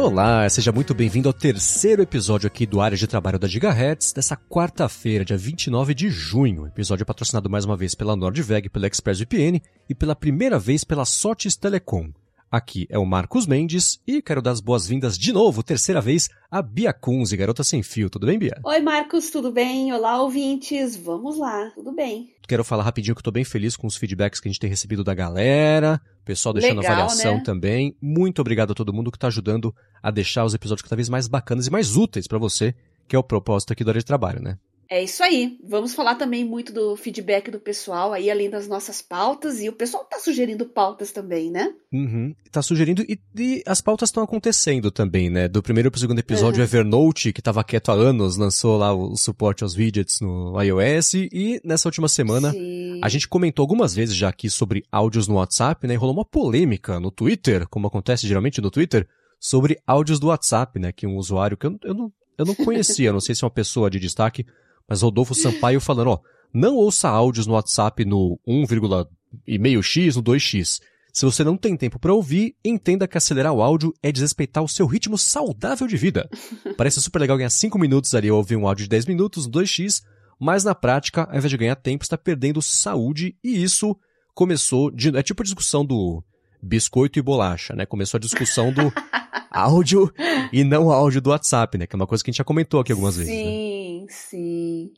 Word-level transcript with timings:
Olá, 0.00 0.48
seja 0.48 0.72
muito 0.72 0.94
bem-vindo 0.94 1.28
ao 1.28 1.32
terceiro 1.32 2.00
episódio 2.00 2.46
aqui 2.46 2.64
do 2.64 2.80
Área 2.80 2.96
de 2.96 3.06
Trabalho 3.06 3.38
da 3.38 3.46
Gigahertz, 3.46 4.14
dessa 4.14 4.34
quarta-feira, 4.34 5.26
dia 5.26 5.36
29 5.36 5.92
de 5.92 6.08
junho. 6.08 6.66
Episódio 6.66 7.04
patrocinado 7.04 7.50
mais 7.50 7.66
uma 7.66 7.76
vez 7.76 7.94
pela 7.94 8.16
Nordveg, 8.16 8.70
pela 8.70 8.86
ExpressVPN 8.86 9.60
e 9.90 9.94
pela 9.94 10.16
primeira 10.16 10.58
vez 10.58 10.84
pela 10.84 11.04
Sotes 11.04 11.54
Telecom. 11.54 12.08
Aqui 12.52 12.84
é 12.90 12.98
o 12.98 13.06
Marcos 13.06 13.46
Mendes 13.46 14.00
e 14.04 14.20
quero 14.20 14.42
dar 14.42 14.50
as 14.50 14.60
boas-vindas 14.60 15.16
de 15.16 15.32
novo, 15.32 15.62
terceira 15.62 16.00
vez, 16.00 16.28
a 16.50 16.60
Bia 16.60 16.92
Kunze, 16.92 17.36
garota 17.36 17.62
sem 17.62 17.80
fio. 17.80 18.10
Tudo 18.10 18.26
bem, 18.26 18.40
Bia? 18.40 18.60
Oi, 18.64 18.80
Marcos, 18.80 19.30
tudo 19.30 19.52
bem? 19.52 19.92
Olá, 19.92 20.20
ouvintes. 20.20 20.96
Vamos 20.96 21.38
lá, 21.38 21.70
tudo 21.76 21.92
bem. 21.92 22.34
Quero 22.48 22.64
falar 22.64 22.82
rapidinho 22.82 23.14
que 23.14 23.20
eu 23.20 23.22
tô 23.22 23.30
bem 23.30 23.44
feliz 23.44 23.76
com 23.76 23.86
os 23.86 23.94
feedbacks 23.96 24.40
que 24.40 24.48
a 24.48 24.50
gente 24.50 24.58
tem 24.58 24.68
recebido 24.68 25.04
da 25.04 25.14
galera, 25.14 26.00
o 26.22 26.24
pessoal 26.24 26.52
deixando 26.52 26.80
Legal, 26.80 26.92
avaliação 26.92 27.36
né? 27.36 27.42
também. 27.44 27.96
Muito 28.02 28.40
obrigado 28.40 28.72
a 28.72 28.74
todo 28.74 28.92
mundo 28.92 29.12
que 29.12 29.18
tá 29.20 29.28
ajudando 29.28 29.72
a 30.02 30.10
deixar 30.10 30.44
os 30.44 30.52
episódios 30.52 30.82
cada 30.82 30.96
vez 30.96 31.08
mais 31.08 31.28
bacanas 31.28 31.68
e 31.68 31.70
mais 31.70 31.96
úteis 31.96 32.26
pra 32.26 32.36
você, 32.36 32.74
que 33.06 33.14
é 33.14 33.18
o 33.18 33.22
propósito 33.22 33.72
aqui 33.72 33.84
do 33.84 33.90
Área 33.90 34.00
de 34.00 34.06
Trabalho, 34.06 34.42
né? 34.42 34.58
É 34.90 35.00
isso 35.00 35.22
aí. 35.22 35.56
Vamos 35.62 35.94
falar 35.94 36.16
também 36.16 36.44
muito 36.44 36.72
do 36.72 36.96
feedback 36.96 37.48
do 37.48 37.60
pessoal 37.60 38.12
aí, 38.12 38.28
além 38.28 38.50
das 38.50 38.66
nossas 38.66 39.00
pautas. 39.00 39.60
E 39.60 39.68
o 39.68 39.72
pessoal 39.72 40.04
tá 40.04 40.18
sugerindo 40.18 40.66
pautas 40.66 41.12
também, 41.12 41.48
né? 41.48 41.72
Uhum. 41.92 42.34
Tá 42.50 42.60
sugerindo, 42.60 43.02
e, 43.02 43.16
e 43.38 43.62
as 43.64 43.80
pautas 43.80 44.08
estão 44.08 44.24
acontecendo 44.24 44.90
também, 44.90 45.30
né? 45.30 45.46
Do 45.46 45.62
primeiro 45.62 45.92
pro 45.92 46.00
segundo 46.00 46.18
episódio, 46.18 46.60
o 46.60 46.64
Evernote, 46.64 47.32
que 47.32 47.40
tava 47.40 47.62
quieto 47.62 47.90
há 47.90 47.94
anos, 47.94 48.36
lançou 48.36 48.76
lá 48.76 48.92
o 48.92 49.16
suporte 49.16 49.62
aos 49.62 49.76
widgets 49.76 50.20
no 50.20 50.60
iOS, 50.60 51.14
e 51.14 51.60
nessa 51.64 51.86
última 51.86 52.08
semana, 52.08 52.50
Sim. 52.50 52.98
a 53.00 53.08
gente 53.08 53.28
comentou 53.28 53.62
algumas 53.62 53.94
vezes 53.94 54.16
já 54.16 54.28
aqui 54.28 54.50
sobre 54.50 54.84
áudios 54.90 55.28
no 55.28 55.36
WhatsApp, 55.36 55.86
né? 55.86 55.94
E 55.94 55.96
rolou 55.96 56.16
uma 56.16 56.24
polêmica 56.24 56.98
no 56.98 57.12
Twitter, 57.12 57.68
como 57.68 57.86
acontece 57.86 58.26
geralmente 58.26 58.60
no 58.60 58.72
Twitter, 58.72 59.06
sobre 59.38 59.78
áudios 59.86 60.18
do 60.18 60.26
WhatsApp, 60.26 60.80
né? 60.80 60.90
Que 60.90 61.06
um 61.06 61.16
usuário 61.16 61.56
que 61.56 61.68
eu, 61.68 61.78
eu, 61.84 61.94
não, 61.94 62.12
eu 62.36 62.44
não 62.44 62.56
conhecia, 62.56 63.12
não 63.12 63.20
sei 63.20 63.36
se 63.36 63.44
é 63.44 63.46
uma 63.46 63.52
pessoa 63.52 63.88
de 63.88 64.00
destaque, 64.00 64.44
mas 64.90 65.02
Rodolfo 65.02 65.36
Sampaio 65.36 65.80
falando, 65.80 66.08
ó, 66.08 66.18
não 66.52 66.74
ouça 66.74 67.08
áudios 67.08 67.46
no 67.46 67.54
WhatsApp 67.54 68.04
no 68.04 68.40
1,5x, 68.46 70.16
no 70.16 70.22
2x. 70.22 70.80
Se 71.12 71.24
você 71.24 71.44
não 71.44 71.56
tem 71.56 71.76
tempo 71.76 71.98
para 71.98 72.12
ouvir, 72.12 72.56
entenda 72.64 73.06
que 73.06 73.16
acelerar 73.16 73.52
o 73.52 73.62
áudio 73.62 73.94
é 74.02 74.10
desrespeitar 74.10 74.62
o 74.64 74.68
seu 74.68 74.86
ritmo 74.86 75.16
saudável 75.16 75.86
de 75.86 75.96
vida. 75.96 76.28
Parece 76.76 77.00
super 77.00 77.20
legal 77.20 77.36
ganhar 77.36 77.50
5 77.50 77.78
minutos 77.78 78.14
ali 78.14 78.28
ao 78.28 78.36
ouvir 78.36 78.56
um 78.56 78.66
áudio 78.66 78.84
de 78.84 78.90
10 78.90 79.06
minutos 79.06 79.46
no 79.46 79.52
2x, 79.52 80.02
mas 80.40 80.64
na 80.64 80.74
prática, 80.74 81.22
ao 81.22 81.36
invés 81.36 81.50
de 81.50 81.56
ganhar 81.56 81.76
tempo, 81.76 82.02
está 82.02 82.18
perdendo 82.18 82.60
saúde 82.60 83.36
e 83.44 83.62
isso 83.62 83.96
começou 84.34 84.90
de, 84.90 85.16
é 85.16 85.22
tipo 85.22 85.42
a 85.42 85.44
discussão 85.44 85.84
do 85.84 86.22
biscoito 86.60 87.18
e 87.18 87.22
bolacha, 87.22 87.74
né? 87.74 87.86
Começou 87.86 88.18
a 88.18 88.20
discussão 88.20 88.72
do 88.72 88.92
áudio 89.50 90.12
e 90.52 90.64
não 90.64 90.90
áudio 90.90 91.20
do 91.20 91.30
WhatsApp, 91.30 91.78
né? 91.78 91.86
Que 91.86 91.94
é 91.94 91.98
uma 91.98 92.06
coisa 92.06 92.24
que 92.24 92.30
a 92.30 92.32
gente 92.32 92.38
já 92.38 92.44
comentou 92.44 92.80
aqui 92.80 92.92
algumas 92.92 93.16
vezes. 93.16 93.32
Né? 93.32 93.79
Sim. 94.08 94.92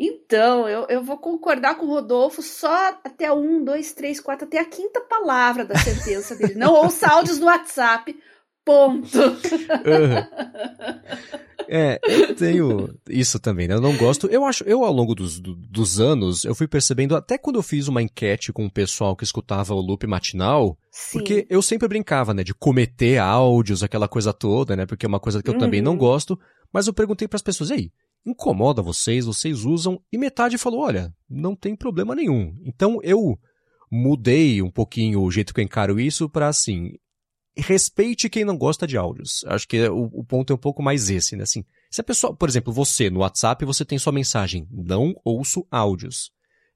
Então, 0.00 0.68
eu, 0.68 0.86
eu 0.88 1.02
vou 1.02 1.18
concordar 1.18 1.74
com 1.76 1.86
o 1.86 1.88
Rodolfo 1.88 2.40
só 2.40 2.88
até 3.02 3.32
o 3.32 3.36
1, 3.36 3.64
2, 3.64 3.92
3, 3.94 4.20
4, 4.20 4.46
até 4.46 4.58
a 4.60 4.64
quinta 4.64 5.00
palavra 5.00 5.64
da 5.64 5.76
sentença 5.76 6.36
dele. 6.36 6.54
Não 6.54 6.72
ouça 6.72 7.08
áudios 7.08 7.38
no 7.40 7.46
WhatsApp. 7.46 8.16
Ponto. 8.64 9.18
Uhum. 9.18 10.28
É, 11.70 11.98
eu 12.02 12.34
tenho 12.34 12.94
isso 13.10 13.38
também, 13.38 13.66
né? 13.68 13.74
Eu 13.74 13.80
não 13.80 13.96
gosto. 13.96 14.26
Eu 14.28 14.44
acho, 14.44 14.64
eu 14.64 14.84
ao 14.84 14.92
longo 14.92 15.14
dos, 15.14 15.38
do- 15.40 15.54
dos 15.54 15.98
anos, 16.00 16.44
eu 16.44 16.54
fui 16.54 16.66
percebendo, 16.68 17.14
até 17.16 17.36
quando 17.36 17.56
eu 17.56 17.62
fiz 17.62 17.88
uma 17.88 18.00
enquete 18.02 18.52
com 18.52 18.64
o 18.66 18.70
pessoal 18.70 19.14
que 19.16 19.24
escutava 19.24 19.74
o 19.74 19.80
loop 19.80 20.06
matinal, 20.06 20.78
Sim. 20.90 21.18
porque 21.18 21.46
eu 21.50 21.60
sempre 21.60 21.86
brincava, 21.88 22.32
né, 22.32 22.42
de 22.42 22.54
cometer 22.54 23.18
áudios, 23.18 23.82
aquela 23.82 24.08
coisa 24.08 24.32
toda, 24.32 24.74
né, 24.76 24.86
porque 24.86 25.04
é 25.04 25.08
uma 25.08 25.20
coisa 25.20 25.42
que 25.42 25.50
eu 25.50 25.58
também 25.58 25.82
não 25.82 25.92
Uhum. 25.92 25.98
gosto, 25.98 26.38
mas 26.72 26.86
eu 26.86 26.94
perguntei 26.94 27.26
pras 27.28 27.42
pessoas, 27.42 27.68
e 27.70 27.74
aí, 27.74 27.90
incomoda 28.28 28.82
vocês, 28.82 29.24
vocês 29.24 29.64
usam? 29.64 30.00
E 30.12 30.18
metade 30.18 30.58
falou, 30.58 30.80
olha, 30.80 31.14
não 31.28 31.56
tem 31.56 31.74
problema 31.74 32.14
nenhum. 32.14 32.56
Então 32.64 33.00
eu 33.02 33.38
mudei 33.90 34.60
um 34.62 34.70
pouquinho 34.70 35.22
o 35.22 35.30
jeito 35.30 35.54
que 35.54 35.60
eu 35.60 35.64
encaro 35.64 35.98
isso 35.98 36.28
pra 36.28 36.48
assim, 36.48 36.92
respeite 37.56 38.28
quem 38.28 38.44
não 38.44 38.56
gosta 38.56 38.86
de 38.86 38.96
áudios. 38.96 39.44
Acho 39.46 39.66
que 39.66 39.88
o, 39.88 40.04
o 40.12 40.24
ponto 40.24 40.52
é 40.52 40.54
um 40.54 40.58
pouco 40.58 40.82
mais 40.82 41.10
esse, 41.10 41.36
né? 41.36 41.42
Assim, 41.42 41.64
se 41.90 42.00
a 42.00 42.04
pessoa, 42.04 42.34
por 42.34 42.48
exemplo, 42.48 42.72
você 42.72 43.10
no 43.10 43.20
WhatsApp, 43.20 43.64
você 43.64 43.84
tem 43.84 43.98
sua 43.98 44.12
mensagem, 44.12 44.66
não 44.70 45.14
ouço 45.24 45.66
áudios. 45.70 46.30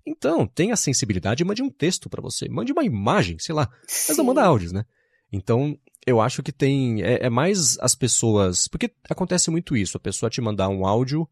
Então, 0.05 0.47
tenha 0.47 0.75
sensibilidade 0.75 1.43
e 1.43 1.47
mande 1.47 1.63
um 1.63 1.71
texto 1.71 2.11
pra 2.11 2.21
você. 2.21 2.49
Mande 2.49 2.73
uma 2.73 2.83
imagem, 2.83 3.39
sei 3.39 3.55
lá. 3.55 3.71
Mas 3.83 4.09
não 4.09 4.17
Sim. 4.17 4.23
manda 4.25 4.45
áudios, 4.45 4.73
né? 4.73 4.85
Então, 5.33 5.79
eu 6.05 6.21
acho 6.21 6.43
que 6.43 6.51
tem. 6.51 7.03
É, 7.03 7.27
é 7.27 7.31
mais 7.31 7.79
as 7.79 7.95
pessoas. 7.95 8.67
Porque 8.67 8.93
acontece 9.09 9.51
muito 9.51 9.77
isso. 9.77 9.97
A 9.97 10.01
pessoa 10.01 10.29
te 10.29 10.41
mandar 10.41 10.69
um 10.69 10.85
áudio, 10.85 11.29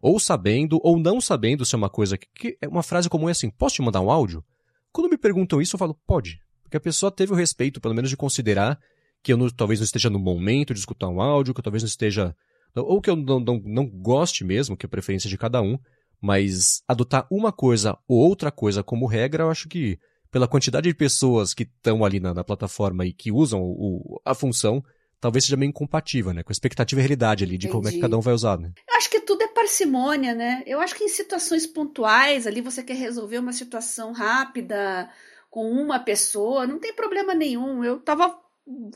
ou 0.00 0.18
sabendo, 0.20 0.78
ou 0.82 0.98
não 0.98 1.20
sabendo 1.20 1.64
se 1.64 1.74
é 1.74 1.78
uma 1.78 1.90
coisa 1.90 2.16
que. 2.18 2.26
que 2.34 2.58
é 2.60 2.68
uma 2.68 2.82
frase 2.82 3.08
comum 3.08 3.28
é 3.28 3.32
assim: 3.32 3.50
posso 3.50 3.76
te 3.76 3.82
mandar 3.82 4.00
um 4.00 4.10
áudio? 4.10 4.44
Quando 4.92 5.10
me 5.10 5.18
perguntam 5.18 5.60
isso, 5.60 5.76
eu 5.76 5.78
falo, 5.78 5.94
pode. 6.06 6.38
Porque 6.62 6.76
a 6.76 6.80
pessoa 6.80 7.10
teve 7.10 7.32
o 7.32 7.36
respeito, 7.36 7.80
pelo 7.80 7.94
menos, 7.94 8.10
de 8.10 8.16
considerar 8.16 8.78
que 9.22 9.32
eu 9.32 9.36
não- 9.36 9.48
talvez 9.50 9.80
não 9.80 9.84
esteja 9.84 10.08
no 10.10 10.18
momento 10.18 10.72
de 10.74 10.80
escutar 10.80 11.08
um 11.08 11.20
áudio, 11.20 11.52
que 11.54 11.60
eu 11.60 11.64
talvez 11.64 11.82
não 11.82 11.88
esteja. 11.88 12.34
Ou 12.74 13.00
que 13.00 13.10
eu 13.10 13.16
não, 13.16 13.40
não, 13.40 13.60
não 13.64 13.86
goste 13.86 14.44
mesmo, 14.44 14.76
que 14.76 14.84
é 14.84 14.88
a 14.88 14.90
preferência 14.90 15.28
de 15.28 15.36
cada 15.38 15.60
um. 15.62 15.78
Mas 16.20 16.82
adotar 16.88 17.26
uma 17.30 17.52
coisa 17.52 17.96
ou 18.08 18.18
outra 18.18 18.50
coisa 18.50 18.82
como 18.82 19.06
regra, 19.06 19.44
eu 19.44 19.50
acho 19.50 19.68
que 19.68 19.98
pela 20.30 20.48
quantidade 20.48 20.88
de 20.88 20.94
pessoas 20.94 21.54
que 21.54 21.62
estão 21.62 22.04
ali 22.04 22.20
na, 22.20 22.34
na 22.34 22.44
plataforma 22.44 23.06
e 23.06 23.12
que 23.12 23.30
usam 23.32 23.60
o- 23.62 24.20
a 24.24 24.34
função, 24.34 24.82
talvez 25.20 25.44
seja 25.44 25.56
meio 25.56 25.70
incompatível, 25.70 26.32
né? 26.34 26.42
Com 26.42 26.50
a 26.50 26.52
expectativa 26.52 27.00
e 27.00 27.02
realidade 27.02 27.44
ali 27.44 27.56
de 27.56 27.68
como 27.68 27.82
é 27.88 27.90
que 27.90 27.96
Entendi. 27.96 28.02
cada 28.02 28.18
um 28.18 28.20
vai 28.20 28.34
usar, 28.34 28.58
né? 28.58 28.72
Eu 28.88 28.96
acho 28.96 29.08
que 29.10 29.20
tudo 29.20 29.37
parcimônia, 29.58 30.34
né? 30.36 30.62
Eu 30.64 30.80
acho 30.80 30.94
que 30.94 31.02
em 31.02 31.08
situações 31.08 31.66
pontuais, 31.66 32.46
ali 32.46 32.60
você 32.60 32.80
quer 32.80 32.94
resolver 32.94 33.38
uma 33.38 33.52
situação 33.52 34.12
rápida 34.12 35.10
com 35.50 35.68
uma 35.68 35.98
pessoa, 35.98 36.64
não 36.64 36.78
tem 36.78 36.94
problema 36.94 37.34
nenhum. 37.34 37.82
Eu 37.82 37.98
tava 37.98 38.38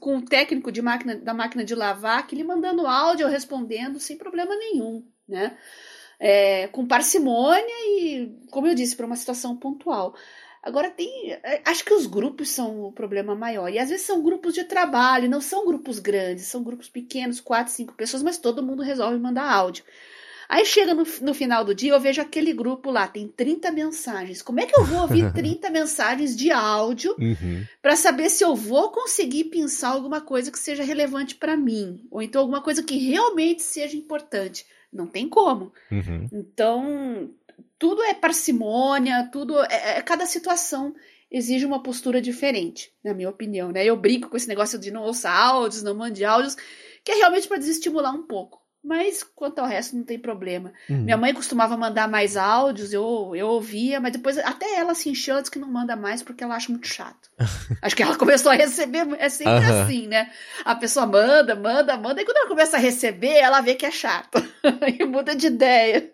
com 0.00 0.18
o 0.18 0.24
técnico 0.24 0.70
de 0.70 0.80
máquina, 0.80 1.16
da 1.16 1.34
máquina 1.34 1.64
de 1.64 1.74
lavar, 1.74 2.24
que 2.28 2.36
ele 2.36 2.44
mandando 2.44 2.86
áudio, 2.86 3.24
eu 3.24 3.28
respondendo, 3.28 3.98
sem 3.98 4.16
problema 4.16 4.54
nenhum, 4.54 5.04
né? 5.26 5.58
É, 6.20 6.68
com 6.68 6.86
parcimônia 6.86 7.74
e, 7.98 8.32
como 8.48 8.68
eu 8.68 8.74
disse, 8.76 8.94
para 8.94 9.06
uma 9.06 9.16
situação 9.16 9.56
pontual. 9.56 10.14
Agora 10.62 10.90
tem. 10.90 11.32
é, 11.32 11.60
Acho 11.64 11.84
que 11.84 11.92
os 11.92 12.06
grupos 12.06 12.50
são 12.50 12.84
o 12.84 12.92
problema 12.92 13.34
maior. 13.34 13.68
E 13.68 13.80
às 13.80 13.90
vezes 13.90 14.06
são 14.06 14.22
grupos 14.22 14.54
de 14.54 14.62
trabalho, 14.62 15.28
não 15.28 15.40
são 15.40 15.66
grupos 15.66 15.98
grandes, 15.98 16.44
são 16.44 16.62
grupos 16.62 16.88
pequenos, 16.88 17.40
quatro, 17.40 17.72
cinco 17.72 17.94
pessoas, 17.94 18.22
mas 18.22 18.38
todo 18.38 18.62
mundo 18.62 18.80
resolve 18.80 19.18
mandar 19.18 19.50
áudio. 19.50 19.84
Aí 20.48 20.64
chega 20.64 20.94
no, 20.94 21.04
no 21.20 21.34
final 21.34 21.64
do 21.64 21.74
dia, 21.74 21.92
eu 21.92 22.00
vejo 22.00 22.20
aquele 22.20 22.52
grupo 22.52 22.90
lá, 22.90 23.06
tem 23.08 23.28
30 23.28 23.70
mensagens. 23.70 24.42
Como 24.42 24.60
é 24.60 24.66
que 24.66 24.78
eu 24.78 24.84
vou 24.84 25.02
ouvir 25.02 25.32
30 25.34 25.70
mensagens 25.70 26.36
de 26.36 26.50
áudio 26.50 27.14
Uhum. 27.18 27.64
para 27.80 27.96
saber 27.96 28.28
se 28.28 28.44
eu 28.44 28.54
vou 28.54 28.90
conseguir 28.90 29.44
pensar 29.44 29.88
alguma 29.90 30.20
coisa 30.20 30.50
que 30.50 30.58
seja 30.58 30.82
relevante 30.82 31.34
para 31.34 31.56
mim? 31.56 32.06
Ou 32.10 32.20
então 32.22 32.40
alguma 32.40 32.60
coisa 32.62 32.82
que 32.82 32.96
realmente 32.98 33.62
seja 33.62 33.96
importante? 33.96 34.66
Não 34.92 35.06
tem 35.06 35.28
como. 35.28 35.72
Uhum. 35.90 36.28
Então, 36.32 37.30
tudo 37.78 38.02
é 38.02 38.14
parcimônia, 38.14 39.28
tudo 39.32 39.58
é, 39.64 39.98
é- 39.98 40.02
cada 40.02 40.26
situação 40.26 40.94
exige 41.30 41.64
uma 41.64 41.82
postura 41.82 42.20
diferente, 42.20 42.92
na 43.02 43.14
minha 43.14 43.30
opinião, 43.30 43.72
né? 43.72 43.84
Eu 43.84 43.96
brinco 43.96 44.28
com 44.28 44.36
esse 44.36 44.46
negócio 44.48 44.78
de 44.78 44.90
não 44.90 45.02
ouça 45.04 45.30
áudios, 45.30 45.82
não 45.82 45.94
mande 45.94 46.24
áudios, 46.24 46.56
que 47.02 47.10
é 47.10 47.14
realmente 47.16 47.48
para 47.48 47.56
desestimular 47.56 48.14
um 48.14 48.22
pouco. 48.24 48.61
Mas 48.84 49.22
quanto 49.22 49.60
ao 49.60 49.66
resto, 49.66 49.94
não 49.94 50.02
tem 50.02 50.18
problema. 50.18 50.72
Uhum. 50.90 51.02
Minha 51.02 51.16
mãe 51.16 51.32
costumava 51.32 51.76
mandar 51.76 52.08
mais 52.08 52.36
áudios, 52.36 52.92
eu, 52.92 53.32
eu 53.34 53.46
ouvia, 53.46 54.00
mas 54.00 54.12
depois 54.12 54.36
até 54.38 54.74
ela 54.74 54.92
se 54.94 55.08
encheu, 55.08 55.38
disse 55.40 55.50
que 55.50 55.58
não 55.58 55.68
manda 55.68 55.94
mais 55.94 56.20
porque 56.20 56.42
ela 56.42 56.56
acha 56.56 56.70
muito 56.70 56.88
chato. 56.88 57.30
Acho 57.80 57.94
que 57.94 58.02
ela 58.02 58.16
começou 58.16 58.50
a 58.50 58.54
receber, 58.56 59.06
é 59.18 59.28
sempre 59.28 59.64
Aham. 59.64 59.82
assim, 59.82 60.08
né? 60.08 60.30
A 60.64 60.74
pessoa 60.74 61.06
manda, 61.06 61.54
manda, 61.54 61.96
manda, 61.96 62.20
e 62.20 62.24
quando 62.24 62.38
ela 62.38 62.48
começa 62.48 62.76
a 62.76 62.80
receber, 62.80 63.36
ela 63.36 63.60
vê 63.60 63.76
que 63.76 63.86
é 63.86 63.90
chato. 63.90 64.42
e 64.98 65.04
muda 65.04 65.34
de 65.36 65.46
ideia. 65.46 66.10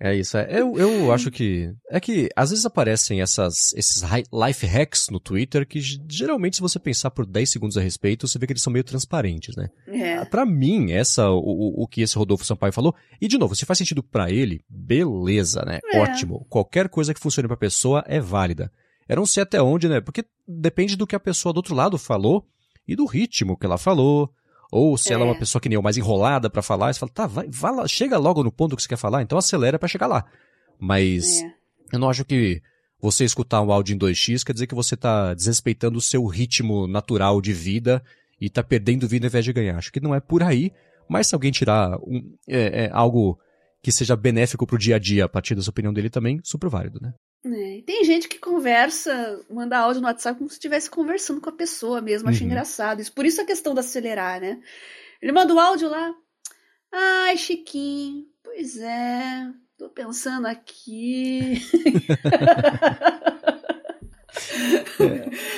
É 0.00 0.14
isso. 0.14 0.36
É, 0.36 0.60
eu, 0.60 0.76
eu 0.76 1.12
acho 1.14 1.30
que. 1.30 1.72
É 1.90 2.00
que 2.00 2.28
às 2.34 2.50
vezes 2.50 2.66
aparecem 2.66 3.20
essas, 3.20 3.72
esses 3.74 4.02
life 4.32 4.66
hacks 4.66 5.08
no 5.10 5.20
Twitter 5.20 5.66
que 5.66 5.80
geralmente, 5.80 6.56
se 6.56 6.62
você 6.62 6.78
pensar 6.78 7.10
por 7.10 7.24
10 7.24 7.50
segundos 7.50 7.76
a 7.76 7.80
respeito, 7.80 8.26
você 8.26 8.38
vê 8.38 8.46
que 8.46 8.52
eles 8.52 8.62
são 8.62 8.72
meio 8.72 8.84
transparentes, 8.84 9.56
né? 9.56 9.68
É. 9.86 10.24
Pra 10.24 10.44
mim, 10.44 10.92
essa, 10.92 11.30
o, 11.30 11.82
o, 11.82 11.86
que 11.86 12.02
esse 12.02 12.16
Rodolfo 12.16 12.44
Sampaio 12.44 12.72
falou, 12.72 12.94
e 13.20 13.28
de 13.28 13.38
novo, 13.38 13.54
se 13.54 13.64
faz 13.64 13.78
sentido 13.78 14.02
pra 14.02 14.30
ele, 14.30 14.64
beleza, 14.68 15.62
né? 15.64 15.78
É. 15.92 16.00
Ótimo. 16.00 16.44
Qualquer 16.48 16.88
coisa 16.88 17.14
que 17.14 17.20
funcione 17.20 17.48
pra 17.48 17.56
pessoa 17.56 18.04
é 18.06 18.20
válida. 18.20 18.70
Eu 19.08 19.16
não 19.16 19.26
sei 19.26 19.42
até 19.42 19.62
onde, 19.62 19.88
né? 19.88 20.00
Porque 20.00 20.24
depende 20.46 20.96
do 20.96 21.06
que 21.06 21.14
a 21.14 21.20
pessoa 21.20 21.52
do 21.52 21.58
outro 21.58 21.74
lado 21.74 21.98
falou 21.98 22.46
e 22.86 22.96
do 22.96 23.04
ritmo 23.04 23.56
que 23.56 23.66
ela 23.66 23.78
falou. 23.78 24.30
Ou 24.72 24.96
se 24.98 25.12
ela 25.12 25.22
é 25.22 25.26
uma 25.26 25.34
É. 25.34 25.38
pessoa 25.38 25.60
que 25.62 25.68
nem 25.68 25.76
eu, 25.76 25.82
mais 25.82 25.96
enrolada 25.96 26.48
pra 26.50 26.62
falar, 26.62 26.92
você 26.92 27.00
fala, 27.00 27.12
tá, 27.12 27.26
vai, 27.26 27.46
vai 27.48 27.72
lá, 27.74 27.86
chega 27.88 28.18
logo 28.18 28.42
no 28.42 28.50
ponto 28.52 28.74
que 28.76 28.82
você 28.82 28.88
quer 28.88 28.96
falar, 28.96 29.22
então 29.22 29.38
acelera 29.38 29.78
pra 29.78 29.88
chegar 29.88 30.06
lá. 30.06 30.24
Mas 30.78 31.42
É. 31.42 31.54
eu 31.92 31.98
não 31.98 32.08
acho 32.10 32.24
que 32.24 32.60
você 33.00 33.24
escutar 33.24 33.60
um 33.62 33.70
áudio 33.70 33.94
em 33.94 33.98
2x 33.98 34.42
quer 34.44 34.52
dizer 34.52 34.66
que 34.66 34.74
você 34.74 34.96
tá 34.96 35.34
desrespeitando 35.34 35.98
o 35.98 36.00
seu 36.02 36.24
ritmo 36.26 36.86
natural 36.86 37.40
de 37.40 37.52
vida 37.52 38.02
e 38.40 38.48
tá 38.50 38.62
perdendo 38.62 39.06
vida 39.06 39.26
ao 39.26 39.28
invés 39.28 39.44
de 39.44 39.52
ganhar. 39.52 39.76
Acho 39.76 39.92
que 39.92 40.00
não 40.00 40.14
é 40.14 40.20
por 40.20 40.42
aí, 40.42 40.72
mas 41.08 41.26
se 41.28 41.34
alguém 41.34 41.52
tirar 41.52 41.96
um, 41.98 42.34
é, 42.48 42.86
é 42.86 42.90
algo 42.92 43.38
que 43.82 43.92
seja 43.92 44.16
benéfico 44.16 44.66
pro 44.66 44.78
dia 44.78 44.96
a 44.96 44.98
dia 44.98 45.26
a 45.26 45.28
partir 45.28 45.54
dessa 45.54 45.68
opinião 45.70 45.92
dele 45.92 46.08
também, 46.08 46.40
super 46.42 46.68
válido, 46.70 46.98
né? 47.02 47.12
É, 47.46 47.82
tem 47.84 48.02
gente 48.04 48.26
que 48.26 48.38
conversa, 48.38 49.44
manda 49.50 49.76
áudio 49.76 50.00
no 50.00 50.06
WhatsApp 50.06 50.38
como 50.38 50.48
se 50.48 50.56
estivesse 50.56 50.88
conversando 50.88 51.42
com 51.42 51.50
a 51.50 51.52
pessoa 51.52 52.00
mesmo, 52.00 52.28
acho 52.30 52.40
uhum. 52.40 52.46
engraçado. 52.46 53.00
Isso, 53.00 53.12
por 53.12 53.26
isso 53.26 53.40
a 53.40 53.44
questão 53.44 53.74
de 53.74 53.80
acelerar, 53.80 54.40
né? 54.40 54.58
Ele 55.20 55.32
manda 55.32 55.52
o 55.52 55.58
áudio 55.58 55.88
lá. 55.88 56.14
Ai, 56.90 57.36
Chiquinho, 57.36 58.24
pois 58.42 58.78
é, 58.78 59.46
tô 59.76 59.90
pensando 59.90 60.46
aqui. 60.46 61.60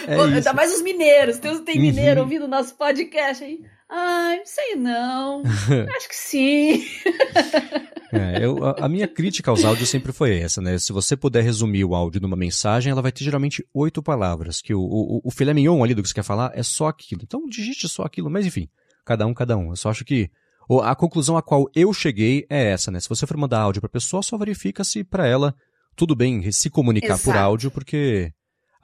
é, 0.09 0.15
é 0.15 0.21
Ainda 0.21 0.53
mais 0.53 0.75
os 0.75 0.83
mineiros, 0.83 1.39
tem, 1.39 1.57
tem 1.63 1.81
mineiro 1.81 2.21
uhum. 2.21 2.27
ouvindo 2.27 2.47
o 2.47 2.49
nosso 2.49 2.75
podcast 2.75 3.45
aí. 3.45 3.65
Ai, 3.89 4.39
não 4.39 4.47
sei 4.47 4.75
não. 4.75 5.43
Acho 5.97 6.09
que 6.09 6.17
sim. 6.17 6.85
É, 8.13 8.45
eu, 8.45 8.65
a, 8.65 8.85
a, 8.87 8.89
minha 8.89 9.09
crítica 9.09 9.51
aos 9.51 9.65
áudios 9.65 9.89
sempre 9.89 10.13
foi 10.13 10.39
essa, 10.39 10.61
né? 10.61 10.79
Se 10.79 10.93
você 10.93 11.17
puder 11.17 11.43
resumir 11.43 11.85
o 11.85 11.95
áudio 11.95 12.21
numa 12.21 12.37
mensagem, 12.37 12.91
ela 12.91 13.03
vai 13.03 13.11
ter 13.11 13.25
geralmente 13.25 13.67
oito 13.75 14.03
palavras. 14.03 14.61
Que 14.61 14.75
o, 14.75 14.81
o, 14.81 15.21
o 15.25 15.31
filé 15.31 15.53
mignon 15.53 15.83
ali 15.83 15.95
do 15.95 16.03
que 16.03 16.09
você 16.09 16.15
quer 16.15 16.23
falar 16.23 16.53
é 16.55 16.63
só 16.63 16.89
aquilo. 16.89 17.23
Então 17.25 17.47
digite 17.47 17.89
só 17.89 18.05
aquilo, 18.05 18.31
mas 18.31 18.47
enfim, 18.47 18.69
cada 19.05 19.27
um, 19.27 19.35
cada 19.35 19.57
um. 19.57 19.71
Eu 19.71 19.77
só 19.77 19.91
acho 19.91 20.05
que 20.05 20.31
a 20.83 20.95
conclusão 20.95 21.37
a 21.37 21.43
qual 21.43 21.67
eu 21.75 21.93
cheguei 21.93 22.47
é 22.51 22.71
essa, 22.71 22.91
né? 22.91 23.01
Se 23.01 23.09
você 23.09 23.27
for 23.27 23.37
mandar 23.37 23.61
áudio 23.61 23.81
pra 23.81 23.89
pessoa, 23.89 24.23
só 24.23 24.37
verifica 24.37 24.85
se 24.85 25.05
para 25.05 25.27
ela 25.27 25.55
tudo 25.95 26.15
bem 26.15 26.51
se 26.53 26.69
comunicar 26.69 27.15
Exato. 27.15 27.25
por 27.25 27.37
áudio, 27.37 27.71
porque 27.71 28.33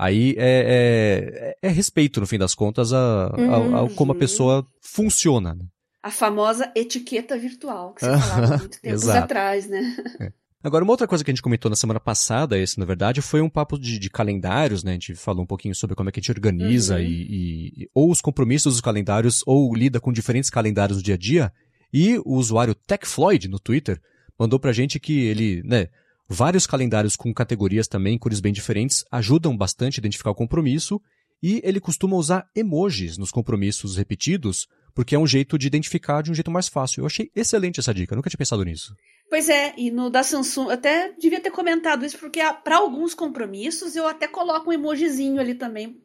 Aí 0.02 0.34
é, 0.36 1.54
é, 1.62 1.68
é, 1.68 1.70
respeito, 1.70 2.18
no 2.18 2.26
fim 2.26 2.36
das 2.36 2.56
contas, 2.56 2.92
a, 2.92 3.26
a, 3.26 3.84
a 3.84 3.90
como 3.94 4.10
a 4.10 4.14
uhum. 4.14 4.18
pessoa 4.18 4.66
funciona. 4.80 5.54
Né? 5.54 5.64
A 6.02 6.10
famosa 6.10 6.72
etiqueta 6.74 7.38
virtual, 7.38 7.94
que 7.94 8.04
você 8.04 8.18
falava 8.18 8.56
muito 8.58 8.80
tempos 8.80 9.08
atrás, 9.08 9.68
né? 9.68 9.96
É. 10.20 10.32
Agora, 10.64 10.84
uma 10.84 10.92
outra 10.92 11.08
coisa 11.08 11.24
que 11.24 11.30
a 11.30 11.34
gente 11.34 11.42
comentou 11.42 11.68
na 11.68 11.76
semana 11.76 11.98
passada, 11.98 12.58
esse 12.58 12.78
na 12.78 12.84
verdade, 12.84 13.20
foi 13.20 13.40
um 13.40 13.50
papo 13.50 13.78
de, 13.78 13.98
de 13.98 14.08
calendários, 14.08 14.84
né? 14.84 14.92
A 14.92 14.94
gente 14.94 15.14
falou 15.14 15.42
um 15.42 15.46
pouquinho 15.46 15.74
sobre 15.74 15.96
como 15.96 16.08
é 16.08 16.12
que 16.12 16.20
a 16.20 16.22
gente 16.22 16.30
organiza 16.30 16.96
uhum. 16.96 17.02
e, 17.02 17.82
e, 17.84 17.90
ou 17.94 18.10
os 18.10 18.20
compromissos 18.20 18.74
dos 18.74 18.80
calendários, 18.80 19.42
ou 19.46 19.74
lida 19.74 20.00
com 20.00 20.12
diferentes 20.12 20.50
calendários 20.50 20.98
no 20.98 21.02
dia 21.02 21.14
a 21.14 21.18
dia. 21.18 21.52
E 21.92 22.18
o 22.24 22.36
usuário 22.36 22.74
TechFloyd 22.74 23.48
no 23.48 23.58
Twitter 23.58 24.00
mandou 24.38 24.58
pra 24.58 24.72
gente 24.72 25.00
que 25.00 25.20
ele, 25.20 25.62
né, 25.64 25.88
Vários 26.34 26.66
calendários 26.66 27.14
com 27.14 27.30
categorias 27.34 27.86
também, 27.86 28.16
cores 28.16 28.40
bem 28.40 28.54
diferentes, 28.54 29.04
ajudam 29.12 29.54
bastante 29.54 29.98
a 29.98 30.00
identificar 30.00 30.30
o 30.30 30.34
compromisso, 30.34 30.98
e 31.42 31.60
ele 31.62 31.78
costuma 31.78 32.16
usar 32.16 32.48
emojis 32.56 33.18
nos 33.18 33.30
compromissos 33.30 33.98
repetidos, 33.98 34.66
porque 34.94 35.14
é 35.14 35.18
um 35.18 35.26
jeito 35.26 35.58
de 35.58 35.66
identificar 35.66 36.22
de 36.22 36.30
um 36.30 36.34
jeito 36.34 36.50
mais 36.50 36.68
fácil. 36.68 37.02
Eu 37.02 37.06
achei 37.06 37.30
excelente 37.34 37.80
essa 37.80 37.92
dica, 37.92 38.14
nunca 38.14 38.30
tinha 38.30 38.38
pensado 38.38 38.64
nisso. 38.64 38.94
Pois 39.28 39.48
é, 39.48 39.72
e 39.76 39.90
no 39.90 40.10
da 40.10 40.22
Samsung, 40.22 40.70
até 40.70 41.12
devia 41.18 41.40
ter 41.40 41.50
comentado 41.50 42.04
isso, 42.04 42.18
porque 42.18 42.40
para 42.62 42.76
alguns 42.76 43.14
compromissos 43.14 43.96
eu 43.96 44.06
até 44.06 44.26
coloco 44.26 44.70
um 44.70 44.72
emojizinho 44.72 45.40
ali 45.40 45.54
também, 45.54 46.00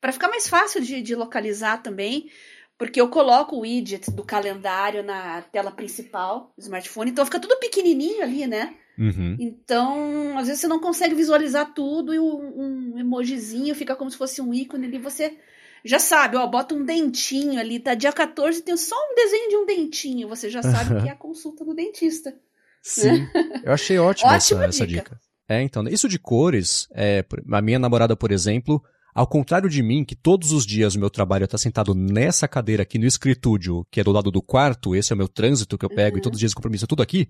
para 0.00 0.12
ficar 0.12 0.28
mais 0.28 0.46
fácil 0.46 0.82
de, 0.82 1.00
de 1.00 1.14
localizar 1.14 1.82
também, 1.82 2.30
porque 2.76 3.00
eu 3.00 3.08
coloco 3.08 3.56
o 3.56 3.60
widget 3.60 4.10
do 4.10 4.22
calendário 4.22 5.02
na 5.02 5.40
tela 5.40 5.70
principal 5.70 6.52
do 6.56 6.60
smartphone, 6.60 7.10
então 7.10 7.24
fica 7.24 7.40
tudo 7.40 7.58
pequenininho 7.58 8.22
ali, 8.22 8.46
né? 8.46 8.74
Uhum. 8.98 9.36
Então, 9.38 10.38
às 10.38 10.46
vezes 10.46 10.60
você 10.60 10.68
não 10.68 10.80
consegue 10.80 11.14
visualizar 11.14 11.72
tudo 11.74 12.14
e 12.14 12.18
um, 12.18 12.92
um 12.94 12.98
emojizinho 12.98 13.74
fica 13.74 13.94
como 13.94 14.10
se 14.10 14.16
fosse 14.16 14.40
um 14.40 14.54
ícone 14.54 14.86
ali. 14.86 14.98
Você 14.98 15.36
já 15.84 15.98
sabe, 15.98 16.36
ó, 16.36 16.46
bota 16.46 16.74
um 16.74 16.84
dentinho 16.84 17.58
ali, 17.60 17.78
tá 17.78 17.94
dia 17.94 18.12
14, 18.12 18.62
tem 18.62 18.76
só 18.76 18.96
um 18.96 19.14
desenho 19.14 19.48
de 19.50 19.56
um 19.56 19.66
dentinho. 19.66 20.28
Você 20.28 20.50
já 20.50 20.62
sabe 20.62 21.00
que 21.02 21.08
é 21.08 21.12
a 21.12 21.16
consulta 21.16 21.64
do 21.64 21.74
dentista. 21.74 22.34
Sim, 22.82 23.20
né? 23.20 23.62
eu 23.64 23.72
achei 23.72 23.98
ótima 23.98 24.36
essa, 24.36 24.54
dica. 24.54 24.68
essa 24.68 24.86
dica. 24.86 25.20
É, 25.48 25.62
então, 25.62 25.84
isso 25.88 26.08
de 26.08 26.18
cores, 26.18 26.88
é, 26.92 27.24
a 27.52 27.62
minha 27.62 27.78
namorada, 27.78 28.16
por 28.16 28.32
exemplo, 28.32 28.82
ao 29.14 29.26
contrário 29.26 29.68
de 29.68 29.82
mim, 29.82 30.04
que 30.04 30.14
todos 30.14 30.52
os 30.52 30.66
dias 30.66 30.94
o 30.94 31.00
meu 31.00 31.08
trabalho 31.08 31.44
está 31.44 31.56
sentado 31.56 31.94
nessa 31.94 32.48
cadeira 32.48 32.82
aqui 32.82 32.98
no 32.98 33.06
escritúdio, 33.06 33.86
que 33.90 34.00
é 34.00 34.04
do 34.04 34.12
lado 34.12 34.30
do 34.30 34.42
quarto, 34.42 34.94
esse 34.94 35.12
é 35.12 35.14
o 35.14 35.16
meu 35.16 35.28
trânsito 35.28 35.78
que 35.78 35.84
eu 35.84 35.90
pego 35.90 36.16
uhum. 36.16 36.20
e 36.20 36.22
todos 36.22 36.36
os 36.36 36.40
dias 36.40 36.52
o 36.52 36.56
compromisso 36.56 36.84
é 36.84 36.88
tudo 36.88 37.02
aqui, 37.02 37.28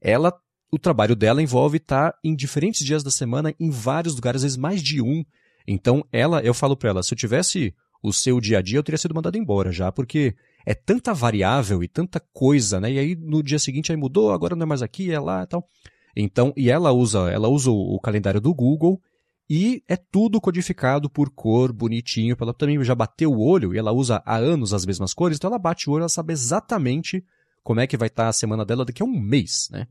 ela 0.00 0.32
o 0.70 0.78
trabalho 0.78 1.14
dela 1.14 1.42
envolve 1.42 1.76
estar 1.76 2.14
em 2.24 2.34
diferentes 2.34 2.84
dias 2.84 3.02
da 3.02 3.10
semana, 3.10 3.54
em 3.58 3.70
vários 3.70 4.14
lugares, 4.14 4.40
às 4.40 4.42
vezes 4.42 4.56
mais 4.56 4.82
de 4.82 5.00
um. 5.00 5.24
Então, 5.66 6.04
ela, 6.12 6.40
eu 6.40 6.54
falo 6.54 6.76
para 6.76 6.90
ela, 6.90 7.02
se 7.02 7.12
eu 7.12 7.18
tivesse 7.18 7.74
o 8.06 8.12
seu 8.12 8.40
dia 8.40 8.58
a 8.58 8.62
dia, 8.62 8.78
eu 8.78 8.84
teria 8.84 8.98
sido 8.98 9.14
mandado 9.14 9.36
embora 9.36 9.72
já, 9.72 9.90
porque 9.90 10.36
é 10.64 10.74
tanta 10.74 11.12
variável 11.12 11.82
e 11.82 11.88
tanta 11.88 12.20
coisa, 12.32 12.80
né? 12.80 12.92
E 12.92 12.98
aí 13.00 13.16
no 13.16 13.42
dia 13.42 13.58
seguinte 13.58 13.90
aí 13.90 13.98
mudou, 13.98 14.30
agora 14.30 14.54
não 14.54 14.62
é 14.62 14.66
mais 14.66 14.80
aqui, 14.80 15.10
é 15.10 15.18
lá 15.18 15.42
e 15.42 15.46
tal. 15.46 15.68
Então, 16.16 16.52
e 16.56 16.70
ela 16.70 16.92
usa, 16.92 17.28
ela 17.30 17.48
usa 17.48 17.68
o, 17.70 17.98
calendário 17.98 18.40
do 18.40 18.54
Google 18.54 19.00
e 19.50 19.82
é 19.88 19.96
tudo 19.96 20.40
codificado 20.40 21.10
por 21.10 21.30
cor, 21.30 21.72
bonitinho. 21.72 22.36
Ela 22.40 22.54
também 22.54 22.82
já 22.84 22.94
bateu 22.94 23.32
o 23.32 23.44
olho 23.44 23.74
e 23.74 23.78
ela 23.78 23.92
usa 23.92 24.22
há 24.24 24.36
anos 24.36 24.72
as 24.72 24.86
mesmas 24.86 25.12
cores, 25.12 25.36
então 25.36 25.48
ela 25.48 25.58
bate 25.58 25.90
o 25.90 25.92
olho, 25.92 26.02
ela 26.02 26.08
sabe 26.08 26.32
exatamente 26.32 27.24
como 27.64 27.80
é 27.80 27.86
que 27.88 27.96
vai 27.96 28.06
estar 28.06 28.28
a 28.28 28.32
semana 28.32 28.64
dela 28.64 28.84
daqui 28.84 29.02
a 29.02 29.06
um 29.06 29.20
mês, 29.20 29.68
né? 29.72 29.88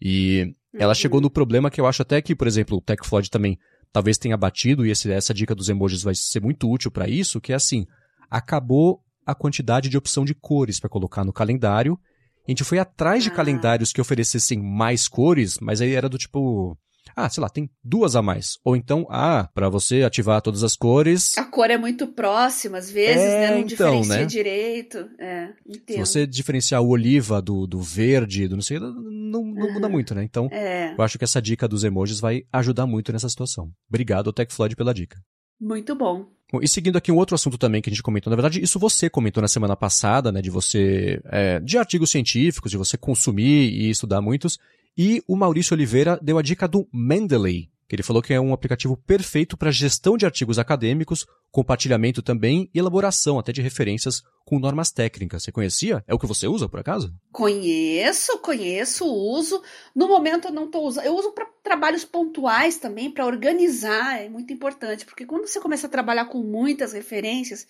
E 0.00 0.54
ela 0.72 0.92
uhum. 0.92 0.94
chegou 0.94 1.20
no 1.20 1.28
problema 1.28 1.70
que 1.70 1.80
eu 1.80 1.86
acho 1.86 2.00
até 2.00 2.22
que, 2.22 2.34
por 2.34 2.46
exemplo, 2.46 2.78
o 2.78 2.80
TechFloyd 2.80 3.30
também 3.30 3.58
talvez 3.92 4.18
tenha 4.18 4.36
batido, 4.36 4.86
e 4.86 4.90
esse, 4.90 5.10
essa 5.10 5.34
dica 5.34 5.54
dos 5.54 5.68
emojis 5.68 6.02
vai 6.02 6.14
ser 6.14 6.40
muito 6.40 6.70
útil 6.70 6.90
para 6.90 7.08
isso, 7.08 7.40
que 7.40 7.52
é 7.52 7.56
assim, 7.56 7.86
acabou 8.30 9.02
a 9.26 9.34
quantidade 9.34 9.88
de 9.88 9.96
opção 9.96 10.24
de 10.24 10.34
cores 10.34 10.80
para 10.80 10.88
colocar 10.88 11.24
no 11.24 11.32
calendário. 11.32 11.98
A 12.46 12.50
gente 12.50 12.64
foi 12.64 12.78
atrás 12.78 13.22
de 13.22 13.30
ah. 13.30 13.34
calendários 13.34 13.92
que 13.92 14.00
oferecessem 14.00 14.58
mais 14.58 15.06
cores, 15.06 15.58
mas 15.60 15.80
aí 15.80 15.94
era 15.94 16.08
do 16.08 16.16
tipo, 16.16 16.78
ah, 17.14 17.28
sei 17.28 17.40
lá, 17.40 17.48
tem 17.48 17.70
duas 17.82 18.16
a 18.16 18.22
mais. 18.22 18.58
Ou 18.64 18.76
então, 18.76 19.06
ah, 19.10 19.48
para 19.54 19.68
você 19.68 20.02
ativar 20.02 20.40
todas 20.42 20.62
as 20.62 20.76
cores. 20.76 21.36
A 21.36 21.44
cor 21.44 21.70
é 21.70 21.78
muito 21.78 22.06
próxima, 22.06 22.78
às 22.78 22.90
vezes, 22.90 23.22
é, 23.22 23.40
né? 23.40 23.50
Não 23.50 23.58
então, 23.58 23.66
diferencia 23.66 24.18
né? 24.18 24.24
direito. 24.26 25.08
É, 25.18 25.48
entendo. 25.66 25.96
Se 25.96 25.98
você 25.98 26.26
diferenciar 26.26 26.82
o 26.82 26.88
oliva 26.88 27.40
do, 27.42 27.66
do 27.66 27.80
verde, 27.80 28.48
do 28.48 28.56
não 28.56 28.62
sei, 28.62 28.78
não, 28.78 29.44
não 29.44 29.72
muda 29.72 29.88
muito, 29.88 30.14
né? 30.14 30.24
Então, 30.24 30.48
é. 30.50 30.94
eu 30.96 31.04
acho 31.04 31.18
que 31.18 31.24
essa 31.24 31.40
dica 31.40 31.68
dos 31.68 31.84
emojis 31.84 32.20
vai 32.20 32.44
ajudar 32.52 32.86
muito 32.86 33.12
nessa 33.12 33.28
situação. 33.28 33.70
Obrigado, 33.88 34.32
TechFloyd, 34.32 34.76
pela 34.76 34.94
dica. 34.94 35.18
Muito 35.60 35.94
bom. 35.94 36.26
bom. 36.52 36.60
E 36.62 36.68
seguindo 36.68 36.96
aqui 36.96 37.10
um 37.10 37.16
outro 37.16 37.34
assunto 37.34 37.58
também 37.58 37.82
que 37.82 37.88
a 37.90 37.92
gente 37.92 38.02
comentou, 38.02 38.30
na 38.30 38.36
verdade, 38.36 38.62
isso 38.62 38.78
você 38.78 39.10
comentou 39.10 39.40
na 39.40 39.48
semana 39.48 39.76
passada, 39.76 40.30
né, 40.30 40.40
de 40.40 40.50
você, 40.50 41.20
é, 41.26 41.58
de 41.58 41.76
artigos 41.76 42.10
científicos, 42.10 42.70
de 42.70 42.76
você 42.76 42.96
consumir 42.96 43.70
e 43.72 43.90
estudar 43.90 44.20
muitos, 44.20 44.58
e 44.98 45.22
o 45.28 45.36
Maurício 45.36 45.74
Oliveira 45.74 46.18
deu 46.20 46.38
a 46.38 46.42
dica 46.42 46.66
do 46.66 46.88
Mendeley, 46.92 47.70
que 47.88 47.94
ele 47.94 48.02
falou 48.02 48.20
que 48.20 48.34
é 48.34 48.40
um 48.40 48.52
aplicativo 48.52 48.96
perfeito 48.96 49.56
para 49.56 49.70
gestão 49.70 50.16
de 50.16 50.26
artigos 50.26 50.58
acadêmicos, 50.58 51.24
compartilhamento 51.52 52.20
também 52.20 52.68
e 52.74 52.78
elaboração 52.80 53.38
até 53.38 53.52
de 53.52 53.62
referências 53.62 54.22
com 54.44 54.58
normas 54.58 54.90
técnicas. 54.90 55.44
Você 55.44 55.52
conhecia? 55.52 56.02
É 56.06 56.12
o 56.12 56.18
que 56.18 56.26
você 56.26 56.48
usa, 56.48 56.68
por 56.68 56.80
acaso? 56.80 57.14
Conheço, 57.30 58.38
conheço, 58.40 59.06
uso. 59.06 59.62
No 59.94 60.08
momento 60.08 60.48
eu 60.48 60.52
não 60.52 60.64
estou 60.64 60.84
usando. 60.84 61.04
Eu 61.04 61.14
uso 61.14 61.30
para 61.30 61.46
trabalhos 61.62 62.04
pontuais 62.04 62.76
também, 62.76 63.08
para 63.08 63.24
organizar, 63.24 64.20
é 64.20 64.28
muito 64.28 64.52
importante, 64.52 65.06
porque 65.06 65.24
quando 65.24 65.46
você 65.46 65.60
começa 65.60 65.86
a 65.86 65.90
trabalhar 65.90 66.24
com 66.24 66.42
muitas 66.42 66.92
referências, 66.92 67.68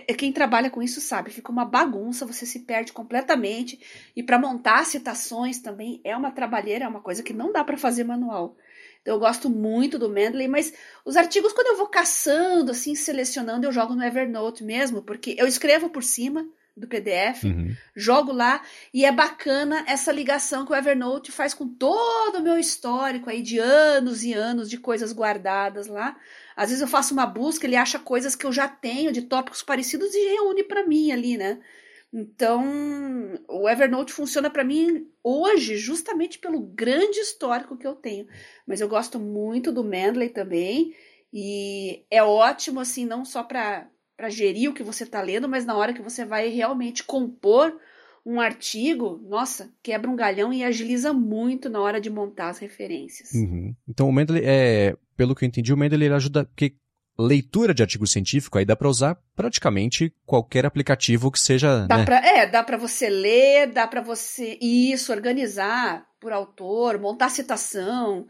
quem 0.00 0.32
trabalha 0.32 0.70
com 0.70 0.82
isso 0.82 1.00
sabe, 1.00 1.30
fica 1.30 1.52
uma 1.52 1.64
bagunça, 1.64 2.26
você 2.26 2.44
se 2.44 2.60
perde 2.60 2.92
completamente. 2.92 3.78
E 4.16 4.22
para 4.22 4.38
montar 4.38 4.84
citações 4.84 5.58
também 5.58 6.00
é 6.04 6.16
uma 6.16 6.30
trabalheira, 6.30 6.84
é 6.84 6.88
uma 6.88 7.00
coisa 7.00 7.22
que 7.22 7.32
não 7.32 7.52
dá 7.52 7.62
para 7.62 7.76
fazer 7.76 8.04
manual. 8.04 8.56
Então, 9.02 9.14
eu 9.14 9.20
gosto 9.20 9.50
muito 9.50 9.98
do 9.98 10.08
Mendeley, 10.08 10.48
mas 10.48 10.72
os 11.04 11.14
artigos, 11.14 11.52
quando 11.52 11.66
eu 11.66 11.76
vou 11.76 11.88
caçando, 11.88 12.70
assim, 12.70 12.94
selecionando, 12.94 13.66
eu 13.66 13.72
jogo 13.72 13.94
no 13.94 14.02
Evernote 14.02 14.64
mesmo, 14.64 15.02
porque 15.02 15.36
eu 15.38 15.46
escrevo 15.46 15.90
por 15.90 16.02
cima 16.02 16.46
do 16.76 16.88
PDF, 16.88 17.44
uhum. 17.44 17.76
jogo 17.94 18.32
lá 18.32 18.60
e 18.92 19.04
é 19.04 19.12
bacana 19.12 19.84
essa 19.86 20.10
ligação 20.10 20.66
que 20.66 20.72
o 20.72 20.74
Evernote 20.74 21.30
faz 21.30 21.54
com 21.54 21.68
todo 21.68 22.38
o 22.38 22.42
meu 22.42 22.58
histórico 22.58 23.30
aí 23.30 23.42
de 23.42 23.58
anos 23.58 24.24
e 24.24 24.32
anos 24.32 24.68
de 24.68 24.78
coisas 24.78 25.12
guardadas 25.12 25.86
lá. 25.86 26.16
Às 26.56 26.70
vezes 26.70 26.82
eu 26.82 26.88
faço 26.88 27.12
uma 27.12 27.26
busca, 27.26 27.66
ele 27.66 27.76
acha 27.76 27.98
coisas 27.98 28.34
que 28.36 28.46
eu 28.46 28.52
já 28.52 28.68
tenho 28.68 29.12
de 29.12 29.22
tópicos 29.22 29.62
parecidos 29.62 30.14
e 30.14 30.28
reúne 30.28 30.62
para 30.62 30.86
mim 30.86 31.10
ali, 31.12 31.36
né? 31.36 31.60
Então, 32.12 32.64
o 33.48 33.68
Evernote 33.68 34.12
funciona 34.12 34.48
para 34.48 34.62
mim 34.62 35.10
hoje 35.22 35.76
justamente 35.76 36.38
pelo 36.38 36.60
grande 36.60 37.18
histórico 37.18 37.76
que 37.76 37.86
eu 37.86 37.96
tenho. 37.96 38.28
Mas 38.66 38.80
eu 38.80 38.88
gosto 38.88 39.18
muito 39.18 39.72
do 39.72 39.82
Mendeley 39.82 40.28
também 40.28 40.94
e 41.32 42.04
é 42.08 42.22
ótimo 42.22 42.78
assim 42.78 43.04
não 43.04 43.24
só 43.24 43.42
para 43.42 43.90
para 44.16 44.28
gerir 44.28 44.70
o 44.70 44.74
que 44.74 44.82
você 44.84 45.02
está 45.02 45.20
lendo, 45.20 45.48
mas 45.48 45.66
na 45.66 45.76
hora 45.76 45.92
que 45.92 46.00
você 46.00 46.24
vai 46.24 46.48
realmente 46.48 47.02
compor 47.02 47.76
um 48.24 48.40
artigo, 48.40 49.20
nossa, 49.28 49.70
quebra 49.82 50.10
um 50.10 50.16
galhão 50.16 50.52
e 50.52 50.64
agiliza 50.64 51.12
muito 51.12 51.68
na 51.68 51.80
hora 51.80 52.00
de 52.00 52.08
montar 52.08 52.48
as 52.48 52.58
referências. 52.58 53.32
Uhum. 53.32 53.74
Então 53.86 54.08
o 54.08 54.12
Mendeley, 54.12 54.42
é, 54.44 54.96
pelo 55.16 55.34
que 55.34 55.44
eu 55.44 55.46
entendi, 55.46 55.72
o 55.72 55.76
Mendeley 55.76 56.10
ajuda, 56.10 56.46
porque 56.46 56.74
leitura 57.18 57.74
de 57.74 57.82
artigo 57.82 58.06
científico, 58.06 58.58
aí 58.58 58.64
dá 58.64 58.74
para 58.74 58.88
usar 58.88 59.16
praticamente 59.36 60.12
qualquer 60.24 60.66
aplicativo 60.66 61.30
que 61.30 61.38
seja. 61.38 61.86
Dá 61.86 61.98
né? 61.98 62.04
pra, 62.04 62.26
é, 62.26 62.46
dá 62.46 62.62
para 62.62 62.76
você 62.76 63.08
ler, 63.08 63.66
dá 63.68 63.86
para 63.86 64.00
você 64.00 64.58
isso, 64.60 65.12
organizar 65.12 66.06
por 66.18 66.32
autor, 66.32 66.98
montar 66.98 67.28
citação, 67.28 68.26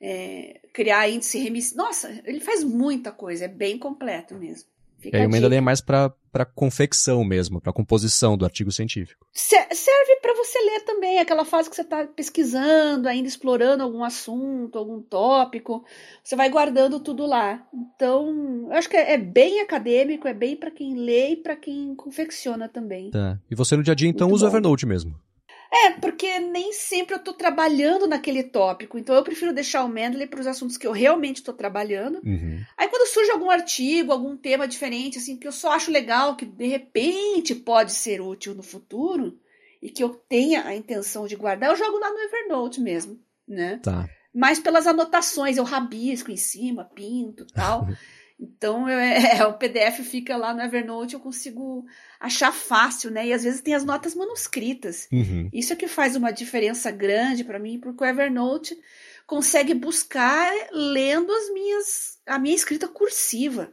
é, 0.00 0.60
criar 0.74 1.08
índice 1.08 1.38
remissivo. 1.38 1.78
Nossa, 1.78 2.20
ele 2.24 2.40
faz 2.40 2.64
muita 2.64 3.12
coisa, 3.12 3.44
é 3.44 3.48
bem 3.48 3.78
completo 3.78 4.34
mesmo. 4.34 4.68
Fica 4.98 5.16
e 5.16 5.20
aí 5.20 5.26
o 5.26 5.30
Mendeley 5.30 5.58
é 5.58 5.60
mais 5.60 5.80
para 5.80 6.12
confecção 6.54 7.24
mesmo, 7.24 7.60
para 7.60 7.72
composição 7.72 8.36
do 8.36 8.44
artigo 8.44 8.72
científico. 8.72 9.26
Serve 9.32 10.16
para 10.22 10.34
você 10.34 10.58
ler 10.58 10.80
também, 10.80 11.18
aquela 11.18 11.44
fase 11.44 11.68
que 11.68 11.76
você 11.76 11.82
está 11.82 12.06
pesquisando, 12.06 13.08
ainda 13.08 13.28
explorando 13.28 13.82
algum 13.82 14.02
assunto, 14.02 14.78
algum 14.78 15.00
tópico, 15.00 15.84
você 16.22 16.34
vai 16.34 16.48
guardando 16.48 16.98
tudo 17.00 17.26
lá. 17.26 17.66
Então, 17.72 18.66
eu 18.68 18.72
acho 18.72 18.88
que 18.88 18.96
é, 18.96 19.12
é 19.12 19.18
bem 19.18 19.60
acadêmico, 19.60 20.26
é 20.26 20.34
bem 20.34 20.56
para 20.56 20.70
quem 20.70 20.96
lê 20.96 21.30
e 21.30 21.36
para 21.36 21.56
quem 21.56 21.94
confecciona 21.94 22.68
também. 22.68 23.10
Tá. 23.10 23.38
E 23.50 23.54
você 23.54 23.76
no 23.76 23.82
dia 23.82 23.92
a 23.92 23.96
dia 23.96 24.08
então 24.08 24.28
Muito 24.28 24.36
usa 24.36 24.46
o 24.46 24.48
Evernote 24.48 24.86
mesmo? 24.86 25.14
É, 25.72 25.90
porque 25.90 26.38
nem 26.38 26.72
sempre 26.72 27.14
eu 27.14 27.18
estou 27.18 27.34
trabalhando 27.34 28.06
naquele 28.06 28.42
tópico. 28.42 28.98
Então 28.98 29.14
eu 29.14 29.22
prefiro 29.22 29.52
deixar 29.52 29.84
o 29.84 29.88
Mendeley 29.88 30.26
para 30.26 30.40
os 30.40 30.46
assuntos 30.46 30.76
que 30.76 30.86
eu 30.86 30.92
realmente 30.92 31.36
estou 31.36 31.54
trabalhando. 31.54 32.20
Uhum. 32.24 32.62
Aí 32.76 32.88
quando 32.88 33.08
surge 33.08 33.30
algum 33.30 33.50
artigo, 33.50 34.12
algum 34.12 34.36
tema 34.36 34.68
diferente, 34.68 35.18
assim, 35.18 35.36
que 35.36 35.46
eu 35.46 35.52
só 35.52 35.72
acho 35.72 35.90
legal, 35.90 36.36
que 36.36 36.44
de 36.44 36.66
repente 36.66 37.54
pode 37.54 37.92
ser 37.92 38.20
útil 38.20 38.54
no 38.54 38.62
futuro 38.62 39.38
e 39.82 39.90
que 39.90 40.02
eu 40.02 40.10
tenha 40.10 40.64
a 40.64 40.74
intenção 40.74 41.26
de 41.26 41.36
guardar, 41.36 41.70
eu 41.70 41.76
jogo 41.76 41.98
lá 41.98 42.10
no 42.10 42.18
Evernote 42.18 42.80
mesmo, 42.80 43.20
né? 43.46 43.80
Tá. 43.82 44.08
Mas 44.32 44.58
pelas 44.58 44.86
anotações, 44.86 45.56
eu 45.56 45.64
rabisco 45.64 46.30
em 46.30 46.36
cima, 46.36 46.84
pinto 46.84 47.46
tal. 47.46 47.86
Então, 48.38 48.86
eu, 48.88 48.98
é, 49.00 49.46
o 49.46 49.54
PDF 49.54 50.00
fica 50.02 50.36
lá 50.36 50.52
no 50.52 50.60
Evernote, 50.60 51.14
eu 51.14 51.20
consigo 51.20 51.86
achar 52.20 52.52
fácil, 52.52 53.10
né? 53.10 53.26
E 53.26 53.32
às 53.32 53.44
vezes 53.44 53.60
tem 53.60 53.74
as 53.74 53.84
notas 53.84 54.14
manuscritas. 54.14 55.08
Uhum. 55.12 55.48
Isso 55.52 55.72
é 55.72 55.76
que 55.76 55.88
faz 55.88 56.16
uma 56.16 56.32
diferença 56.32 56.90
grande 56.90 57.44
para 57.44 57.58
mim, 57.58 57.78
porque 57.78 58.02
o 58.02 58.06
Evernote 58.06 58.78
consegue 59.26 59.74
buscar 59.74 60.52
lendo 60.72 61.32
as 61.32 61.52
minhas, 61.52 62.18
a 62.26 62.38
minha 62.38 62.54
escrita 62.54 62.88
cursiva, 62.88 63.72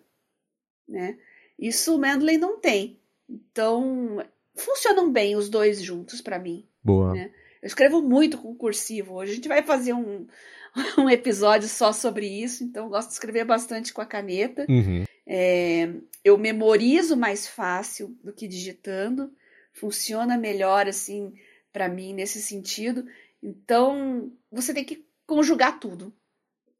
né? 0.88 1.18
Isso 1.58 1.96
o 1.96 2.00
Mendeley 2.00 2.38
não 2.38 2.60
tem. 2.60 3.00
Então, 3.30 4.24
funcionam 4.56 5.12
bem 5.12 5.36
os 5.36 5.50
dois 5.50 5.82
juntos 5.82 6.22
para 6.22 6.40
mim. 6.40 6.66
Boa. 6.84 7.14
Né? 7.14 7.32
Eu 7.62 7.68
escrevo 7.68 8.02
muito 8.02 8.38
com 8.38 8.56
cursivo. 8.56 9.14
Hoje 9.16 9.32
a 9.32 9.36
gente 9.36 9.48
vai 9.48 9.64
fazer 9.64 9.94
um, 9.94 10.28
um 10.98 11.10
episódio 11.10 11.70
só 11.70 11.94
sobre 11.94 12.28
isso, 12.28 12.64
então 12.64 12.86
eu 12.86 12.90
gosto 12.90 13.10
de 13.10 13.14
escrever 13.14 13.46
bastante 13.46 13.94
com 13.94 14.02
a 14.02 14.06
caneta. 14.06 14.66
Uhum. 14.68 15.06
É, 15.26 15.90
eu 16.24 16.38
memorizo 16.38 17.16
mais 17.16 17.48
fácil 17.48 18.18
do 18.24 18.34
que 18.34 18.48
digitando, 18.48 19.32
funciona 19.72 20.38
melhor 20.38 20.88
assim 20.88 21.34
para 21.72 21.90
mim 21.90 22.14
nesse 22.14 22.42
sentido. 22.42 23.06
Então 23.42 24.32
você 24.52 24.74
tem 24.74 24.84
que 24.84 25.06
conjugar 25.26 25.80
tudo. 25.80 26.14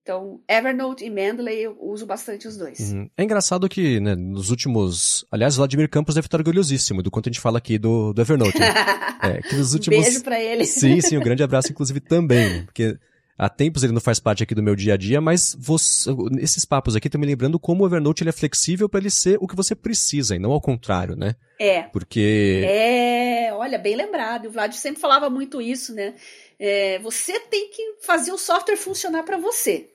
Então, 0.04 0.42
Evernote 0.50 1.06
e 1.06 1.10
Mendeley, 1.10 1.62
eu 1.62 1.78
uso 1.80 2.06
bastante 2.06 2.46
os 2.46 2.58
dois. 2.58 2.92
Uhum. 2.92 3.10
É 3.16 3.24
engraçado 3.24 3.70
que, 3.70 4.02
né, 4.02 4.16
nos 4.16 4.50
últimos. 4.50 5.26
Aliás, 5.32 5.54
o 5.54 5.58
Vladimir 5.58 5.90
Campos 5.90 6.16
deve 6.16 6.28
estar 6.28 6.38
orgulhosíssimo 6.38 7.02
do 7.02 7.10
quanto 7.10 7.30
a 7.30 7.32
gente 7.32 7.40
fala 7.40 7.58
aqui 7.58 7.78
do, 7.78 8.12
do 8.12 8.22
Evernote. 8.22 8.60
Né? 8.60 8.68
é, 9.24 9.42
que 9.42 9.56
nos 9.56 9.74
últimos... 9.74 10.04
Beijo 10.04 10.22
pra 10.22 10.42
ele. 10.42 10.66
Sim, 10.66 11.00
sim, 11.00 11.18
um 11.18 11.22
grande 11.22 11.42
abraço, 11.42 11.72
inclusive, 11.72 12.02
também. 12.02 12.50
Né? 12.50 12.62
Porque 12.64 12.98
há 13.38 13.50
tempos 13.50 13.84
ele 13.84 13.94
não 13.94 14.02
faz 14.02 14.20
parte 14.20 14.44
aqui 14.44 14.56
do 14.56 14.64
meu 14.64 14.76
dia 14.76 14.94
a 14.94 14.98
dia, 14.98 15.20
mas 15.22 15.56
você, 15.60 16.10
esses 16.40 16.66
papos 16.66 16.96
aqui 16.96 17.08
estão 17.08 17.20
me 17.20 17.28
lembrando 17.28 17.60
como 17.60 17.84
o 17.84 17.88
Evernote 17.88 18.24
ele 18.24 18.30
é 18.30 18.34
flexível 18.34 18.88
para 18.88 19.00
ele 19.00 19.10
ser 19.10 19.38
o 19.42 19.48
que 19.48 19.56
você 19.56 19.76
precisa, 19.76 20.36
e 20.36 20.40
não 20.40 20.52
ao 20.52 20.62
contrário, 20.62 21.16
né? 21.16 21.36
É. 21.60 21.84
Porque. 21.84 22.64
É, 22.66 23.54
olha, 23.54 23.78
bem 23.78 23.96
lembrado. 23.96 24.48
O 24.48 24.52
Vlad 24.52 24.74
sempre 24.74 25.02
falava 25.02 25.30
muito 25.30 25.62
isso, 25.62 25.94
né? 25.94 26.14
É, 26.60 27.00
você 27.00 27.40
tem 27.40 27.70
que 27.70 27.98
fazer 28.06 28.32
o 28.32 28.38
software 28.38 28.78
funcionar 28.78 29.24
para 29.24 29.38
você 29.38 29.94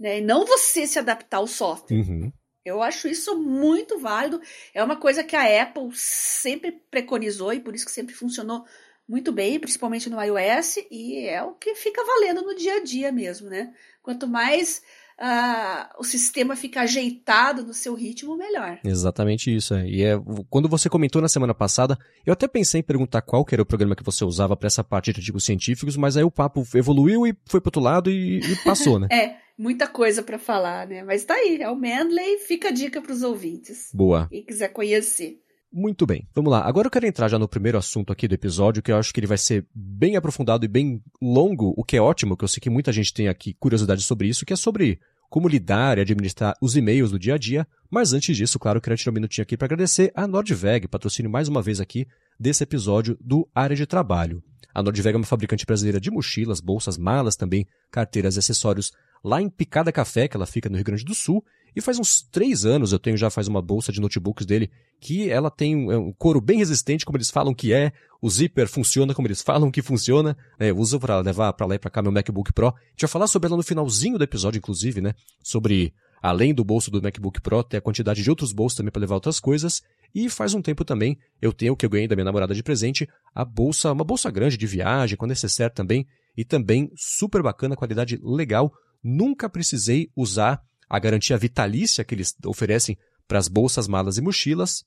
né? 0.00 0.18
E 0.18 0.20
não 0.22 0.46
você 0.46 0.86
se 0.86 0.98
adaptar 0.98 1.36
ao 1.36 1.46
software. 1.46 1.98
Uhum. 1.98 2.32
Eu 2.64 2.82
acho 2.82 3.06
isso 3.06 3.38
muito 3.38 3.98
válido. 3.98 4.40
É 4.72 4.82
uma 4.82 4.96
coisa 4.96 5.22
que 5.22 5.36
a 5.36 5.62
Apple 5.62 5.90
sempre 5.92 6.72
preconizou 6.90 7.52
e 7.52 7.60
por 7.60 7.74
isso 7.74 7.84
que 7.84 7.92
sempre 7.92 8.14
funcionou 8.14 8.64
muito 9.10 9.32
bem, 9.32 9.58
principalmente 9.58 10.08
no 10.08 10.22
iOS, 10.22 10.76
e 10.88 11.26
é 11.26 11.42
o 11.42 11.52
que 11.54 11.74
fica 11.74 12.00
valendo 12.04 12.42
no 12.42 12.54
dia 12.54 12.76
a 12.76 12.84
dia 12.84 13.10
mesmo, 13.10 13.50
né? 13.50 13.72
Quanto 14.00 14.28
mais 14.28 14.80
uh, 15.18 15.90
o 15.98 16.04
sistema 16.04 16.54
fica 16.54 16.82
ajeitado 16.82 17.64
no 17.64 17.74
seu 17.74 17.92
ritmo, 17.96 18.36
melhor. 18.36 18.78
Exatamente 18.84 19.52
isso. 19.52 19.74
É. 19.74 19.84
E 19.84 20.04
é, 20.04 20.12
quando 20.48 20.68
você 20.68 20.88
comentou 20.88 21.20
na 21.20 21.28
semana 21.28 21.52
passada, 21.52 21.98
eu 22.24 22.32
até 22.32 22.46
pensei 22.46 22.82
em 22.82 22.84
perguntar 22.84 23.20
qual 23.22 23.44
que 23.44 23.52
era 23.52 23.62
o 23.62 23.66
programa 23.66 23.96
que 23.96 24.04
você 24.04 24.24
usava 24.24 24.56
para 24.56 24.68
essa 24.68 24.84
parte 24.84 25.12
de 25.12 25.18
artigos 25.18 25.44
científicos, 25.44 25.96
mas 25.96 26.16
aí 26.16 26.22
o 26.22 26.30
papo 26.30 26.64
evoluiu 26.72 27.26
e 27.26 27.36
foi 27.46 27.60
para 27.60 27.68
outro 27.68 27.82
lado 27.82 28.12
e, 28.12 28.38
e 28.38 28.56
passou, 28.62 29.00
né? 29.00 29.08
é 29.10 29.38
muita 29.58 29.88
coisa 29.88 30.22
para 30.22 30.38
falar, 30.38 30.86
né? 30.86 31.02
Mas 31.02 31.24
tá 31.24 31.34
aí, 31.34 31.60
é 31.60 31.68
o 31.68 31.74
Manley, 31.74 32.38
fica 32.46 32.68
a 32.68 32.72
dica 32.72 33.02
para 33.02 33.12
os 33.12 33.24
ouvintes. 33.24 33.90
Boa. 33.92 34.28
Quem 34.30 34.44
quiser 34.44 34.68
conhecer. 34.68 35.40
Muito 35.72 36.04
bem, 36.04 36.26
vamos 36.34 36.50
lá. 36.50 36.66
Agora 36.66 36.88
eu 36.88 36.90
quero 36.90 37.06
entrar 37.06 37.28
já 37.28 37.38
no 37.38 37.46
primeiro 37.46 37.78
assunto 37.78 38.12
aqui 38.12 38.26
do 38.26 38.34
episódio, 38.34 38.82
que 38.82 38.90
eu 38.90 38.96
acho 38.96 39.12
que 39.12 39.20
ele 39.20 39.26
vai 39.26 39.38
ser 39.38 39.64
bem 39.72 40.16
aprofundado 40.16 40.64
e 40.64 40.68
bem 40.68 41.00
longo, 41.22 41.72
o 41.76 41.84
que 41.84 41.96
é 41.96 42.02
ótimo, 42.02 42.36
que 42.36 42.42
eu 42.42 42.48
sei 42.48 42.60
que 42.60 42.68
muita 42.68 42.92
gente 42.92 43.14
tem 43.14 43.28
aqui 43.28 43.54
curiosidade 43.54 44.02
sobre 44.02 44.26
isso, 44.26 44.44
que 44.44 44.52
é 44.52 44.56
sobre 44.56 44.98
como 45.28 45.46
lidar 45.46 45.96
e 45.96 46.00
administrar 46.00 46.56
os 46.60 46.76
e-mails 46.76 47.12
do 47.12 47.18
dia 47.18 47.34
a 47.34 47.38
dia. 47.38 47.64
Mas 47.88 48.12
antes 48.12 48.36
disso, 48.36 48.58
claro, 48.58 48.78
eu 48.78 48.82
queria 48.82 48.96
tirar 48.96 49.12
um 49.12 49.14
minutinho 49.14 49.44
aqui 49.44 49.56
para 49.56 49.66
agradecer 49.66 50.10
a 50.12 50.26
Nordveg, 50.26 50.88
patrocínio 50.88 51.30
mais 51.30 51.46
uma 51.46 51.62
vez 51.62 51.80
aqui 51.80 52.04
desse 52.38 52.64
episódio 52.64 53.16
do 53.20 53.48
Área 53.54 53.76
de 53.76 53.86
Trabalho. 53.86 54.42
A 54.74 54.82
Nordveg 54.82 55.14
é 55.14 55.18
uma 55.18 55.26
fabricante 55.26 55.64
brasileira 55.64 56.00
de 56.00 56.10
mochilas, 56.10 56.60
bolsas, 56.60 56.98
malas 56.98 57.36
também, 57.36 57.64
carteiras 57.92 58.34
e 58.34 58.40
acessórios 58.40 58.92
lá 59.22 59.40
em 59.40 59.48
Picada 59.48 59.92
Café, 59.92 60.26
que 60.26 60.36
ela 60.36 60.46
fica 60.46 60.68
no 60.68 60.76
Rio 60.76 60.84
Grande 60.84 61.04
do 61.04 61.14
Sul. 61.14 61.44
E 61.74 61.80
faz 61.80 61.98
uns 61.98 62.22
três 62.22 62.64
anos 62.64 62.92
eu 62.92 62.98
tenho 62.98 63.16
já 63.16 63.30
faz 63.30 63.48
uma 63.48 63.62
bolsa 63.62 63.92
de 63.92 64.00
notebooks 64.00 64.46
dele 64.46 64.70
que 64.98 65.30
ela 65.30 65.50
tem 65.50 65.74
um, 65.74 65.92
é 65.92 65.98
um 65.98 66.12
couro 66.12 66.40
bem 66.40 66.58
resistente, 66.58 67.04
como 67.04 67.16
eles 67.16 67.30
falam 67.30 67.54
que 67.54 67.72
é. 67.72 67.92
O 68.20 68.28
zíper 68.28 68.68
funciona 68.68 69.14
como 69.14 69.26
eles 69.26 69.40
falam 69.40 69.70
que 69.70 69.80
funciona. 69.80 70.36
Né? 70.58 70.70
Eu 70.70 70.76
uso 70.76 71.00
para 71.00 71.20
levar 71.20 71.52
para 71.54 71.66
lá 71.66 71.74
e 71.74 71.78
para 71.78 71.90
cá 71.90 72.02
meu 72.02 72.12
MacBook 72.12 72.52
Pro. 72.52 72.68
A 72.68 72.74
gente 72.90 73.00
vai 73.02 73.08
falar 73.08 73.26
sobre 73.26 73.46
ela 73.46 73.56
no 73.56 73.62
finalzinho 73.62 74.18
do 74.18 74.24
episódio, 74.24 74.58
inclusive, 74.58 75.00
né? 75.00 75.14
Sobre 75.42 75.94
além 76.22 76.52
do 76.52 76.62
bolso 76.62 76.90
do 76.90 77.00
MacBook 77.00 77.40
Pro, 77.40 77.64
ter 77.64 77.78
a 77.78 77.80
quantidade 77.80 78.22
de 78.22 78.28
outros 78.28 78.52
bolsos 78.52 78.76
também 78.76 78.92
para 78.92 79.00
levar 79.00 79.14
outras 79.14 79.40
coisas. 79.40 79.82
E 80.14 80.28
faz 80.28 80.52
um 80.54 80.60
tempo 80.60 80.84
também 80.84 81.18
eu 81.40 81.52
tenho 81.52 81.72
o 81.72 81.76
que 81.76 81.86
eu 81.86 81.90
ganhei 81.90 82.06
da 82.06 82.14
minha 82.14 82.24
namorada 82.24 82.54
de 82.54 82.62
presente, 82.62 83.08
a 83.34 83.44
bolsa, 83.44 83.92
uma 83.92 84.04
bolsa 84.04 84.30
grande 84.30 84.58
de 84.58 84.66
viagem, 84.66 85.16
quando 85.16 85.30
necessário 85.30 85.74
também. 85.74 86.06
E 86.36 86.44
também 86.44 86.90
super 86.94 87.42
bacana, 87.42 87.74
qualidade 87.74 88.20
legal 88.22 88.72
nunca 89.02 89.48
precisei 89.48 90.10
usar 90.14 90.62
a 90.90 90.98
garantia 90.98 91.38
vitalícia 91.38 92.04
que 92.04 92.16
eles 92.16 92.34
oferecem 92.44 92.98
para 93.28 93.38
as 93.38 93.46
bolsas, 93.46 93.86
malas 93.86 94.18
e 94.18 94.20
mochilas. 94.20 94.84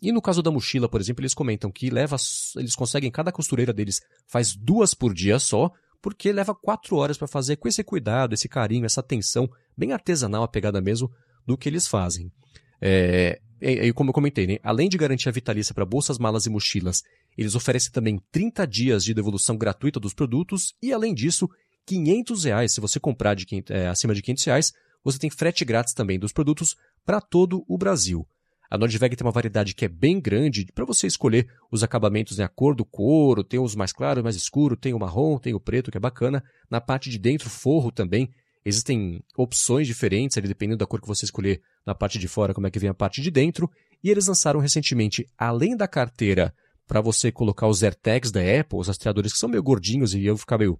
E 0.00 0.12
no 0.12 0.22
caso 0.22 0.42
da 0.42 0.50
mochila, 0.50 0.88
por 0.88 1.00
exemplo, 1.00 1.22
eles 1.22 1.34
comentam 1.34 1.72
que 1.72 1.90
leva, 1.90 2.16
eles 2.56 2.76
conseguem, 2.76 3.10
cada 3.10 3.32
costureira 3.32 3.72
deles 3.72 4.00
faz 4.28 4.54
duas 4.54 4.94
por 4.94 5.12
dia 5.12 5.40
só, 5.40 5.70
porque 6.00 6.32
leva 6.32 6.54
quatro 6.54 6.96
horas 6.96 7.18
para 7.18 7.26
fazer 7.26 7.56
com 7.56 7.66
esse 7.66 7.82
cuidado, 7.82 8.32
esse 8.32 8.48
carinho, 8.48 8.86
essa 8.86 9.00
atenção, 9.00 9.50
bem 9.76 9.92
artesanal 9.92 10.44
a 10.44 10.48
pegada 10.48 10.80
mesmo 10.80 11.10
do 11.44 11.58
que 11.58 11.68
eles 11.68 11.86
fazem. 11.86 12.32
É, 12.80 13.40
e, 13.60 13.92
como 13.92 14.10
eu 14.10 14.14
comentei, 14.14 14.46
né, 14.46 14.58
além 14.62 14.88
de 14.88 14.96
garantia 14.96 15.30
vitalícia 15.30 15.74
para 15.74 15.84
bolsas, 15.84 16.16
malas 16.16 16.46
e 16.46 16.50
mochilas, 16.50 17.02
eles 17.36 17.54
oferecem 17.54 17.92
também 17.92 18.22
30 18.30 18.66
dias 18.66 19.04
de 19.04 19.12
devolução 19.12 19.58
gratuita 19.58 20.00
dos 20.00 20.14
produtos 20.14 20.74
e, 20.80 20.92
além 20.92 21.12
disso, 21.12 21.48
500 21.86 22.44
reais. 22.44 22.72
Se 22.72 22.80
você 22.80 22.98
comprar 22.98 23.34
de, 23.34 23.46
é, 23.68 23.88
acima 23.88 24.14
de 24.14 24.22
500 24.22 24.44
reais, 24.44 24.72
você 25.04 25.18
tem 25.18 25.30
frete 25.30 25.64
grátis 25.64 25.94
também 25.94 26.18
dos 26.18 26.32
produtos 26.32 26.76
para 27.04 27.20
todo 27.20 27.64
o 27.68 27.78
Brasil. 27.78 28.26
A 28.70 28.78
Nordveg 28.78 29.16
tem 29.16 29.26
uma 29.26 29.32
variedade 29.32 29.74
que 29.74 29.84
é 29.84 29.88
bem 29.88 30.20
grande 30.20 30.66
para 30.72 30.84
você 30.84 31.08
escolher 31.08 31.48
os 31.72 31.82
acabamentos 31.82 32.38
em 32.38 32.42
né, 32.42 32.48
cor 32.54 32.74
do 32.74 32.84
couro, 32.84 33.42
tem 33.42 33.58
os 33.58 33.74
mais 33.74 33.92
claros, 33.92 34.22
mais 34.22 34.36
escuro, 34.36 34.76
tem 34.76 34.94
o 34.94 34.98
marrom, 34.98 35.38
tem 35.38 35.52
o 35.52 35.58
preto, 35.58 35.90
que 35.90 35.96
é 35.96 36.00
bacana. 36.00 36.42
Na 36.70 36.80
parte 36.80 37.10
de 37.10 37.18
dentro, 37.18 37.50
forro 37.50 37.90
também. 37.90 38.30
Existem 38.64 39.20
opções 39.36 39.88
diferentes 39.88 40.38
ali, 40.38 40.46
dependendo 40.46 40.78
da 40.78 40.86
cor 40.86 41.00
que 41.00 41.08
você 41.08 41.24
escolher 41.24 41.60
na 41.84 41.96
parte 41.96 42.16
de 42.16 42.28
fora, 42.28 42.54
como 42.54 42.66
é 42.66 42.70
que 42.70 42.78
vem 42.78 42.90
a 42.90 42.94
parte 42.94 43.20
de 43.20 43.30
dentro. 43.30 43.68
E 44.04 44.08
eles 44.08 44.28
lançaram 44.28 44.60
recentemente, 44.60 45.26
além 45.36 45.76
da 45.76 45.88
carteira, 45.88 46.54
para 46.86 47.00
você 47.00 47.32
colocar 47.32 47.66
os 47.66 47.82
AirTags 47.82 48.30
da 48.30 48.40
Apple, 48.40 48.78
os 48.78 48.86
rastreadores 48.86 49.32
que 49.32 49.38
são 49.38 49.48
meio 49.48 49.62
gordinhos 49.62 50.14
e 50.14 50.24
eu 50.24 50.36
ficar 50.36 50.58
meio 50.58 50.78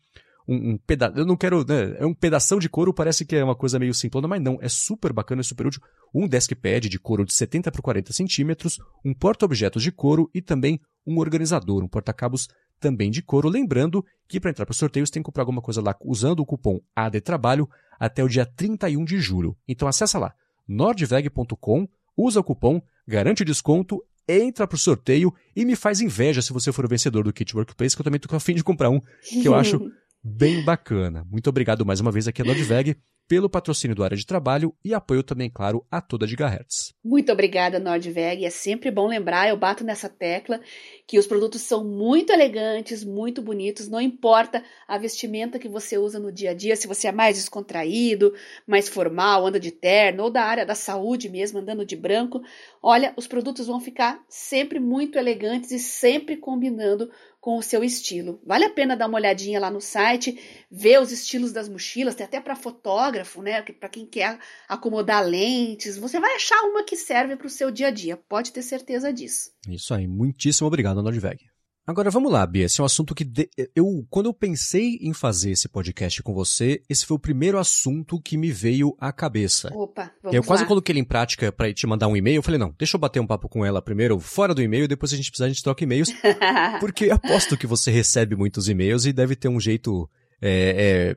um, 0.48 0.70
um 0.70 0.78
pedaço. 0.78 1.18
Eu 1.18 1.26
não 1.26 1.36
quero. 1.36 1.64
Né, 1.64 1.96
é 1.98 2.06
um 2.06 2.14
pedação 2.14 2.58
de 2.58 2.68
couro, 2.68 2.94
parece 2.94 3.24
que 3.24 3.36
é 3.36 3.44
uma 3.44 3.54
coisa 3.54 3.78
meio 3.78 3.92
simplona, 3.92 4.26
mas 4.26 4.40
não. 4.40 4.58
É 4.62 4.68
super 4.68 5.12
bacana, 5.12 5.40
é 5.40 5.44
super 5.44 5.66
útil. 5.66 5.82
Um 6.14 6.26
deskpad 6.26 6.88
de 6.88 6.98
couro 6.98 7.24
de 7.24 7.34
70 7.34 7.70
por 7.70 7.82
40 7.82 8.12
centímetros, 8.12 8.78
um 9.04 9.12
porta-objetos 9.12 9.82
de 9.82 9.92
couro 9.92 10.30
e 10.34 10.40
também 10.40 10.80
um 11.06 11.18
organizador, 11.18 11.84
um 11.84 11.88
porta-cabos 11.88 12.48
também 12.80 13.10
de 13.10 13.22
couro. 13.22 13.48
Lembrando 13.48 14.04
que 14.26 14.40
para 14.40 14.50
entrar 14.50 14.64
para 14.64 14.72
o 14.72 14.76
sorteio 14.76 15.06
você 15.06 15.12
tem 15.12 15.22
que 15.22 15.26
comprar 15.26 15.42
alguma 15.42 15.60
coisa 15.60 15.82
lá 15.82 15.94
usando 16.04 16.40
o 16.40 16.46
cupom 16.46 16.80
ADTRABALHO 16.96 17.68
até 18.00 18.24
o 18.24 18.28
dia 18.28 18.46
31 18.46 19.04
de 19.04 19.20
julho. 19.20 19.56
Então 19.66 19.86
acessa 19.86 20.18
lá, 20.18 20.32
nordveg.com, 20.66 21.88
usa 22.16 22.40
o 22.40 22.44
cupom, 22.44 22.80
garante 23.06 23.44
desconto 23.44 24.02
entra 24.28 24.66
pro 24.66 24.76
sorteio 24.76 25.32
e 25.56 25.64
me 25.64 25.74
faz 25.74 26.02
inveja 26.02 26.42
se 26.42 26.52
você 26.52 26.70
for 26.70 26.84
o 26.84 26.88
vencedor 26.88 27.24
do 27.24 27.32
Kit 27.32 27.56
Workplace, 27.56 27.96
que 27.96 28.02
eu 28.02 28.04
também 28.04 28.20
tô 28.20 28.28
com 28.28 28.36
a 28.36 28.40
fim 28.40 28.54
de 28.54 28.62
comprar 28.62 28.90
um, 28.90 29.00
que 29.22 29.48
eu 29.48 29.54
acho 29.54 29.80
bem 30.28 30.62
bacana. 30.62 31.24
Muito 31.30 31.48
obrigado 31.48 31.86
mais 31.86 32.00
uma 32.00 32.12
vez 32.12 32.28
aqui 32.28 32.42
a 32.42 32.44
Nordveg 32.44 32.96
pelo 33.28 33.50
patrocínio 33.50 33.94
do 33.94 34.02
Área 34.02 34.16
de 34.16 34.24
Trabalho 34.24 34.74
e 34.82 34.94
apoio 34.94 35.22
também, 35.22 35.50
claro, 35.50 35.84
a 35.90 36.00
toda 36.00 36.24
a 36.24 36.28
Gigahertz. 36.28 36.94
Muito 37.04 37.30
obrigada, 37.30 37.78
Nordveg. 37.78 38.44
É 38.44 38.48
sempre 38.48 38.90
bom 38.90 39.06
lembrar, 39.06 39.48
eu 39.48 39.56
bato 39.56 39.84
nessa 39.84 40.08
tecla, 40.08 40.58
que 41.06 41.18
os 41.18 41.26
produtos 41.26 41.60
são 41.60 41.84
muito 41.84 42.32
elegantes, 42.32 43.04
muito 43.04 43.42
bonitos, 43.42 43.86
não 43.86 44.00
importa 44.00 44.64
a 44.86 44.96
vestimenta 44.96 45.58
que 45.58 45.68
você 45.68 45.98
usa 45.98 46.18
no 46.18 46.32
dia 46.32 46.50
a 46.50 46.54
dia, 46.54 46.74
se 46.74 46.88
você 46.88 47.08
é 47.08 47.12
mais 47.12 47.36
descontraído, 47.36 48.32
mais 48.66 48.88
formal, 48.88 49.46
anda 49.46 49.60
de 49.60 49.70
terno, 49.70 50.24
ou 50.24 50.30
da 50.30 50.42
área 50.42 50.64
da 50.64 50.74
saúde 50.74 51.28
mesmo, 51.28 51.58
andando 51.58 51.84
de 51.84 51.96
branco, 51.96 52.40
olha, 52.82 53.12
os 53.14 53.26
produtos 53.26 53.66
vão 53.66 53.78
ficar 53.78 54.24
sempre 54.26 54.80
muito 54.80 55.18
elegantes 55.18 55.70
e 55.70 55.78
sempre 55.78 56.36
combinando 56.36 57.10
com 57.48 57.56
o 57.56 57.62
seu 57.62 57.82
estilo. 57.82 58.38
Vale 58.44 58.66
a 58.66 58.70
pena 58.70 58.94
dar 58.94 59.06
uma 59.06 59.16
olhadinha 59.16 59.58
lá 59.58 59.70
no 59.70 59.80
site, 59.80 60.38
ver 60.70 61.00
os 61.00 61.10
estilos 61.10 61.50
das 61.50 61.66
mochilas, 61.66 62.14
tem 62.14 62.26
até 62.26 62.38
para 62.42 62.54
fotógrafo, 62.54 63.40
né? 63.40 63.62
Para 63.62 63.88
quem 63.88 64.04
quer 64.04 64.38
acomodar 64.68 65.24
lentes. 65.24 65.96
Você 65.96 66.20
vai 66.20 66.36
achar 66.36 66.60
uma 66.64 66.84
que 66.84 66.94
serve 66.94 67.36
para 67.36 67.46
o 67.46 67.50
seu 67.50 67.70
dia 67.70 67.86
a 67.86 67.90
dia, 67.90 68.18
pode 68.18 68.52
ter 68.52 68.60
certeza 68.60 69.10
disso. 69.10 69.50
Isso 69.66 69.94
aí, 69.94 70.06
muitíssimo 70.06 70.66
obrigado, 70.66 71.02
Nordveg. 71.02 71.38
Agora 71.88 72.10
vamos 72.10 72.30
lá, 72.30 72.46
Bia. 72.46 72.66
Esse 72.66 72.82
é 72.82 72.82
um 72.82 72.84
assunto 72.84 73.14
que 73.14 73.24
de... 73.24 73.48
eu, 73.74 74.06
quando 74.10 74.26
eu 74.26 74.34
pensei 74.34 74.98
em 75.00 75.14
fazer 75.14 75.52
esse 75.52 75.66
podcast 75.70 76.22
com 76.22 76.34
você, 76.34 76.82
esse 76.86 77.06
foi 77.06 77.16
o 77.16 77.18
primeiro 77.18 77.58
assunto 77.58 78.20
que 78.20 78.36
me 78.36 78.52
veio 78.52 78.94
à 79.00 79.10
cabeça. 79.10 79.72
Opa, 79.72 80.12
vamos 80.22 80.36
Eu 80.36 80.44
quase 80.44 80.64
lá. 80.64 80.68
coloquei 80.68 80.92
ele 80.92 81.00
em 81.00 81.04
prática 81.04 81.50
para 81.50 81.72
te 81.72 81.86
mandar 81.86 82.06
um 82.06 82.14
e-mail. 82.14 82.36
Eu 82.36 82.42
falei, 82.42 82.58
não, 82.58 82.74
deixa 82.78 82.98
eu 82.98 83.00
bater 83.00 83.20
um 83.20 83.26
papo 83.26 83.48
com 83.48 83.64
ela 83.64 83.80
primeiro, 83.80 84.20
fora 84.20 84.54
do 84.54 84.60
e-mail, 84.60 84.86
depois 84.86 85.14
a 85.14 85.16
gente 85.16 85.30
precisar, 85.30 85.46
a 85.46 85.48
gente 85.48 85.62
troca 85.62 85.82
e-mails. 85.82 86.10
porque 86.78 87.08
aposto 87.08 87.56
que 87.56 87.66
você 87.66 87.90
recebe 87.90 88.36
muitos 88.36 88.68
e-mails 88.68 89.06
e 89.06 89.12
deve 89.14 89.34
ter 89.34 89.48
um 89.48 89.58
jeito 89.58 90.06
é, 90.42 91.16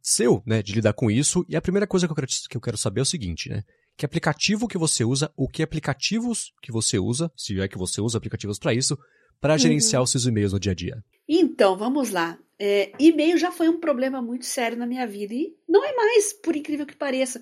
seu, 0.00 0.42
né, 0.46 0.62
de 0.62 0.72
lidar 0.72 0.94
com 0.94 1.10
isso. 1.10 1.44
E 1.46 1.54
a 1.54 1.60
primeira 1.60 1.86
coisa 1.86 2.06
que 2.06 2.12
eu, 2.12 2.16
quero, 2.16 2.26
que 2.48 2.56
eu 2.56 2.60
quero 2.62 2.78
saber 2.78 3.00
é 3.00 3.02
o 3.02 3.06
seguinte, 3.06 3.50
né? 3.50 3.64
Que 3.98 4.06
aplicativo 4.06 4.66
que 4.66 4.78
você 4.78 5.04
usa, 5.04 5.30
ou 5.36 5.46
que 5.46 5.62
aplicativos 5.62 6.54
que 6.62 6.72
você 6.72 6.98
usa, 6.98 7.30
se 7.36 7.60
é 7.60 7.68
que 7.68 7.76
você 7.76 8.00
usa 8.00 8.16
aplicativos 8.16 8.58
para 8.58 8.72
isso, 8.72 8.96
para 9.40 9.56
gerenciar 9.56 10.02
os 10.02 10.10
seus 10.10 10.26
e-mails 10.26 10.52
no 10.52 10.60
dia 10.60 10.72
a 10.72 10.74
dia? 10.74 11.04
Então, 11.28 11.76
vamos 11.76 12.10
lá. 12.10 12.38
É, 12.58 12.92
e-mail 12.98 13.38
já 13.38 13.50
foi 13.50 13.68
um 13.68 13.80
problema 13.80 14.20
muito 14.20 14.44
sério 14.44 14.76
na 14.76 14.86
minha 14.86 15.06
vida 15.06 15.32
e 15.32 15.56
não 15.66 15.82
é 15.84 15.94
mais, 15.94 16.32
por 16.32 16.54
incrível 16.54 16.84
que 16.84 16.94
pareça. 16.94 17.40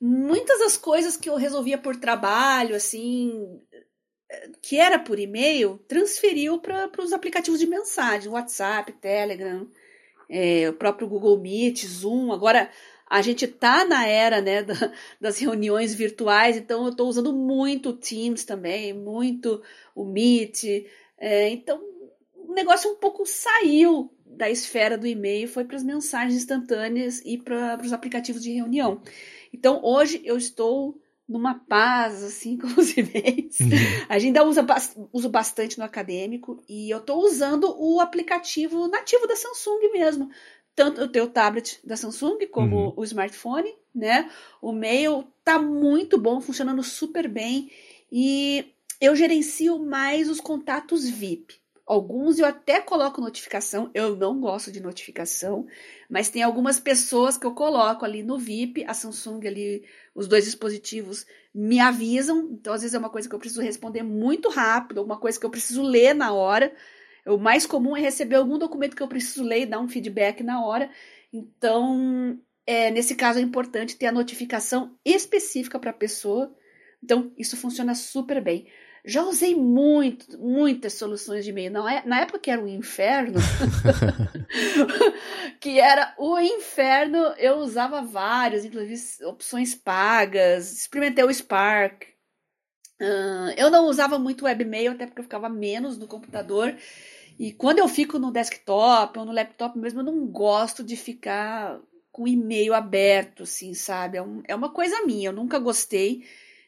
Muitas 0.00 0.58
das 0.58 0.76
coisas 0.76 1.16
que 1.16 1.28
eu 1.28 1.36
resolvia 1.36 1.76
por 1.76 1.96
trabalho, 1.96 2.74
assim, 2.74 3.60
que 4.62 4.78
era 4.78 4.98
por 4.98 5.18
e-mail, 5.18 5.78
transferiu 5.86 6.58
para 6.58 6.90
os 6.98 7.12
aplicativos 7.12 7.60
de 7.60 7.66
mensagem, 7.66 8.30
WhatsApp, 8.30 8.92
Telegram, 8.92 9.68
é, 10.28 10.68
o 10.68 10.72
próprio 10.72 11.08
Google 11.08 11.38
Meet, 11.38 11.84
Zoom. 11.84 12.32
Agora, 12.32 12.70
a 13.08 13.20
gente 13.22 13.46
tá 13.46 13.84
na 13.84 14.06
era 14.06 14.40
né, 14.40 14.62
da, 14.62 14.74
das 15.20 15.38
reuniões 15.38 15.94
virtuais, 15.94 16.56
então 16.56 16.84
eu 16.84 16.90
estou 16.90 17.08
usando 17.08 17.32
muito 17.32 17.90
o 17.90 17.96
Teams 17.96 18.44
também, 18.44 18.92
muito 18.92 19.62
o 19.94 20.04
Meet. 20.04 20.86
É, 21.24 21.48
então, 21.48 21.80
o 22.36 22.52
negócio 22.52 22.90
um 22.90 22.96
pouco 22.96 23.24
saiu 23.24 24.12
da 24.26 24.50
esfera 24.50 24.98
do 24.98 25.06
e-mail, 25.06 25.48
foi 25.48 25.64
para 25.64 25.76
as 25.76 25.82
mensagens 25.82 26.34
instantâneas 26.34 27.22
e 27.24 27.38
para 27.38 27.80
os 27.82 27.94
aplicativos 27.94 28.42
de 28.42 28.52
reunião. 28.52 29.00
Então, 29.50 29.80
hoje 29.82 30.20
eu 30.22 30.36
estou 30.36 31.00
numa 31.26 31.54
paz, 31.54 32.22
assim, 32.22 32.58
com 32.60 32.66
os 32.78 32.94
e-mails. 32.94 33.56
A 34.06 34.18
gente 34.18 34.36
ainda 34.38 34.44
usa 34.44 34.66
uso 35.14 35.30
bastante 35.30 35.78
no 35.78 35.84
acadêmico 35.84 36.62
e 36.68 36.90
eu 36.90 36.98
estou 36.98 37.24
usando 37.24 37.74
o 37.78 38.00
aplicativo 38.02 38.86
nativo 38.88 39.26
da 39.26 39.34
Samsung 39.34 39.92
mesmo. 39.94 40.28
Tanto 40.76 41.00
eu 41.00 41.08
tenho 41.08 41.24
o 41.24 41.30
tablet 41.30 41.80
da 41.82 41.96
Samsung 41.96 42.46
como 42.50 42.76
uhum. 42.76 42.92
o 42.98 43.02
smartphone, 43.04 43.72
né? 43.94 44.30
O 44.60 44.72
mail 44.72 45.24
tá 45.42 45.58
muito 45.58 46.18
bom, 46.18 46.38
funcionando 46.38 46.82
super 46.82 47.26
bem. 47.28 47.70
E 48.12 48.73
eu 49.04 49.16
gerencio 49.16 49.78
mais 49.78 50.28
os 50.28 50.40
contatos 50.40 51.08
VIP. 51.08 51.54
Alguns 51.86 52.38
eu 52.38 52.46
até 52.46 52.80
coloco 52.80 53.20
notificação, 53.20 53.90
eu 53.92 54.16
não 54.16 54.40
gosto 54.40 54.72
de 54.72 54.80
notificação, 54.80 55.66
mas 56.08 56.30
tem 56.30 56.42
algumas 56.42 56.80
pessoas 56.80 57.36
que 57.36 57.46
eu 57.46 57.52
coloco 57.52 58.06
ali 58.06 58.22
no 58.22 58.38
VIP, 58.38 58.84
a 58.84 58.94
Samsung 58.94 59.46
ali, 59.46 59.84
os 60.14 60.26
dois 60.26 60.46
dispositivos 60.46 61.26
me 61.54 61.78
avisam, 61.78 62.48
então 62.52 62.72
às 62.72 62.80
vezes 62.80 62.94
é 62.94 62.98
uma 62.98 63.10
coisa 63.10 63.28
que 63.28 63.34
eu 63.34 63.38
preciso 63.38 63.60
responder 63.60 64.02
muito 64.02 64.48
rápido, 64.48 64.98
alguma 64.98 65.18
coisa 65.18 65.38
que 65.38 65.44
eu 65.44 65.50
preciso 65.50 65.82
ler 65.82 66.14
na 66.14 66.32
hora. 66.32 66.74
O 67.26 67.36
mais 67.36 67.66
comum 67.66 67.94
é 67.94 68.00
receber 68.00 68.36
algum 68.36 68.58
documento 68.58 68.96
que 68.96 69.02
eu 69.02 69.08
preciso 69.08 69.44
ler 69.44 69.62
e 69.62 69.66
dar 69.66 69.80
um 69.80 69.88
feedback 69.88 70.42
na 70.42 70.64
hora. 70.64 70.90
Então, 71.30 72.38
é, 72.66 72.90
nesse 72.90 73.14
caso 73.14 73.38
é 73.38 73.42
importante 73.42 73.96
ter 73.96 74.06
a 74.06 74.12
notificação 74.12 74.96
específica 75.04 75.78
para 75.78 75.90
a 75.90 75.94
pessoa. 75.94 76.54
Então, 77.02 77.30
isso 77.36 77.58
funciona 77.58 77.94
super 77.94 78.42
bem. 78.42 78.66
Já 79.04 79.22
usei 79.22 79.54
muito, 79.54 80.38
muitas 80.38 80.94
soluções 80.94 81.44
de 81.44 81.50
e-mail. 81.50 81.70
Na 81.72 82.20
época 82.20 82.38
que 82.38 82.50
era 82.50 82.60
um 82.60 82.66
inferno, 82.66 83.38
que 85.60 85.78
era 85.78 86.14
o 86.18 86.38
inferno, 86.40 87.18
eu 87.36 87.56
usava 87.56 88.00
vários, 88.00 88.64
inclusive 88.64 89.24
opções 89.26 89.74
pagas, 89.74 90.72
experimentei 90.72 91.22
o 91.22 91.32
Spark. 91.32 92.04
Uh, 92.98 93.52
eu 93.58 93.70
não 93.70 93.88
usava 93.88 94.18
muito 94.18 94.46
webmail, 94.46 94.92
até 94.92 95.06
porque 95.06 95.20
eu 95.20 95.24
ficava 95.24 95.50
menos 95.50 95.98
no 95.98 96.06
computador. 96.06 96.74
E 97.38 97.52
quando 97.52 97.80
eu 97.80 97.88
fico 97.88 98.18
no 98.18 98.32
desktop 98.32 99.18
ou 99.18 99.26
no 99.26 99.32
laptop 99.32 99.78
mesmo, 99.78 100.00
eu 100.00 100.04
não 100.04 100.26
gosto 100.26 100.82
de 100.82 100.96
ficar 100.96 101.78
com 102.10 102.28
e-mail 102.28 102.72
aberto, 102.72 103.42
assim, 103.42 103.74
sabe? 103.74 104.16
É, 104.16 104.22
um, 104.22 104.42
é 104.46 104.54
uma 104.54 104.70
coisa 104.70 105.04
minha, 105.04 105.28
eu 105.28 105.32
nunca 105.32 105.58
gostei. 105.58 106.24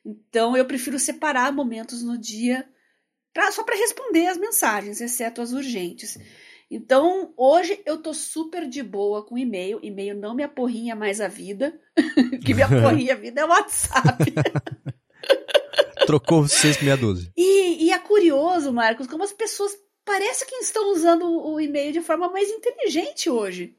Então 0.07 0.57
eu 0.57 0.64
prefiro 0.64 0.99
separar 1.01 1.53
momentos 1.53 2.03
no 2.05 2.16
dia 2.16 2.64
pra, 3.35 3.51
só 3.51 3.64
para 3.64 3.77
responder 3.77 4.29
as 4.29 4.38
mensagens, 4.38 5.01
exceto 5.01 5.42
as 5.42 5.53
urgentes. 5.53 6.16
Então, 6.71 7.33
hoje 7.37 7.81
eu 7.85 7.99
tô 7.99 8.12
super 8.12 8.69
de 8.69 8.83
boa 8.83 9.25
com 9.25 9.38
e-mail. 9.38 9.79
E-mail 9.83 10.16
não 10.16 10.35
me 10.35 10.42
aporrinha 10.42 10.97
mais 10.97 11.21
a 11.21 11.29
vida. 11.29 11.79
o 12.33 12.38
que 12.38 12.55
me 12.55 12.62
aporrinha 12.62 13.14
a 13.14 13.16
vida 13.16 13.40
é 13.40 13.45
o 13.45 13.49
WhatsApp. 13.49 14.33
Trocou 16.07 16.47
6,612. 16.47 17.33
E, 17.37 17.85
e 17.85 17.92
é 17.92 17.99
curioso, 17.99 18.73
Marcos, 18.73 19.07
como 19.07 19.25
as 19.25 19.33
pessoas 19.33 19.77
parece 20.05 20.47
que 20.47 20.55
estão 20.57 20.92
usando 20.92 21.25
o 21.25 21.61
e-mail 21.61 21.92
de 21.92 22.01
forma 22.01 22.29
mais 22.29 22.49
inteligente 22.49 23.29
hoje. 23.29 23.77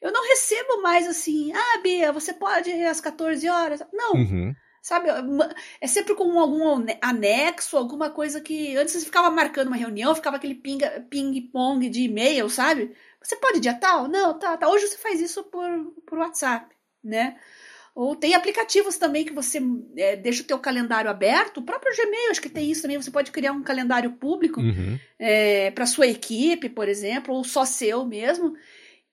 Eu 0.00 0.12
não 0.12 0.26
recebo 0.26 0.82
mais 0.82 1.06
assim, 1.06 1.52
ah, 1.52 1.78
Bia, 1.82 2.12
você 2.12 2.32
pode 2.32 2.70
ir 2.70 2.86
às 2.86 3.00
14 3.00 3.48
horas. 3.48 3.82
Não. 3.92 4.12
Uhum. 4.12 4.54
Sabe, 4.86 5.08
é 5.80 5.86
sempre 5.88 6.14
com 6.14 6.38
algum 6.38 6.86
anexo, 7.02 7.76
alguma 7.76 8.08
coisa 8.08 8.40
que 8.40 8.76
antes 8.76 8.94
você 8.94 9.04
ficava 9.04 9.28
marcando 9.32 9.66
uma 9.66 9.76
reunião, 9.76 10.14
ficava 10.14 10.36
aquele 10.36 10.54
ping-pong 10.54 11.88
de 11.88 12.02
e-mail, 12.02 12.48
sabe? 12.48 12.94
Você 13.20 13.34
pode 13.34 13.58
dia 13.58 13.74
tal? 13.74 14.06
Não, 14.06 14.38
tá, 14.38 14.56
tá. 14.56 14.68
Hoje 14.68 14.86
você 14.86 14.96
faz 14.96 15.20
isso 15.20 15.42
por, 15.42 15.92
por 16.06 16.18
WhatsApp, 16.18 16.72
né? 17.02 17.36
Ou 17.96 18.14
tem 18.14 18.36
aplicativos 18.36 18.96
também 18.96 19.24
que 19.24 19.32
você 19.32 19.60
é, 19.96 20.14
deixa 20.14 20.44
o 20.44 20.46
teu 20.46 20.60
calendário 20.60 21.10
aberto. 21.10 21.58
O 21.58 21.64
próprio 21.64 21.92
Gmail, 21.96 22.30
acho 22.30 22.40
que 22.40 22.48
tem 22.48 22.70
isso 22.70 22.82
também. 22.82 22.96
Você 22.96 23.10
pode 23.10 23.32
criar 23.32 23.50
um 23.50 23.64
calendário 23.64 24.12
público 24.12 24.60
Uhum. 24.60 25.00
é, 25.18 25.72
para 25.72 25.84
sua 25.84 26.06
equipe, 26.06 26.68
por 26.68 26.88
exemplo, 26.88 27.34
ou 27.34 27.42
só 27.42 27.64
seu 27.64 28.06
mesmo. 28.06 28.54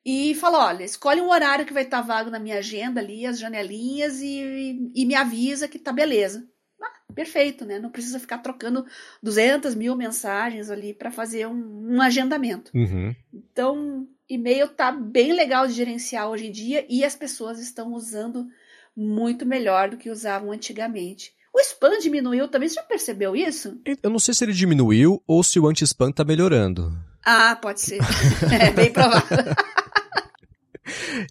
E 0.06 0.36
fala, 0.36 0.68
olha, 0.68 0.84
escolhe 0.84 1.22
um 1.22 1.30
horário 1.30 1.66
que 1.66 1.74
vai 1.74 1.84
estar 1.84 2.02
vago 2.02 2.30
na 2.30 2.40
minha 2.40 2.58
agenda 2.58 3.00
ali, 3.00 3.26
as 3.26 3.40
janelinhas, 3.40 4.20
e, 4.22 4.92
e 4.94 5.06
me 5.06 5.16
avisa 5.16 5.68
que 5.68 5.80
tá 5.80 5.94
beleza. 5.94 6.46
Ah, 6.82 7.14
perfeito, 7.16 7.64
né? 7.66 7.80
Não 7.80 7.90
precisa 7.90 8.20
ficar 8.20 8.40
trocando 8.40 8.86
200 9.22 9.76
mil 9.76 9.96
mensagens 9.96 10.70
ali 10.70 10.94
para 10.94 11.10
fazer 11.10 11.48
um, 11.48 11.96
um 11.96 12.02
agendamento. 12.02 12.70
Uhum. 12.76 13.16
Então, 13.34 14.06
e-mail 14.30 14.68
tá 14.68 14.92
bem 14.92 15.32
legal 15.32 15.68
de 15.68 15.74
gerenciar 15.74 16.30
hoje 16.30 16.48
em 16.48 16.52
dia 16.52 16.86
e 16.90 17.06
as 17.06 17.16
pessoas 17.16 17.60
estão 17.60 17.94
usando 17.94 18.48
muito 18.96 19.46
melhor 19.46 19.90
do 19.90 19.98
que 19.98 20.10
usavam 20.10 20.52
antigamente. 20.52 21.34
O 21.54 21.60
spam 21.62 22.00
diminuiu 22.00 22.48
também, 22.48 22.68
você 22.68 22.76
já 22.76 22.84
percebeu 22.84 23.36
isso? 23.36 23.80
Eu 24.02 24.10
não 24.10 24.20
sei 24.20 24.34
se 24.34 24.44
ele 24.44 24.54
diminuiu 24.54 25.22
ou 25.26 25.44
se 25.44 25.60
o 25.60 25.68
anti-spam 25.68 26.12
tá 26.12 26.26
melhorando. 26.26 26.92
Ah, 27.24 27.56
pode 27.56 27.80
ser. 27.80 28.00
é 28.52 28.72
bem 28.72 28.92
provável. 28.92 29.38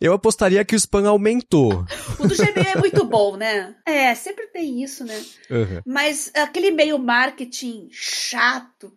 Eu 0.00 0.12
apostaria 0.14 0.64
que 0.64 0.74
o 0.74 0.78
spam 0.78 1.06
aumentou. 1.08 1.84
O 2.18 2.26
do 2.26 2.36
Gmail 2.36 2.68
é 2.74 2.78
muito 2.78 3.04
bom, 3.04 3.36
né? 3.36 3.74
É, 3.86 4.14
sempre 4.14 4.46
tem 4.48 4.82
isso, 4.82 5.04
né? 5.04 5.18
Uhum. 5.50 5.80
Mas 5.86 6.30
aquele 6.34 6.68
e-mail 6.68 6.98
marketing 6.98 7.88
chato, 7.90 8.92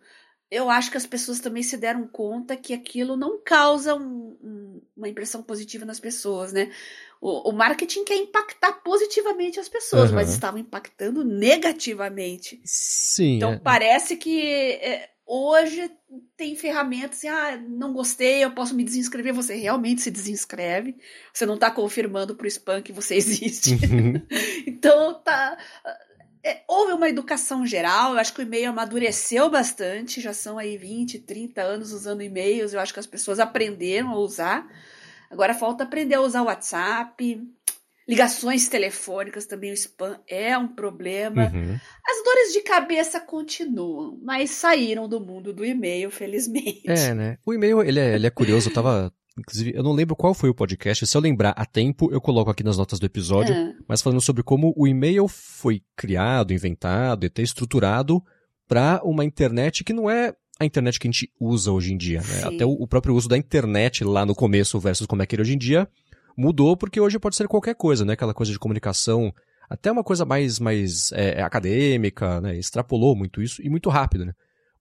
eu 0.50 0.70
acho 0.70 0.90
que 0.90 0.96
as 0.96 1.06
pessoas 1.06 1.40
também 1.40 1.62
se 1.62 1.76
deram 1.76 2.06
conta 2.06 2.56
que 2.56 2.72
aquilo 2.72 3.16
não 3.16 3.38
causa 3.42 3.94
um- 3.94 4.36
um- 4.42 4.82
uma 4.96 5.08
impressão 5.08 5.42
positiva 5.42 5.84
nas 5.84 6.00
pessoas, 6.00 6.52
né? 6.52 6.70
O, 7.20 7.50
o 7.50 7.52
marketing 7.52 8.04
quer 8.04 8.16
impactar 8.16 8.72
positivamente 8.84 9.58
as 9.58 9.68
pessoas, 9.68 10.10
Uhum. 10.10 10.16
mas 10.16 10.30
estavam 10.30 10.60
impactando 10.60 11.24
negativamente. 11.24 12.60
Sim. 12.64 13.36
Então 13.36 13.52
é. 13.54 13.58
parece 13.58 14.16
que 14.16 14.40
é, 14.42 15.08
hoje 15.26 15.90
tem 16.36 16.54
ferramentas 16.54 17.18
assim, 17.18 17.28
ah, 17.28 17.56
não 17.56 17.92
gostei, 17.92 18.44
eu 18.44 18.52
posso 18.52 18.74
me 18.74 18.84
desinscrever. 18.84 19.34
Você 19.34 19.56
realmente 19.56 20.00
se 20.00 20.10
desinscreve. 20.10 20.96
Você 21.32 21.44
não 21.44 21.54
está 21.54 21.70
confirmando 21.70 22.36
para 22.36 22.44
o 22.44 22.48
spam 22.48 22.80
que 22.80 22.92
você 22.92 23.16
existe. 23.16 23.74
Uhum. 23.74 24.22
Então 24.66 25.14
tá. 25.14 25.58
é, 26.44 26.62
houve 26.68 26.92
uma 26.92 27.08
educação 27.08 27.66
geral, 27.66 28.12
eu 28.12 28.20
acho 28.20 28.32
que 28.32 28.40
o 28.40 28.42
e-mail 28.42 28.70
amadureceu 28.70 29.50
bastante, 29.50 30.20
já 30.20 30.32
são 30.32 30.58
aí 30.58 30.78
20, 30.78 31.18
30 31.20 31.60
anos 31.60 31.92
usando 31.92 32.22
e-mails, 32.22 32.72
eu 32.72 32.80
acho 32.80 32.94
que 32.94 33.00
as 33.00 33.06
pessoas 33.06 33.40
aprenderam 33.40 34.10
a 34.10 34.18
usar. 34.18 34.66
Agora 35.28 35.54
falta 35.54 35.82
aprender 35.82 36.14
a 36.14 36.20
usar 36.20 36.42
o 36.42 36.46
WhatsApp, 36.46 37.42
ligações 38.08 38.68
telefônicas 38.68 39.46
também, 39.46 39.70
o 39.70 39.74
spam 39.74 40.18
é 40.28 40.56
um 40.56 40.68
problema. 40.68 41.50
Uhum. 41.52 41.74
As 41.74 42.24
dores 42.24 42.52
de 42.52 42.60
cabeça 42.60 43.20
continuam, 43.20 44.18
mas 44.22 44.50
saíram 44.50 45.08
do 45.08 45.20
mundo 45.20 45.52
do 45.52 45.64
e-mail, 45.64 46.10
felizmente. 46.10 46.82
É, 46.86 47.14
né? 47.14 47.38
O 47.44 47.52
e-mail, 47.52 47.82
ele 47.82 47.98
é, 47.98 48.14
ele 48.14 48.26
é 48.26 48.30
curioso, 48.30 48.68
eu 48.68 48.74
tava. 48.74 49.12
Inclusive, 49.38 49.74
eu 49.76 49.82
não 49.82 49.92
lembro 49.92 50.16
qual 50.16 50.32
foi 50.32 50.48
o 50.48 50.54
podcast. 50.54 51.06
Se 51.06 51.14
eu 51.14 51.20
lembrar 51.20 51.50
a 51.50 51.66
tempo, 51.66 52.10
eu 52.10 52.20
coloco 52.22 52.50
aqui 52.50 52.64
nas 52.64 52.78
notas 52.78 52.98
do 52.98 53.04
episódio. 53.04 53.54
Ah, 53.54 53.74
Mas 53.86 54.00
falando 54.00 54.20
sobre 54.20 54.42
como 54.42 54.72
o 54.74 54.86
e-mail 54.86 55.28
foi 55.28 55.82
criado, 55.94 56.54
inventado 56.54 57.24
e 57.24 57.26
até 57.26 57.42
estruturado 57.42 58.22
para 58.66 59.02
uma 59.04 59.24
internet 59.26 59.84
que 59.84 59.92
não 59.92 60.08
é 60.08 60.32
a 60.58 60.64
internet 60.64 60.98
que 60.98 61.06
a 61.06 61.10
gente 61.10 61.30
usa 61.38 61.70
hoje 61.70 61.92
em 61.92 61.98
dia. 61.98 62.22
Né? 62.22 62.44
Até 62.44 62.64
o, 62.64 62.70
o 62.70 62.88
próprio 62.88 63.14
uso 63.14 63.28
da 63.28 63.36
internet 63.36 64.02
lá 64.02 64.24
no 64.24 64.34
começo 64.34 64.80
versus 64.80 65.06
como 65.06 65.22
é 65.22 65.26
que 65.26 65.34
ele 65.34 65.42
é 65.42 65.44
hoje 65.44 65.54
em 65.54 65.58
dia 65.58 65.86
mudou 66.36 66.76
porque 66.76 67.00
hoje 67.00 67.18
pode 67.18 67.36
ser 67.36 67.48
qualquer 67.48 67.74
coisa, 67.74 68.04
né? 68.04 68.12
Aquela 68.12 68.34
coisa 68.34 68.52
de 68.52 68.58
comunicação, 68.58 69.32
até 69.68 69.90
uma 69.90 70.04
coisa 70.04 70.24
mais, 70.24 70.58
mais 70.58 71.10
é, 71.12 71.42
acadêmica, 71.42 72.40
né? 72.40 72.56
Extrapolou 72.56 73.16
muito 73.16 73.42
isso 73.42 73.62
e 73.62 73.70
muito 73.70 73.88
rápido, 73.88 74.26
né? 74.26 74.32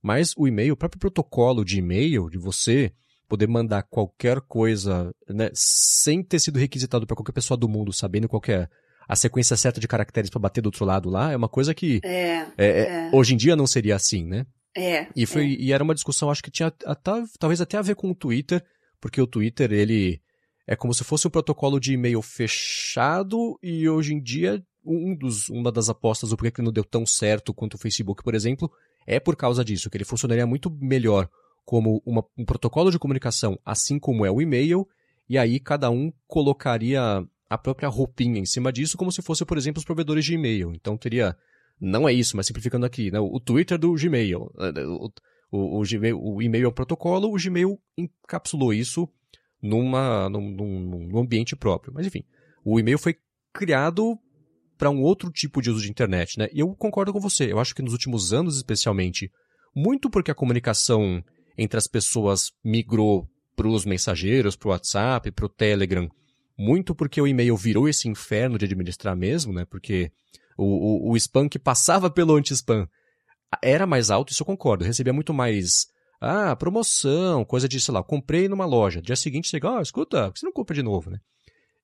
Mas 0.02 0.34
o 0.38 0.48
e-mail, 0.48 0.74
o 0.74 0.78
próprio 0.78 1.00
protocolo 1.00 1.66
de 1.66 1.80
e-mail, 1.80 2.30
de 2.30 2.38
você 2.38 2.92
poder 3.28 3.48
mandar 3.48 3.84
qualquer 3.84 4.40
coisa, 4.42 5.12
né, 5.28 5.50
sem 5.54 6.24
ter 6.24 6.40
sido 6.40 6.60
requisitado 6.60 7.08
para 7.08 7.16
qualquer 7.16 7.32
pessoa 7.32 7.58
do 7.58 7.68
mundo, 7.68 7.92
sabendo 7.92 8.30
qual 8.30 8.40
que 8.40 8.52
é 8.52 8.68
a 9.08 9.16
sequência 9.16 9.58
certa 9.58 9.80
de 9.80 9.88
caracteres 9.88 10.30
para 10.30 10.42
bater 10.42 10.62
do 10.62 10.68
outro 10.68 10.86
lado 10.86 11.10
lá, 11.10 11.32
é 11.32 11.36
uma 11.36 11.50
coisa 11.50 11.74
que 11.74 12.00
é, 12.04 12.38
é, 12.38 12.46
é, 12.58 12.82
é. 12.82 13.10
hoje 13.12 13.34
em 13.34 13.38
dia 13.38 13.56
não 13.56 13.66
seria 13.66 13.96
assim, 13.96 14.26
né? 14.26 14.46
é. 14.76 15.08
E 15.16 15.26
foi 15.26 15.56
e 15.60 15.72
era 15.72 15.84
uma 15.84 15.96
discussão, 15.96 16.30
acho 16.30 16.44
que 16.44 16.52
tinha 16.52 16.68
até, 16.86 17.12
talvez 17.40 17.62
até 17.62 17.78
a 17.78 17.82
ver 17.82 17.96
com 17.96 18.12
o 18.12 18.16
Twitter, 18.16 18.64
porque 19.00 19.22
o 19.22 19.28
Twitter 19.28 19.72
ele 19.72 20.22
é 20.68 20.76
como 20.76 20.94
se 20.94 21.04
fosse 21.04 21.28
um 21.28 21.32
protocolo 21.32 21.80
de 21.80 21.94
e-mail 21.94 22.22
fechado 22.22 23.58
e 23.62 23.88
hoje 23.88 24.14
em 24.14 24.22
dia 24.22 24.64
um 24.86 25.16
dos, 25.16 25.50
uma 25.50 25.72
das 25.72 25.90
apostas 25.90 26.30
do 26.30 26.38
porquê 26.38 26.52
que 26.52 26.62
não 26.62 26.72
deu 26.72 26.84
tão 26.84 27.06
certo 27.06 27.54
quanto 27.54 27.74
o 27.74 27.78
Facebook, 27.78 28.24
por 28.24 28.36
exemplo, 28.36 28.72
é 29.08 29.20
por 29.20 29.36
causa 29.36 29.66
disso, 29.66 29.90
que 29.90 29.98
ele 29.98 30.06
funcionaria 30.06 30.46
muito 30.46 30.70
melhor 30.70 31.28
como 31.64 32.02
uma- 32.06 32.24
um 32.38 32.46
protocolo 32.46 32.92
de 32.92 33.00
comunicação, 33.00 33.60
assim 33.66 33.98
como 33.98 34.26
é 34.26 34.32
o 34.32 34.40
e-mail, 34.42 34.88
e 35.28 35.38
aí 35.38 35.60
cada 35.60 35.90
um 35.90 36.14
colocaria 36.28 37.02
a 37.50 37.58
própria 37.58 37.90
roupinha 37.90 38.40
em 38.40 38.46
cima 38.46 38.72
disso, 38.72 38.98
como 38.98 39.12
se 39.12 39.24
fosse, 39.24 39.44
por 39.44 39.58
exemplo, 39.58 39.80
os 39.80 39.86
provedores 39.86 40.24
de 40.24 40.36
e-mail. 40.36 40.72
Então 40.76 40.96
teria, 40.98 41.36
não 41.82 42.08
é 42.08 42.14
isso, 42.14 42.38
mas 42.38 42.46
simplificando 42.46 42.86
aqui, 42.86 43.10
né, 43.10 43.20
o 43.20 43.40
Twitter 43.40 43.80
do 43.80 43.94
Gmail, 43.94 44.52
o, 44.56 45.12
o, 45.52 45.80
o 45.80 45.84
Gmail, 45.84 46.20
o 46.22 46.42
e-mail 46.42 46.66
é 46.66 46.70
um 46.70 46.74
protocolo, 46.74 47.34
o 47.34 47.38
Gmail 47.42 47.80
encapsulou 47.98 48.72
isso 48.72 49.10
numa, 49.66 50.30
num, 50.30 50.50
num, 50.52 51.08
num 51.08 51.20
ambiente 51.20 51.56
próprio. 51.56 51.94
Mas 51.94 52.06
enfim, 52.06 52.24
o 52.64 52.80
e-mail 52.80 52.98
foi 52.98 53.16
criado 53.54 54.18
para 54.78 54.90
um 54.90 55.02
outro 55.02 55.32
tipo 55.32 55.62
de 55.62 55.70
uso 55.70 55.82
de 55.82 55.90
internet, 55.90 56.38
né? 56.38 56.48
E 56.54 56.60
eu 56.60 56.76
concordo 56.76 57.14
com 57.14 57.20
você. 57.20 57.52
Eu 57.52 57.60
acho 57.60 57.74
que 57.74 57.82
nos 57.82 57.94
últimos 57.94 58.34
anos, 58.34 58.58
especialmente, 58.58 59.32
muito 59.76 60.10
porque 60.10 60.32
a 60.32 60.36
comunicação 60.36 61.24
entre 61.58 61.78
as 61.78 61.88
pessoas 61.88 62.52
migrou 62.64 63.28
para 63.56 63.68
os 63.68 63.86
mensageiros, 63.86 64.56
para 64.56 64.68
o 64.68 64.72
WhatsApp, 64.72 65.32
para 65.32 65.46
o 65.46 65.50
Telegram, 65.50 66.10
muito 66.58 66.94
porque 66.94 67.22
o 67.22 67.28
e-mail 67.28 67.56
virou 67.56 67.88
esse 67.88 68.10
inferno 68.10 68.58
de 68.58 68.66
administrar 68.66 69.16
mesmo, 69.16 69.54
né? 69.54 69.66
Porque 69.66 70.12
o, 70.58 71.10
o, 71.10 71.12
o 71.12 71.18
spam 71.18 71.48
que 71.48 71.60
passava 71.60 72.10
pelo 72.10 72.36
anti-spam 72.36 72.88
era 73.62 73.86
mais 73.86 74.10
alto, 74.10 74.32
isso 74.32 74.44
eu 74.44 74.48
concordo. 74.48 74.84
Eu 74.84 74.88
recebia 74.88 75.14
muito 75.14 75.34
mais, 75.34 75.88
ah, 76.26 76.56
promoção, 76.56 77.46
coisa 77.46 77.68
de, 77.70 77.80
sei 77.80 77.94
lá, 77.94 78.04
comprei 78.04 78.48
numa 78.48 78.66
loja. 78.66 79.02
Dia 79.02 79.16
seguinte 79.16 79.48
chega, 79.48 79.78
ah, 79.78 79.82
escuta, 79.82 80.26
por 80.26 80.34
que 80.34 80.40
você 80.40 80.46
não 80.46 80.54
compra 80.54 80.74
de 80.74 80.82
novo, 80.82 81.10
né? 81.12 81.20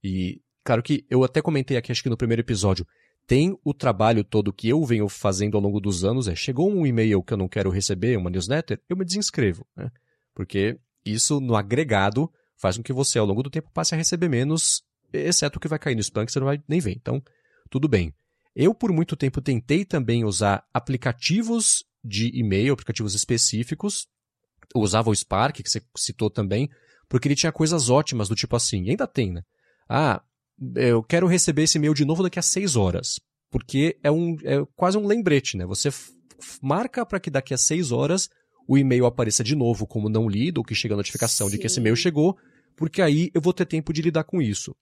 E, 0.04 0.42
claro 0.64 0.82
que 0.82 1.06
eu 1.10 1.24
até 1.24 1.42
comentei 1.42 1.78
aqui, 1.78 1.92
acho 1.92 2.02
que 2.02 2.10
no 2.10 2.18
primeiro 2.18 2.42
episódio, 2.42 2.86
tem 3.28 3.56
o 3.64 3.74
trabalho 3.74 4.24
todo 4.24 4.52
que 4.52 4.68
eu 4.68 4.84
venho 4.84 5.08
fazendo 5.08 5.56
ao 5.56 5.62
longo 5.62 5.80
dos 5.80 6.04
anos, 6.04 6.28
é, 6.28 6.36
chegou 6.36 6.72
um 6.72 6.86
e-mail 6.86 7.22
que 7.22 7.34
eu 7.34 7.38
não 7.38 7.48
quero 7.48 7.70
receber, 7.70 8.18
uma 8.18 8.30
newsletter, 8.30 8.82
eu 8.90 8.98
me 8.98 9.06
desinscrevo, 9.06 9.66
né? 9.76 9.92
Porque 10.34 10.80
isso, 11.06 11.40
no 11.40 11.56
agregado, 11.56 12.32
faz 12.58 12.78
com 12.78 12.84
que 12.84 12.94
você, 12.94 13.20
ao 13.20 13.26
longo 13.26 13.44
do 13.44 13.50
tempo, 13.50 13.70
passe 13.72 13.94
a 13.94 13.98
receber 13.98 14.28
menos, 14.28 14.84
exceto 15.14 15.58
o 15.58 15.62
que 15.62 15.68
vai 15.68 15.78
cair 15.78 15.96
no 15.96 16.02
spam, 16.02 16.26
que 16.26 16.32
você 16.32 16.40
não 16.40 16.48
vai 16.48 16.62
nem 16.68 16.80
ver. 16.80 16.92
Então, 16.92 17.22
tudo 17.70 17.88
bem. 17.88 18.14
Eu, 18.56 18.74
por 18.74 18.92
muito 18.92 19.16
tempo, 19.16 19.40
tentei 19.40 19.86
também 19.86 20.26
usar 20.26 20.66
aplicativos 20.74 21.86
de 22.04 22.32
e-mail, 22.34 22.74
aplicativos 22.74 23.14
específicos. 23.14 24.08
Usava 24.76 25.10
o 25.10 25.16
Spark, 25.16 25.62
que 25.62 25.70
você 25.70 25.82
citou 25.98 26.30
também, 26.30 26.70
porque 27.10 27.28
ele 27.28 27.36
tinha 27.36 27.52
coisas 27.52 27.90
ótimas 27.90 28.30
do 28.30 28.36
tipo 28.36 28.56
assim, 28.56 28.90
ainda 28.90 29.08
tem, 29.08 29.32
né? 29.32 29.42
Ah, 29.90 30.22
eu 30.76 31.04
quero 31.04 31.28
receber 31.28 31.64
esse 31.64 31.78
e-mail 31.78 31.94
de 31.94 32.06
novo 32.06 32.24
daqui 32.24 32.40
a 32.40 32.42
seis 32.44 32.76
horas. 32.76 33.20
Porque 33.50 33.98
é, 34.02 34.10
um, 34.10 34.38
é 34.44 34.64
quase 34.76 34.98
um 34.98 35.06
lembrete, 35.06 35.58
né? 35.58 35.66
Você 35.66 35.90
marca 36.62 37.06
para 37.06 37.20
que 37.20 37.30
daqui 37.30 37.54
a 37.54 37.58
seis 37.58 37.92
horas 37.92 38.30
o 38.68 38.78
e-mail 38.78 39.06
apareça 39.06 39.44
de 39.44 39.56
novo 39.56 39.86
como 39.86 40.08
não 40.08 40.30
lido, 40.30 40.60
ou 40.60 40.64
que 40.64 40.74
chega 40.74 40.94
a 40.94 40.98
notificação 40.98 41.50
de 41.50 41.58
que 41.58 41.66
esse 41.66 41.76
Sim. 41.76 41.82
e-mail 41.82 41.96
chegou, 41.96 42.38
porque 42.78 43.02
aí 43.02 43.30
eu 43.34 43.42
vou 43.42 43.54
ter 43.54 43.66
tempo 43.66 43.92
de 43.92 44.02
lidar 44.02 44.24
com 44.24 44.42
isso. 44.42 44.74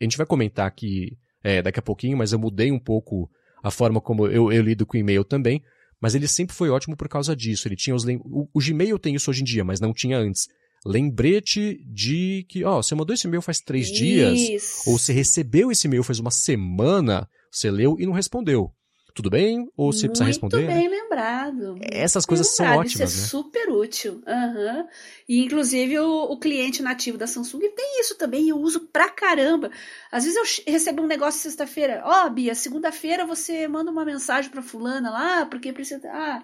A 0.00 0.04
gente 0.04 0.16
vai 0.16 0.26
comentar 0.26 0.66
aqui 0.66 1.16
é, 1.42 1.60
daqui 1.60 1.78
a 1.78 1.82
pouquinho, 1.82 2.16
mas 2.16 2.32
eu 2.32 2.38
mudei 2.38 2.72
um 2.72 2.78
pouco 2.78 3.30
a 3.62 3.70
forma 3.70 4.00
como 4.00 4.26
eu, 4.26 4.50
eu 4.50 4.62
lido 4.62 4.86
com 4.86 4.96
e-mail 4.96 5.24
também, 5.24 5.62
mas 6.04 6.14
ele 6.14 6.28
sempre 6.28 6.54
foi 6.54 6.68
ótimo 6.68 6.94
por 6.94 7.08
causa 7.08 7.34
disso. 7.34 7.66
Ele 7.66 7.76
tinha 7.76 7.96
os 7.96 8.04
lem- 8.04 8.20
o, 8.26 8.46
o 8.52 8.60
Gmail 8.60 8.98
tem 8.98 9.14
isso 9.14 9.30
hoje 9.30 9.40
em 9.40 9.44
dia, 9.44 9.64
mas 9.64 9.80
não 9.80 9.90
tinha 9.94 10.18
antes. 10.18 10.46
Lembrete 10.84 11.78
de 11.90 12.44
que, 12.46 12.62
ó, 12.62 12.82
você 12.82 12.94
mandou 12.94 13.14
esse 13.14 13.26
e-mail 13.26 13.40
faz 13.40 13.58
três 13.58 13.90
dias, 13.90 14.38
Isso. 14.38 14.82
ou 14.90 14.98
você 14.98 15.14
recebeu 15.14 15.72
esse 15.72 15.86
e-mail 15.86 16.02
faz 16.02 16.18
uma 16.18 16.30
semana, 16.30 17.26
você 17.50 17.70
leu 17.70 17.96
e 17.98 18.04
não 18.04 18.12
respondeu. 18.12 18.70
Tudo 19.14 19.30
bem? 19.30 19.70
Ou 19.76 19.92
você 19.92 20.08
precisa 20.08 20.26
responder? 20.26 20.56
Muito 20.56 20.68
né? 20.68 20.74
bem 20.74 20.88
lembrado. 20.88 21.76
Essas 21.80 22.26
coisas 22.26 22.48
bem 22.48 22.56
são 22.56 22.66
lembrado. 22.66 22.86
ótimas, 22.86 23.12
Isso 23.14 23.18
é 23.18 23.22
né? 23.22 23.28
super 23.28 23.70
útil. 23.70 24.22
Aham. 24.26 24.88
E, 25.28 25.44
inclusive, 25.44 25.98
o, 26.00 26.24
o 26.24 26.36
cliente 26.36 26.82
nativo 26.82 27.16
da 27.16 27.28
Samsung 27.28 27.60
tem 27.60 28.00
isso 28.00 28.16
também. 28.16 28.48
Eu 28.48 28.58
uso 28.58 28.80
pra 28.80 29.08
caramba. 29.08 29.70
Às 30.10 30.24
vezes 30.24 30.36
eu 30.66 30.72
recebo 30.72 31.02
um 31.02 31.06
negócio 31.06 31.40
sexta-feira. 31.40 32.02
Ó, 32.04 32.28
Bia, 32.28 32.56
segunda-feira 32.56 33.24
você 33.24 33.68
manda 33.68 33.88
uma 33.88 34.04
mensagem 34.04 34.50
pra 34.50 34.62
fulana 34.62 35.10
lá, 35.10 35.46
porque 35.46 35.72
precisa... 35.72 36.10
Ah, 36.10 36.42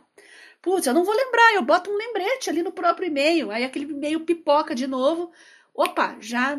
putz, 0.63 0.87
eu 0.87 0.95
não 0.95 1.03
vou 1.05 1.15
lembrar. 1.15 1.55
Eu 1.55 1.63
boto 1.63 1.91
um 1.91 1.97
lembrete 1.97 2.49
ali 2.49 2.63
no 2.63 2.71
próprio 2.71 3.09
e-mail. 3.09 3.51
Aí 3.51 3.65
aquele 3.65 3.87
e-mail 3.87 4.21
pipoca 4.21 4.77
de 4.77 4.87
novo. 4.87 5.33
Opa, 5.81 6.19
já, 6.21 6.59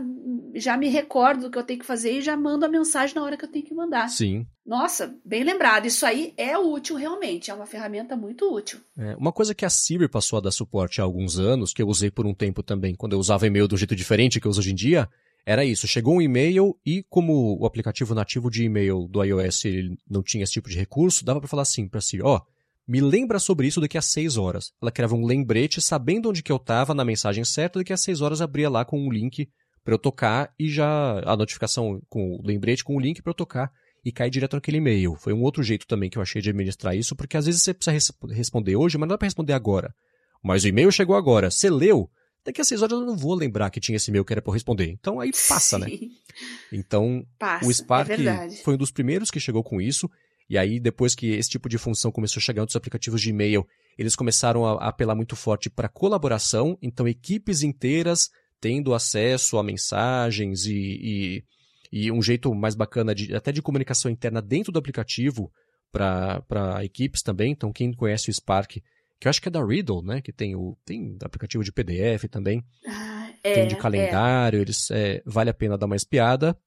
já 0.56 0.76
me 0.76 0.90
recordo 0.90 1.42
do 1.42 1.52
que 1.52 1.58
eu 1.58 1.64
tenho 1.64 1.80
que 1.80 1.86
fazer 1.86 2.14
e 2.14 2.22
já 2.22 2.36
mando 2.36 2.66
a 2.66 2.70
mensagem 2.70 3.16
na 3.16 3.22
hora 3.22 3.38
que 3.38 3.46
eu 3.46 3.52
tenho 3.52 3.64
que 3.64 3.74
mandar. 3.74 4.10
Sim. 4.10 4.48
Nossa, 4.66 5.16
bem 5.24 5.44
lembrado. 5.44 5.86
Isso 5.86 6.04
aí 6.08 6.34
é 6.36 6.58
útil 6.58 6.96
realmente, 6.96 7.52
é 7.52 7.54
uma 7.54 7.68
ferramenta 7.68 8.16
muito 8.16 8.52
útil. 8.52 8.80
É, 8.98 9.16
uma 9.16 9.32
coisa 9.32 9.54
que 9.54 9.64
a 9.64 9.70
Siri 9.70 10.08
passou 10.08 10.38
a 10.38 10.42
dar 10.42 10.50
suporte 10.50 11.00
há 11.00 11.04
alguns 11.04 11.38
anos, 11.38 11.72
que 11.72 11.84
eu 11.84 11.88
usei 11.88 12.10
por 12.10 12.26
um 12.26 12.34
tempo 12.34 12.64
também, 12.64 12.96
quando 12.96 13.14
eu 13.14 13.20
usava 13.20 13.46
e-mail 13.46 13.68
um 13.72 13.78
jeito 13.78 13.96
diferente 13.96 14.40
que 14.40 14.48
eu 14.48 14.50
uso 14.50 14.60
hoje 14.60 14.72
em 14.72 14.76
dia, 14.76 15.08
era 15.46 15.64
isso. 15.64 15.88
Chegou 15.88 16.16
um 16.16 16.22
e-mail 16.22 16.76
e 16.84 17.04
como 17.08 17.60
o 17.60 17.66
aplicativo 17.68 18.16
nativo 18.16 18.50
de 18.50 18.64
e-mail 18.64 19.08
do 19.08 19.24
iOS 19.24 19.64
não 20.10 20.24
tinha 20.24 20.44
esse 20.44 20.54
tipo 20.54 20.68
de 20.68 20.78
recurso, 20.78 21.24
dava 21.24 21.40
para 21.40 21.48
falar 21.48 21.62
assim 21.62 21.88
para 21.88 22.02
Siri, 22.02 22.24
ó, 22.24 22.38
oh, 22.38 22.51
me 22.92 23.00
lembra 23.00 23.40
sobre 23.40 23.68
isso 23.68 23.80
daqui 23.80 23.98
a 23.98 24.02
seis 24.02 24.36
horas. 24.36 24.74
Ela 24.82 24.92
criava 24.92 25.16
um 25.16 25.26
lembrete 25.26 25.80
sabendo 25.80 26.28
onde 26.28 26.44
que 26.44 26.52
eu 26.52 26.58
estava 26.58 26.94
na 26.94 27.06
mensagem 27.06 27.46
certa, 27.46 27.80
daqui 27.80 27.94
a 27.94 27.98
seis 27.98 28.20
horas 28.20 28.42
abria 28.42 28.70
lá 28.70 28.84
com 28.84 29.00
um 29.00 29.10
link 29.10 29.48
para 29.82 29.94
eu 29.94 29.98
tocar 29.98 30.54
e 30.60 30.68
já 30.68 31.22
a 31.26 31.38
notificação 31.38 32.02
com 32.10 32.36
o 32.36 32.46
lembrete 32.46 32.84
com 32.84 32.98
o 32.98 33.00
link 33.00 33.22
para 33.22 33.30
eu 33.30 33.34
tocar 33.34 33.72
e 34.04 34.12
cair 34.12 34.30
direto 34.30 34.58
naquele 34.58 34.80
e-mail. 34.80 35.16
Foi 35.16 35.32
um 35.32 35.42
outro 35.42 35.64
jeito 35.64 35.88
também 35.88 36.10
que 36.10 36.18
eu 36.18 36.22
achei 36.22 36.42
de 36.42 36.50
administrar 36.50 36.94
isso, 36.94 37.16
porque 37.16 37.38
às 37.38 37.46
vezes 37.46 37.64
você 37.64 37.74
precisa 37.74 37.94
res 37.94 38.12
responder 38.36 38.76
hoje, 38.76 38.98
mas 38.98 39.08
não 39.08 39.14
dá 39.14 39.18
para 39.18 39.28
responder 39.28 39.54
agora. 39.54 39.94
Mas 40.44 40.66
o 40.66 40.68
e-mail 40.68 40.92
chegou 40.92 41.16
agora, 41.16 41.50
você 41.50 41.70
leu, 41.70 42.10
daqui 42.44 42.60
a 42.60 42.64
seis 42.66 42.82
horas 42.82 43.00
eu 43.00 43.06
não 43.06 43.16
vou 43.16 43.36
lembrar 43.36 43.70
que 43.70 43.80
tinha 43.80 43.96
esse 43.96 44.12
e-mail 44.12 44.26
que 44.26 44.34
era 44.34 44.42
para 44.42 44.50
eu 44.50 44.54
responder. 44.54 44.92
Então 44.92 45.18
aí 45.22 45.32
passa, 45.48 45.80
né? 45.80 45.88
Sim. 45.88 46.08
né? 46.08 46.08
Então, 46.74 47.26
passa, 47.40 47.66
o 47.66 47.74
Spark 47.74 48.10
é 48.10 48.50
foi 48.64 48.74
um 48.74 48.78
dos 48.78 48.92
primeiros 48.92 49.32
que 49.32 49.40
chegou 49.40 49.64
com 49.64 49.80
isso. 49.80 50.10
E 50.52 50.58
aí, 50.58 50.82
depois 50.82 51.16
que 51.16 51.28
esse 51.28 51.50
tipo 51.50 51.70
de 51.70 51.78
função 51.78 52.12
começou 52.12 52.42
a 52.42 52.44
chegar 52.44 52.64
nos 52.64 52.76
aplicativos 52.76 53.22
de 53.22 53.30
e-mail, 53.30 53.66
eles 53.98 54.18
começaram 54.18 54.66
a 54.66 54.90
apelar 54.90 55.16
muito 55.16 55.34
forte 55.34 55.70
para 55.70 55.88
colaboração, 55.88 56.78
então 56.82 57.08
equipes 57.08 57.64
inteiras 57.64 58.30
tendo 58.60 58.94
acesso 58.94 59.58
a 59.58 59.64
mensagens 59.64 60.66
e, 60.66 60.74
e, 60.74 61.44
e 61.90 62.12
um 62.12 62.22
jeito 62.22 62.54
mais 62.54 62.76
bacana 62.76 63.16
de, 63.16 63.34
até 63.34 63.54
de 63.54 63.62
comunicação 63.62 64.12
interna 64.12 64.42
dentro 64.42 64.74
do 64.74 64.80
aplicativo 64.80 65.50
para 65.90 66.84
equipes 66.84 67.22
também. 67.22 67.54
Então, 67.54 67.72
quem 67.72 67.94
conhece 67.94 68.30
o 68.30 68.34
Spark, 68.34 68.72
que 68.72 69.28
eu 69.28 69.30
acho 69.30 69.42
que 69.42 69.48
é 69.48 69.52
da 69.52 69.66
Riddle, 69.66 70.04
né? 70.04 70.20
Que 70.20 70.34
tem 70.34 70.54
o 70.54 70.78
tem 70.84 71.18
aplicativo 71.24 71.64
de 71.64 71.72
PDF 71.72 72.26
também. 72.30 72.62
Ah, 72.86 73.32
é, 73.42 73.54
tem 73.54 73.68
de 73.70 73.78
calendário, 73.78 74.60
é. 74.60 74.62
eles 74.64 74.92
é, 74.92 75.24
vale 75.26 75.50
a 75.50 75.54
pena 75.54 75.78
dar 75.78 75.86
uma 75.86 75.96
espiada. 75.96 76.60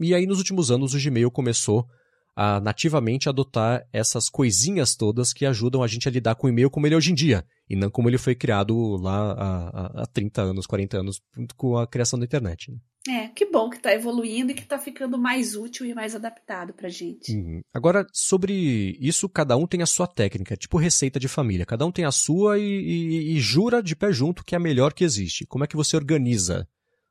E 0.00 0.12
aí, 0.12 0.26
nos 0.26 0.38
últimos 0.38 0.72
anos, 0.72 0.94
o 0.94 0.98
Gmail 1.00 1.30
começou 1.30 1.88
a 2.36 2.60
nativamente 2.60 3.28
adotar 3.28 3.86
essas 3.92 4.28
coisinhas 4.28 4.96
todas 4.96 5.32
que 5.32 5.46
ajudam 5.46 5.82
a 5.82 5.86
gente 5.86 6.08
a 6.08 6.10
lidar 6.10 6.34
com 6.34 6.46
o 6.46 6.50
e-mail 6.50 6.70
como 6.70 6.86
ele 6.86 6.94
é 6.94 6.98
hoje 6.98 7.12
em 7.12 7.14
dia, 7.14 7.44
e 7.68 7.76
não 7.76 7.90
como 7.90 8.08
ele 8.08 8.18
foi 8.18 8.34
criado 8.34 8.96
lá 8.96 9.32
há, 9.32 10.02
há 10.02 10.06
30 10.06 10.42
anos, 10.42 10.66
40 10.66 10.98
anos, 10.98 11.22
com 11.56 11.76
a 11.76 11.86
criação 11.86 12.18
da 12.18 12.24
internet. 12.24 12.70
Né? 12.72 12.78
É, 13.06 13.28
que 13.28 13.44
bom 13.44 13.68
que 13.68 13.76
está 13.76 13.92
evoluindo 13.92 14.50
e 14.50 14.54
que 14.54 14.62
está 14.62 14.78
ficando 14.78 15.18
mais 15.18 15.54
útil 15.54 15.84
e 15.84 15.94
mais 15.94 16.14
adaptado 16.14 16.72
para 16.72 16.88
gente. 16.88 17.32
Uhum. 17.34 17.60
Agora, 17.72 18.06
sobre 18.12 18.96
isso, 18.98 19.28
cada 19.28 19.56
um 19.58 19.66
tem 19.66 19.82
a 19.82 19.86
sua 19.86 20.06
técnica, 20.06 20.56
tipo 20.56 20.78
receita 20.78 21.20
de 21.20 21.28
família. 21.28 21.66
Cada 21.66 21.84
um 21.84 21.92
tem 21.92 22.06
a 22.06 22.10
sua 22.10 22.58
e, 22.58 22.62
e, 22.62 23.36
e 23.36 23.40
jura 23.40 23.82
de 23.82 23.94
pé 23.94 24.10
junto 24.10 24.42
que 24.42 24.54
é 24.54 24.58
a 24.58 24.60
melhor 24.60 24.94
que 24.94 25.04
existe. 25.04 25.44
Como 25.46 25.64
é 25.64 25.66
que 25.66 25.76
você 25.76 25.96
organiza 25.96 26.66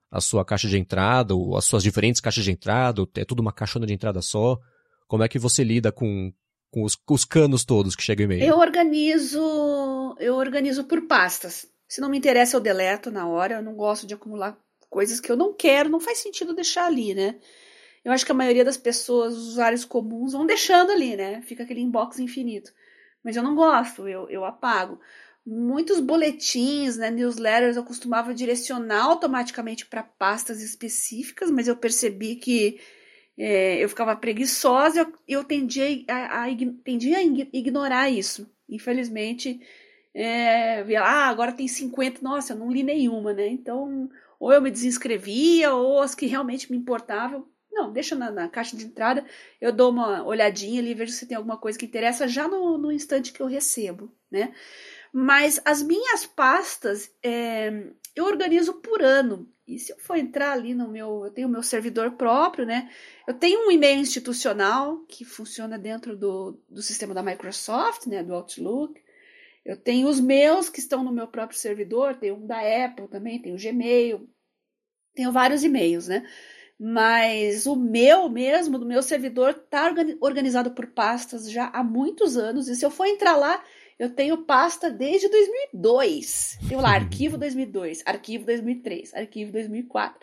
a 0.09 0.19
sua 0.19 0.43
caixa 0.43 0.67
de 0.67 0.77
entrada, 0.77 1.35
ou 1.35 1.55
as 1.55 1.65
suas 1.65 1.83
diferentes 1.83 2.21
caixas 2.21 2.43
de 2.43 2.51
entrada, 2.51 3.01
ou 3.01 3.09
é 3.15 3.23
tudo 3.23 3.41
uma 3.41 3.53
caixona 3.53 3.85
de 3.85 3.93
entrada 3.93 4.21
só? 4.21 4.59
Como 5.07 5.23
é 5.23 5.27
que 5.27 5.39
você 5.39 5.63
lida 5.63 5.91
com, 5.91 6.33
com 6.71 6.83
os, 6.83 6.95
com 6.95 7.13
os 7.13 7.25
canos 7.25 7.63
todos 7.63 7.95
que 7.95 8.03
chegam 8.03 8.25
e-mail? 8.25 8.43
Eu 8.43 8.57
organizo, 8.57 10.15
eu 10.19 10.35
organizo 10.35 10.83
por 10.85 11.01
pastas. 11.07 11.67
Se 11.87 12.01
não 12.01 12.09
me 12.09 12.17
interessa, 12.17 12.55
eu 12.55 12.61
deleto 12.61 13.11
na 13.11 13.27
hora. 13.27 13.55
Eu 13.55 13.61
não 13.61 13.75
gosto 13.75 14.07
de 14.07 14.13
acumular 14.13 14.57
coisas 14.89 15.19
que 15.19 15.31
eu 15.31 15.35
não 15.35 15.53
quero, 15.53 15.89
não 15.89 15.99
faz 15.99 16.19
sentido 16.19 16.53
deixar 16.53 16.85
ali, 16.85 17.13
né? 17.13 17.35
Eu 18.03 18.11
acho 18.11 18.25
que 18.25 18.31
a 18.31 18.35
maioria 18.35 18.65
das 18.65 18.77
pessoas, 18.77 19.33
os 19.35 19.47
usuários 19.49 19.85
comuns, 19.85 20.33
vão 20.33 20.45
deixando 20.45 20.91
ali, 20.91 21.15
né? 21.15 21.41
Fica 21.41 21.63
aquele 21.63 21.81
inbox 21.81 22.19
infinito. 22.19 22.71
Mas 23.23 23.35
eu 23.35 23.43
não 23.43 23.55
gosto, 23.55 24.07
eu, 24.07 24.29
eu 24.29 24.43
apago. 24.43 24.99
Muitos 25.45 25.99
boletins, 25.99 26.97
né, 26.97 27.09
newsletters, 27.09 27.75
eu 27.75 27.83
costumava 27.83 28.33
direcionar 28.33 29.03
automaticamente 29.03 29.85
para 29.85 30.03
pastas 30.03 30.61
específicas, 30.61 31.49
mas 31.49 31.67
eu 31.67 31.75
percebi 31.75 32.35
que 32.35 32.79
é, 33.37 33.83
eu 33.83 33.89
ficava 33.89 34.15
preguiçosa, 34.15 35.01
eu, 35.01 35.13
eu 35.27 35.43
tendia, 35.43 35.85
a, 36.07 36.43
a, 36.43 36.47
tendia 36.83 37.17
a 37.17 37.23
ignorar 37.23 38.09
isso. 38.09 38.49
Infelizmente, 38.69 39.59
é, 40.13 40.81
ah, 40.97 41.27
agora 41.27 41.51
tem 41.51 41.67
50, 41.67 42.21
nossa, 42.21 42.53
eu 42.53 42.57
não 42.57 42.71
li 42.71 42.83
nenhuma, 42.83 43.33
né? 43.33 43.47
Então, 43.47 44.09
ou 44.39 44.53
eu 44.53 44.61
me 44.61 44.71
desinscrevia, 44.71 45.73
ou 45.73 46.01
as 46.01 46.13
que 46.13 46.25
realmente 46.25 46.71
me 46.71 46.77
importavam, 46.77 47.47
não, 47.71 47.91
deixa 47.91 48.15
na, 48.15 48.29
na, 48.29 48.47
caixa 48.47 48.77
de 48.77 48.85
entrada, 48.85 49.25
eu 49.59 49.71
dou 49.71 49.89
uma 49.89 50.23
olhadinha 50.23 50.79
ali, 50.79 50.93
vejo 50.93 51.11
se 51.11 51.25
tem 51.25 51.35
alguma 51.35 51.57
coisa 51.57 51.77
que 51.77 51.85
interessa 51.85 52.27
já 52.27 52.47
no, 52.47 52.77
no 52.77 52.91
instante 52.91 53.33
que 53.33 53.41
eu 53.41 53.47
recebo, 53.47 54.15
né? 54.31 54.53
Mas 55.11 55.59
as 55.65 55.81
minhas 55.81 56.25
pastas 56.25 57.11
é, 57.23 57.71
eu 58.15 58.25
organizo 58.25 58.73
por 58.75 59.01
ano. 59.01 59.47
E 59.65 59.79
se 59.79 59.93
eu 59.93 59.97
for 59.97 60.17
entrar 60.17 60.51
ali 60.51 60.73
no 60.73 60.89
meu, 60.89 61.25
eu 61.25 61.31
tenho 61.31 61.47
meu 61.47 61.63
servidor 61.63 62.11
próprio, 62.11 62.65
né? 62.65 62.89
Eu 63.25 63.33
tenho 63.33 63.67
um 63.67 63.71
e-mail 63.71 63.99
institucional 63.99 64.99
que 65.07 65.23
funciona 65.23 65.79
dentro 65.79 66.17
do, 66.17 66.59
do 66.69 66.81
sistema 66.81 67.13
da 67.13 67.23
Microsoft, 67.23 68.05
né? 68.07 68.21
Do 68.21 68.33
Outlook. 68.33 69.01
Eu 69.63 69.77
tenho 69.77 70.09
os 70.09 70.19
meus 70.19 70.69
que 70.69 70.79
estão 70.79 71.03
no 71.03 71.13
meu 71.13 71.27
próprio 71.27 71.57
servidor, 71.57 72.15
tenho 72.15 72.35
um 72.35 72.45
da 72.45 72.59
Apple 72.85 73.07
também, 73.07 73.41
tenho 73.41 73.55
o 73.55 73.59
Gmail, 73.59 74.29
tenho 75.15 75.31
vários 75.31 75.63
e-mails, 75.63 76.09
né? 76.09 76.27
Mas 76.77 77.65
o 77.65 77.75
meu 77.77 78.27
mesmo, 78.27 78.77
do 78.77 78.85
meu 78.85 79.01
servidor, 79.01 79.51
está 79.51 79.93
organizado 80.19 80.71
por 80.71 80.87
pastas 80.87 81.49
já 81.49 81.67
há 81.67 81.81
muitos 81.81 82.35
anos. 82.35 82.67
E 82.67 82.75
se 82.75 82.85
eu 82.85 82.91
for 82.91 83.05
entrar 83.05 83.37
lá, 83.37 83.63
eu 83.97 84.09
tenho 84.09 84.43
pasta 84.45 84.89
desde 84.89 85.29
2002. 85.29 86.59
Tenho 86.67 86.81
lá 86.81 86.91
arquivo 86.95 87.37
2002, 87.37 88.03
arquivo 88.05 88.45
2003, 88.45 89.13
arquivo 89.13 89.51
2004. 89.51 90.19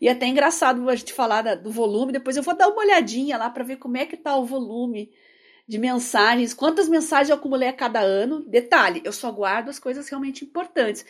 E 0.00 0.08
é 0.08 0.12
até 0.12 0.26
engraçado 0.26 0.88
a 0.88 0.94
gente 0.94 1.12
falar 1.12 1.42
da, 1.42 1.54
do 1.54 1.70
volume, 1.70 2.12
depois 2.12 2.36
eu 2.36 2.42
vou 2.42 2.56
dar 2.56 2.68
uma 2.68 2.80
olhadinha 2.80 3.38
lá 3.38 3.48
para 3.50 3.64
ver 3.64 3.76
como 3.76 3.96
é 3.96 4.06
que 4.06 4.16
tá 4.16 4.36
o 4.36 4.44
volume 4.44 5.10
de 5.66 5.78
mensagens, 5.78 6.52
quantas 6.52 6.88
mensagens 6.88 7.30
eu 7.30 7.36
acumulei 7.36 7.68
a 7.68 7.72
cada 7.72 8.00
ano. 8.00 8.44
Detalhe, 8.46 9.00
eu 9.04 9.12
só 9.12 9.30
guardo 9.30 9.68
as 9.68 9.78
coisas 9.78 10.08
realmente 10.08 10.44
importantes. 10.44 11.04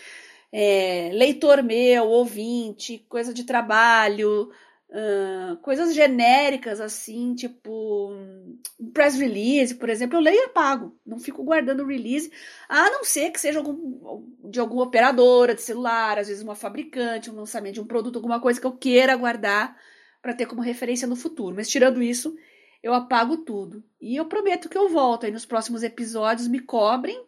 É, 0.52 1.10
leitor 1.14 1.62
meu, 1.62 2.06
ouvinte, 2.06 3.04
coisa 3.08 3.32
de 3.32 3.44
trabalho, 3.44 4.50
Uh, 4.94 5.56
coisas 5.62 5.94
genéricas 5.94 6.78
assim, 6.78 7.34
tipo 7.34 8.12
um 8.12 8.90
press 8.92 9.16
release, 9.16 9.74
por 9.74 9.88
exemplo, 9.88 10.18
eu 10.18 10.20
leio 10.20 10.36
e 10.36 10.44
apago, 10.44 10.94
não 11.06 11.18
fico 11.18 11.42
guardando 11.42 11.86
release, 11.86 12.30
a 12.68 12.90
não 12.90 13.02
ser 13.02 13.30
que 13.30 13.40
seja 13.40 13.58
algum, 13.58 14.22
de 14.50 14.60
alguma 14.60 14.82
operadora 14.82 15.54
de 15.54 15.62
celular, 15.62 16.18
às 16.18 16.28
vezes 16.28 16.42
uma 16.42 16.54
fabricante, 16.54 17.30
um 17.30 17.36
lançamento 17.36 17.76
de 17.76 17.80
um 17.80 17.86
produto, 17.86 18.16
alguma 18.16 18.38
coisa 18.38 18.60
que 18.60 18.66
eu 18.66 18.72
queira 18.72 19.16
guardar 19.16 19.74
para 20.20 20.34
ter 20.34 20.44
como 20.44 20.60
referência 20.60 21.08
no 21.08 21.16
futuro. 21.16 21.56
Mas 21.56 21.68
tirando 21.68 22.02
isso, 22.02 22.36
eu 22.82 22.92
apago 22.92 23.38
tudo. 23.38 23.82
E 23.98 24.16
eu 24.16 24.26
prometo 24.26 24.68
que 24.68 24.76
eu 24.76 24.90
volto 24.90 25.24
aí 25.24 25.32
nos 25.32 25.46
próximos 25.46 25.82
episódios, 25.82 26.48
me 26.48 26.60
cobrem, 26.60 27.18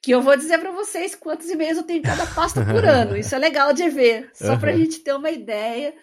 que 0.00 0.12
eu 0.12 0.22
vou 0.22 0.34
dizer 0.34 0.58
para 0.58 0.70
vocês 0.70 1.14
quantos 1.14 1.50
e-mails 1.50 1.76
eu 1.76 1.84
tenho 1.84 1.98
em 1.98 2.02
cada 2.02 2.26
pasta 2.26 2.64
por 2.64 2.82
ano. 2.88 3.16
Isso 3.18 3.34
é 3.34 3.38
legal 3.38 3.74
de 3.74 3.86
ver, 3.90 4.30
só 4.32 4.56
para 4.56 4.72
a 4.72 4.76
gente 4.76 5.00
ter 5.00 5.12
uma 5.12 5.30
ideia 5.30 5.94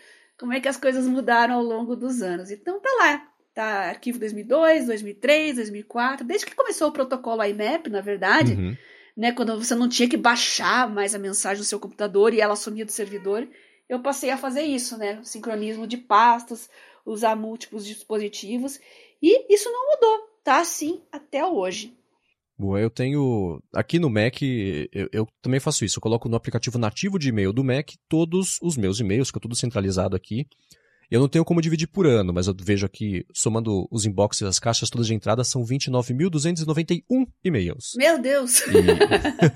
como 0.44 0.52
é 0.52 0.60
que 0.60 0.68
as 0.68 0.76
coisas 0.76 1.08
mudaram 1.08 1.56
ao 1.56 1.64
longo 1.64 1.96
dos 1.96 2.22
anos. 2.22 2.52
Então 2.52 2.78
tá 2.78 2.90
lá, 3.00 3.32
tá 3.54 3.64
arquivo 3.92 4.20
2002, 4.20 4.88
2003, 4.88 5.56
2004, 5.56 6.28
desde 6.28 6.46
que 6.46 6.54
começou 6.54 6.90
o 6.90 6.92
protocolo 6.92 7.42
IMAP, 7.42 7.88
na 7.88 8.02
verdade, 8.02 8.52
uhum. 8.52 8.76
né, 9.16 9.32
quando 9.32 9.58
você 9.58 9.74
não 9.74 9.88
tinha 9.88 10.10
que 10.10 10.18
baixar 10.18 10.90
mais 10.90 11.16
a 11.16 11.18
mensagem 11.18 11.60
do 11.60 11.66
seu 11.66 11.80
computador 11.80 12.34
e 12.34 12.42
ela 12.42 12.58
sumia 12.58 12.84
do 12.84 12.92
servidor, 12.92 13.48
eu 13.88 14.02
passei 14.02 14.32
a 14.32 14.38
fazer 14.38 14.64
isso, 14.64 14.98
né, 14.98 15.22
sincronismo 15.24 15.88
de 15.88 15.96
pastas, 15.96 16.70
usar 17.06 17.38
múltiplos 17.38 17.86
dispositivos, 17.86 18.82
e 19.22 19.46
isso 19.54 19.72
não 19.72 19.92
mudou, 19.92 20.28
tá 20.44 20.60
assim 20.60 21.02
até 21.10 21.46
hoje. 21.46 21.98
Boa, 22.64 22.80
eu 22.80 22.90
tenho. 22.90 23.62
Aqui 23.74 24.00
no 24.00 24.10
Mac, 24.10 24.42
eu, 24.42 25.10
eu, 25.12 25.28
também 25.42 25.60
faço 25.60 25.84
isso. 25.84 25.98
Eu 25.98 26.02
coloco 26.02 26.30
no 26.30 26.38
aplicativo 26.38 26.78
nativo 26.78 27.20
de 27.20 27.28
e-mail 27.28 27.52
do 27.52 27.62
Mac 27.62 27.90
todos 28.08 28.58
os 28.62 28.78
meus 28.78 29.02
e-mails, 29.02 29.28
fica 29.28 29.40
tudo 29.42 29.54
centralizado 29.54 30.16
aqui. 30.16 30.48
Eu 31.12 31.20
não 31.20 31.28
tenho 31.28 31.44
como 31.44 31.62
dividir 31.62 31.88
por 31.88 32.08
ano, 32.08 32.32
mas 32.32 32.48
eu 32.48 32.56
vejo 32.58 32.86
aqui, 32.86 33.26
somando 33.34 33.86
os 33.92 34.06
inboxes 34.06 34.44
as 34.44 34.60
caixas 34.60 34.90
todas 34.90 35.08
de 35.08 35.14
entrada, 35.14 35.44
são 35.44 35.62
29.291 35.62 37.04
e-mails. 37.44 37.92
Meu 37.98 38.22
Deus! 38.22 38.62
E... 38.62 38.72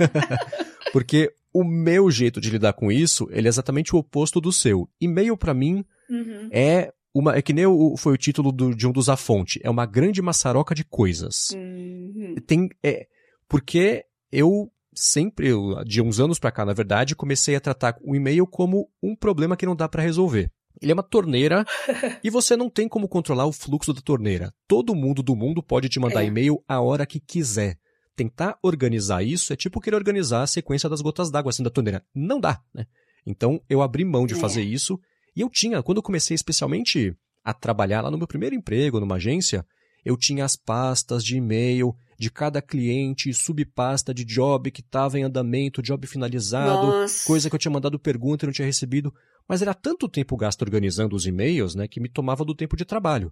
Porque 0.92 1.32
o 1.54 1.64
meu 1.64 2.12
jeito 2.12 2.42
de 2.42 2.50
lidar 2.50 2.74
com 2.74 2.92
isso, 2.92 3.26
ele 3.32 3.48
é 3.48 3.50
exatamente 3.50 3.96
o 3.96 4.00
oposto 4.00 4.42
do 4.42 4.52
seu. 4.52 4.90
E-mail, 5.00 5.38
para 5.38 5.54
mim, 5.54 5.86
uhum. 6.10 6.50
é 6.52 6.92
uma, 7.18 7.36
é 7.36 7.42
que 7.42 7.54
nem 7.54 7.66
o, 7.66 7.96
foi 7.98 8.14
o 8.14 8.18
título 8.18 8.52
do, 8.52 8.76
de 8.76 8.88
um 8.88 8.92
dos 8.92 9.10
A 9.10 9.18
Fonte. 9.18 9.60
É 9.64 9.70
uma 9.70 9.86
grande 9.86 10.22
maçaroca 10.22 10.76
de 10.76 10.84
coisas. 10.84 11.50
Uhum. 11.52 12.36
Tem, 12.46 12.70
é, 12.84 13.08
porque 13.48 14.06
eu 14.32 14.72
sempre, 14.94 15.50
de 15.86 16.02
uns 16.02 16.20
anos 16.20 16.38
para 16.40 16.52
cá, 16.52 16.66
na 16.66 16.74
verdade, 16.74 17.16
comecei 17.16 17.56
a 17.56 17.60
tratar 17.60 17.98
o 18.04 18.16
e-mail 18.16 18.46
como 18.46 18.90
um 19.02 19.16
problema 19.16 19.58
que 19.58 19.66
não 19.66 19.76
dá 19.76 19.88
para 19.88 20.04
resolver. 20.04 20.52
Ele 20.80 20.92
é 20.92 20.94
uma 20.94 21.04
torneira 21.04 21.66
e 22.24 22.30
você 22.30 22.56
não 22.56 22.70
tem 22.70 22.88
como 22.88 23.08
controlar 23.08 23.48
o 23.48 23.52
fluxo 23.52 23.94
da 23.94 24.02
torneira. 24.02 24.54
Todo 24.68 24.94
mundo 24.94 25.24
do 25.24 25.36
mundo 25.36 25.64
pode 25.64 25.90
te 25.90 26.00
mandar 26.00 26.24
é. 26.24 26.28
e-mail 26.28 26.64
a 26.68 26.80
hora 26.82 27.06
que 27.06 27.20
quiser. 27.20 27.78
Tentar 28.16 28.58
organizar 28.62 29.24
isso 29.24 29.54
é 29.54 29.56
tipo 29.56 29.80
querer 29.80 29.96
organizar 29.96 30.44
a 30.44 30.48
sequência 30.48 30.90
das 30.90 31.02
gotas 31.02 31.32
d'água 31.32 31.50
assim 31.50 31.64
da 31.64 31.70
torneira. 31.70 32.04
Não 32.14 32.40
dá, 32.40 32.62
né? 32.74 32.86
Então 33.26 33.62
eu 33.70 33.82
abri 33.82 34.06
mão 34.06 34.26
de 34.26 34.36
é. 34.36 34.38
fazer 34.38 34.62
isso 34.62 35.00
e 35.38 35.42
eu 35.42 35.52
tinha, 35.52 35.84
quando 35.84 36.00
eu 36.00 36.04
comecei 36.04 36.34
especialmente 36.34 37.16
a 37.44 37.54
trabalhar 37.54 38.02
lá 38.02 38.10
no 38.10 38.18
meu 38.18 38.26
primeiro 38.26 38.56
emprego, 38.56 39.00
numa 39.00 39.18
agência, 39.18 39.64
eu 40.04 40.18
tinha 40.18 40.44
as 40.44 40.56
pastas 40.56 41.24
de 41.24 41.38
e-mail 41.38 41.96
de 42.18 42.32
cada 42.32 42.60
cliente, 42.60 43.32
subpasta 43.32 44.16
de 44.16 44.26
job 44.26 44.72
que 44.72 44.82
estava 44.82 45.20
em 45.20 45.22
andamento, 45.22 45.80
job 45.84 46.08
finalizado, 46.08 46.88
Nossa. 46.88 47.28
coisa 47.28 47.52
que 47.52 47.56
eu 47.56 47.60
tinha 47.60 47.72
mandado 47.72 48.00
pergunta 48.00 48.44
e 48.44 48.48
não 48.48 48.52
tinha 48.52 48.66
recebido. 48.66 49.14
Mas 49.48 49.62
era 49.62 49.76
tanto 49.76 50.10
tempo 50.10 50.36
gasto 50.36 50.64
organizando 50.64 51.16
os 51.16 51.28
e-mails, 51.28 51.76
né, 51.76 51.88
que 51.88 52.00
me 52.00 52.10
tomava 52.10 52.44
do 52.44 52.56
tempo 52.56 52.76
de 52.76 52.84
trabalho. 52.84 53.32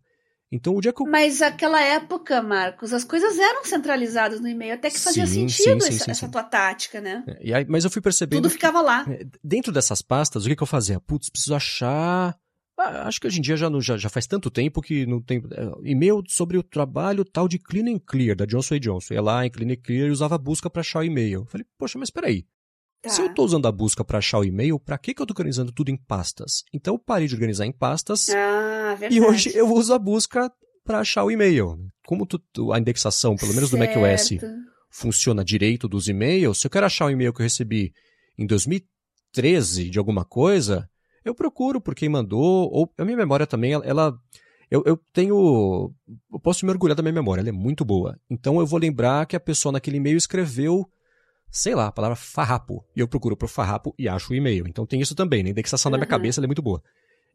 Então 0.51 0.75
o 0.75 0.81
dia 0.81 0.93
que 0.93 1.01
eu... 1.01 1.07
Mas 1.07 1.41
aquela 1.41 1.81
época, 1.81 2.41
Marcos, 2.41 2.93
as 2.93 3.03
coisas 3.03 3.37
eram 3.37 3.65
centralizadas 3.65 4.39
no 4.39 4.47
e-mail, 4.47 4.75
até 4.75 4.89
que 4.89 4.99
fazia 4.99 5.25
sim, 5.25 5.49
sentido 5.49 5.83
sim, 5.83 5.91
sim, 5.91 5.95
essa, 5.97 6.11
essa, 6.11 6.29
tua 6.29 6.43
tática, 6.43 7.01
né? 7.01 7.23
É, 7.27 7.53
aí, 7.53 7.65
mas 7.67 7.83
eu 7.83 7.89
fui 7.89 8.01
percebendo. 8.01 8.43
Tudo 8.43 8.51
ficava 8.51 8.81
lá. 8.81 9.05
É, 9.09 9.25
dentro 9.43 9.71
dessas 9.71 10.01
pastas, 10.01 10.45
o 10.45 10.47
que, 10.47 10.55
que 10.55 10.63
eu 10.63 10.67
fazia? 10.67 10.99
Putz, 10.99 11.29
preciso 11.29 11.55
achar 11.55 12.37
ah, 12.77 13.07
acho 13.07 13.21
que 13.21 13.27
hoje 13.27 13.39
em 13.39 13.41
dia 13.41 13.55
já, 13.55 13.69
já, 13.79 13.97
já 13.97 14.09
faz 14.09 14.27
tanto 14.27 14.51
tempo 14.51 14.81
que 14.81 15.05
não 15.05 15.21
tem. 15.21 15.37
É, 15.37 15.89
e-mail 15.89 16.21
sobre 16.27 16.57
o 16.57 16.63
trabalho 16.63 17.23
tal 17.23 17.47
de 17.47 17.57
Clean 17.57 17.89
and 17.89 17.99
Clear, 17.99 18.35
da 18.35 18.45
Johnson 18.45 18.77
Johnson. 18.79 19.13
Ia 19.13 19.21
lá 19.21 19.45
em 19.45 19.49
Clean 19.49 19.71
and 19.71 19.81
Clear 19.81 20.07
e 20.07 20.11
usava 20.11 20.37
busca 20.37 20.69
para 20.69 20.81
achar 20.81 20.99
o 20.99 21.03
e-mail. 21.03 21.45
Falei, 21.45 21.65
poxa, 21.77 21.97
mas 21.97 22.09
peraí. 22.09 22.45
Tá. 23.05 23.11
Se 23.11 23.21
eu 23.21 23.27
estou 23.27 23.45
usando 23.45 23.67
a 23.67 23.71
busca 23.71 24.03
para 24.03 24.17
achar 24.17 24.39
o 24.39 24.43
e-mail, 24.43 24.79
para 24.79 24.97
que, 24.97 25.13
que 25.13 25.21
eu 25.21 25.25
estou 25.25 25.33
organizando 25.33 25.71
tudo 25.71 25.89
em 25.89 25.97
pastas? 25.97 26.63
Então 26.73 26.95
eu 26.95 26.99
parei 26.99 27.27
de 27.27 27.35
organizar 27.35 27.65
em 27.65 27.71
pastas. 27.71 28.29
Ah. 28.29 28.97
E 29.11 29.21
hoje 29.21 29.51
eu 29.55 29.71
uso 29.71 29.93
a 29.93 29.99
busca 29.99 30.51
para 30.83 30.99
achar 30.99 31.23
o 31.23 31.29
e-mail. 31.29 31.77
Como 32.05 32.25
tu, 32.25 32.39
tu, 32.51 32.73
a 32.73 32.79
indexação, 32.79 33.35
pelo 33.35 33.53
menos 33.53 33.69
certo. 33.69 33.93
do 33.93 33.99
macOS, 34.01 34.29
funciona 34.89 35.43
direito 35.43 35.87
dos 35.87 36.07
e-mails, 36.07 36.59
se 36.59 36.67
eu 36.67 36.71
quero 36.71 36.85
achar 36.85 37.05
o 37.05 37.11
e-mail 37.11 37.33
que 37.33 37.41
eu 37.41 37.45
recebi 37.45 37.93
em 38.37 38.45
2013 38.47 39.89
de 39.89 39.99
alguma 39.99 40.23
coisa, 40.25 40.89
eu 41.23 41.35
procuro 41.35 41.81
por 41.81 41.93
quem 41.93 42.07
mandou, 42.07 42.69
ou 42.71 42.91
a 42.97 43.03
minha 43.03 43.17
memória 43.17 43.45
também, 43.45 43.73
ela. 43.73 44.17
eu, 44.69 44.83
eu 44.85 44.99
tenho. 45.11 45.93
Eu 46.31 46.39
posso 46.39 46.65
me 46.65 46.71
orgulhar 46.71 46.95
da 46.95 47.03
minha 47.03 47.13
memória, 47.13 47.41
ela 47.41 47.49
é 47.49 47.51
muito 47.51 47.83
boa. 47.83 48.17
Então 48.29 48.59
eu 48.59 48.65
vou 48.65 48.79
lembrar 48.79 49.25
que 49.25 49.35
a 49.35 49.39
pessoa 49.39 49.71
naquele 49.71 49.97
e-mail 49.97 50.17
escreveu, 50.17 50.87
sei 51.55 51.73
lá, 51.73 51.87
a 51.87 51.91
palavra 51.91 52.17
farrapo. 52.17 52.83
E 52.93 52.99
eu 52.99 53.07
procuro 53.07 53.37
pro 53.37 53.47
farrapo 53.47 53.95
e 53.97 54.09
acho 54.09 54.33
o 54.33 54.35
e-mail. 54.35 54.67
Então 54.67 54.85
tem 54.85 54.99
isso 54.99 55.15
também, 55.15 55.41
né? 55.41 55.49
A 55.49 55.51
indexação 55.51 55.89
uhum. 55.89 55.93
da 55.93 55.97
minha 55.97 56.07
cabeça 56.07 56.41
é 56.43 56.45
muito 56.45 56.61
boa. 56.61 56.83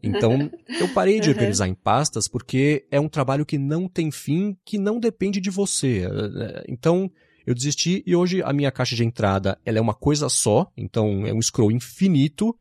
Então, 0.02 0.50
eu 0.78 0.88
parei 0.94 1.20
de 1.20 1.28
organizar 1.28 1.68
em 1.68 1.74
pastas 1.74 2.26
porque 2.26 2.86
é 2.90 2.98
um 2.98 3.08
trabalho 3.08 3.44
que 3.44 3.58
não 3.58 3.86
tem 3.88 4.10
fim, 4.10 4.56
que 4.64 4.78
não 4.78 4.98
depende 4.98 5.40
de 5.40 5.50
você. 5.50 6.06
Então, 6.68 7.10
eu 7.46 7.54
desisti 7.54 8.02
e 8.06 8.14
hoje 8.14 8.42
a 8.42 8.52
minha 8.52 8.70
caixa 8.70 8.94
de 8.94 9.04
entrada 9.04 9.58
ela 9.64 9.78
é 9.78 9.80
uma 9.80 9.94
coisa 9.94 10.28
só, 10.28 10.70
então 10.76 11.26
é 11.26 11.34
um 11.34 11.42
scroll 11.42 11.72
infinito 11.72 12.54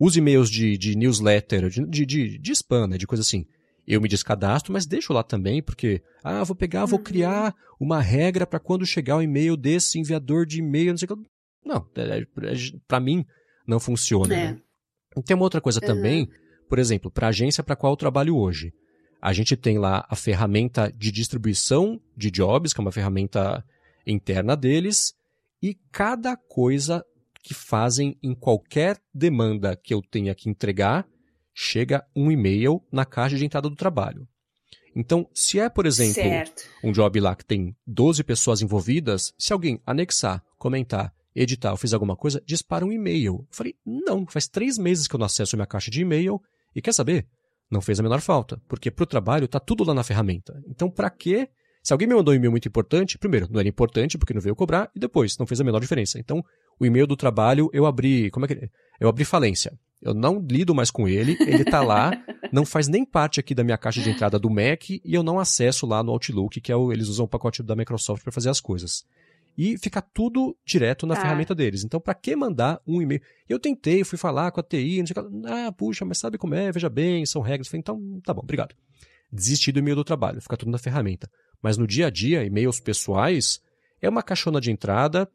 os 0.00 0.16
e-mails 0.16 0.48
de, 0.48 0.78
de 0.78 0.96
newsletter, 0.96 1.68
de, 1.68 2.06
de, 2.06 2.38
de 2.38 2.52
spam, 2.52 2.86
né, 2.86 2.96
de 2.96 3.06
coisa 3.06 3.22
assim, 3.22 3.44
eu 3.88 4.02
me 4.02 4.08
descadastro, 4.08 4.70
mas 4.70 4.84
deixo 4.84 5.14
lá 5.14 5.22
também, 5.22 5.62
porque, 5.62 6.02
ah, 6.22 6.44
vou 6.44 6.54
pegar, 6.54 6.84
vou 6.84 6.98
uhum. 6.98 7.04
criar 7.04 7.54
uma 7.80 8.02
regra 8.02 8.46
para 8.46 8.60
quando 8.60 8.84
chegar 8.84 9.16
o 9.16 9.22
e-mail 9.22 9.56
desse 9.56 9.98
enviador 9.98 10.44
de 10.44 10.58
e-mail, 10.58 10.90
não 10.90 10.98
sei 10.98 11.08
o 11.10 11.16
que. 11.16 11.22
Não, 11.64 11.86
é, 11.96 12.18
é, 12.18 12.26
para 12.86 13.00
mim 13.00 13.24
não 13.66 13.80
funciona. 13.80 14.34
É. 14.34 14.52
Né? 14.52 14.60
Tem 15.24 15.34
uma 15.34 15.44
outra 15.44 15.60
coisa 15.60 15.80
uhum. 15.82 15.86
também, 15.86 16.28
por 16.68 16.78
exemplo, 16.78 17.10
para 17.10 17.28
a 17.28 17.30
agência 17.30 17.64
para 17.64 17.74
qual 17.74 17.94
eu 17.94 17.96
trabalho 17.96 18.36
hoje. 18.36 18.74
A 19.22 19.32
gente 19.32 19.56
tem 19.56 19.78
lá 19.78 20.06
a 20.08 20.14
ferramenta 20.14 20.92
de 20.92 21.10
distribuição 21.10 21.98
de 22.14 22.30
jobs, 22.30 22.74
que 22.74 22.80
é 22.80 22.82
uma 22.82 22.92
ferramenta 22.92 23.64
interna 24.06 24.54
deles, 24.54 25.14
e 25.62 25.74
cada 25.90 26.36
coisa 26.36 27.02
que 27.42 27.54
fazem 27.54 28.18
em 28.22 28.34
qualquer 28.34 28.98
demanda 29.14 29.74
que 29.74 29.94
eu 29.94 30.02
tenha 30.02 30.34
que 30.34 30.50
entregar, 30.50 31.06
chega 31.60 32.06
um 32.14 32.30
e-mail 32.30 32.80
na 32.92 33.04
caixa 33.04 33.36
de 33.36 33.44
entrada 33.44 33.68
do 33.68 33.74
trabalho. 33.74 34.28
Então, 34.94 35.28
se 35.34 35.58
é, 35.58 35.68
por 35.68 35.86
exemplo, 35.86 36.14
certo. 36.14 36.62
um 36.84 36.92
job 36.92 37.18
lá 37.18 37.34
que 37.34 37.44
tem 37.44 37.74
12 37.84 38.22
pessoas 38.22 38.62
envolvidas, 38.62 39.32
se 39.36 39.52
alguém 39.52 39.80
anexar, 39.84 40.40
comentar, 40.56 41.12
editar 41.34 41.72
ou 41.72 41.76
fizer 41.76 41.96
alguma 41.96 42.16
coisa, 42.16 42.40
dispara 42.46 42.86
um 42.86 42.92
e-mail. 42.92 43.44
Eu 43.48 43.48
falei, 43.50 43.74
não, 43.84 44.24
faz 44.24 44.46
três 44.46 44.78
meses 44.78 45.08
que 45.08 45.16
eu 45.16 45.18
não 45.18 45.26
acesso 45.26 45.56
a 45.56 45.58
minha 45.58 45.66
caixa 45.66 45.90
de 45.90 46.00
e-mail 46.00 46.40
e 46.76 46.80
quer 46.80 46.92
saber? 46.92 47.26
Não 47.68 47.80
fez 47.80 47.98
a 47.98 48.04
menor 48.04 48.20
falta, 48.20 48.62
porque 48.68 48.88
para 48.88 49.02
o 49.02 49.06
trabalho 49.06 49.46
está 49.46 49.58
tudo 49.58 49.82
lá 49.82 49.92
na 49.92 50.04
ferramenta. 50.04 50.62
Então, 50.68 50.88
para 50.88 51.10
quê? 51.10 51.48
Se 51.82 51.92
alguém 51.92 52.06
me 52.06 52.14
mandou 52.14 52.32
um 52.32 52.36
e-mail 52.36 52.52
muito 52.52 52.68
importante, 52.68 53.18
primeiro, 53.18 53.48
não 53.50 53.58
era 53.58 53.68
importante 53.68 54.16
porque 54.16 54.32
não 54.32 54.40
veio 54.40 54.54
cobrar, 54.54 54.90
e 54.94 55.00
depois, 55.00 55.36
não 55.36 55.46
fez 55.46 55.60
a 55.60 55.64
menor 55.64 55.80
diferença. 55.80 56.20
Então, 56.20 56.40
o 56.78 56.86
e-mail 56.86 57.06
do 57.06 57.16
trabalho 57.16 57.68
eu 57.72 57.84
abri, 57.84 58.30
como 58.30 58.46
é 58.46 58.48
que 58.48 58.54
é? 58.54 58.68
Eu 59.00 59.08
abri 59.08 59.24
falência. 59.24 59.76
Eu 60.00 60.14
não 60.14 60.38
lido 60.38 60.74
mais 60.74 60.90
com 60.90 61.08
ele, 61.08 61.36
ele 61.40 61.62
está 61.62 61.82
lá, 61.82 62.12
não 62.52 62.64
faz 62.64 62.86
nem 62.86 63.04
parte 63.04 63.40
aqui 63.40 63.54
da 63.54 63.64
minha 63.64 63.76
caixa 63.76 64.00
de 64.00 64.10
entrada 64.10 64.38
do 64.38 64.48
Mac 64.48 64.90
e 64.90 65.02
eu 65.04 65.22
não 65.22 65.40
acesso 65.40 65.86
lá 65.86 66.02
no 66.02 66.12
Outlook, 66.12 66.60
que 66.60 66.70
é 66.70 66.76
o, 66.76 66.92
eles 66.92 67.08
usam 67.08 67.26
o 67.26 67.28
pacote 67.28 67.62
da 67.62 67.74
Microsoft 67.74 68.22
para 68.22 68.32
fazer 68.32 68.48
as 68.48 68.60
coisas. 68.60 69.04
E 69.56 69.76
fica 69.76 70.00
tudo 70.00 70.56
direto 70.64 71.04
na 71.04 71.14
ah. 71.14 71.20
ferramenta 71.20 71.52
deles. 71.52 71.82
Então, 71.82 72.00
para 72.00 72.14
que 72.14 72.36
mandar 72.36 72.80
um 72.86 73.02
e-mail? 73.02 73.20
Eu 73.48 73.58
tentei, 73.58 74.04
fui 74.04 74.16
falar 74.16 74.52
com 74.52 74.60
a 74.60 74.62
TI, 74.62 75.00
não 75.00 75.06
sei 75.08 75.16
o 75.20 75.28
que. 75.28 75.46
Ah, 75.48 75.72
puxa, 75.72 76.04
mas 76.04 76.18
sabe 76.18 76.38
como 76.38 76.54
é? 76.54 76.70
Veja 76.70 76.88
bem, 76.88 77.26
são 77.26 77.42
regras. 77.42 77.66
falei, 77.66 77.80
então, 77.80 78.20
tá 78.24 78.32
bom, 78.32 78.42
obrigado. 78.42 78.76
Desisti 79.32 79.72
do 79.72 79.80
e-mail 79.80 79.96
do 79.96 80.04
trabalho, 80.04 80.40
fica 80.40 80.56
tudo 80.56 80.70
na 80.70 80.78
ferramenta. 80.78 81.28
Mas 81.60 81.76
no 81.76 81.88
dia 81.88 82.06
a 82.06 82.10
dia, 82.10 82.44
e-mails 82.44 82.78
pessoais, 82.78 83.60
é 84.00 84.08
uma 84.08 84.22
caixona 84.22 84.60
de 84.60 84.70
entrada, 84.70 85.28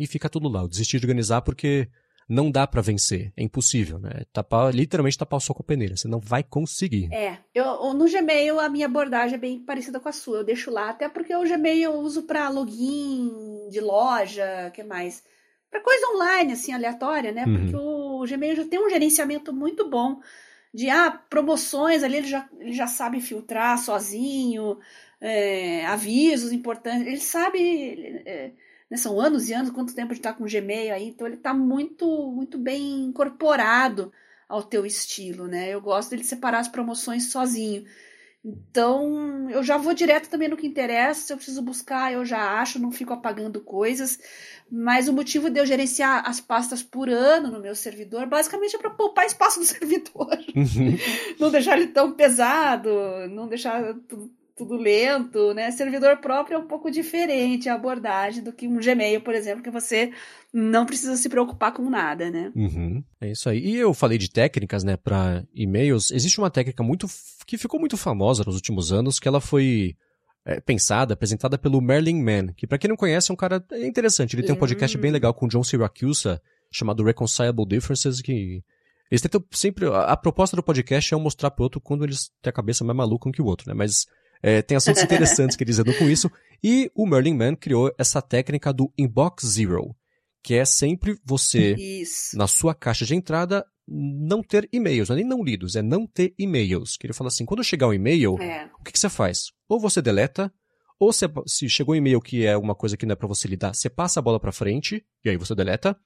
e 0.00 0.06
fica 0.06 0.30
tudo 0.30 0.48
lá. 0.48 0.62
Eu 0.62 0.68
desisti 0.68 0.98
de 0.98 1.04
organizar 1.04 1.42
porque 1.42 1.86
não 2.30 2.48
dá 2.48 2.64
para 2.64 2.80
vencer. 2.80 3.32
É 3.36 3.42
impossível, 3.42 3.98
né? 3.98 4.22
Tapar, 4.32 4.72
literalmente 4.72 5.18
tapar 5.18 5.38
o 5.38 5.40
sol 5.40 5.54
com 5.54 5.62
a 5.62 5.66
peneira. 5.66 5.96
Você 5.96 6.06
não 6.06 6.20
vai 6.20 6.44
conseguir. 6.44 7.12
É. 7.12 7.38
Eu, 7.52 7.92
no 7.92 8.08
Gmail, 8.08 8.60
a 8.60 8.68
minha 8.68 8.86
abordagem 8.86 9.34
é 9.34 9.38
bem 9.38 9.58
parecida 9.58 9.98
com 9.98 10.08
a 10.08 10.12
sua. 10.12 10.38
Eu 10.38 10.44
deixo 10.44 10.70
lá, 10.70 10.90
até 10.90 11.08
porque 11.08 11.34
o 11.34 11.42
Gmail 11.42 11.90
eu 11.90 11.94
uso 11.94 12.22
para 12.22 12.48
login 12.48 13.68
de 13.68 13.80
loja, 13.80 14.70
que 14.72 14.84
mais? 14.84 15.24
Para 15.68 15.82
coisa 15.82 16.06
online, 16.14 16.52
assim, 16.52 16.72
aleatória, 16.72 17.32
né? 17.32 17.44
Uhum. 17.44 17.54
Porque 17.56 17.76
o 17.76 18.24
Gmail 18.24 18.54
já 18.54 18.64
tem 18.64 18.78
um 18.78 18.88
gerenciamento 18.88 19.52
muito 19.52 19.90
bom 19.90 20.20
de 20.72 20.88
ah, 20.88 21.10
promoções 21.10 22.04
ali, 22.04 22.18
ele 22.18 22.28
já, 22.28 22.48
ele 22.60 22.72
já 22.72 22.86
sabe 22.86 23.20
filtrar 23.20 23.76
sozinho, 23.76 24.78
é, 25.20 25.84
avisos 25.86 26.52
importantes. 26.52 27.08
Ele 27.08 27.20
sabe. 27.20 28.22
É, 28.24 28.52
né, 28.90 28.96
são 28.96 29.20
anos 29.20 29.48
e 29.48 29.54
anos, 29.54 29.70
quanto 29.70 29.94
tempo 29.94 30.10
a 30.10 30.14
gente 30.14 30.20
está 30.20 30.32
com 30.32 30.44
o 30.44 30.50
Gmail 30.50 30.92
aí, 30.92 31.08
então 31.08 31.26
ele 31.26 31.36
está 31.36 31.54
muito, 31.54 32.32
muito 32.32 32.58
bem 32.58 33.04
incorporado 33.04 34.12
ao 34.48 34.62
teu 34.62 34.84
estilo, 34.84 35.46
né? 35.46 35.68
Eu 35.68 35.80
gosto 35.80 36.10
dele 36.10 36.24
separar 36.24 36.58
as 36.58 36.68
promoções 36.68 37.30
sozinho. 37.30 37.84
Então, 38.42 39.50
eu 39.50 39.62
já 39.62 39.76
vou 39.76 39.92
direto 39.92 40.28
também 40.28 40.48
no 40.48 40.56
que 40.56 40.66
interessa. 40.66 41.20
Se 41.20 41.32
eu 41.32 41.36
preciso 41.36 41.62
buscar, 41.62 42.12
eu 42.12 42.24
já 42.24 42.58
acho, 42.58 42.78
não 42.78 42.90
fico 42.90 43.12
apagando 43.12 43.60
coisas. 43.60 44.18
Mas 44.70 45.08
o 45.08 45.12
motivo 45.12 45.50
de 45.50 45.60
eu 45.60 45.66
gerenciar 45.66 46.28
as 46.28 46.40
pastas 46.40 46.82
por 46.82 47.08
ano 47.08 47.50
no 47.50 47.60
meu 47.60 47.76
servidor, 47.76 48.26
basicamente 48.26 48.74
é 48.74 48.78
para 48.78 48.90
poupar 48.90 49.26
espaço 49.26 49.60
do 49.60 49.66
servidor. 49.66 50.38
Uhum. 50.56 50.96
não 51.38 51.50
deixar 51.50 51.76
ele 51.76 51.88
tão 51.88 52.12
pesado, 52.12 52.90
não 53.28 53.46
deixar 53.46 53.94
tudo 54.08 54.32
tudo 54.60 54.76
lento, 54.76 55.54
né? 55.54 55.70
Servidor 55.70 56.18
próprio 56.18 56.56
é 56.56 56.58
um 56.58 56.66
pouco 56.66 56.90
diferente 56.90 57.68
a 57.68 57.74
abordagem 57.74 58.42
do 58.44 58.52
que 58.52 58.68
um 58.68 58.78
Gmail, 58.78 59.22
por 59.22 59.34
exemplo, 59.34 59.62
que 59.62 59.70
você 59.70 60.12
não 60.52 60.84
precisa 60.84 61.16
se 61.16 61.28
preocupar 61.30 61.72
com 61.72 61.88
nada, 61.88 62.30
né? 62.30 62.52
Uhum, 62.54 63.02
é 63.20 63.30
isso 63.30 63.48
aí. 63.48 63.58
E 63.58 63.76
eu 63.76 63.94
falei 63.94 64.18
de 64.18 64.30
técnicas, 64.30 64.84
né, 64.84 64.98
para 64.98 65.42
e-mails. 65.54 66.10
Existe 66.10 66.38
uma 66.38 66.50
técnica 66.50 66.82
muito 66.82 67.06
que 67.46 67.56
ficou 67.56 67.80
muito 67.80 67.96
famosa 67.96 68.44
nos 68.44 68.54
últimos 68.54 68.92
anos, 68.92 69.18
que 69.18 69.26
ela 69.26 69.40
foi 69.40 69.96
é, 70.44 70.60
pensada, 70.60 71.14
apresentada 71.14 71.56
pelo 71.56 71.80
Merlin 71.80 72.22
Mann, 72.22 72.52
que 72.54 72.66
para 72.66 72.76
quem 72.76 72.88
não 72.88 72.96
conhece 72.96 73.30
é 73.30 73.34
um 73.34 73.36
cara 73.36 73.64
interessante. 73.82 74.36
Ele 74.36 74.42
tem 74.42 74.54
um 74.54 74.58
podcast 74.58 74.96
bem 74.98 75.10
legal 75.10 75.32
com 75.32 75.46
o 75.46 75.48
John 75.48 75.64
Siracusa, 75.64 76.40
chamado 76.70 77.02
Reconcilable 77.02 77.66
Differences, 77.66 78.20
que 78.20 78.62
eles 79.10 79.22
tentam 79.22 79.42
sempre. 79.50 79.86
A, 79.86 80.12
a 80.12 80.16
proposta 80.16 80.54
do 80.54 80.62
podcast 80.62 81.12
é 81.12 81.16
um 81.16 81.20
mostrar 81.20 81.50
pro 81.50 81.64
outro 81.64 81.80
quando 81.80 82.04
eles 82.04 82.30
têm 82.42 82.50
a 82.50 82.52
cabeça 82.52 82.84
mais 82.84 82.96
maluca 82.96 83.32
que 83.32 83.40
o 83.40 83.46
outro, 83.46 83.68
né? 83.68 83.74
Mas 83.74 84.06
é, 84.42 84.62
tem 84.62 84.76
assuntos 84.76 85.02
interessantes 85.02 85.56
que 85.56 85.64
eles 85.64 85.78
lidam 85.78 85.94
com 85.94 86.08
isso. 86.08 86.30
E 86.62 86.90
o 86.94 87.06
Merlin 87.06 87.34
Mann 87.34 87.56
criou 87.56 87.90
essa 87.96 88.20
técnica 88.20 88.70
do 88.70 88.92
Inbox 88.98 89.46
Zero, 89.46 89.96
que 90.42 90.52
é 90.52 90.64
sempre 90.66 91.18
você, 91.24 91.74
isso. 91.74 92.36
na 92.36 92.46
sua 92.46 92.74
caixa 92.74 93.06
de 93.06 93.14
entrada, 93.14 93.64
não 93.88 94.42
ter 94.42 94.68
e-mails, 94.70 95.08
não 95.08 95.16
é 95.16 95.20
nem 95.20 95.26
não 95.26 95.42
lidos, 95.42 95.74
é 95.74 95.80
não 95.80 96.06
ter 96.06 96.34
e-mails. 96.38 96.98
Que 96.98 97.06
ele 97.06 97.14
fala 97.14 97.28
assim, 97.28 97.46
quando 97.46 97.64
chegar 97.64 97.88
um 97.88 97.94
e-mail, 97.94 98.36
é. 98.42 98.70
o 98.78 98.84
que, 98.84 98.92
que, 98.92 98.98
você 98.98 99.08
faz? 99.08 99.52
Ou 99.68 99.80
você 99.80 100.02
deleta, 100.02 100.52
ou 100.98 101.10
você, 101.10 101.26
se 101.46 101.66
chegou 101.66 101.94
um 101.94 101.98
e-mail 101.98 102.20
que 102.20 102.44
é 102.44 102.54
uma 102.56 102.74
coisa 102.74 102.94
que 102.94 103.06
não 103.06 103.14
é 103.14 103.16
para 103.16 103.26
você 103.26 103.48
lidar, 103.48 103.74
você 103.74 103.88
passa 103.88 104.20
a 104.20 104.22
bola 104.22 104.38
para 104.38 104.52
frente 104.52 105.02
e 105.24 105.30
aí 105.30 105.38
você 105.38 105.54
deleta, 105.54 105.96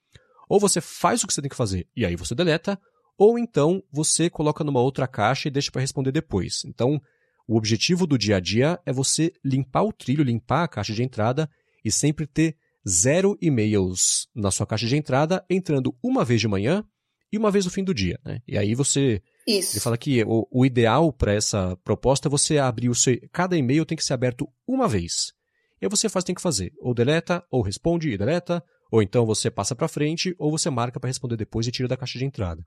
ou 0.49 0.61
você 0.61 0.81
faz 0.81 1.25
o 1.25 1.27
que 1.27 1.35
você 1.35 1.43
tem 1.43 1.51
que 1.51 1.57
fazer 1.57 1.89
e 1.97 2.07
aí 2.07 2.15
você 2.15 2.33
deleta, 2.33 2.81
ou 3.19 3.39
então 3.39 3.83
você 3.93 4.31
coloca 4.31 4.65
numa 4.65 4.81
outra 4.81 5.07
caixa 5.07 5.49
e 5.49 5.51
deixa 5.51 5.71
para 5.71 5.81
responder 5.81 6.13
depois. 6.13 6.63
Então, 6.65 7.01
o 7.47 7.57
objetivo 7.57 8.07
do 8.07 8.17
dia 8.17 8.37
a 8.37 8.41
dia 8.41 8.81
é 8.87 8.93
você 8.93 9.33
limpar 9.45 9.83
o 9.83 9.93
trilho, 9.93 10.25
limpar 10.25 10.65
a 10.65 10.69
caixa 10.69 10.93
de 10.93 11.03
entrada 11.03 11.49
e 11.85 11.91
sempre 11.91 12.27
ter 12.27 12.57
zero 12.89 13.37
e-mails 13.41 14.29
na 14.35 14.51
sua 14.51 14.67
caixa 14.67 14.87
de 14.87 14.97
entrada, 14.97 15.45
entrando 15.49 15.95
uma 16.03 16.25
vez 16.25 16.41
de 16.41 16.49
manhã 16.49 16.85
e 17.33 17.39
uma 17.39 17.51
vez 17.51 17.65
no 17.65 17.71
fim 17.71 17.85
do 17.85 17.93
dia. 17.93 18.19
Né? 18.25 18.41
E 18.47 18.57
aí 18.57 18.75
você. 18.75 19.23
Isso. 19.47 19.75
Ele 19.75 19.81
fala 19.81 19.99
que 19.99 20.23
o, 20.25 20.47
o 20.51 20.65
ideal 20.65 21.13
para 21.13 21.35
essa 21.35 21.77
proposta 21.85 22.29
é 22.29 22.31
você 22.31 22.59
abrir 22.59 22.89
o 22.89 22.95
seu. 22.95 23.19
Cada 23.33 23.57
e-mail 23.57 23.85
tem 23.85 23.97
que 23.97 24.05
ser 24.05 24.15
aberto 24.15 24.49
uma 24.67 24.89
vez. 24.89 25.33
E 25.81 25.85
aí 25.85 25.91
você 25.91 26.09
faz 26.09 26.25
tem 26.25 26.35
que 26.35 26.41
fazer. 26.41 26.73
Ou 26.81 26.95
deleta, 26.95 27.45
ou 27.51 27.61
responde 27.61 28.11
e 28.11 28.17
deleta, 28.17 28.65
ou 28.91 29.03
então 29.03 29.27
você 29.27 29.51
passa 29.51 29.75
para 29.75 29.89
frente, 29.89 30.35
ou 30.39 30.51
você 30.51 30.71
marca 30.71 30.99
para 30.99 31.09
responder 31.09 31.37
depois 31.37 31.67
e 31.67 31.73
tira 31.73 31.89
da 31.89 31.97
caixa 31.97 32.19
de 32.19 32.25
entrada. 32.25 32.63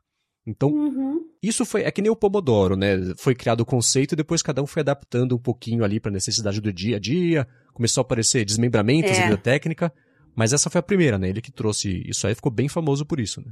Então, 0.45 0.69
Uhum. 0.69 1.16
Isso 1.41 1.65
foi. 1.65 1.83
É 1.83 1.91
que 1.91 2.01
nem 2.01 2.11
o 2.11 2.15
Pomodoro, 2.15 2.75
né? 2.75 2.97
Foi 3.17 3.33
criado 3.35 3.61
o 3.61 3.65
conceito 3.65 4.13
e 4.13 4.15
depois 4.15 4.41
cada 4.41 4.61
um 4.61 4.67
foi 4.67 4.81
adaptando 4.81 5.35
um 5.35 5.39
pouquinho 5.39 5.83
ali 5.83 5.99
para 5.99 6.11
necessidade 6.11 6.59
do 6.61 6.71
dia 6.73 6.97
a 6.97 6.99
dia. 6.99 7.47
Começou 7.73 8.01
a 8.01 8.03
aparecer 8.05 8.43
desmembramentos 8.45 9.11
É. 9.17 9.29
da 9.29 9.37
técnica. 9.37 9.93
Mas 10.35 10.53
essa 10.53 10.69
foi 10.69 10.79
a 10.79 10.83
primeira, 10.83 11.17
né? 11.17 11.29
Ele 11.29 11.41
que 11.41 11.51
trouxe 11.51 12.03
isso 12.07 12.27
aí 12.27 12.35
ficou 12.35 12.51
bem 12.51 12.69
famoso 12.69 13.05
por 13.05 13.19
isso, 13.19 13.41
né? 13.41 13.51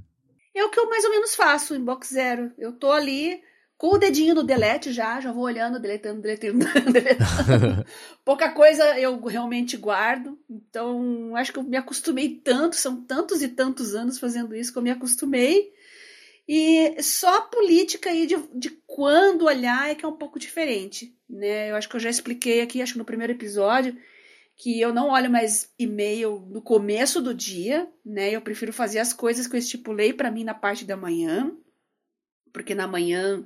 É 0.56 0.64
o 0.64 0.70
que 0.70 0.80
eu 0.80 0.88
mais 0.90 1.04
ou 1.04 1.10
menos 1.12 1.36
faço 1.36 1.76
em 1.76 1.84
Box 1.84 2.14
Zero. 2.14 2.52
Eu 2.58 2.72
tô 2.74 2.92
ali 2.92 3.40
com 3.78 3.88
o 3.96 3.98
dedinho 3.98 4.34
no 4.36 4.44
delete 4.44 4.94
já, 4.94 5.20
já 5.20 5.32
vou 5.34 5.44
olhando, 5.44 5.80
deletando, 5.80 6.22
deletando, 6.22 6.60
deletando. 6.94 7.86
Pouca 8.24 8.50
coisa 8.52 8.98
eu 9.00 9.20
realmente 9.26 9.76
guardo. 9.78 10.38
Então, 10.50 11.36
acho 11.36 11.52
que 11.52 11.60
eu 11.60 11.64
me 11.64 11.76
acostumei 11.76 12.30
tanto, 12.44 12.76
são 12.78 13.02
tantos 13.04 13.42
e 13.42 13.50
tantos 13.50 13.94
anos 13.96 14.18
fazendo 14.20 14.56
isso 14.56 14.72
que 14.72 14.78
eu 14.78 14.84
me 14.84 14.92
acostumei. 14.92 15.74
E 16.48 17.02
só 17.02 17.38
a 17.38 17.41
política 17.41 18.10
aí 18.10 18.28
de, 18.28 18.38
de 18.54 18.70
quando 18.86 19.46
olhar 19.46 19.89
é 19.89 19.96
que 19.96 20.06
é 20.06 20.08
um 20.08 20.16
pouco 20.16 20.38
diferente. 20.38 21.18
Né? 21.28 21.72
Eu 21.72 21.76
acho 21.76 21.89
que 21.89 21.96
eu 21.96 22.00
já 22.00 22.10
expliquei 22.10 22.62
aqui, 22.62 22.82
acho 22.82 22.93
que 22.93 23.00
no 23.00 23.06
primeiro 23.06 23.34
episódio, 23.34 23.98
que 24.56 24.80
eu 24.80 24.93
não 24.93 25.10
olho 25.10 25.30
mais 25.30 25.70
e-mail 25.78 26.46
no 26.50 26.62
começo 26.62 27.22
do 27.22 27.34
dia, 27.34 27.88
né? 28.06 28.32
Eu 28.32 28.41
prefiro 28.41 28.72
fazer 28.72 29.00
as 29.00 29.12
coisas 29.12 29.48
que 29.48 29.56
eu 29.56 29.60
estipulei 29.60 30.14
para 30.14 30.32
mim 30.32 30.43
na 30.43 30.54
parte 30.54 30.86
da 30.86 30.96
manhã, 30.96 31.52
porque 32.54 32.74
na 32.74 32.88
manhã 32.88 33.43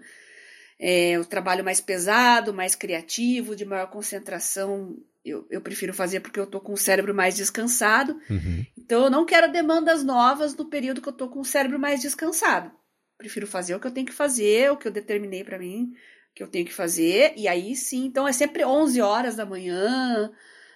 é 0.80 1.18
o 1.18 1.26
trabalho 1.26 1.64
mais 1.64 1.82
pesado, 1.82 2.54
mais 2.54 2.76
criativo, 2.76 3.56
de 3.56 3.66
maior 3.66 3.90
concentração. 3.90 4.98
Eu, 5.26 5.48
eu 5.50 5.62
prefiro 5.62 5.94
fazer 5.94 6.20
porque 6.20 6.40
eu 6.40 6.48
tô 6.48 6.62
com 6.62 6.74
o 6.74 6.78
cérebro 6.78 7.14
mais 7.14 7.36
descansado. 7.36 8.20
Uhum. 8.30 8.66
Então 8.78 9.04
eu 9.06 9.10
não 9.10 9.26
quero 9.26 9.52
demandas 9.52 10.04
novas 10.04 10.56
no 10.56 10.66
período 10.66 11.02
que 11.02 11.10
eu 11.10 11.14
tô 11.14 11.28
com 11.28 11.40
o 11.40 11.46
cérebro 11.46 11.80
mais 11.80 12.02
descansado. 12.02 12.72
Prefiro 13.20 13.46
fazer 13.46 13.76
o 13.76 13.80
que 13.80 13.86
eu 13.86 13.92
tenho 13.92 14.08
que 14.08 14.14
fazer, 14.14 14.72
o 14.72 14.78
que 14.78 14.88
eu 14.88 14.92
determinei 14.92 15.44
para 15.44 15.60
mim 15.60 15.94
que 16.40 16.44
eu 16.44 16.48
tenho 16.48 16.66
que 16.66 16.74
fazer, 16.74 17.34
e 17.36 17.48
aí 17.48 17.76
sim, 17.76 18.06
então 18.06 18.28
é 18.28 18.32
sempre 18.32 18.64
11 18.64 19.02
horas 19.02 19.36
da 19.36 19.46
manhã, 19.46 20.32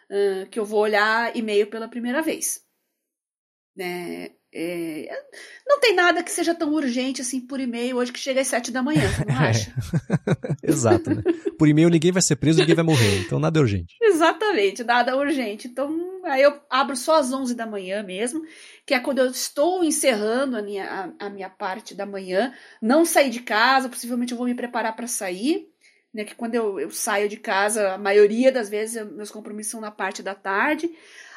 uh, 0.10 0.50
que 0.50 0.60
eu 0.60 0.66
vou 0.66 0.82
olhar 0.82 1.36
e-mail 1.36 1.68
pela 1.68 1.88
primeira 1.88 2.22
vez. 2.22 2.62
Né? 3.76 4.32
É, 4.56 5.10
não 5.66 5.80
tem 5.80 5.96
nada 5.96 6.22
que 6.22 6.30
seja 6.30 6.54
tão 6.54 6.72
urgente 6.74 7.22
assim 7.22 7.42
por 7.42 7.60
e-mail 7.60 7.98
hoje 7.98 8.12
que 8.12 8.20
chega 8.20 8.42
às 8.42 8.48
7 8.48 8.72
da 8.72 8.84
manhã, 8.84 9.02
você 9.10 9.26
não 9.26 9.34
acha? 9.40 9.74
Exato, 10.62 11.10
né? 11.10 11.24
Por 11.58 11.68
e-mail 11.68 11.90
ninguém 11.90 12.12
vai 12.12 12.22
ser 12.22 12.36
preso, 12.36 12.60
ninguém 12.60 12.76
vai 12.76 12.86
morrer, 12.86 13.20
então 13.22 13.40
nada 13.40 13.58
é 13.58 13.62
urgente. 13.62 13.96
Exatamente, 14.04 14.84
nada 14.84 15.18
urgente. 15.18 15.68
Então, 15.68 16.13
aí 16.24 16.42
eu 16.42 16.62
abro 16.70 16.96
só 16.96 17.16
às 17.16 17.32
11 17.32 17.56
da 17.56 17.66
manhã 17.66 18.04
mesmo, 18.04 18.44
que 18.86 18.94
é 18.94 19.00
quando 19.00 19.20
eu 19.20 19.28
estou 19.28 19.84
encerrando 19.84 20.58
a 20.58 20.62
minha, 20.62 21.14
a, 21.20 21.28
a 21.28 21.30
minha 21.30 21.50
parte 21.50 21.96
da 21.96 22.06
manhã, 22.06 22.54
não 22.82 23.06
sair 23.06 23.30
de 23.30 23.42
casa, 23.42 23.90
possivelmente 23.90 24.32
eu 24.32 24.38
vou 24.38 24.48
me 24.48 24.56
preparar 24.56 24.96
para 24.96 25.08
sair, 25.08 25.70
né? 26.14 26.24
Que 26.24 26.36
quando 26.36 26.56
eu, 26.56 26.80
eu 26.80 26.92
saio 26.92 27.28
de 27.28 27.38
casa, 27.38 27.94
a 27.94 27.98
maioria 27.98 28.52
das 28.52 28.70
vezes 28.70 28.96
eu, 28.96 29.06
meus 29.12 29.32
compromissos 29.32 29.72
são 29.72 29.82
na 29.82 29.92
parte 29.92 30.22
da 30.22 30.36
tarde. 30.36 30.90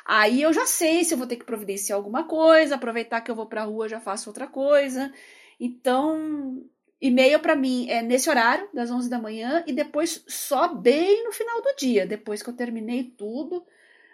Aí 0.05 0.43
eu 0.43 0.53
já 0.53 0.67
sei 0.67 1.03
se 1.05 1.15
eu 1.15 1.19
vou 1.19 1.27
ter 1.27 1.37
que 1.37 1.45
providenciar 1.45 1.97
alguma 1.97 2.25
coisa, 2.25 2.77
aproveitar 2.77 3.21
que 3.23 3.31
eu 3.31 3.35
vou 3.35 3.47
para 3.47 3.63
a 3.63 3.65
rua, 3.65 3.89
já 3.89 4.01
faço 4.01 4.31
outra 4.31 4.47
coisa. 4.47 5.13
Então, 5.59 6.63
e-mail 7.01 7.41
para 7.41 7.57
mim 7.57 7.89
é 7.89 8.03
nesse 8.03 8.31
horário, 8.31 8.69
das 8.73 8.91
11 8.91 9.11
da 9.11 9.19
manhã, 9.19 9.65
e 9.67 9.73
depois 9.73 10.25
só 10.29 10.69
bem 10.69 11.25
no 11.25 11.33
final 11.33 11.61
do 11.61 11.75
dia, 11.77 12.07
depois 12.07 12.43
que 12.43 12.49
eu 12.51 12.55
terminei 12.57 13.05
tudo. 13.05 13.65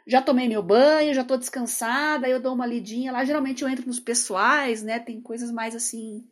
Já 0.07 0.20
tomei 0.20 0.48
meu 0.48 0.62
banho, 0.62 1.14
já 1.14 1.24
tô 1.24 1.36
descansada, 1.36 2.28
eu 2.28 2.40
dou 2.40 2.55
uma 2.55 2.66
lidinha 2.66 3.12
lá. 3.12 3.24
Geralmente 3.24 3.62
eu 3.62 3.68
entro 3.68 3.86
nos 3.86 4.00
pessoais, 4.00 4.82
né? 4.82 4.98
Tem 4.98 5.20
coisas 5.20 5.50
mais 5.50 5.74
assim, 5.74 6.26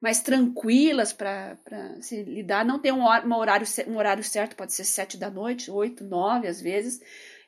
mais 0.00 0.20
tranquilas 0.20 1.12
para 1.12 1.56
se 2.00 2.22
lidar. 2.22 2.64
Não 2.64 2.78
tem 2.78 2.92
um, 2.92 3.04
um, 3.04 3.34
horário, 3.34 3.66
um 3.86 3.96
horário 3.96 4.24
certo, 4.24 4.56
pode 4.56 4.72
ser 4.72 4.84
sete 4.84 5.16
da 5.16 5.30
noite, 5.30 5.70
oito, 5.70 6.04
nove 6.04 6.48
às 6.48 6.60
vezes 6.60 7.00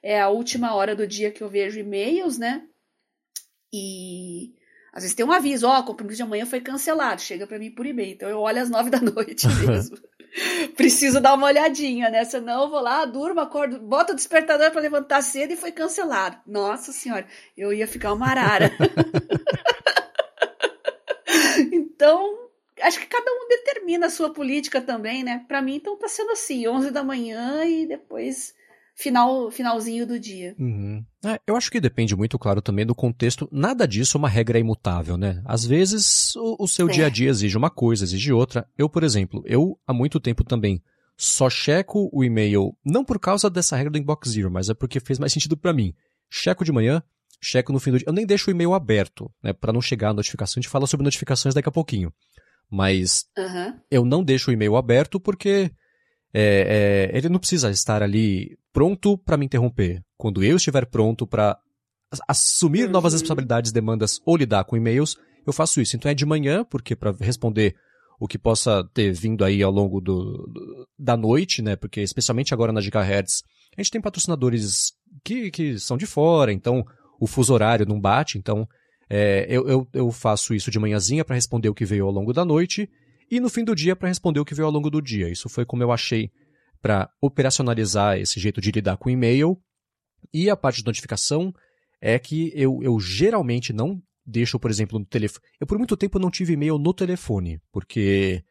é 0.07 0.21
a 0.21 0.29
última 0.29 0.73
hora 0.73 0.95
do 0.95 1.05
dia 1.05 1.33
que 1.33 1.43
eu 1.43 1.49
vejo 1.49 1.81
e-mails, 1.81 2.39
né? 2.39 2.65
E 3.73 4.55
às 4.97 5.03
vezes 5.03 5.15
tem 5.15 5.27
um 5.27 5.31
aviso, 5.31 5.69
ó, 5.69 5.77
oh, 5.77 5.81
o 5.81 5.85
compromisso 5.85 6.17
de 6.17 6.23
amanhã 6.23 6.47
foi 6.47 6.59
cancelado, 6.59 7.21
chega 7.21 7.47
para 7.47 7.59
mim 7.59 7.71
por 7.71 7.85
e-mail. 7.85 8.13
Então 8.13 8.31
eu 8.31 8.41
olho 8.41 8.63
às 8.63 8.71
nove 8.71 8.89
da 8.89 8.99
noite 8.99 9.47
mesmo. 9.47 9.99
Preciso 10.75 11.21
dar 11.21 11.35
uma 11.35 11.49
olhadinha, 11.49 12.09
né? 12.09 12.25
Senão 12.25 12.63
eu 12.63 12.71
vou 12.71 12.81
lá, 12.81 13.05
durmo, 13.05 13.41
acordo, 13.41 13.79
boto 13.79 14.15
o 14.15 14.17
despertador 14.17 14.71
para 14.71 14.81
levantar 14.81 15.21
cedo 15.21 15.53
e 15.53 15.57
foi 15.57 15.71
cancelado. 15.71 16.39
Nossa 16.47 16.93
senhora, 16.93 17.27
eu 17.55 17.75
ia 17.75 17.87
ficar 17.87 18.15
uma 18.15 18.27
arara. 18.27 18.73
então, 21.71 22.49
acho 22.81 22.99
que 22.99 23.07
cada 23.07 23.31
um 23.31 23.49
determina 23.49 24.07
a 24.07 24.11
sua 24.11 24.33
política 24.33 24.81
também, 24.81 25.23
né? 25.23 25.45
Para 25.47 25.61
mim, 25.61 25.75
então 25.75 25.99
tá 25.99 26.09
sendo 26.09 26.31
assim, 26.31 26.67
11 26.67 26.91
da 26.91 27.05
manhã 27.05 27.67
e 27.67 27.85
depois 27.85 28.55
final, 28.97 29.51
finalzinho 29.51 30.07
do 30.07 30.19
dia. 30.19 30.57
Uhum. 30.59 31.05
É, 31.25 31.39
eu 31.47 31.55
acho 31.55 31.71
que 31.71 31.81
depende 31.81 32.17
muito, 32.17 32.39
claro, 32.39 32.63
também 32.63 32.87
do 32.87 32.95
contexto. 32.95 33.49
Nada 33.53 33.87
disso 33.87 34.17
é 34.17 34.19
uma 34.19 34.29
regra 34.29 34.59
imutável, 34.59 35.17
né? 35.17 35.43
Às 35.45 35.65
vezes 35.65 36.35
o, 36.37 36.65
o 36.65 36.67
seu 36.67 36.89
é. 36.89 36.93
dia 36.93 37.07
a 37.07 37.11
dia 37.11 37.29
exige 37.29 37.57
uma 37.57 37.71
coisa, 37.71 38.05
exige 38.05 38.33
outra. 38.33 38.67
Eu, 38.77 38.89
por 38.89 39.05
exemplo, 39.05 39.43
eu 39.45 39.79
há 39.87 39.93
muito 39.93 40.19
tempo 40.19 40.43
também 40.43 40.83
só 41.17 41.49
checo 41.49 42.11
o 42.13 42.25
e-mail, 42.25 42.77
não 42.85 43.05
por 43.05 43.19
causa 43.19 43.49
dessa 43.49 43.77
regra 43.77 43.91
do 43.91 43.99
Inbox 43.99 44.31
Zero, 44.31 44.51
mas 44.51 44.69
é 44.69 44.75
porque 44.75 45.01
fez 45.01 45.19
mais 45.19 45.33
sentido 45.33 45.57
para 45.57 45.73
mim. 45.73 45.95
Checo 46.29 46.65
de 46.65 46.73
manhã, 46.73 47.03
checo 47.41 47.73
no 47.73 47.81
fim 47.81 47.93
do 47.93 47.99
dia. 47.99 48.09
Eu 48.09 48.13
nem 48.13 48.27
deixo 48.27 48.51
o 48.51 48.53
e-mail 48.53 48.75
aberto, 48.75 49.31
né? 49.43 49.53
Para 49.53 49.73
não 49.73 49.81
chegar 49.81 50.11
a 50.11 50.15
notificação. 50.15 50.59
A 50.59 50.63
gente 50.63 50.71
fala 50.71 50.87
sobre 50.87 51.05
notificações 51.05 51.55
daqui 51.55 51.69
a 51.69 51.73
pouquinho. 51.73 52.13
Mas 52.71 53.27
uhum. 53.39 53.79
eu 53.91 54.05
não 54.05 54.25
deixo 54.25 54.51
o 54.51 54.53
e-mail 54.53 54.77
aberto 54.77 55.21
porque 55.21 55.71
é, 56.39 57.09
é, 57.15 57.17
ele 57.17 57.31
não 57.31 57.39
precisa 57.39 57.71
estar 57.71 58.03
ali 58.03 58.59
pronto 58.71 59.17
para 59.17 59.39
me 59.39 59.47
interromper. 59.47 60.03
Quando 60.19 60.45
eu 60.45 60.57
estiver 60.57 60.85
pronto 60.85 61.27
para 61.27 61.59
assumir 62.29 62.85
uhum. 62.85 62.91
novas 62.91 63.15
responsabilidades, 63.15 63.73
demandas 63.73 64.21
ou 64.27 64.37
lidar 64.37 64.65
com 64.65 64.77
e-mails, 64.77 65.17
eu 65.47 65.53
faço 65.53 65.81
isso. 65.81 65.97
Então 65.97 66.11
é 66.11 66.15
de 66.15 66.27
manhã, 66.27 66.63
porque 66.63 66.95
para 66.95 67.11
responder 67.19 67.75
o 68.21 68.29
que 68.29 68.39
possa 68.39 68.85
ter 68.93 69.13
vindo 69.13 69.47
aí 69.47 69.63
ao 69.63 69.73
longo 69.73 69.99
do, 69.99 70.47
do, 70.47 70.89
da 70.99 71.17
noite, 71.17 71.63
né? 71.63 71.75
Porque 71.75 72.03
especialmente 72.03 72.53
agora 72.53 72.71
na 72.71 72.83
Gigahertz, 72.83 73.43
a 73.75 73.81
gente 73.81 73.93
tem 73.93 74.01
patrocinadores 74.01 74.93
que, 75.25 75.51
que 75.51 75.79
são 75.79 75.97
de 75.97 76.05
fora, 76.05 76.53
então 76.53 76.85
o 77.19 77.27
fuso 77.27 77.55
horário 77.55 77.87
não 77.87 77.99
bate, 77.99 78.37
então 78.37 78.69
é, 79.09 79.47
eu, 79.49 79.67
eu, 79.67 79.89
eu 79.91 80.13
faço 80.13 80.55
isso 80.55 80.71
de 80.71 80.79
manhãzinha 80.79 81.25
para 81.25 81.35
responder 81.35 81.71
o 81.71 81.75
que 81.75 81.87
veio 81.87 82.05
ao 82.05 82.13
longo 82.13 82.35
da 82.35 82.45
noite 82.45 82.91
e 83.31 83.41
no 83.41 83.49
fim 83.49 83.65
do 83.65 83.75
dia 83.75 83.97
para 83.97 84.09
responder 84.09 84.41
o 84.41 84.45
que 84.45 84.55
veio 84.55 84.67
ao 84.67 84.73
longo 84.73 84.91
do 84.91 85.01
dia. 85.01 85.29
Isso 85.29 85.49
foi 85.49 85.65
como 85.65 85.83
eu 85.83 85.93
achei 85.93 86.31
para 86.81 87.11
operacionalizar 87.21 88.19
esse 88.19 88.39
jeito 88.39 88.61
de 88.61 88.71
lidar 88.71 88.97
com 88.97 89.11
e-mail. 89.11 89.61
E 90.33 90.49
a 90.49 90.57
parte 90.57 90.79
de 90.79 90.87
notificação 90.87 91.53
é 92.01 92.19
que 92.19 92.53
eu, 92.55 92.81
eu 92.83 92.99
geralmente 93.01 93.73
não 93.73 94.01
deixo, 94.25 94.59
por 94.59 94.71
exemplo, 94.71 94.99
no 94.99 95.05
telefone. 95.05 95.45
Eu 95.61 95.67
por 95.67 95.79
muito 95.79 95.97
tempo 95.97 96.19
não 96.19 96.31
tive 96.31 96.53
e-mail 96.53 96.79
no 96.79 96.93
telefone, 96.93 97.61
porque 97.73 98.43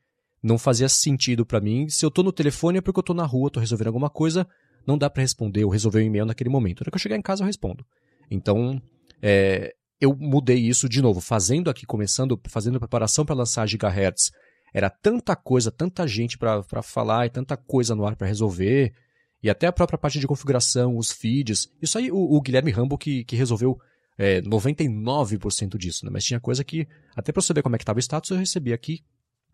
não 0.42 0.58
fazia 0.58 0.88
sentido 0.88 1.46
para 1.46 1.60
mim. 1.60 1.88
Se 1.90 2.06
eu 2.06 2.12
tô 2.12 2.24
no 2.24 2.32
telefone 2.32 2.78
é 2.78 2.82
porque 2.82 3.00
eu 3.00 3.04
tô 3.04 3.14
na 3.14 3.26
rua, 3.26 3.50
tô 3.50 3.60
resolvendo 3.60 3.88
alguma 3.88 4.10
coisa, 4.10 4.48
não 4.86 4.98
dá 4.98 5.10
para 5.10 5.22
responder 5.22 5.66
ou 5.66 5.72
resolver 5.72 6.00
o 6.00 6.04
e-mail 6.04 6.26
naquele 6.26 6.50
momento. 6.50 6.80
Na 6.80 6.84
hora 6.84 6.92
que 6.92 6.96
eu 6.96 7.02
chegar 7.02 7.18
em 7.18 7.22
casa 7.22 7.44
eu 7.44 7.48
respondo. 7.48 7.86
Então, 8.30 8.82
é, 9.22 9.74
eu 10.00 10.16
mudei 10.16 10.58
isso 10.58 10.88
de 10.88 11.02
novo, 11.02 11.20
fazendo 11.20 11.70
aqui, 11.70 11.86
começando, 11.86 12.40
fazendo 12.48 12.80
preparação 12.80 13.26
para 13.26 13.36
lançar 13.36 13.64
a 13.64 13.66
Gigahertz 13.66 14.32
era 14.76 14.90
tanta 14.90 15.38
coisa, 15.38 15.72
tanta 15.72 16.06
gente 16.06 16.38
para 16.38 16.82
falar 16.84 17.26
e 17.26 17.30
tanta 17.30 17.56
coisa 17.56 17.96
no 17.96 18.06
ar 18.06 18.18
para 18.18 18.28
resolver. 18.28 18.94
E 19.42 19.50
até 19.50 19.68
a 19.68 19.72
própria 19.72 19.98
parte 19.98 20.20
de 20.20 20.28
configuração, 20.28 20.98
os 20.98 21.14
feeds. 21.14 21.72
Isso 21.82 21.98
aí 21.98 22.12
o, 22.12 22.18
o 22.18 22.42
Guilherme 22.42 22.72
Rambo 22.72 22.98
que, 22.98 23.24
que 23.24 23.38
resolveu 23.38 23.80
é, 24.18 24.42
99% 24.42 25.78
disso, 25.78 26.04
né? 26.04 26.12
Mas 26.12 26.26
tinha 26.26 26.42
coisa 26.42 26.62
que, 26.62 26.86
até 27.16 27.32
para 27.32 27.40
eu 27.40 27.44
saber 27.44 27.62
como 27.62 27.78
é 27.78 27.78
que 27.78 27.84
estava 27.84 28.00
o 28.00 28.02
status, 28.02 28.32
eu 28.32 28.38
recebia 28.38 28.76
aqui. 28.76 29.00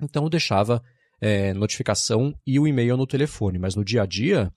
Então 0.02 0.24
eu 0.24 0.30
deixava 0.30 0.82
é, 1.22 1.54
notificação 1.54 2.34
e 2.44 2.60
o 2.60 2.68
e-mail 2.68 2.98
no 2.98 3.06
telefone. 3.06 3.60
Mas 3.60 3.76
no 3.76 3.86
dia 3.86 4.02
a 4.02 4.06
dia, 4.08 4.52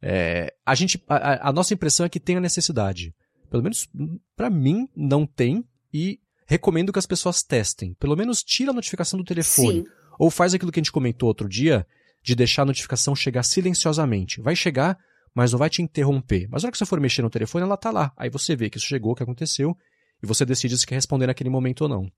É, 0.00 0.54
a, 0.64 0.76
gente, 0.76 1.02
a, 1.08 1.48
a, 1.48 1.52
nossa 1.52 1.74
impressão 1.74 2.06
é 2.06 2.08
que 2.08 2.20
tem 2.20 2.36
a 2.36 2.40
necessidade. 2.40 3.12
Pelo 3.50 3.64
menos 3.64 3.88
para 4.36 4.48
mim 4.48 4.88
não 4.94 5.26
tem 5.26 5.64
e 5.92 6.20
recomendo 6.48 6.92
que 6.92 6.98
as 6.98 7.06
pessoas 7.06 7.42
testem. 7.42 7.94
Pelo 8.00 8.16
menos 8.16 8.42
tira 8.42 8.70
a 8.70 8.74
notificação 8.74 9.18
do 9.18 9.24
telefone. 9.24 9.82
Sim. 9.82 9.84
Ou 10.18 10.30
faz 10.30 10.54
aquilo 10.54 10.72
que 10.72 10.80
a 10.80 10.82
gente 10.82 10.90
comentou 10.90 11.28
outro 11.28 11.48
dia, 11.48 11.86
de 12.22 12.34
deixar 12.34 12.62
a 12.62 12.66
notificação 12.66 13.14
chegar 13.14 13.42
silenciosamente. 13.42 14.40
Vai 14.40 14.56
chegar, 14.56 14.98
mas 15.34 15.52
não 15.52 15.58
vai 15.58 15.68
te 15.68 15.82
interromper. 15.82 16.48
Mas 16.50 16.62
na 16.62 16.66
hora 16.66 16.72
que 16.72 16.78
você 16.78 16.86
for 16.86 16.98
mexer 16.98 17.22
no 17.22 17.30
telefone, 17.30 17.64
ela 17.64 17.76
tá 17.76 17.90
lá. 17.90 18.12
Aí 18.16 18.30
você 18.30 18.56
vê 18.56 18.70
que 18.70 18.78
isso 18.78 18.86
chegou, 18.86 19.14
que 19.14 19.22
aconteceu, 19.22 19.76
e 20.22 20.26
você 20.26 20.44
decide 20.44 20.76
se 20.76 20.86
quer 20.86 20.94
responder 20.94 21.26
naquele 21.26 21.50
momento 21.50 21.82
ou 21.82 21.88
não. 21.88 22.10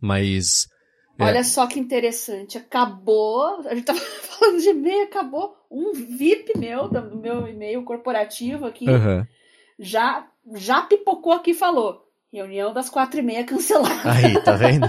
Mas. 0.00 0.68
É... 1.18 1.24
Olha 1.24 1.44
só 1.44 1.66
que 1.66 1.78
interessante. 1.78 2.58
Acabou. 2.58 3.66
A 3.66 3.74
gente 3.74 3.84
tava 3.84 4.00
falando 4.20 4.60
de 4.60 4.68
e-mail, 4.68 5.04
acabou 5.04 5.54
um 5.70 5.92
VIP 5.92 6.58
meu, 6.58 6.88
do 6.88 7.16
meu 7.16 7.46
e-mail 7.46 7.84
corporativo 7.84 8.66
aqui. 8.66 8.86
Uhum. 8.90 9.24
Já, 9.78 10.28
já 10.56 10.82
pipocou 10.82 11.32
aqui 11.32 11.52
e 11.52 11.54
falou. 11.54 12.09
Reunião 12.32 12.72
das 12.72 12.88
quatro 12.88 13.18
e 13.18 13.22
meia 13.22 13.44
cancelada. 13.46 14.10
Aí, 14.10 14.40
tá 14.42 14.52
vendo? 14.52 14.86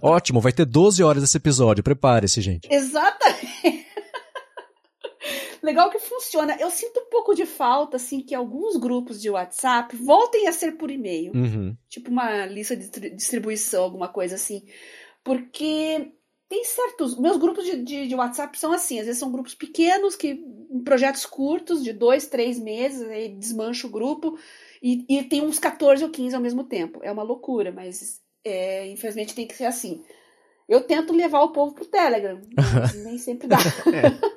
Ótimo, 0.00 0.40
vai 0.40 0.52
ter 0.52 0.64
12 0.64 1.02
horas 1.02 1.22
esse 1.22 1.36
episódio, 1.36 1.82
prepare-se, 1.82 2.40
gente. 2.40 2.68
Exatamente. 2.70 3.86
Legal 5.62 5.90
que 5.90 5.98
funciona. 5.98 6.56
Eu 6.58 6.70
sinto 6.70 7.00
um 7.00 7.10
pouco 7.10 7.34
de 7.34 7.46
falta, 7.46 7.96
assim, 7.96 8.20
que 8.20 8.34
alguns 8.34 8.76
grupos 8.76 9.20
de 9.20 9.30
WhatsApp 9.30 9.94
voltem 9.96 10.48
a 10.48 10.52
ser 10.52 10.72
por 10.72 10.90
e-mail. 10.90 11.32
Uhum. 11.34 11.76
Tipo 11.88 12.10
uma 12.10 12.46
lista 12.46 12.76
de 12.76 13.10
distribuição, 13.10 13.84
alguma 13.84 14.08
coisa 14.08 14.34
assim. 14.34 14.64
Porque 15.22 16.12
tem 16.48 16.64
certos. 16.64 17.18
Meus 17.18 17.36
grupos 17.36 17.64
de, 17.64 17.82
de, 17.82 18.08
de, 18.08 18.14
WhatsApp 18.14 18.58
são 18.58 18.72
assim, 18.72 18.98
às 18.98 19.06
vezes 19.06 19.20
são 19.20 19.30
grupos 19.30 19.54
pequenos, 19.54 20.16
que 20.16 20.44
em 20.70 20.82
projetos 20.82 21.24
curtos, 21.24 21.82
de 21.82 21.92
dois, 21.92 22.26
três 22.26 22.58
meses, 22.58 23.02
aí 23.08 23.28
desmancha 23.28 23.86
o 23.86 23.90
grupo. 23.90 24.36
E, 24.82 25.04
e 25.08 25.22
tem 25.22 25.42
uns 25.42 25.58
14 25.58 26.02
ou 26.02 26.10
15 26.10 26.34
ao 26.34 26.42
mesmo 26.42 26.64
tempo. 26.64 27.00
É 27.02 27.12
uma 27.12 27.22
loucura, 27.22 27.70
mas 27.70 28.20
é, 28.44 28.88
infelizmente 28.88 29.34
tem 29.34 29.46
que 29.46 29.54
ser 29.54 29.66
assim. 29.66 30.02
Eu 30.68 30.80
tento 30.82 31.12
levar 31.12 31.42
o 31.42 31.52
povo 31.52 31.74
pro 31.74 31.84
Telegram, 31.84 32.40
nem 33.04 33.18
sempre 33.18 33.46
dá. 33.46 33.58
é. 33.58 34.32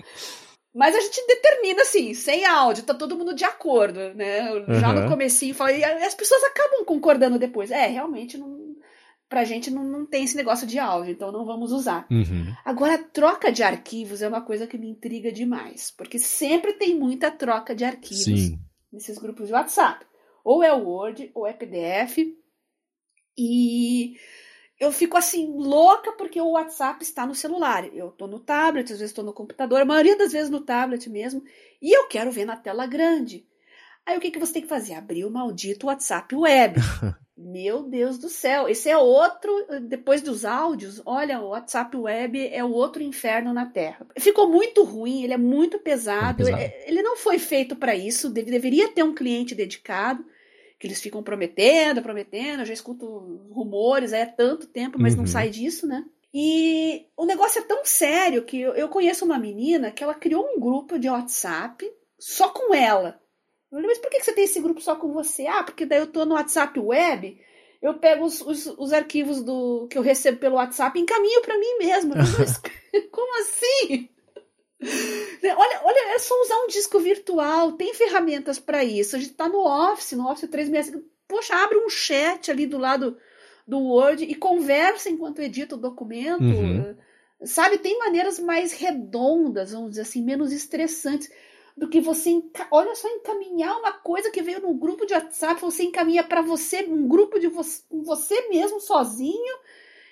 Mas 0.73 0.93
a 0.93 0.99
gente 0.99 1.25
determina 1.25 1.83
assim, 1.83 2.13
sem 2.13 2.45
áudio, 2.45 2.83
tá 2.83 2.93
todo 2.93 3.15
mundo 3.15 3.33
de 3.33 3.45
acordo, 3.45 4.13
né? 4.13 4.41
Já 4.77 4.89
uhum. 4.89 5.03
no 5.03 5.09
comecinho, 5.09 5.55
falei, 5.55 5.79
e 5.79 5.83
as 5.85 6.13
pessoas 6.13 6.43
acabam 6.43 6.83
concordando 6.83 7.39
depois. 7.39 7.71
É, 7.71 7.87
realmente 7.87 8.37
não, 8.37 8.75
pra 9.29 9.45
gente 9.45 9.71
não, 9.71 9.85
não 9.85 10.05
tem 10.05 10.25
esse 10.25 10.35
negócio 10.35 10.67
de 10.67 10.77
áudio, 10.77 11.13
então 11.13 11.31
não 11.31 11.45
vamos 11.45 11.71
usar. 11.71 12.05
Uhum. 12.11 12.53
Agora, 12.65 12.97
troca 12.97 13.53
de 13.53 13.63
arquivos 13.63 14.21
é 14.21 14.27
uma 14.27 14.41
coisa 14.41 14.67
que 14.67 14.77
me 14.77 14.89
intriga 14.89 15.31
demais, 15.31 15.91
porque 15.91 16.19
sempre 16.19 16.73
tem 16.73 16.93
muita 16.93 17.31
troca 17.31 17.73
de 17.73 17.85
arquivos 17.85 18.25
Sim. 18.25 18.59
nesses 18.91 19.17
grupos 19.17 19.47
de 19.47 19.53
WhatsApp. 19.53 20.05
Ou 20.45 20.63
é 20.63 20.71
Word, 20.71 21.31
ou 21.33 21.47
é 21.47 21.51
PDF. 21.51 22.19
E 23.35 24.15
eu 24.79 24.91
fico 24.91 25.17
assim 25.17 25.51
louca 25.57 26.11
porque 26.11 26.39
o 26.39 26.51
WhatsApp 26.51 27.03
está 27.03 27.25
no 27.25 27.33
celular. 27.33 27.83
Eu 27.95 28.09
estou 28.09 28.27
no 28.27 28.39
tablet, 28.39 28.93
às 28.93 28.99
vezes 28.99 29.11
estou 29.11 29.25
no 29.25 29.33
computador, 29.33 29.81
a 29.81 29.85
maioria 29.85 30.15
das 30.15 30.31
vezes 30.31 30.51
no 30.51 30.61
tablet 30.61 31.09
mesmo, 31.09 31.43
e 31.81 31.91
eu 31.91 32.07
quero 32.07 32.31
ver 32.31 32.45
na 32.45 32.55
tela 32.55 32.85
grande. 32.85 33.43
Aí 34.05 34.15
o 34.15 34.21
que, 34.21 34.29
que 34.29 34.39
você 34.39 34.53
tem 34.53 34.61
que 34.61 34.67
fazer? 34.67 34.93
Abrir 34.93 35.25
o 35.25 35.31
maldito 35.31 35.87
WhatsApp 35.87 36.35
Web. 36.35 36.79
Meu 37.35 37.83
Deus 37.83 38.17
do 38.17 38.29
céu, 38.29 38.69
esse 38.69 38.87
é 38.87 38.97
outro, 38.97 39.51
depois 39.81 40.21
dos 40.21 40.45
áudios, 40.45 41.01
olha, 41.05 41.41
o 41.41 41.49
WhatsApp 41.49 41.97
Web 41.97 42.47
é 42.47 42.63
o 42.63 42.71
outro 42.71 43.03
inferno 43.03 43.51
na 43.51 43.65
Terra. 43.65 44.07
Ficou 44.17 44.49
muito 44.49 44.83
ruim, 44.83 45.23
ele 45.23 45.33
é 45.33 45.37
muito 45.37 45.77
pesado, 45.77 46.43
é 46.47 46.51
pesado. 46.51 46.73
ele 46.85 47.01
não 47.01 47.17
foi 47.17 47.37
feito 47.37 47.75
para 47.75 47.93
isso, 47.93 48.29
deveria 48.29 48.87
ter 48.87 49.03
um 49.03 49.13
cliente 49.13 49.53
dedicado 49.53 50.25
que 50.85 50.89
eles 50.89 51.01
ficam 51.01 51.23
prometendo, 51.23 52.03
prometendo, 52.03 52.59
eu 52.59 52.65
já 52.65 52.73
escuto 52.73 53.07
rumores 53.49 54.13
é 54.13 54.23
tanto 54.23 54.67
tempo, 54.67 55.01
mas 55.01 55.13
uhum. 55.13 55.21
não 55.21 55.27
sai 55.27 55.49
disso, 55.49 55.87
né? 55.87 56.05
E 56.31 57.07
o 57.17 57.25
negócio 57.25 57.59
é 57.59 57.63
tão 57.63 57.83
sério 57.83 58.43
que 58.43 58.61
eu, 58.61 58.73
eu 58.75 58.87
conheço 58.87 59.25
uma 59.25 59.39
menina 59.39 59.89
que 59.89 60.03
ela 60.03 60.13
criou 60.13 60.45
um 60.45 60.59
grupo 60.59 60.99
de 60.99 61.09
WhatsApp 61.09 61.91
só 62.19 62.49
com 62.49 62.73
ela. 62.73 63.19
Eu 63.71 63.77
falei, 63.77 63.87
mas 63.87 63.97
por 63.97 64.11
que 64.11 64.21
você 64.21 64.33
tem 64.33 64.43
esse 64.43 64.61
grupo 64.61 64.79
só 64.79 64.95
com 64.95 65.11
você? 65.11 65.47
Ah, 65.47 65.63
porque 65.63 65.85
daí 65.85 65.99
eu 65.99 66.07
tô 66.07 66.23
no 66.23 66.35
WhatsApp 66.35 66.79
web, 66.79 67.41
eu 67.81 67.95
pego 67.95 68.25
os, 68.25 68.41
os, 68.41 68.67
os 68.77 68.93
arquivos 68.93 69.41
do 69.41 69.87
que 69.89 69.97
eu 69.97 70.03
recebo 70.03 70.37
pelo 70.37 70.55
WhatsApp 70.55 70.99
e 70.99 71.01
encaminho 71.01 71.41
para 71.41 71.57
mim 71.57 71.77
mesma. 71.79 72.15
Mas, 72.15 72.61
como 73.11 73.41
assim? 73.41 74.09
Olha, 75.57 75.81
olha, 75.83 76.15
é 76.15 76.19
só 76.19 76.33
usar 76.41 76.57
um 76.57 76.67
disco 76.67 76.99
virtual, 76.99 77.73
tem 77.73 77.93
ferramentas 77.93 78.59
para 78.59 78.83
isso. 78.83 79.15
A 79.15 79.19
gente 79.19 79.31
está 79.31 79.47
no 79.47 79.65
Office, 79.65 80.13
no 80.13 80.29
Office 80.29 80.49
365. 80.49 81.03
Poxa, 81.27 81.55
abre 81.55 81.77
um 81.77 81.89
chat 81.89 82.51
ali 82.51 82.65
do 82.65 82.77
lado 82.77 83.17
do 83.67 83.79
Word 83.79 84.23
e 84.23 84.35
conversa 84.35 85.09
enquanto 85.09 85.41
edita 85.41 85.75
o 85.75 85.79
documento. 85.79 86.43
Uhum. 86.43 86.95
Sabe, 87.43 87.77
tem 87.77 87.97
maneiras 87.99 88.39
mais 88.39 88.73
redondas, 88.73 89.71
vamos 89.71 89.91
dizer 89.91 90.03
assim, 90.03 90.23
menos 90.23 90.51
estressantes 90.51 91.29
do 91.75 91.89
que 91.89 91.99
você, 91.99 92.41
olha 92.71 92.95
só, 92.95 93.07
encaminhar 93.09 93.77
uma 93.77 93.91
coisa 93.91 94.31
que 94.31 94.41
veio 94.41 94.61
num 94.61 94.77
grupo 94.77 95.05
de 95.05 95.13
WhatsApp, 95.13 95.59
você 95.59 95.83
encaminha 95.83 96.23
para 96.23 96.41
você, 96.41 96.85
um 96.87 97.07
grupo 97.07 97.37
de 97.37 97.47
você, 97.47 97.83
você 97.91 98.47
mesmo 98.47 98.79
sozinho 98.79 99.57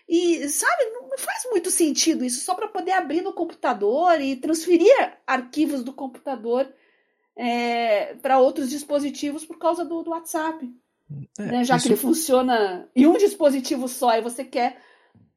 e, 0.08 0.48
sabe, 0.50 0.84
não 0.92 1.18
faz 1.18 1.48
muito 1.50 1.72
sentido 1.72 2.26
isso, 2.26 2.44
só 2.44 2.56
para 2.56 2.68
poder 2.68 2.92
abrir 2.92 3.22
no 3.22 3.34
computador 3.34 4.20
e 4.20 4.36
transferir 4.36 4.94
arquivos 5.26 5.84
do 5.84 5.94
computador 5.94 6.68
é, 7.36 8.16
para 8.16 8.40
outros 8.40 8.70
dispositivos 8.70 9.46
por 9.46 9.58
causa 9.58 9.86
do, 9.86 10.04
do 10.04 10.12
WhatsApp. 10.12 10.70
É, 11.38 11.44
né? 11.44 11.64
Já 11.64 11.78
isso... 11.78 11.88
que 11.88 11.94
ele 11.94 12.00
funciona 12.00 12.90
em 12.96 13.06
um 13.08 13.18
dispositivo 13.18 13.88
só 13.88 14.16
e 14.16 14.22
você 14.22 14.44
quer 14.44 14.78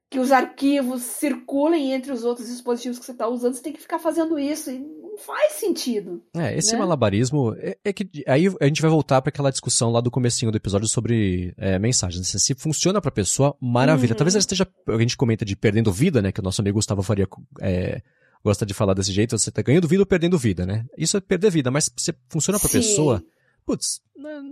que 0.08 0.18
os 0.18 0.30
arquivos 0.30 1.02
circulem 1.02 1.92
entre 1.92 2.12
os 2.12 2.24
outros 2.24 2.48
dispositivos 2.48 2.98
que 2.98 3.04
você 3.04 3.12
está 3.12 3.28
usando, 3.28 3.54
você 3.54 3.62
tem 3.62 3.72
que 3.72 3.80
ficar 3.80 3.98
fazendo 3.98 4.38
isso. 4.38 4.70
E 4.70 4.78
não 5.16 5.18
faz 5.18 5.54
sentido. 5.54 6.22
É, 6.34 6.56
esse 6.56 6.72
né? 6.72 6.78
malabarismo 6.78 7.54
é, 7.58 7.76
é, 7.82 7.92
que 7.92 8.08
aí 8.26 8.46
a 8.60 8.66
gente 8.66 8.82
vai 8.82 8.90
voltar 8.90 9.22
para 9.22 9.30
aquela 9.30 9.50
discussão 9.50 9.90
lá 9.90 10.00
do 10.00 10.10
comecinho 10.10 10.52
do 10.52 10.56
episódio 10.56 10.86
sobre 10.86 11.54
é, 11.56 11.78
mensagens. 11.78 12.28
Se 12.28 12.54
funciona 12.54 13.00
para 13.00 13.10
pessoa, 13.10 13.56
maravilha. 13.60 14.12
Uhum. 14.12 14.18
Talvez 14.18 14.34
ela 14.34 14.40
esteja, 14.40 14.68
a 14.86 14.98
gente 14.98 15.16
comenta 15.16 15.44
de 15.44 15.56
perdendo 15.56 15.90
vida, 15.90 16.20
né, 16.20 16.30
que 16.30 16.40
o 16.40 16.42
nosso 16.42 16.60
amigo 16.60 16.76
Gustavo 16.76 17.02
Faria 17.02 17.26
é, 17.60 18.02
gosta 18.44 18.66
de 18.66 18.74
falar 18.74 18.92
desse 18.92 19.12
jeito, 19.12 19.36
você 19.36 19.50
tá 19.50 19.62
ganhando 19.62 19.88
vida 19.88 20.02
ou 20.02 20.06
perdendo 20.06 20.38
vida, 20.38 20.66
né? 20.66 20.84
Isso 20.96 21.16
é 21.16 21.20
perder 21.20 21.50
vida, 21.50 21.70
mas 21.70 21.90
se 21.96 22.14
funciona 22.28 22.60
para 22.60 22.68
pessoa, 22.68 23.22
putz, 23.64 24.00
né, 24.16 24.42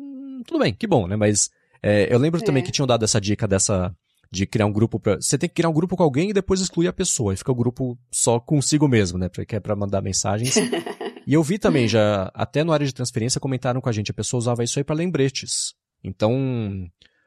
tudo 0.46 0.60
bem, 0.60 0.72
que 0.72 0.86
bom, 0.86 1.06
né? 1.06 1.14
Mas 1.14 1.50
é, 1.82 2.12
eu 2.12 2.18
lembro 2.18 2.42
também 2.42 2.62
é. 2.62 2.66
que 2.66 2.72
tinham 2.72 2.86
dado 2.86 3.04
essa 3.04 3.20
dica 3.20 3.46
dessa 3.46 3.94
de 4.34 4.46
criar 4.46 4.66
um 4.66 4.72
grupo 4.72 4.98
para 4.98 5.16
você 5.16 5.38
tem 5.38 5.48
que 5.48 5.54
criar 5.54 5.68
um 5.68 5.72
grupo 5.72 5.96
com 5.96 6.02
alguém 6.02 6.30
e 6.30 6.32
depois 6.32 6.60
excluir 6.60 6.88
a 6.88 6.92
pessoa 6.92 7.32
e 7.32 7.36
fica 7.36 7.52
o 7.52 7.54
grupo 7.54 7.96
só 8.10 8.40
consigo 8.40 8.88
mesmo, 8.88 9.16
né? 9.16 9.28
Porque 9.28 9.56
é 9.56 9.60
para 9.60 9.76
mandar 9.76 10.02
mensagens. 10.02 10.56
e 11.26 11.32
eu 11.32 11.42
vi 11.42 11.58
também 11.58 11.86
já 11.86 12.30
até 12.34 12.64
no 12.64 12.72
área 12.72 12.86
de 12.86 12.92
transferência 12.92 13.40
comentaram 13.40 13.80
com 13.80 13.88
a 13.88 13.92
gente 13.92 14.10
a 14.10 14.14
pessoa 14.14 14.38
usava 14.38 14.64
isso 14.64 14.78
aí 14.78 14.84
para 14.84 14.96
lembretes. 14.96 15.74
Então, 16.02 16.32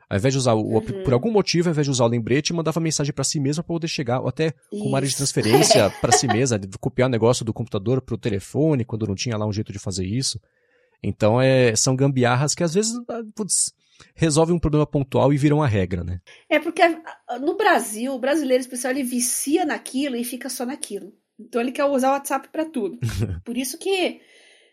ao 0.09 0.17
invés 0.17 0.33
de 0.33 0.37
usar 0.37 0.53
o, 0.53 0.61
uhum. 0.61 1.03
por 1.03 1.13
algum 1.13 1.31
motivo, 1.31 1.69
ao 1.69 1.71
invés 1.71 1.87
de 1.87 1.91
usar 1.91 2.05
o 2.05 2.09
lembrete, 2.09 2.53
mandava 2.53 2.79
mensagem 2.79 3.13
para 3.13 3.23
si 3.23 3.39
mesma 3.39 3.63
para 3.63 3.73
poder 3.73 3.87
chegar, 3.87 4.19
ou 4.19 4.27
até 4.27 4.53
com 4.69 4.87
uma 4.87 4.97
área 4.97 5.07
de 5.07 5.15
transferência 5.15 5.89
para 6.01 6.11
si 6.11 6.27
mesma, 6.27 6.59
copiar 6.79 7.07
o 7.07 7.11
negócio 7.11 7.43
do 7.43 7.53
computador 7.53 8.01
pro 8.01 8.17
telefone, 8.17 8.85
quando 8.85 9.07
não 9.07 9.15
tinha 9.15 9.37
lá 9.37 9.45
um 9.45 9.53
jeito 9.53 9.71
de 9.71 9.79
fazer 9.79 10.05
isso. 10.05 10.39
Então, 11.01 11.41
é, 11.41 11.75
são 11.75 11.95
gambiarras 11.95 12.55
que 12.55 12.63
às 12.63 12.73
vezes, 12.73 12.93
ah, 13.09 13.21
putz, 13.35 13.73
resolve 14.15 14.51
um 14.51 14.59
problema 14.59 14.85
pontual 14.85 15.33
e 15.33 15.37
viram 15.37 15.61
a 15.61 15.67
regra, 15.67 16.03
né? 16.03 16.19
É 16.49 16.59
porque 16.59 16.81
no 17.41 17.55
Brasil, 17.55 18.13
o 18.13 18.19
brasileiro 18.19 18.61
especial 18.61 18.91
ele 18.91 19.03
vicia 19.03 19.65
naquilo 19.65 20.15
e 20.15 20.23
fica 20.23 20.49
só 20.49 20.65
naquilo. 20.65 21.13
Então 21.39 21.61
ele 21.61 21.71
quer 21.71 21.85
usar 21.85 22.09
o 22.09 22.13
WhatsApp 22.13 22.49
para 22.49 22.65
tudo. 22.65 22.97
Por 23.45 23.57
isso 23.57 23.77
que 23.77 24.19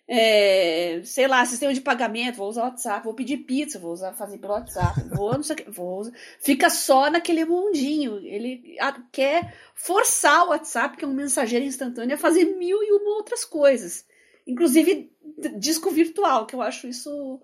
é, 0.07 1.01
sei 1.03 1.27
lá, 1.27 1.45
sistema 1.47 1.73
de 1.73 1.81
pagamento, 1.81 2.37
vou 2.37 2.49
usar 2.49 2.63
o 2.63 2.65
WhatsApp, 2.67 3.05
vou 3.05 3.15
pedir 3.15 3.39
pizza, 3.39 3.79
vou 3.79 3.93
usar, 3.93 4.13
fazer 4.13 4.39
pelo 4.39 4.53
WhatsApp, 4.53 5.01
vou 5.15 5.33
não 5.33 5.43
sei 5.43 5.55
o 5.55 5.57
que, 5.57 5.71
vou 5.71 6.01
usar. 6.01 6.13
Fica 6.41 6.69
só 6.69 7.11
naquele 7.11 7.45
mundinho. 7.45 8.19
Ele 8.19 8.77
quer 9.11 9.55
forçar 9.75 10.45
o 10.45 10.51
WhatsApp, 10.51 10.97
que 10.97 11.05
é 11.05 11.09
um 11.09 11.15
mensageiro 11.15 11.65
instantâneo, 11.65 12.15
a 12.15 12.19
fazer 12.19 12.45
mil 12.45 12.83
e 12.83 12.93
uma 12.93 13.17
outras 13.17 13.45
coisas. 13.45 14.05
Inclusive 14.47 15.11
disco 15.59 15.91
virtual, 15.91 16.47
que 16.47 16.55
eu 16.55 16.61
acho 16.61 16.87
isso 16.87 17.41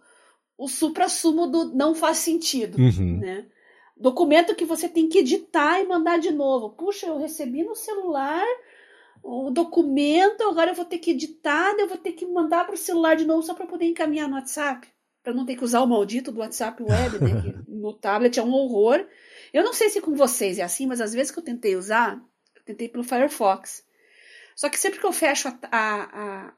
o 0.60 0.68
supra-sumo 0.68 1.46
do 1.46 1.74
não 1.74 1.94
faz 1.94 2.18
sentido, 2.18 2.78
uhum. 2.78 3.18
né? 3.18 3.46
Documento 3.96 4.54
que 4.54 4.66
você 4.66 4.88
tem 4.88 5.08
que 5.08 5.18
editar 5.18 5.80
e 5.80 5.86
mandar 5.86 6.18
de 6.18 6.30
novo. 6.30 6.70
Puxa, 6.70 7.06
eu 7.06 7.18
recebi 7.18 7.64
no 7.64 7.74
celular 7.74 8.44
o 9.22 9.50
documento, 9.50 10.42
agora 10.42 10.70
eu 10.70 10.74
vou 10.74 10.84
ter 10.84 10.98
que 10.98 11.12
editar, 11.12 11.74
eu 11.78 11.88
vou 11.88 11.96
ter 11.96 12.12
que 12.12 12.26
mandar 12.26 12.66
para 12.66 12.74
o 12.74 12.78
celular 12.78 13.16
de 13.16 13.24
novo 13.24 13.42
só 13.42 13.54
para 13.54 13.66
poder 13.66 13.86
encaminhar 13.86 14.28
no 14.28 14.34
WhatsApp, 14.34 14.86
para 15.22 15.32
não 15.32 15.46
ter 15.46 15.56
que 15.56 15.64
usar 15.64 15.80
o 15.80 15.86
maldito 15.86 16.30
do 16.30 16.40
WhatsApp 16.40 16.82
web, 16.82 17.24
né? 17.24 17.54
no 17.66 17.94
tablet 17.94 18.38
é 18.38 18.42
um 18.42 18.52
horror. 18.52 19.06
Eu 19.54 19.64
não 19.64 19.72
sei 19.72 19.88
se 19.88 20.02
com 20.02 20.14
vocês 20.14 20.58
é 20.58 20.62
assim, 20.62 20.86
mas 20.86 21.00
às 21.00 21.14
vezes 21.14 21.32
que 21.32 21.38
eu 21.38 21.44
tentei 21.44 21.74
usar, 21.74 22.22
eu 22.54 22.62
tentei 22.64 22.86
pelo 22.86 23.04
Firefox. 23.04 23.82
Só 24.54 24.68
que 24.68 24.78
sempre 24.78 25.00
que 25.00 25.06
eu 25.06 25.12
fecho 25.12 25.48
a, 25.48 25.58
a, 25.70 26.02
a 26.02 26.52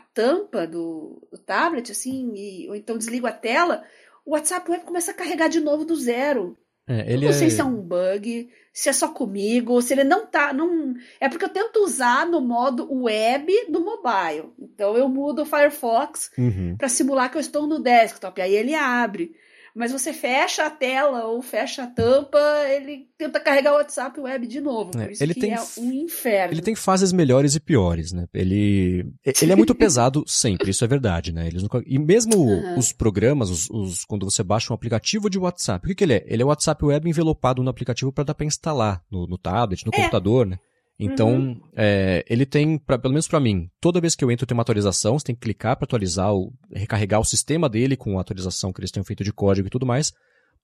tampa 0.00 0.66
do, 0.66 1.26
do 1.30 1.38
tablet, 1.38 1.90
assim, 1.90 2.32
e, 2.34 2.68
ou 2.68 2.74
então 2.74 2.98
desligo 2.98 3.26
a 3.26 3.32
tela, 3.32 3.84
o 4.24 4.32
WhatsApp 4.32 4.70
Web 4.70 4.84
começa 4.84 5.10
a 5.10 5.14
carregar 5.14 5.48
de 5.48 5.60
novo 5.60 5.84
do 5.84 5.96
zero. 5.96 6.56
É, 6.86 7.16
não 7.16 7.32
sei 7.32 7.46
é... 7.46 7.50
se 7.50 7.60
é 7.60 7.64
um 7.64 7.80
bug, 7.80 8.50
se 8.72 8.88
é 8.90 8.92
só 8.92 9.08
comigo, 9.08 9.80
se 9.80 9.94
ele 9.94 10.04
não 10.04 10.26
tá. 10.26 10.52
Não... 10.52 10.94
É 11.18 11.28
porque 11.28 11.44
eu 11.44 11.48
tento 11.48 11.82
usar 11.82 12.26
no 12.26 12.40
modo 12.40 12.92
web 12.92 13.50
do 13.70 13.80
mobile. 13.80 14.52
Então 14.58 14.96
eu 14.96 15.08
mudo 15.08 15.42
o 15.42 15.46
Firefox 15.46 16.30
Uhum. 16.36 16.76
para 16.76 16.88
simular 16.88 17.30
que 17.30 17.38
eu 17.38 17.40
estou 17.40 17.66
no 17.66 17.78
desktop. 17.78 18.40
Aí 18.40 18.54
ele 18.54 18.74
abre. 18.74 19.34
Mas 19.76 19.90
você 19.90 20.12
fecha 20.12 20.64
a 20.66 20.70
tela 20.70 21.24
ou 21.26 21.42
fecha 21.42 21.82
a 21.82 21.86
tampa, 21.88 22.38
ele 22.70 23.08
tenta 23.18 23.40
carregar 23.40 23.72
o 23.72 23.76
WhatsApp 23.76 24.20
web 24.20 24.46
de 24.46 24.60
novo. 24.60 24.92
Por 24.92 25.00
É, 25.00 25.10
isso 25.12 25.22
ele 25.22 25.34
que 25.34 25.40
tem 25.40 25.52
é 25.52 25.58
um 25.78 25.90
inferno. 25.92 26.54
Ele 26.54 26.62
tem 26.62 26.76
fases 26.76 27.12
melhores 27.12 27.56
e 27.56 27.60
piores, 27.60 28.12
né? 28.12 28.26
Ele, 28.32 29.04
ele 29.42 29.52
é 29.52 29.56
muito 29.56 29.74
pesado 29.74 30.22
sempre, 30.28 30.70
isso 30.70 30.84
é 30.84 30.86
verdade, 30.86 31.32
né? 31.32 31.48
Eles 31.48 31.60
nunca- 31.62 31.82
E 31.86 31.98
mesmo 31.98 32.34
Aham. 32.60 32.78
os 32.78 32.92
programas, 32.92 33.50
os, 33.50 33.68
os- 33.68 34.04
quando 34.04 34.24
você 34.30 34.44
baixa 34.44 34.72
um 34.72 34.76
aplicativo 34.76 35.28
de 35.28 35.38
WhatsApp, 35.40 35.84
o 35.84 35.88
que, 35.88 35.94
que 35.96 36.04
ele 36.04 36.14
é? 36.14 36.24
Ele 36.28 36.42
é 36.42 36.44
o 36.44 36.48
WhatsApp 36.50 36.84
Web 36.84 37.08
envelopado 37.10 37.60
no 37.60 37.68
aplicativo 37.70 38.12
para 38.12 38.24
dar 38.24 38.34
para 38.34 38.46
instalar 38.46 39.02
no, 39.10 39.26
no 39.26 39.36
tablet, 39.36 39.84
no 39.84 39.90
É. 39.92 39.96
computador, 39.96 40.46
né? 40.46 40.56
Então, 40.98 41.34
Uhum. 41.36 41.60
é, 41.76 42.24
ele 42.28 42.46
tem, 42.46 42.78
pra, 42.78 42.96
pelo 42.98 43.12
menos 43.14 43.26
para 43.26 43.40
mim, 43.40 43.68
toda 43.80 44.00
vez 44.00 44.14
que 44.14 44.24
eu 44.24 44.30
entro 44.30 44.46
tem 44.46 44.54
uma 44.56 44.62
atualização, 44.62 45.18
você 45.18 45.24
tem 45.26 45.34
que 45.34 45.40
clicar 45.40 45.76
para 45.76 45.84
atualizar, 45.84 46.32
o, 46.32 46.52
recarregar 46.72 47.20
o 47.20 47.24
sistema 47.24 47.68
dele 47.68 47.96
com 47.96 48.16
a 48.16 48.20
atualização 48.20 48.72
que 48.72 48.80
eles 48.80 48.90
tenham 48.92 49.04
feito 49.04 49.24
de 49.24 49.32
código 49.32 49.66
e 49.66 49.70
tudo 49.70 49.84
mais. 49.84 50.12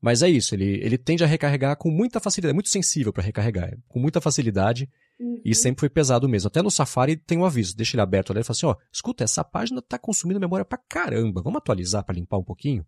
Mas 0.00 0.22
é 0.22 0.28
isso, 0.30 0.54
ele, 0.54 0.80
ele 0.82 0.96
tende 0.96 1.22
a 1.22 1.26
recarregar 1.26 1.76
com 1.76 1.90
muita 1.90 2.20
facilidade, 2.20 2.52
é 2.52 2.54
muito 2.54 2.70
sensível 2.70 3.12
para 3.12 3.22
recarregar, 3.22 3.76
com 3.88 3.98
muita 3.98 4.20
facilidade. 4.20 4.88
Uhum. 5.18 5.42
E 5.44 5.54
sempre 5.54 5.80
foi 5.80 5.90
pesado 5.90 6.26
mesmo. 6.28 6.46
Até 6.46 6.62
no 6.62 6.70
Safari 6.70 7.16
tem 7.16 7.36
um 7.36 7.44
aviso, 7.44 7.76
deixa 7.76 7.96
ele 7.96 8.00
aberto 8.02 8.30
ali 8.30 8.40
e 8.40 8.44
fala 8.44 8.56
assim, 8.56 8.66
ó, 8.66 8.76
escuta, 8.90 9.24
essa 9.24 9.44
página 9.44 9.82
tá 9.82 9.98
consumindo 9.98 10.40
memória 10.40 10.64
pra 10.64 10.78
caramba, 10.88 11.42
vamos 11.42 11.58
atualizar 11.58 12.02
pra 12.04 12.14
limpar 12.14 12.38
um 12.38 12.44
pouquinho? 12.44 12.86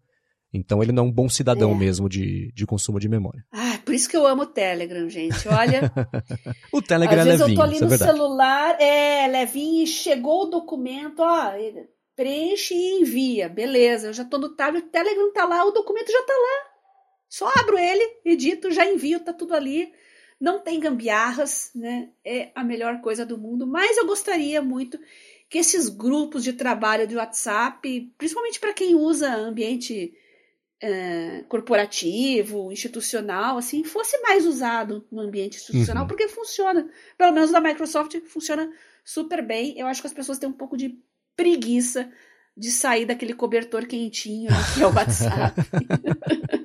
Então 0.55 0.83
ele 0.83 0.93
não 0.93 1.05
é 1.05 1.07
um 1.09 1.13
bom 1.13 1.29
cidadão 1.29 1.73
É. 1.73 1.75
mesmo 1.75 2.09
de, 2.09 2.51
de 2.55 2.65
consumo 2.67 2.99
de 3.01 3.09
memória. 3.09 3.45
Ah, 3.53 3.72
por 3.85 3.95
isso 3.95 4.09
que 4.09 4.17
eu 4.17 4.27
amo 4.27 4.43
o 4.43 4.47
Telegram, 4.47 5.09
gente. 5.09 5.49
Olha, 5.49 5.93
O 6.73 6.81
Telegram 6.81 7.21
às 7.21 7.27
é 7.27 7.31
vezes 7.31 7.49
eu 7.49 7.55
tô 7.55 7.63
ali 7.63 7.77
é 7.77 7.81
no 7.81 7.89
verdade. 7.89 8.13
celular, 8.13 8.81
é 8.81 9.27
levinho, 9.29 9.85
e 9.85 9.87
chegou 9.87 10.45
o 10.45 10.51
documento, 10.51 11.21
ó, 11.21 11.53
preenche 12.17 12.75
e 12.75 13.01
envia. 13.01 13.49
Beleza, 13.49 14.09
eu 14.09 14.13
já 14.13 14.25
tô 14.25 14.39
no 14.39 14.55
tablet, 14.55 14.87
o 14.87 14.91
Telegram 14.91 15.33
tá 15.33 15.45
lá, 15.45 15.65
o 15.65 15.71
documento 15.71 16.11
já 16.11 16.23
tá 16.23 16.33
lá. 16.33 16.73
Só 17.29 17.51
abro 17.61 17.79
ele, 17.79 18.05
edito, 18.25 18.71
já 18.71 18.85
envio, 18.87 19.21
tá 19.21 19.33
tudo 19.33 19.55
ali. 19.55 19.93
Não 20.41 20.59
tem 20.59 20.81
gambiarras, 20.81 21.71
né? 21.75 22.11
É 22.25 22.51
a 22.55 22.65
melhor 22.65 23.01
coisa 23.01 23.25
do 23.25 23.39
mundo. 23.39 23.67
Mas 23.67 23.97
eu 23.97 24.07
gostaria 24.07 24.61
muito 24.61 24.99
que 25.49 25.59
esses 25.59 25.89
grupos 25.89 26.43
de 26.43 26.53
trabalho 26.53 27.07
de 27.07 27.17
WhatsApp, 27.17 28.13
principalmente 28.19 28.59
para 28.59 28.73
quem 28.73 28.95
usa 28.95 29.35
ambiente 29.35 30.13
corporativo, 31.49 32.73
institucional, 32.73 33.57
assim, 33.59 33.85
fosse 33.85 34.19
mais 34.21 34.45
usado 34.47 35.07
no 35.11 35.21
ambiente 35.21 35.57
institucional, 35.57 36.03
Uhum. 36.03 36.09
porque 36.09 36.29
funciona. 36.29 36.89
Pelo 37.17 37.33
menos 37.33 37.51
da 37.51 37.61
Microsoft 37.61 38.17
funciona 38.27 38.71
super 39.05 39.45
bem. 39.47 39.79
Eu 39.79 39.87
acho 39.87 40.01
que 40.01 40.07
as 40.07 40.13
pessoas 40.13 40.39
têm 40.39 40.49
um 40.49 40.53
pouco 40.53 40.77
de 40.77 40.99
preguiça 41.37 42.11
de 42.57 42.71
sair 42.71 43.07
daquele 43.07 43.33
cobertor 43.33 43.87
quentinho 43.87 44.51
né, 44.51 44.57
que 44.75 44.83
é 44.83 44.87
o 44.87 44.93
WhatsApp. 44.95 45.55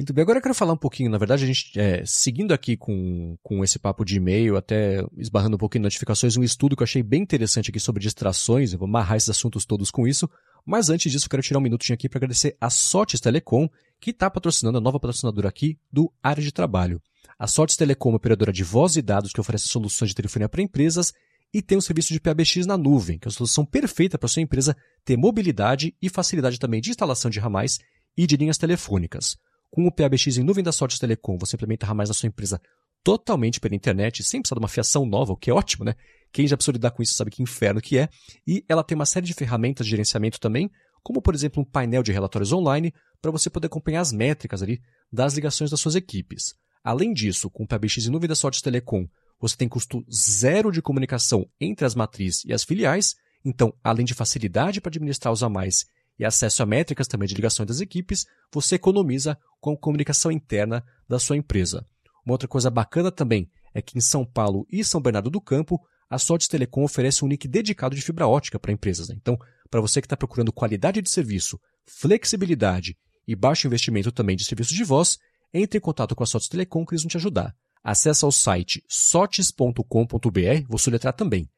Muito 0.00 0.14
bem, 0.14 0.22
agora 0.22 0.38
eu 0.38 0.42
quero 0.42 0.54
falar 0.54 0.72
um 0.72 0.78
pouquinho, 0.78 1.10
na 1.10 1.18
verdade, 1.18 1.44
a 1.44 1.46
gente, 1.46 1.78
é, 1.78 2.02
seguindo 2.06 2.54
aqui 2.54 2.74
com, 2.74 3.36
com 3.42 3.62
esse 3.62 3.78
papo 3.78 4.02
de 4.02 4.16
e-mail, 4.16 4.56
até 4.56 5.04
esbarrando 5.14 5.56
um 5.56 5.58
pouquinho 5.58 5.82
em 5.82 5.84
notificações, 5.84 6.38
um 6.38 6.42
estudo 6.42 6.74
que 6.74 6.82
eu 6.82 6.86
achei 6.86 7.02
bem 7.02 7.20
interessante 7.20 7.68
aqui 7.68 7.78
sobre 7.78 8.02
distrações, 8.02 8.72
eu 8.72 8.78
vou 8.78 8.88
amarrar 8.88 9.18
esses 9.18 9.28
assuntos 9.28 9.66
todos 9.66 9.90
com 9.90 10.08
isso, 10.08 10.26
mas 10.64 10.88
antes 10.88 11.12
disso 11.12 11.26
eu 11.26 11.28
quero 11.28 11.42
tirar 11.42 11.58
um 11.58 11.62
minutinho 11.62 11.92
aqui 11.92 12.08
para 12.08 12.16
agradecer 12.16 12.56
a 12.58 12.70
Sotes 12.70 13.20
Telecom, 13.20 13.68
que 14.00 14.08
está 14.08 14.30
patrocinando 14.30 14.78
a 14.78 14.80
nova 14.80 14.98
patrocinadora 14.98 15.50
aqui 15.50 15.78
do 15.92 16.10
Área 16.22 16.42
de 16.42 16.50
Trabalho. 16.50 17.02
A 17.38 17.46
Sotes 17.46 17.76
Telecom 17.76 18.08
é 18.08 18.12
uma 18.12 18.16
operadora 18.16 18.54
de 18.54 18.64
voz 18.64 18.96
e 18.96 19.02
dados 19.02 19.34
que 19.34 19.40
oferece 19.40 19.68
soluções 19.68 20.08
de 20.08 20.14
telefonia 20.14 20.48
para 20.48 20.62
empresas 20.62 21.12
e 21.52 21.60
tem 21.60 21.76
um 21.76 21.82
serviço 21.82 22.14
de 22.14 22.20
PABX 22.20 22.64
na 22.64 22.78
nuvem, 22.78 23.18
que 23.18 23.28
é 23.28 23.30
a 23.30 23.32
solução 23.32 23.66
perfeita 23.66 24.16
para 24.16 24.30
sua 24.30 24.40
empresa 24.40 24.74
ter 25.04 25.18
mobilidade 25.18 25.94
e 26.00 26.08
facilidade 26.08 26.58
também 26.58 26.80
de 26.80 26.88
instalação 26.88 27.30
de 27.30 27.38
ramais 27.38 27.78
e 28.16 28.26
de 28.26 28.38
linhas 28.38 28.56
telefônicas. 28.56 29.36
Com 29.70 29.86
o 29.86 29.92
PABX 29.92 30.38
em 30.38 30.42
nuvem 30.42 30.64
da 30.64 30.72
Sotes 30.72 30.98
Telecom, 30.98 31.38
você 31.38 31.54
implementa 31.54 31.86
ramais 31.86 32.08
na 32.08 32.14
sua 32.14 32.26
empresa 32.26 32.60
totalmente 33.04 33.60
pela 33.60 33.74
internet, 33.74 34.22
sem 34.24 34.40
precisar 34.40 34.56
de 34.56 34.62
uma 34.62 34.68
fiação 34.68 35.06
nova, 35.06 35.32
o 35.32 35.36
que 35.36 35.48
é 35.48 35.54
ótimo, 35.54 35.84
né? 35.84 35.94
Quem 36.32 36.46
já 36.46 36.56
precisou 36.56 36.72
lidar 36.72 36.90
com 36.90 37.02
isso 37.02 37.14
sabe 37.14 37.30
que 37.30 37.42
inferno 37.42 37.80
que 37.80 37.96
é. 37.96 38.08
E 38.46 38.64
ela 38.68 38.84
tem 38.84 38.96
uma 38.96 39.06
série 39.06 39.26
de 39.26 39.32
ferramentas 39.32 39.86
de 39.86 39.90
gerenciamento 39.90 40.38
também, 40.40 40.70
como 41.02 41.22
por 41.22 41.34
exemplo 41.34 41.62
um 41.62 41.64
painel 41.64 42.02
de 42.02 42.12
relatórios 42.12 42.52
online, 42.52 42.92
para 43.22 43.30
você 43.30 43.48
poder 43.48 43.66
acompanhar 43.66 44.00
as 44.00 44.12
métricas 44.12 44.62
ali 44.62 44.80
das 45.12 45.34
ligações 45.34 45.70
das 45.70 45.80
suas 45.80 45.94
equipes. 45.94 46.54
Além 46.82 47.12
disso, 47.12 47.48
com 47.48 47.64
o 47.64 47.66
PABX 47.66 48.06
em 48.06 48.10
nuvem 48.10 48.28
da 48.28 48.34
Sotes 48.34 48.60
Telecom, 48.60 49.06
você 49.40 49.56
tem 49.56 49.68
custo 49.68 50.04
zero 50.12 50.70
de 50.70 50.82
comunicação 50.82 51.48
entre 51.60 51.86
as 51.86 51.94
matrizes 51.94 52.44
e 52.44 52.52
as 52.52 52.64
filiais, 52.64 53.14
então, 53.44 53.72
além 53.82 54.04
de 54.04 54.14
facilidade 54.14 54.80
para 54.80 54.90
administrar 54.90 55.32
os 55.32 55.42
a 55.42 55.48
mais 55.48 55.86
e 56.20 56.24
acesso 56.24 56.62
a 56.62 56.66
métricas 56.66 57.08
também 57.08 57.26
de 57.26 57.34
ligações 57.34 57.66
das 57.66 57.80
equipes, 57.80 58.26
você 58.52 58.74
economiza 58.74 59.38
com 59.58 59.72
a 59.72 59.76
comunicação 59.76 60.30
interna 60.30 60.84
da 61.08 61.18
sua 61.18 61.34
empresa. 61.34 61.82
Uma 62.24 62.34
outra 62.34 62.46
coisa 62.46 62.68
bacana 62.68 63.10
também 63.10 63.50
é 63.72 63.80
que 63.80 63.96
em 63.96 64.02
São 64.02 64.22
Paulo 64.22 64.66
e 64.70 64.84
São 64.84 65.00
Bernardo 65.00 65.30
do 65.30 65.40
Campo, 65.40 65.80
a 66.10 66.18
Sotes 66.18 66.46
Telecom 66.46 66.84
oferece 66.84 67.24
um 67.24 67.28
link 67.28 67.48
dedicado 67.48 67.96
de 67.96 68.02
fibra 68.02 68.28
ótica 68.28 68.58
para 68.58 68.70
empresas. 68.70 69.08
né? 69.08 69.14
Então, 69.16 69.38
para 69.70 69.80
você 69.80 70.02
que 70.02 70.06
está 70.06 70.16
procurando 70.16 70.52
qualidade 70.52 71.00
de 71.00 71.08
serviço, 71.08 71.58
flexibilidade 71.86 72.98
e 73.26 73.34
baixo 73.34 73.66
investimento 73.66 74.12
também 74.12 74.36
de 74.36 74.44
serviços 74.44 74.76
de 74.76 74.84
voz, 74.84 75.16
entre 75.54 75.78
em 75.78 75.80
contato 75.80 76.14
com 76.14 76.22
a 76.22 76.26
Sotes 76.26 76.48
Telecom 76.48 76.84
que 76.84 76.92
eles 76.92 77.02
vão 77.02 77.08
te 77.08 77.16
ajudar. 77.16 77.56
Acesse 77.82 78.26
ao 78.26 78.30
site 78.30 78.84
sotes.com.br, 78.86 80.66
vou 80.68 80.78
soletrar 80.78 81.14
também, 81.14 81.48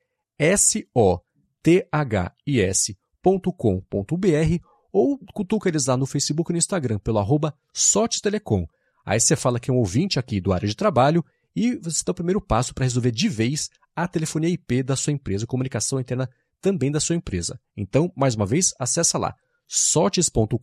S-O-T-H-I-S.com.br 3.25 4.65
ou 4.93 5.19
cutuca 5.33 5.69
eles 5.69 5.87
lá 5.87 5.97
no 5.97 6.07
Facebook 6.07 6.51
e 6.51 6.53
no 6.53 6.59
Instagram 6.59 6.99
pelo 6.99 7.19
arroba 7.19 7.55
Telecom. 8.23 8.67
Aí 9.05 9.19
você 9.19 9.35
fala 9.35 9.59
que 9.59 9.71
é 9.71 9.75
um 9.75 9.79
ouvinte 9.79 10.19
aqui 10.19 10.41
do 10.41 10.53
área 10.53 10.69
de 10.69 10.77
trabalho 10.77 11.25
e 11.57 11.77
você 11.77 12.03
dá 12.05 12.13
o 12.13 12.15
primeiro 12.15 12.41
passo 12.41 12.75
para 12.75 12.85
resolver 12.85 13.11
de 13.11 13.29
vez 13.29 13.71
a 13.97 14.07
telefonia 14.07 14.51
IP 14.51 14.83
da 14.83 14.97
sua 14.97 15.13
empresa, 15.13 15.47
comunicação 15.47 15.99
interna 15.99 16.29
também 16.61 16.91
da 16.91 17.01
sua 17.01 17.17
empresa. 17.17 17.59
Então, 17.77 18.13
mais 18.15 18.35
uma 18.35 18.47
vez, 18.47 18.75
acessa 18.79 19.19
lá 19.19 19.35
sotes.com.br 19.67 20.57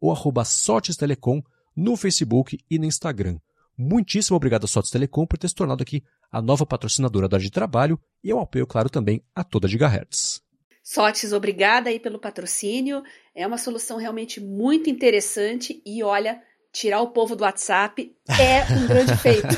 ou 0.00 0.12
arroba 0.12 0.44
Sotes 0.44 0.96
Telecom 0.96 1.42
no 1.76 1.96
Facebook 1.96 2.58
e 2.70 2.78
no 2.78 2.84
Instagram. 2.84 3.38
Muitíssimo 3.76 4.36
obrigado 4.36 4.64
a 4.64 4.68
Sotes 4.68 4.90
Telecom 4.90 5.26
por 5.26 5.38
ter 5.38 5.48
se 5.48 5.54
tornado 5.54 5.82
aqui 5.82 6.02
a 6.30 6.40
nova 6.40 6.64
patrocinadora 6.64 7.28
da 7.28 7.36
área 7.36 7.44
de 7.44 7.50
trabalho 7.50 7.98
e 8.22 8.30
ao 8.30 8.40
apoio, 8.40 8.66
claro, 8.66 8.88
também 8.88 9.22
a 9.34 9.44
toda 9.44 9.68
Gigahertz. 9.68 10.47
Sotes, 10.90 11.34
obrigada 11.34 11.90
aí 11.90 12.00
pelo 12.00 12.18
patrocínio. 12.18 13.02
É 13.34 13.46
uma 13.46 13.58
solução 13.58 13.98
realmente 13.98 14.40
muito 14.40 14.88
interessante 14.88 15.82
e 15.84 16.02
olha, 16.02 16.40
tirar 16.72 17.02
o 17.02 17.10
povo 17.10 17.36
do 17.36 17.44
WhatsApp 17.44 18.16
é 18.26 18.64
um 18.72 18.86
grande 18.88 19.14
feito. 19.18 19.48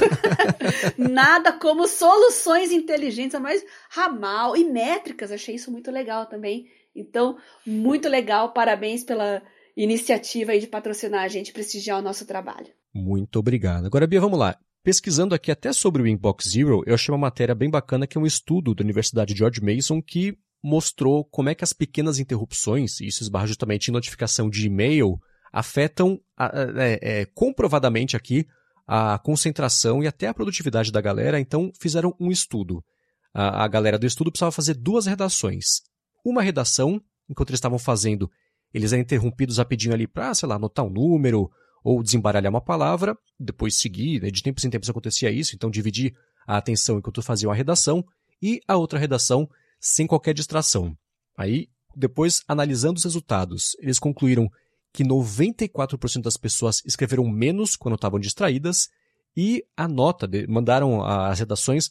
Nada 0.98 1.52
como 1.52 1.86
soluções 1.86 2.72
inteligentes, 2.72 3.38
mas 3.38 3.64
ramal 3.90 4.56
e 4.56 4.64
métricas, 4.64 5.30
achei 5.30 5.54
isso 5.54 5.70
muito 5.70 5.88
legal 5.92 6.26
também. 6.26 6.66
Então, 6.96 7.38
muito 7.64 8.08
legal, 8.08 8.52
parabéns 8.52 9.04
pela 9.04 9.40
iniciativa 9.76 10.50
aí 10.50 10.58
de 10.58 10.66
patrocinar 10.66 11.22
a 11.22 11.28
gente, 11.28 11.52
prestigiar 11.52 12.00
o 12.00 12.02
nosso 12.02 12.26
trabalho. 12.26 12.72
Muito 12.92 13.38
obrigado. 13.38 13.86
Agora, 13.86 14.04
Bia, 14.04 14.20
vamos 14.20 14.36
lá. 14.36 14.58
Pesquisando 14.82 15.32
aqui 15.32 15.52
até 15.52 15.72
sobre 15.72 16.02
o 16.02 16.08
Inbox 16.08 16.50
Zero, 16.50 16.82
eu 16.86 16.94
achei 16.94 17.12
uma 17.12 17.20
matéria 17.20 17.54
bem 17.54 17.70
bacana 17.70 18.04
que 18.04 18.18
é 18.18 18.20
um 18.20 18.26
estudo 18.26 18.74
da 18.74 18.82
Universidade 18.82 19.32
George 19.32 19.60
Mason 19.62 20.02
que 20.02 20.36
mostrou 20.62 21.24
como 21.24 21.48
é 21.48 21.54
que 21.54 21.64
as 21.64 21.72
pequenas 21.72 22.18
interrupções, 22.18 23.00
e 23.00 23.06
isso 23.06 23.22
esbarra 23.22 23.46
justamente 23.46 23.88
em 23.88 23.92
notificação 23.92 24.48
de 24.48 24.66
e-mail, 24.66 25.18
afetam 25.52 26.20
é, 26.76 27.20
é, 27.20 27.24
comprovadamente 27.26 28.16
aqui 28.16 28.46
a 28.86 29.18
concentração 29.18 30.02
e 30.02 30.06
até 30.06 30.26
a 30.26 30.34
produtividade 30.34 30.90
da 30.90 31.00
galera. 31.00 31.40
Então, 31.40 31.72
fizeram 31.80 32.14
um 32.18 32.30
estudo. 32.30 32.84
A, 33.32 33.64
a 33.64 33.68
galera 33.68 33.98
do 33.98 34.06
estudo 34.06 34.30
precisava 34.30 34.52
fazer 34.52 34.74
duas 34.74 35.06
redações. 35.06 35.82
Uma 36.24 36.42
redação, 36.42 37.00
enquanto 37.28 37.50
eles 37.50 37.58
estavam 37.58 37.78
fazendo, 37.78 38.30
eles 38.74 38.92
eram 38.92 39.02
interrompidos 39.02 39.58
rapidinho 39.58 39.94
ali 39.94 40.06
para, 40.06 40.34
sei 40.34 40.48
lá, 40.48 40.56
anotar 40.56 40.84
um 40.84 40.90
número 40.90 41.50
ou 41.82 42.02
desembaralhar 42.02 42.50
uma 42.50 42.60
palavra, 42.60 43.16
depois 43.38 43.78
seguir, 43.78 44.20
né? 44.20 44.30
de 44.30 44.42
tempos 44.42 44.64
em 44.64 44.70
tempos 44.70 44.90
acontecia 44.90 45.30
isso, 45.30 45.54
então 45.54 45.70
dividir 45.70 46.14
a 46.46 46.56
atenção 46.56 46.98
enquanto 46.98 47.22
faziam 47.22 47.50
a 47.50 47.54
redação, 47.54 48.04
e 48.42 48.60
a 48.66 48.76
outra 48.76 48.98
redação 48.98 49.48
sem 49.80 50.06
qualquer 50.06 50.34
distração. 50.34 50.94
Aí, 51.36 51.68
depois, 51.96 52.42
analisando 52.46 52.98
os 52.98 53.04
resultados, 53.04 53.76
eles 53.80 53.98
concluíram 53.98 54.48
que 54.92 55.02
94% 55.02 56.22
das 56.22 56.36
pessoas 56.36 56.82
escreveram 56.84 57.26
menos 57.28 57.76
quando 57.76 57.94
estavam 57.94 58.20
distraídas 58.20 58.88
e 59.36 59.64
a 59.76 59.88
nota, 59.88 60.28
mandaram 60.48 61.02
as 61.04 61.38
redações 61.38 61.90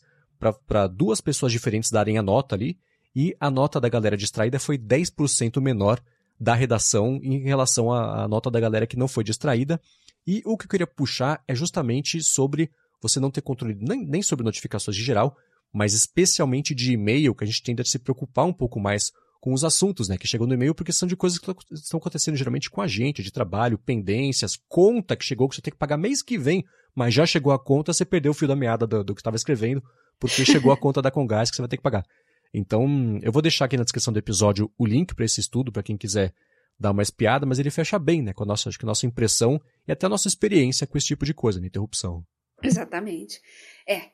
para 0.67 0.87
duas 0.87 1.19
pessoas 1.19 1.51
diferentes 1.51 1.91
darem 1.91 2.17
a 2.17 2.21
nota 2.21 2.55
ali, 2.55 2.77
e 3.15 3.35
a 3.39 3.49
nota 3.49 3.79
da 3.79 3.89
galera 3.89 4.15
distraída 4.15 4.59
foi 4.59 4.77
10% 4.77 5.59
menor 5.59 5.99
da 6.39 6.53
redação 6.53 7.19
em 7.21 7.39
relação 7.39 7.91
à, 7.91 8.23
à 8.23 8.27
nota 8.27 8.49
da 8.49 8.59
galera 8.59 8.87
que 8.87 8.95
não 8.95 9.07
foi 9.07 9.23
distraída. 9.23 9.81
E 10.25 10.41
o 10.45 10.55
que 10.57 10.65
eu 10.65 10.69
queria 10.69 10.87
puxar 10.87 11.43
é 11.47 11.55
justamente 11.55 12.21
sobre 12.21 12.69
você 13.01 13.19
não 13.19 13.31
ter 13.31 13.41
controle 13.41 13.75
nem, 13.79 14.05
nem 14.05 14.21
sobre 14.21 14.45
notificações 14.45 14.95
de 14.95 15.03
geral, 15.03 15.35
mas 15.73 15.93
especialmente 15.93 16.73
de 16.73 16.93
e-mail, 16.93 17.35
que 17.35 17.43
a 17.43 17.47
gente 17.47 17.63
tende 17.63 17.81
a 17.81 17.85
se 17.85 17.99
preocupar 17.99 18.45
um 18.45 18.53
pouco 18.53 18.79
mais 18.79 19.11
com 19.39 19.53
os 19.53 19.63
assuntos, 19.63 20.09
né, 20.09 20.17
que 20.17 20.27
chegam 20.27 20.45
no 20.45 20.53
e-mail, 20.53 20.75
porque 20.75 20.91
são 20.91 21.07
de 21.07 21.15
coisas 21.15 21.39
que 21.39 21.49
estão 21.71 21.97
acontecendo 21.97 22.35
geralmente 22.35 22.69
com 22.69 22.81
a 22.81 22.87
gente, 22.87 23.23
de 23.23 23.31
trabalho, 23.31 23.77
pendências, 23.77 24.57
conta 24.67 25.15
que 25.15 25.23
chegou 25.23 25.47
que 25.47 25.55
você 25.55 25.61
tem 25.61 25.71
que 25.71 25.77
pagar 25.77 25.97
mês 25.97 26.21
que 26.21 26.37
vem, 26.37 26.65
mas 26.93 27.13
já 27.13 27.25
chegou 27.25 27.53
a 27.53 27.59
conta, 27.59 27.93
você 27.93 28.03
perdeu 28.03 28.31
o 28.31 28.35
fio 28.35 28.47
da 28.47 28.55
meada 28.55 28.85
do, 28.85 29.03
do 29.03 29.15
que 29.15 29.21
estava 29.21 29.37
escrevendo, 29.37 29.81
porque 30.19 30.43
chegou 30.43 30.71
a 30.71 30.77
conta 30.77 31.01
da 31.01 31.09
Congás 31.09 31.49
que 31.49 31.55
você 31.55 31.61
vai 31.61 31.69
ter 31.69 31.77
que 31.77 31.83
pagar. 31.83 32.05
Então, 32.53 33.19
eu 33.21 33.31
vou 33.31 33.41
deixar 33.41 33.65
aqui 33.65 33.77
na 33.77 33.83
descrição 33.83 34.11
do 34.11 34.19
episódio 34.19 34.71
o 34.77 34.85
link 34.85 35.13
para 35.15 35.23
esse 35.23 35.39
estudo, 35.39 35.71
para 35.71 35.83
quem 35.83 35.95
quiser 35.95 36.33
dar 36.77 36.91
uma 36.91 37.03
espiada, 37.03 37.45
mas 37.45 37.59
ele 37.59 37.69
fecha 37.69 37.99
bem, 37.99 38.21
né, 38.21 38.33
com 38.33 38.43
a 38.43 38.47
nossa, 38.47 38.69
acho 38.69 38.79
que 38.79 38.85
a 38.85 38.87
nossa 38.87 39.05
impressão 39.05 39.61
e 39.87 39.91
até 39.91 40.05
a 40.05 40.09
nossa 40.09 40.27
experiência 40.27 40.87
com 40.87 40.97
esse 40.97 41.07
tipo 41.07 41.25
de 41.25 41.33
coisa, 41.33 41.59
né, 41.59 41.67
interrupção. 41.67 42.25
Exatamente. 42.63 43.39
É, 43.87 44.09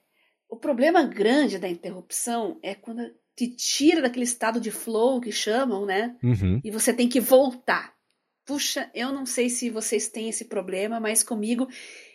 o 0.49 0.57
problema 0.57 1.03
grande 1.03 1.57
da 1.57 1.67
interrupção 1.67 2.59
é 2.61 2.75
quando 2.75 3.01
te 3.35 3.47
tira 3.49 4.01
daquele 4.01 4.23
estado 4.23 4.59
de 4.59 4.71
flow 4.71 5.19
que 5.19 5.31
chamam, 5.31 5.85
né? 5.85 6.15
Uhum. 6.23 6.61
E 6.63 6.71
você 6.71 6.93
tem 6.93 7.09
que 7.09 7.19
voltar. 7.19 7.93
Puxa, 8.45 8.89
eu 8.93 9.11
não 9.11 9.25
sei 9.25 9.49
se 9.49 9.69
vocês 9.69 10.07
têm 10.07 10.29
esse 10.29 10.45
problema, 10.45 10.99
mas 10.99 11.23
comigo 11.23 11.67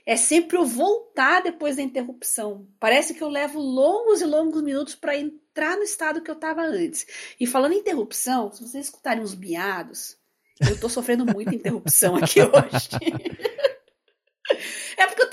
é 0.06 0.16
sempre 0.16 0.56
o 0.56 0.64
voltar 0.64 1.42
depois 1.42 1.76
da 1.76 1.82
interrupção. 1.82 2.68
Parece 2.78 3.14
que 3.14 3.22
eu 3.22 3.28
levo 3.28 3.60
longos 3.60 4.20
e 4.20 4.24
longos 4.24 4.62
minutos 4.62 4.94
para 4.94 5.18
entrar 5.18 5.76
no 5.76 5.82
estado 5.82 6.22
que 6.22 6.30
eu 6.30 6.36
estava 6.36 6.62
antes. 6.62 7.06
E 7.38 7.46
falando 7.46 7.72
em 7.72 7.80
interrupção, 7.80 8.50
se 8.52 8.62
vocês 8.62 8.86
escutarem 8.86 9.22
uns 9.22 9.34
miados, 9.34 10.16
eu 10.60 10.74
estou 10.74 10.88
sofrendo 10.88 11.26
muita 11.26 11.54
interrupção 11.54 12.16
aqui 12.16 12.40
hoje. 12.42 12.88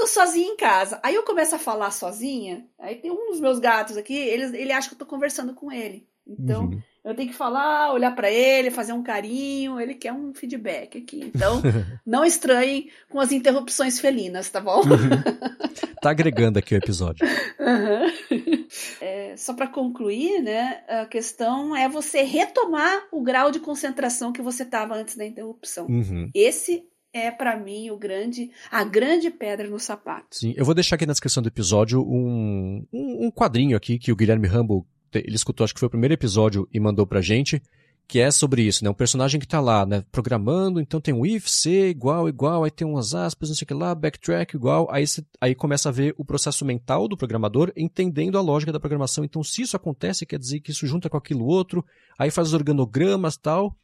Tô 0.08 0.14
sozinha 0.14 0.48
em 0.48 0.56
casa. 0.56 1.02
Aí 1.04 1.16
eu 1.16 1.24
começo 1.24 1.54
a 1.54 1.60
falar 1.60 1.92
sozinha. 1.92 2.66
Aí 2.80 2.96
tem 2.96 3.12
um 3.12 3.30
dos 3.30 3.42
meus 3.42 3.60
gatos 3.60 3.98
aqui, 3.98 4.16
ele, 4.16 4.58
ele 4.58 4.72
acha 4.72 4.88
que 4.88 4.96
eu 4.96 5.00
tô 5.00 5.06
conversando 5.06 5.54
com 5.54 5.70
ele. 5.70 6.08
Então, 6.26 6.66
uhum. 6.66 6.82
eu 7.04 7.14
tenho 7.14 7.30
que 7.30 7.36
falar, 7.36 7.92
olhar 7.92 8.16
para 8.16 8.32
ele, 8.32 8.72
fazer 8.72 8.94
um 8.94 9.04
carinho. 9.04 9.82
Ele 9.82 9.94
quer 9.94 10.14
um 10.14 10.34
feedback 10.34 11.00
aqui. 11.00 11.20
Então, 11.36 11.62
não 12.08 12.24
estranhem 12.24 12.90
com 13.10 13.20
as 13.20 13.34
interrupções 13.34 14.00
felinas, 14.00 14.50
tá 14.50 14.62
bom? 14.62 14.78
Uhum. 14.80 15.58
Tá 16.00 16.12
agregando 16.12 16.60
aqui 16.60 16.76
o 16.76 16.78
episódio. 16.78 17.28
Uhum. 17.60 18.68
É, 19.02 19.36
só 19.36 19.54
para 19.56 19.68
concluir, 19.68 20.44
né? 20.44 20.84
A 20.88 21.08
questão 21.08 21.76
é 21.76 21.90
você 21.90 22.22
retomar 22.22 23.08
o 23.12 23.20
grau 23.24 23.50
de 23.50 23.60
concentração 23.60 24.32
que 24.32 24.42
você 24.42 24.62
estava 24.62 24.94
antes 24.94 25.18
da 25.18 25.26
interrupção. 25.26 25.88
Uhum. 25.88 26.30
Esse 26.36 26.88
é 27.18 27.32
para 27.32 27.58
mim 27.58 27.90
o 27.90 27.98
grande, 27.98 28.52
a 28.72 28.84
grande 28.84 29.30
pedra 29.30 29.68
no 29.70 29.80
sapato. 29.80 30.28
Sim, 30.32 30.54
eu 30.56 30.66
vou 30.66 30.76
deixar 30.76 30.96
aqui 30.96 31.06
na 31.06 31.14
descrição 31.14 31.42
do 31.44 31.50
episódio 31.50 32.02
um, 32.02 32.86
um, 32.94 33.26
um 33.26 33.32
quadrinho 33.32 33.76
aqui 33.76 33.98
que 33.98 34.12
o 34.12 34.16
Guilherme 34.16 34.48
Rambo 34.48 34.86
ele 35.14 35.36
escutou, 35.36 35.64
acho 35.64 35.74
que 35.74 35.80
foi 35.80 35.88
o 35.88 35.92
primeiro 35.92 36.14
episódio 36.14 36.68
e 36.74 36.80
mandou 36.80 37.08
pra 37.08 37.22
gente, 37.22 37.62
que 38.08 38.20
é 38.20 38.32
sobre 38.32 38.62
isso, 38.62 38.84
né? 38.84 38.90
Um 38.90 38.94
personagem 38.94 39.40
que 39.40 39.48
tá 39.48 39.60
lá, 39.60 39.86
né? 39.86 40.04
Programando, 40.12 40.80
então 40.80 41.02
tem 41.02 41.14
um 41.14 41.26
if, 41.26 41.48
c, 41.48 41.90
igual, 41.90 42.30
igual, 42.30 42.64
aí 42.64 42.72
tem 42.72 42.88
umas 42.88 43.14
aspas, 43.14 43.50
não 43.50 43.56
sei 43.56 43.66
o 43.66 43.68
que 43.68 43.74
lá, 43.74 43.94
backtrack, 43.94 44.56
igual, 44.56 44.88
aí, 44.90 45.06
cê, 45.06 45.26
aí 45.42 45.54
começa 45.54 45.90
a 45.90 45.92
ver 45.92 46.16
o 46.18 46.24
processo 46.24 46.64
mental 46.64 47.08
do 47.08 47.18
programador 47.18 47.72
entendendo 47.76 48.38
a 48.38 48.42
lógica 48.42 48.72
da 48.72 48.80
programação. 48.80 49.26
Então, 49.26 49.44
se 49.44 49.62
isso 49.62 49.76
acontece, 49.76 50.26
quer 50.26 50.40
dizer 50.40 50.62
que 50.62 50.72
isso 50.72 50.88
junta 50.88 51.10
com 51.10 51.18
aquilo 51.18 51.46
outro, 51.46 51.86
aí 52.18 52.32
faz 52.32 52.50
os 52.50 52.54
organogramas 52.54 53.36
tal. 53.36 53.76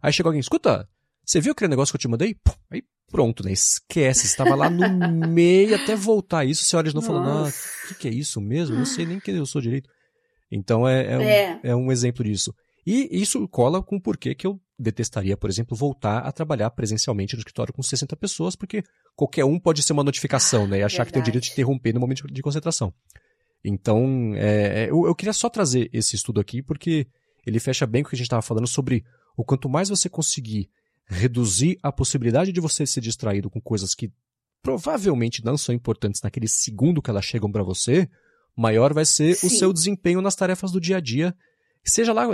Aí 0.00 0.12
chega 0.12 0.28
alguém, 0.28 0.40
escuta, 0.40 0.88
você 1.24 1.40
viu 1.40 1.52
aquele 1.52 1.70
negócio 1.70 1.92
que 1.92 1.96
eu 1.96 2.00
te 2.00 2.08
mandei? 2.08 2.36
Aí 2.70 2.82
pronto, 3.10 3.44
né? 3.44 3.52
Esquece. 3.52 4.26
Estava 4.26 4.54
lá 4.54 4.70
no 4.70 4.82
meio 5.28 5.74
até 5.76 5.94
voltar 5.94 6.44
isso. 6.44 6.64
Você 6.64 6.76
olha 6.76 6.88
de 6.88 6.94
novo 6.94 7.06
falando, 7.06 7.28
ah, 7.28 7.48
o 7.48 7.88
que, 7.88 7.94
que, 7.94 8.08
é 8.08 8.10
isso 8.10 8.40
mesmo? 8.40 8.76
Não 8.76 8.86
sei 8.86 9.06
nem 9.06 9.20
quem 9.20 9.36
eu 9.36 9.46
sou 9.46 9.60
direito. 9.60 9.88
Então 10.50 10.88
é, 10.88 11.02
é, 11.02 11.12
é. 11.12 11.54
Um, 11.54 11.60
é 11.62 11.76
um 11.76 11.92
exemplo 11.92 12.24
disso. 12.24 12.54
E 12.84 13.08
isso 13.12 13.46
cola 13.48 13.82
com 13.82 13.96
o 13.96 14.00
porquê 14.00 14.34
que 14.34 14.46
eu 14.46 14.60
detestaria, 14.76 15.36
por 15.36 15.48
exemplo, 15.48 15.76
voltar 15.76 16.18
a 16.18 16.32
trabalhar 16.32 16.70
presencialmente 16.70 17.34
no 17.34 17.38
escritório 17.38 17.72
com 17.72 17.82
60 17.82 18.16
pessoas, 18.16 18.56
porque 18.56 18.82
qualquer 19.14 19.44
um 19.44 19.58
pode 19.58 19.82
ser 19.82 19.92
uma 19.92 20.02
notificação, 20.02 20.66
né? 20.66 20.78
E 20.78 20.82
achar 20.82 21.04
Verdade. 21.04 21.06
que 21.06 21.12
tem 21.12 21.20
o 21.20 21.24
direito 21.24 21.44
de 21.44 21.52
interromper 21.52 21.92
no 21.92 22.00
momento 22.00 22.26
de 22.26 22.42
concentração. 22.42 22.92
Então, 23.64 24.34
é, 24.34 24.84
é, 24.84 24.90
eu, 24.90 25.06
eu 25.06 25.14
queria 25.14 25.32
só 25.32 25.48
trazer 25.48 25.88
esse 25.92 26.16
estudo 26.16 26.40
aqui, 26.40 26.60
porque 26.60 27.06
ele 27.46 27.60
fecha 27.60 27.86
bem 27.86 28.02
com 28.02 28.08
o 28.08 28.10
que 28.10 28.16
a 28.16 28.18
gente 28.18 28.26
estava 28.26 28.42
falando 28.42 28.66
sobre 28.66 29.04
o 29.36 29.44
quanto 29.44 29.68
mais 29.68 29.88
você 29.88 30.08
conseguir 30.08 30.68
reduzir 31.06 31.78
a 31.82 31.92
possibilidade 31.92 32.52
de 32.52 32.60
você 32.60 32.86
ser 32.86 33.00
distraído 33.00 33.50
com 33.50 33.60
coisas 33.60 33.94
que 33.94 34.12
provavelmente 34.62 35.44
não 35.44 35.56
são 35.56 35.74
importantes 35.74 36.22
naquele 36.22 36.48
segundo 36.48 37.02
que 37.02 37.10
elas 37.10 37.24
chegam 37.24 37.50
para 37.50 37.62
você, 37.62 38.08
maior 38.56 38.94
vai 38.94 39.04
ser 39.04 39.34
Sim. 39.34 39.46
o 39.46 39.50
seu 39.50 39.72
desempenho 39.72 40.20
nas 40.20 40.36
tarefas 40.36 40.70
do 40.70 40.80
dia 40.80 40.98
a 40.98 41.00
dia. 41.00 41.34
Seja 41.84 42.12
lá, 42.12 42.26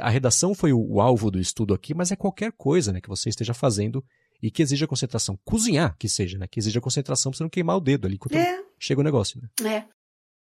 a 0.00 0.08
redação 0.08 0.54
foi 0.54 0.72
o 0.72 1.00
alvo 1.00 1.30
do 1.30 1.40
estudo 1.40 1.74
aqui, 1.74 1.92
mas 1.92 2.12
é 2.12 2.16
qualquer 2.16 2.52
coisa 2.52 2.92
né, 2.92 3.00
que 3.00 3.08
você 3.08 3.28
esteja 3.28 3.52
fazendo 3.52 4.04
e 4.42 4.50
que 4.50 4.62
exija 4.62 4.86
concentração. 4.86 5.38
Cozinhar, 5.44 5.96
que 5.96 6.08
seja, 6.08 6.36
né? 6.36 6.46
Que 6.48 6.58
exija 6.58 6.80
concentração 6.80 7.30
para 7.30 7.38
você 7.38 7.44
não 7.44 7.50
queimar 7.50 7.76
o 7.76 7.80
dedo 7.80 8.06
ali 8.06 8.18
quando 8.18 8.36
é. 8.36 8.60
chega 8.78 9.00
o 9.00 9.04
negócio, 9.04 9.40
né? 9.40 9.70
É. 9.70 9.84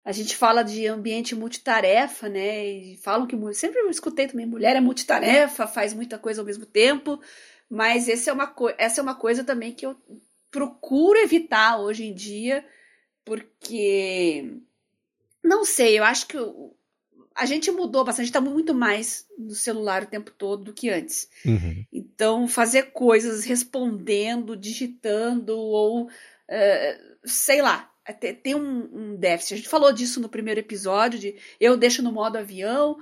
A 0.03 0.11
gente 0.11 0.35
fala 0.35 0.61
de 0.61 0.85
ambiente 0.85 1.33
multitarefa, 1.33 2.29
né? 2.29 2.63
E 2.63 2.97
falam 2.97 3.25
que 3.25 3.35
sempre 3.53 3.79
eu 3.79 3.89
escutei 3.89 4.27
também, 4.27 4.45
mulher 4.45 4.75
é 4.75 4.81
multitarefa, 4.81 5.65
faz 5.65 5.93
muita 5.93 6.19
coisa 6.19 6.41
ao 6.41 6.45
mesmo 6.45 6.65
tempo. 6.65 7.19
Mas 7.69 8.07
esse 8.07 8.29
é 8.29 8.33
uma 8.33 8.53
essa 8.77 9.01
é 9.01 9.03
uma 9.03 9.15
coisa 9.15 9.43
também 9.43 9.73
que 9.73 9.85
eu 9.85 9.95
procuro 10.51 11.19
evitar 11.19 11.79
hoje 11.79 12.05
em 12.05 12.13
dia, 12.13 12.65
porque 13.25 14.53
não 15.43 15.65
sei, 15.65 15.99
eu 15.99 16.03
acho 16.03 16.27
que 16.27 16.37
a 17.35 17.45
gente 17.45 17.69
mudou 17.69 18.05
bastante, 18.05 18.23
a 18.23 18.25
gente 18.25 18.37
está 18.37 18.41
muito 18.41 18.73
mais 18.73 19.27
no 19.37 19.53
celular 19.53 20.03
o 20.03 20.07
tempo 20.07 20.31
todo 20.31 20.63
do 20.63 20.73
que 20.73 20.89
antes. 20.89 21.29
Uhum. 21.45 21.85
Então, 21.91 22.47
fazer 22.47 22.93
coisas 22.93 23.43
respondendo, 23.43 24.55
digitando, 24.55 25.57
ou 25.57 26.05
uh, 26.05 27.17
sei 27.25 27.61
lá, 27.61 27.91
tem 28.41 28.55
um, 28.55 28.89
um, 28.93 29.15
déficit. 29.17 29.53
A 29.55 29.57
gente 29.57 29.69
falou 29.69 29.91
disso 29.91 30.21
no 30.21 30.29
primeiro 30.29 30.61
episódio, 30.61 31.19
de 31.19 31.35
eu 31.59 31.75
deixo 31.75 32.01
no 32.01 32.11
modo 32.11 32.37
avião, 32.37 32.97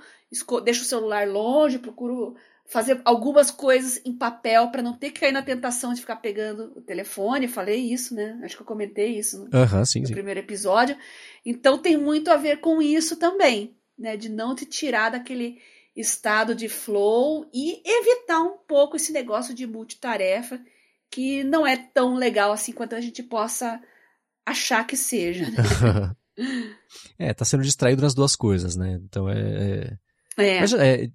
deixo 0.64 0.82
o 0.82 0.86
celular 0.86 1.28
longe, 1.28 1.78
procuro 1.78 2.34
fazer 2.66 3.00
algumas 3.04 3.50
coisas 3.50 4.00
em 4.04 4.12
papel 4.12 4.68
para 4.68 4.82
não 4.82 4.94
ter 4.94 5.10
que 5.10 5.20
cair 5.20 5.32
na 5.32 5.42
tentação 5.42 5.92
de 5.92 6.00
ficar 6.00 6.16
pegando 6.16 6.72
o 6.76 6.80
telefone. 6.80 7.46
Falei 7.46 7.92
isso, 7.92 8.14
né? 8.14 8.40
Acho 8.42 8.56
que 8.56 8.62
eu 8.62 8.66
comentei 8.66 9.18
isso 9.18 9.48
no, 9.50 9.58
uhum, 9.58 9.84
sim, 9.84 10.00
no 10.00 10.06
sim. 10.06 10.12
primeiro 10.12 10.40
episódio. 10.40 10.96
Então 11.44 11.78
tem 11.78 11.96
muito 11.96 12.30
a 12.30 12.36
ver 12.36 12.60
com 12.60 12.80
isso 12.80 13.16
também, 13.16 13.76
né? 13.98 14.16
De 14.16 14.28
não 14.28 14.54
te 14.54 14.64
tirar 14.64 15.10
daquele 15.10 15.58
estado 15.94 16.54
de 16.54 16.68
flow 16.68 17.48
e 17.52 17.80
evitar 17.84 18.40
um 18.40 18.58
pouco 18.66 18.96
esse 18.96 19.12
negócio 19.12 19.54
de 19.54 19.66
multitarefa 19.66 20.60
que 21.10 21.44
não 21.44 21.64
é 21.64 21.76
tão 21.76 22.14
legal 22.14 22.50
assim 22.50 22.72
quanto 22.72 22.96
a 22.96 23.00
gente 23.00 23.22
possa 23.22 23.80
achar 24.44 24.84
que 24.86 24.96
seja. 24.96 25.44
Né? 25.48 26.16
é, 27.18 27.32
tá 27.32 27.44
sendo 27.44 27.62
distraído 27.62 28.02
nas 28.02 28.14
duas 28.14 28.34
coisas, 28.34 28.74
né? 28.74 28.98
Então 29.04 29.28
é. 29.28 29.96
é... 30.36 30.44
é. 30.44 30.60
Mas, 30.60 30.72
é, 30.72 31.08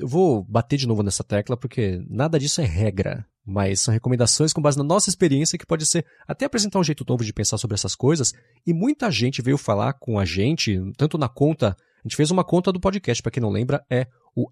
eu 0.00 0.08
vou 0.08 0.42
bater 0.42 0.76
de 0.76 0.86
novo 0.86 1.02
nessa 1.02 1.22
tecla 1.22 1.56
porque 1.56 2.02
nada 2.08 2.38
disso 2.38 2.60
é 2.60 2.64
regra, 2.64 3.26
mas 3.44 3.80
são 3.80 3.92
recomendações 3.92 4.52
com 4.52 4.62
base 4.62 4.78
na 4.78 4.84
nossa 4.84 5.10
experiência 5.10 5.58
que 5.58 5.66
pode 5.66 5.84
ser 5.86 6.04
até 6.26 6.46
apresentar 6.46 6.78
um 6.78 6.84
jeito 6.84 7.04
novo 7.06 7.24
de 7.24 7.32
pensar 7.32 7.58
sobre 7.58 7.74
essas 7.74 7.94
coisas. 7.94 8.32
E 8.66 8.72
muita 8.72 9.10
gente 9.10 9.42
veio 9.42 9.58
falar 9.58 9.92
com 9.94 10.18
a 10.18 10.24
gente, 10.24 10.80
tanto 10.96 11.18
na 11.18 11.28
conta, 11.28 11.76
a 12.04 12.08
gente 12.08 12.16
fez 12.16 12.30
uma 12.30 12.42
conta 12.42 12.72
do 12.72 12.80
podcast, 12.80 13.22
para 13.22 13.30
quem 13.30 13.42
não 13.42 13.50
lembra, 13.50 13.84
é 13.90 14.06
o 14.34 14.48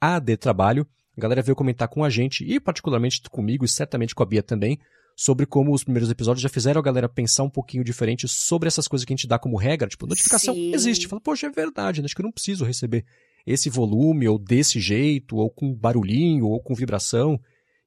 adtrabalho. 0.00 0.86
A 1.16 1.20
galera 1.20 1.42
veio 1.42 1.56
comentar 1.56 1.88
com 1.88 2.04
a 2.04 2.10
gente 2.10 2.44
e 2.44 2.60
particularmente 2.60 3.22
comigo 3.30 3.64
e 3.64 3.68
certamente 3.68 4.14
com 4.14 4.22
a 4.22 4.26
Bia 4.26 4.42
também 4.42 4.78
sobre 5.16 5.46
como 5.46 5.72
os 5.72 5.84
primeiros 5.84 6.10
episódios 6.10 6.42
já 6.42 6.48
fizeram 6.48 6.80
a 6.80 6.82
galera 6.82 7.08
pensar 7.08 7.44
um 7.44 7.50
pouquinho 7.50 7.84
diferente 7.84 8.26
sobre 8.26 8.66
essas 8.66 8.88
coisas 8.88 9.04
que 9.04 9.12
a 9.12 9.16
gente 9.16 9.28
dá 9.28 9.38
como 9.38 9.56
regra. 9.56 9.88
Tipo, 9.88 10.06
notificação 10.06 10.54
Sim. 10.54 10.74
existe. 10.74 11.06
Fala, 11.06 11.20
poxa, 11.20 11.46
é 11.46 11.50
verdade, 11.50 12.02
né? 12.02 12.06
acho 12.06 12.14
que 12.14 12.20
eu 12.20 12.24
não 12.24 12.32
preciso 12.32 12.64
receber 12.64 13.04
esse 13.46 13.68
volume, 13.68 14.28
ou 14.28 14.38
desse 14.38 14.80
jeito, 14.80 15.36
ou 15.36 15.50
com 15.50 15.74
barulhinho, 15.74 16.46
ou 16.46 16.62
com 16.62 16.74
vibração, 16.74 17.38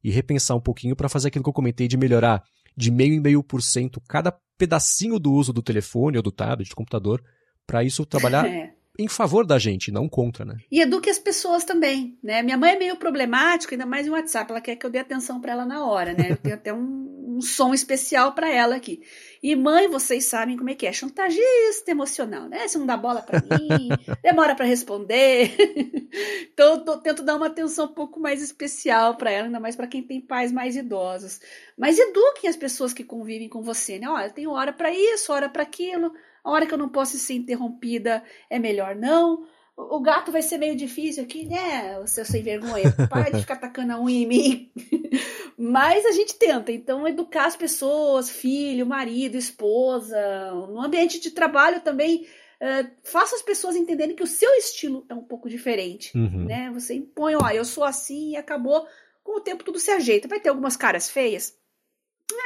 e 0.03 0.11
repensar 0.11 0.55
um 0.55 0.61
pouquinho 0.61 0.95
para 0.95 1.09
fazer 1.09 1.29
aquilo 1.29 1.43
que 1.43 1.49
eu 1.49 1.53
comentei 1.53 1.87
de 1.87 1.97
melhorar 1.97 2.43
de 2.75 2.91
meio 2.91 3.15
em 3.15 3.19
meio 3.19 3.43
por 3.43 3.61
cento 3.61 3.99
cada 4.07 4.31
pedacinho 4.57 5.19
do 5.19 5.31
uso 5.33 5.51
do 5.51 5.63
telefone 5.63 6.17
ou 6.17 6.23
do 6.23 6.31
tablet, 6.31 6.69
do 6.69 6.75
computador, 6.75 7.23
para 7.65 7.83
isso 7.83 8.05
trabalhar 8.05 8.45
é. 8.47 8.73
em 8.99 9.07
favor 9.07 9.45
da 9.45 9.57
gente, 9.57 9.91
não 9.91 10.07
contra, 10.07 10.45
né? 10.45 10.57
E 10.71 10.81
eduque 10.81 11.09
as 11.09 11.19
pessoas 11.19 11.63
também, 11.63 12.17
né? 12.23 12.43
Minha 12.43 12.57
mãe 12.57 12.73
é 12.73 12.79
meio 12.79 12.95
problemática, 12.95 13.73
ainda 13.73 13.85
mais 13.85 14.05
no 14.05 14.13
WhatsApp, 14.13 14.51
ela 14.51 14.61
quer 14.61 14.75
que 14.75 14.85
eu 14.85 14.89
dê 14.91 14.99
atenção 14.99 15.41
para 15.41 15.53
ela 15.53 15.65
na 15.65 15.85
hora, 15.85 16.13
né? 16.13 16.31
Eu 16.31 16.37
tenho 16.37 16.55
até 16.55 16.71
um, 16.71 17.35
um 17.37 17.41
som 17.41 17.73
especial 17.73 18.33
para 18.33 18.49
ela 18.49 18.75
aqui. 18.75 19.01
E 19.41 19.55
mãe, 19.55 19.87
vocês 19.87 20.25
sabem 20.25 20.57
como 20.57 20.69
é 20.69 20.75
que 20.75 20.85
é, 20.85 20.93
chantagista 20.93 21.91
emocional, 21.91 22.47
né? 22.47 22.67
Se 22.67 22.77
não 22.77 22.85
dá 22.85 22.97
bola 22.97 23.21
para 23.21 23.41
mim, 23.41 23.89
demora 24.23 24.55
para 24.55 24.65
responder. 24.65 25.55
então 26.53 26.83
eu 26.85 26.97
tento 26.97 27.23
dar 27.23 27.35
uma 27.35 27.47
atenção 27.47 27.85
um 27.85 27.93
pouco 27.93 28.19
mais 28.19 28.41
especial 28.41 29.15
para 29.15 29.31
ela, 29.31 29.47
ainda 29.47 29.59
mais 29.59 29.75
para 29.75 29.87
quem 29.87 30.01
tem 30.01 30.19
pais 30.19 30.51
mais 30.51 30.75
idosos. 30.75 31.39
Mas 31.77 31.99
eduquem 31.99 32.49
as 32.49 32.55
pessoas 32.55 32.93
que 32.93 33.03
convivem 33.03 33.49
com 33.49 33.61
você, 33.61 33.99
né? 33.99 34.09
Olha, 34.09 34.29
tem 34.29 34.47
hora 34.47 34.73
para 34.73 34.91
isso, 34.91 35.31
hora 35.31 35.49
para 35.49 35.63
aquilo. 35.63 36.13
A 36.43 36.51
hora 36.51 36.65
que 36.65 36.73
eu 36.73 36.77
não 36.77 36.89
posso 36.89 37.17
ser 37.17 37.33
interrompida 37.33 38.23
é 38.49 38.57
melhor 38.57 38.95
não. 38.95 39.45
O 39.77 39.99
gato 39.99 40.31
vai 40.31 40.41
ser 40.41 40.57
meio 40.57 40.75
difícil 40.75 41.23
aqui, 41.23 41.45
né? 41.45 41.99
O 41.99 42.07
seu 42.07 42.25
sem 42.25 42.41
vergonha. 42.41 42.91
Para 43.07 43.29
de 43.29 43.41
ficar 43.41 43.53
atacando 43.53 43.93
a 43.93 44.01
unha 44.01 44.23
em 44.23 44.25
mim. 44.25 44.71
Mas 45.55 46.03
a 46.03 46.11
gente 46.11 46.33
tenta. 46.33 46.71
Então, 46.71 47.07
educar 47.07 47.45
as 47.45 47.55
pessoas, 47.55 48.27
filho, 48.27 48.87
marido, 48.87 49.37
esposa. 49.37 50.17
No 50.51 50.81
ambiente 50.81 51.19
de 51.19 51.29
trabalho 51.29 51.79
também, 51.81 52.25
uh, 52.59 52.89
faça 53.03 53.35
as 53.35 53.43
pessoas 53.43 53.75
entenderem 53.75 54.15
que 54.15 54.23
o 54.23 54.27
seu 54.27 54.49
estilo 54.55 55.05
é 55.09 55.13
um 55.13 55.23
pouco 55.23 55.47
diferente. 55.47 56.17
Uhum. 56.17 56.45
Né? 56.45 56.71
Você 56.73 56.95
impõe, 56.95 57.35
ó, 57.35 57.47
eu 57.51 57.63
sou 57.63 57.83
assim 57.83 58.31
e 58.31 58.35
acabou. 58.35 58.87
Com 59.23 59.37
o 59.37 59.41
tempo 59.41 59.63
tudo 59.63 59.79
se 59.79 59.91
ajeita. 59.91 60.27
Vai 60.27 60.39
ter 60.39 60.49
algumas 60.49 60.75
caras 60.75 61.07
feias? 61.07 61.55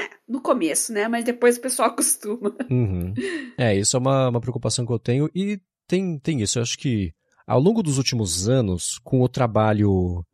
É, 0.01 0.09
no 0.27 0.41
começo, 0.41 0.91
né? 0.91 1.07
Mas 1.07 1.23
depois 1.23 1.55
o 1.55 1.61
pessoal 1.61 1.87
acostuma. 1.91 2.53
Uhum. 2.69 3.13
É, 3.57 3.73
isso 3.73 3.95
é 3.95 3.99
uma, 4.01 4.27
uma 4.27 4.41
preocupação 4.41 4.85
que 4.85 4.91
eu 4.91 4.99
tenho. 4.99 5.29
E 5.33 5.61
tem, 5.87 6.19
tem 6.19 6.41
isso. 6.41 6.59
Eu 6.59 6.63
acho 6.63 6.77
que 6.77 7.13
ao 7.51 7.59
longo 7.59 7.83
dos 7.83 7.97
últimos 7.97 8.47
anos, 8.47 8.97
com 9.03 9.21
o 9.21 9.27
trabalho. 9.27 10.25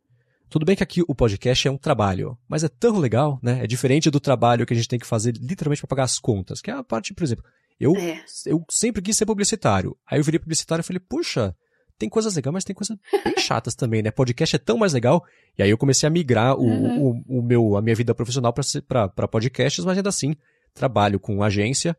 Tudo 0.48 0.64
bem 0.64 0.76
que 0.76 0.84
aqui 0.84 1.02
o 1.06 1.14
podcast 1.14 1.66
é 1.66 1.70
um 1.70 1.76
trabalho, 1.76 2.38
mas 2.48 2.62
é 2.62 2.68
tão 2.68 2.96
legal, 2.98 3.40
né? 3.42 3.64
É 3.64 3.66
diferente 3.66 4.08
do 4.08 4.20
trabalho 4.20 4.64
que 4.64 4.72
a 4.72 4.76
gente 4.76 4.88
tem 4.88 5.00
que 5.00 5.06
fazer 5.06 5.34
literalmente 5.36 5.82
para 5.82 5.88
pagar 5.88 6.04
as 6.04 6.18
contas, 6.18 6.60
que 6.60 6.70
é 6.70 6.74
a 6.74 6.84
parte, 6.84 7.12
por 7.12 7.24
exemplo, 7.24 7.44
eu, 7.78 7.94
é. 7.96 8.22
eu 8.46 8.64
sempre 8.70 9.02
quis 9.02 9.16
ser 9.16 9.26
publicitário. 9.26 9.96
Aí 10.06 10.20
eu 10.20 10.24
virei 10.24 10.38
publicitário 10.38 10.80
e 10.80 10.84
falei, 10.84 11.00
puxa, 11.00 11.56
tem 11.98 12.08
coisas 12.08 12.36
legais, 12.36 12.52
mas 12.52 12.64
tem 12.64 12.74
coisas 12.74 12.96
bem 13.24 13.34
chatas 13.42 13.74
também, 13.74 14.00
né? 14.00 14.12
Podcast 14.12 14.54
é 14.54 14.58
tão 14.58 14.78
mais 14.78 14.92
legal. 14.92 15.24
E 15.58 15.62
aí 15.64 15.70
eu 15.70 15.76
comecei 15.76 16.06
a 16.06 16.10
migrar 16.10 16.54
o, 16.54 16.62
uhum. 16.62 17.22
o, 17.26 17.40
o 17.40 17.42
meu, 17.42 17.76
a 17.76 17.82
minha 17.82 17.96
vida 17.96 18.14
profissional 18.14 18.54
para 18.86 19.28
podcasts, 19.28 19.84
mas 19.84 19.96
ainda 19.96 20.08
assim 20.08 20.36
trabalho 20.72 21.18
com 21.18 21.42
agência. 21.42 21.96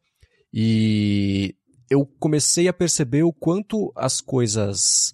E 0.52 1.56
eu 1.90 2.06
comecei 2.20 2.68
a 2.68 2.74
perceber 2.74 3.24
o 3.24 3.34
quanto 3.34 3.92
as 3.96 4.22
coisas. 4.22 5.14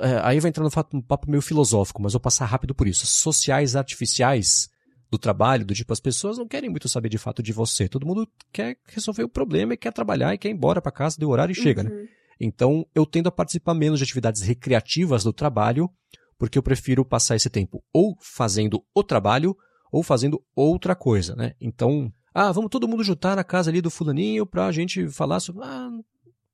É, 0.00 0.20
aí 0.22 0.40
vai 0.40 0.50
entrar 0.50 0.64
no 0.64 0.70
um 0.94 1.00
papo 1.00 1.30
meio 1.30 1.40
filosófico, 1.40 2.02
mas 2.02 2.12
vou 2.12 2.20
passar 2.20 2.44
rápido 2.46 2.74
por 2.74 2.86
isso. 2.86 3.06
Sociais 3.06 3.76
artificiais 3.76 4.68
do 5.10 5.18
trabalho, 5.18 5.64
do 5.64 5.74
tipo, 5.74 5.92
as 5.92 6.00
pessoas 6.00 6.38
não 6.38 6.46
querem 6.46 6.70
muito 6.70 6.88
saber 6.88 7.08
de 7.08 7.18
fato 7.18 7.42
de 7.42 7.52
você. 7.52 7.88
Todo 7.88 8.06
mundo 8.06 8.28
quer 8.52 8.76
resolver 8.86 9.24
o 9.24 9.28
problema 9.28 9.74
e 9.74 9.76
quer 9.76 9.92
trabalhar 9.92 10.34
e 10.34 10.38
quer 10.38 10.48
ir 10.48 10.52
embora 10.52 10.80
para 10.80 10.92
casa, 10.92 11.18
deu 11.18 11.30
horário 11.30 11.52
e 11.52 11.58
uhum. 11.58 11.62
chega, 11.62 11.82
né? 11.82 11.90
Uhum. 11.90 12.06
Então, 12.40 12.86
eu 12.94 13.04
tendo 13.04 13.28
a 13.28 13.32
participar 13.32 13.74
menos 13.74 13.98
de 13.98 14.04
atividades 14.04 14.40
recreativas 14.42 15.24
do 15.24 15.32
trabalho, 15.32 15.90
porque 16.38 16.56
eu 16.56 16.62
prefiro 16.62 17.04
passar 17.04 17.36
esse 17.36 17.50
tempo 17.50 17.84
ou 17.92 18.16
fazendo 18.20 18.82
o 18.94 19.02
trabalho 19.02 19.54
ou 19.92 20.02
fazendo 20.02 20.42
outra 20.54 20.94
coisa, 20.94 21.34
né? 21.34 21.54
Então, 21.60 22.10
ah, 22.34 22.52
vamos 22.52 22.70
todo 22.70 22.88
mundo 22.88 23.02
juntar 23.04 23.36
na 23.36 23.44
casa 23.44 23.70
ali 23.70 23.80
do 23.80 23.90
fulaninho 23.90 24.46
pra 24.46 24.72
gente 24.72 25.08
falar 25.08 25.40
sobre... 25.40 25.64
Ah, 25.64 25.90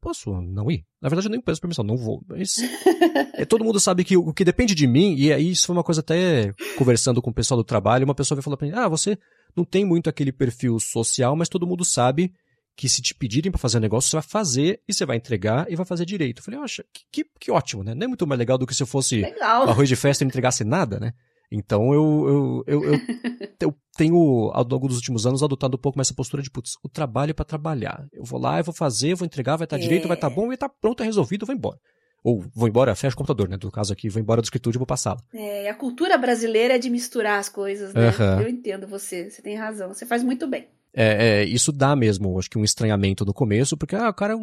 posso 0.01 0.41
não 0.41 0.71
ir? 0.71 0.85
Na 1.03 1.09
verdade, 1.09 1.27
eu 1.27 1.33
nem 1.33 1.41
peço 1.41 1.61
permissão, 1.61 1.85
não 1.85 1.97
vou. 1.97 2.23
Mas 2.29 2.57
é, 3.35 3.45
todo 3.45 3.65
mundo 3.65 3.81
sabe 3.81 4.05
que 4.05 4.17
o 4.17 4.33
que 4.33 4.45
depende 4.45 4.75
de 4.75 4.87
mim, 4.87 5.15
e 5.17 5.33
aí 5.33 5.51
isso 5.51 5.67
foi 5.67 5.77
uma 5.77 5.83
coisa 5.83 6.01
até 6.01 6.55
conversando 6.79 7.21
com 7.21 7.31
o 7.31 7.35
pessoal 7.35 7.59
do 7.59 7.65
trabalho, 7.65 8.05
uma 8.05 8.15
pessoa 8.15 8.37
vai 8.37 8.43
falar 8.43 8.57
pra 8.57 8.69
mim, 8.69 8.75
ah, 8.75 8.89
você 8.89 9.19
não 9.57 9.65
tem 9.65 9.85
muito 9.85 10.09
aquele 10.09 10.33
perfil 10.33 10.79
social, 10.79 11.35
mas 11.35 11.49
todo 11.49 11.67
mundo 11.67 11.85
sabe 11.85 12.33
que 12.77 12.89
se 12.89 13.01
te 13.01 13.15
pedirem 13.15 13.51
para 13.51 13.59
fazer 13.59 13.79
um 13.79 13.81
negócio, 13.81 14.11
você 14.11 14.17
vai 14.17 14.23
fazer 14.23 14.81
e 14.87 14.93
você 14.93 15.07
vai 15.07 15.17
entregar 15.17 15.67
e 15.71 15.75
vai 15.75 15.87
fazer 15.87 16.05
direito. 16.05 16.41
Eu 16.41 16.45
falei, 16.45 16.61
acha 16.61 16.85
que, 16.93 17.05
que, 17.11 17.31
que, 17.41 17.51
ótimo, 17.51 17.83
né? 17.83 17.95
Não 17.95 18.05
é 18.05 18.07
muito 18.07 18.27
mais 18.27 18.39
legal 18.39 18.59
do 18.59 18.67
que 18.67 18.75
se 18.75 18.83
eu 18.83 18.87
fosse 18.87 19.23
legal. 19.23 19.69
arroz 19.69 19.89
de 19.89 19.97
festa 19.97 20.23
e 20.23 20.27
não 20.27 20.29
entregasse 20.29 20.63
nada, 20.63 21.01
né? 21.01 21.15
Então 21.51 21.93
eu, 21.95 22.05
eu, 22.29 22.65
eu, 22.67 22.85
eu, 22.93 23.01
eu, 23.61 23.75
tenho, 23.97 24.17
ao 24.53 24.65
longo 24.65 24.89
dos 24.89 24.97
últimos 24.97 25.27
anos, 25.27 25.43
adotado 25.43 25.77
um 25.77 25.81
pouco 25.81 25.99
mais 25.99 26.09
essa 26.09 26.15
postura 26.15 26.43
de, 26.43 26.51
putz, 26.51 26.73
o 26.83 26.89
trabalho 26.89 27.31
é 27.31 27.35
para 27.35 27.45
trabalhar. 27.45 28.07
Eu 28.13 28.25
vou 28.25 28.41
lá, 28.41 28.59
eu 28.59 28.65
vou 28.65 28.75
fazer, 28.75 29.15
vou 29.15 29.27
entregar, 29.27 29.57
vai 29.57 29.65
estar 29.65 29.77
tá 29.77 29.81
é. 29.81 29.83
direito, 29.83 30.09
vai 30.09 30.17
estar 30.17 30.29
tá 30.29 30.35
bom, 30.35 30.47
vai 30.47 30.55
estar 30.55 30.69
tá 30.69 30.75
pronto, 30.81 31.03
é 31.03 31.07
resolvido, 31.07 31.43
eu 31.43 31.47
vou 31.47 31.57
embora. 31.57 31.79
Ou 32.23 32.45
vou 32.55 32.69
embora, 32.69 32.95
fecho 32.95 33.15
o 33.15 33.19
computador, 33.19 33.49
né? 33.49 33.57
No 33.63 33.71
caso 33.71 33.93
aqui, 33.93 34.09
vou 34.09 34.21
embora 34.21 34.43
do 34.43 34.45
escritório 34.45 34.77
e 34.77 34.79
vou 34.79 34.87
passá-lo. 34.87 35.21
É, 35.33 35.71
a 35.71 35.75
cultura 35.75 36.19
brasileira 36.19 36.75
é 36.75 36.79
de 36.79 36.91
misturar 36.91 37.39
as 37.39 37.49
coisas, 37.49 37.95
né? 37.95 38.09
Uhum. 38.09 38.41
Eu 38.43 38.49
entendo 38.49 38.87
você, 38.87 39.31
você 39.31 39.41
tem 39.41 39.55
razão, 39.55 39.95
você 39.95 40.05
faz 40.05 40.25
muito 40.25 40.47
bem 40.47 40.67
é, 40.99 41.43
é, 41.43 41.45
isso 41.45 41.71
dá 41.71 41.95
mesmo, 41.95 42.39
acho 42.39 42.49
que 42.49 42.57
um 42.57 42.65
estranhamento 42.65 43.23
no 43.23 43.35
começo, 43.35 43.77
porque 43.77 43.95
ah, 43.95 44.09
o 44.09 44.15
cara 44.15 44.33
é 44.33 44.37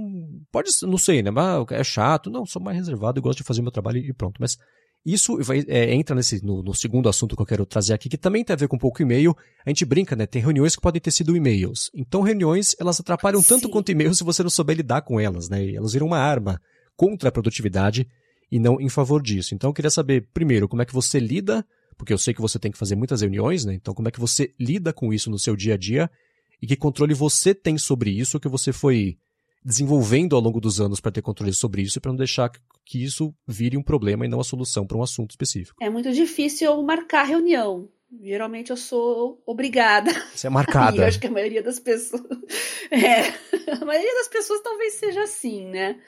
pode, 0.52 0.70
não 0.84 1.00
sei, 1.00 1.24
né, 1.24 1.32
mas 1.32 1.66
é 1.72 1.84
chato, 1.84 2.30
não, 2.30 2.46
sou 2.46 2.62
mais 2.62 2.78
reservado 2.78 3.20
e 3.20 3.24
gosto 3.24 3.40
de 3.40 3.44
fazer 3.44 3.64
meu 3.64 3.72
trabalho 3.72 3.98
e 3.98 4.14
pronto. 4.14 4.40
Mas 4.40 4.56
isso 5.06 5.38
vai, 5.42 5.64
é, 5.68 5.94
entra 5.94 6.16
nesse, 6.16 6.44
no, 6.44 6.64
no, 6.64 6.74
segundo 6.74 7.10
assunto 7.10 7.36
que 7.36 7.42
eu 7.42 7.46
quero 7.46 7.66
trazer 7.66 7.94
aqui, 7.94 8.08
que 8.08 8.18
também 8.18 8.44
tem 8.44 8.54
a 8.54 8.58
ver 8.58 8.68
com 8.68 8.76
um 8.76 8.80
pouco 8.80 9.02
e-mail. 9.02 9.36
A 9.66 9.70
gente 9.70 9.84
brinca, 9.86 10.16
né? 10.16 10.26
Tem 10.26 10.42
reuniões 10.42 10.76
que 10.76 10.82
podem 10.82 11.02
ter 11.02 11.12
sido 11.12 11.36
e-mails. 11.36 11.92
Então, 11.94 12.22
reuniões, 12.22 12.76
elas 12.80 13.00
atrapalham 13.00 13.42
Sim. 13.42 13.50
tanto 13.50 13.70
quanto 13.70 13.92
e-mails 13.92 14.18
se 14.18 14.24
você 14.24 14.42
não 14.44 14.50
souber 14.50 14.78
lidar 14.78 15.02
com 15.02 15.20
elas, 15.20 15.50
né? 15.50 15.74
elas 15.74 15.94
viram 15.94 16.08
uma 16.08 16.20
arma 16.20 16.62
contra 16.96 17.30
a 17.30 17.32
produtividade 17.32 18.08
e 18.52 18.60
não 18.60 18.80
em 18.80 18.90
favor 18.90 19.22
disso. 19.22 19.54
Então, 19.54 19.70
eu 19.70 19.74
queria 19.74 19.92
saber, 19.92 20.28
primeiro, 20.34 20.68
como 20.68 20.82
é 20.82 20.86
que 20.86 20.94
você 20.94 21.20
lida, 21.20 21.66
porque 21.98 22.14
eu 22.14 22.18
sei 22.18 22.34
que 22.34 22.42
você 22.42 22.58
tem 22.58 22.72
que 22.72 22.78
fazer 22.78 22.96
muitas 22.96 23.22
reuniões, 23.22 23.66
né? 23.66 23.74
Então, 23.74 23.94
como 23.94 24.08
é 24.08 24.12
que 24.12 24.20
você 24.20 24.54
lida 24.60 24.94
com 24.94 25.14
isso 25.14 25.30
no 25.30 25.38
seu 25.38 25.56
dia 25.56 25.74
a 25.74 25.78
dia? 25.78 26.10
e 26.64 26.66
que 26.66 26.78
controle 26.78 27.14
você 27.14 27.54
tem 27.54 27.78
sobre 27.78 28.10
isso, 28.10 28.40
que 28.40 28.48
você 28.48 28.72
foi 28.72 29.18
desenvolvendo 29.64 30.36
ao 30.36 30.42
longo 30.42 30.60
dos 30.60 30.82
anos 30.82 31.00
para 31.00 31.12
ter 31.12 31.22
controle 31.22 31.54
sobre 31.54 31.82
isso 31.82 31.98
e 31.98 32.02
para 32.02 32.12
não 32.12 32.18
deixar 32.18 32.52
que 32.86 33.04
isso 33.04 33.34
vire 33.48 33.78
um 33.78 33.84
problema 33.84 34.26
e 34.26 34.30
não 34.30 34.40
a 34.40 34.44
solução 34.44 34.86
para 34.86 34.98
um 34.98 35.04
assunto 35.04 35.32
específico. 35.32 35.78
É 35.82 35.90
muito 35.90 36.12
difícil 36.12 36.72
eu 36.72 36.84
marcar 36.84 37.24
reunião. 37.24 37.90
Geralmente 38.22 38.70
eu 38.70 38.78
sou 38.78 39.42
obrigada. 39.46 40.12
Você 40.36 40.48
é 40.48 40.50
marcada. 40.50 40.98
eu 41.02 41.06
acho 41.06 41.20
que 41.20 41.28
a 41.28 41.32
maioria 41.32 41.64
das 41.64 41.80
pessoas. 41.80 42.24
É, 42.92 43.24
a 43.72 43.84
maioria 43.84 44.14
das 44.14 44.28
pessoas 44.28 44.62
talvez 44.62 44.94
seja 44.94 45.24
assim, 45.24 45.66
né? 45.66 46.00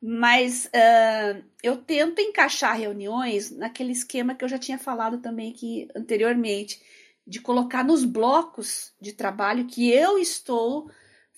Mas 0.00 0.66
uh, 0.66 1.42
eu 1.64 1.76
tento 1.76 2.20
encaixar 2.20 2.78
reuniões 2.78 3.50
naquele 3.50 3.90
esquema 3.90 4.36
que 4.36 4.44
eu 4.44 4.48
já 4.48 4.56
tinha 4.56 4.78
falado 4.78 5.18
também 5.18 5.50
aqui 5.50 5.88
anteriormente 5.96 6.80
de 7.26 7.40
colocar 7.40 7.82
nos 7.82 8.04
blocos 8.04 8.92
de 9.00 9.12
trabalho 9.12 9.66
que 9.66 9.90
eu 9.90 10.16
estou 10.16 10.88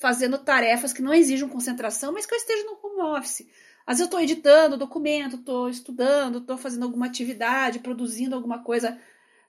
fazendo 0.00 0.38
tarefas 0.38 0.92
que 0.92 1.02
não 1.02 1.12
exijam 1.12 1.48
concentração, 1.48 2.12
mas 2.12 2.24
que 2.24 2.34
eu 2.34 2.38
esteja 2.38 2.64
no 2.64 2.78
home 2.82 3.18
office. 3.18 3.46
Às 3.86 3.98
vezes 3.98 4.00
eu 4.00 4.04
estou 4.06 4.20
editando 4.20 4.78
documento, 4.78 5.36
estou 5.36 5.68
estudando, 5.68 6.38
estou 6.38 6.56
fazendo 6.56 6.84
alguma 6.84 7.06
atividade, 7.06 7.80
produzindo 7.80 8.34
alguma 8.34 8.64
coisa 8.64 8.98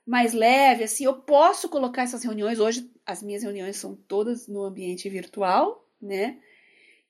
mais 0.05 0.33
leve, 0.33 0.83
assim, 0.83 1.05
eu 1.05 1.13
posso 1.13 1.69
colocar 1.69 2.03
essas 2.03 2.23
reuniões. 2.23 2.59
Hoje 2.59 2.91
as 3.05 3.23
minhas 3.23 3.43
reuniões 3.43 3.77
são 3.77 3.95
todas 3.95 4.47
no 4.47 4.63
ambiente 4.63 5.07
virtual, 5.07 5.87
né? 6.01 6.39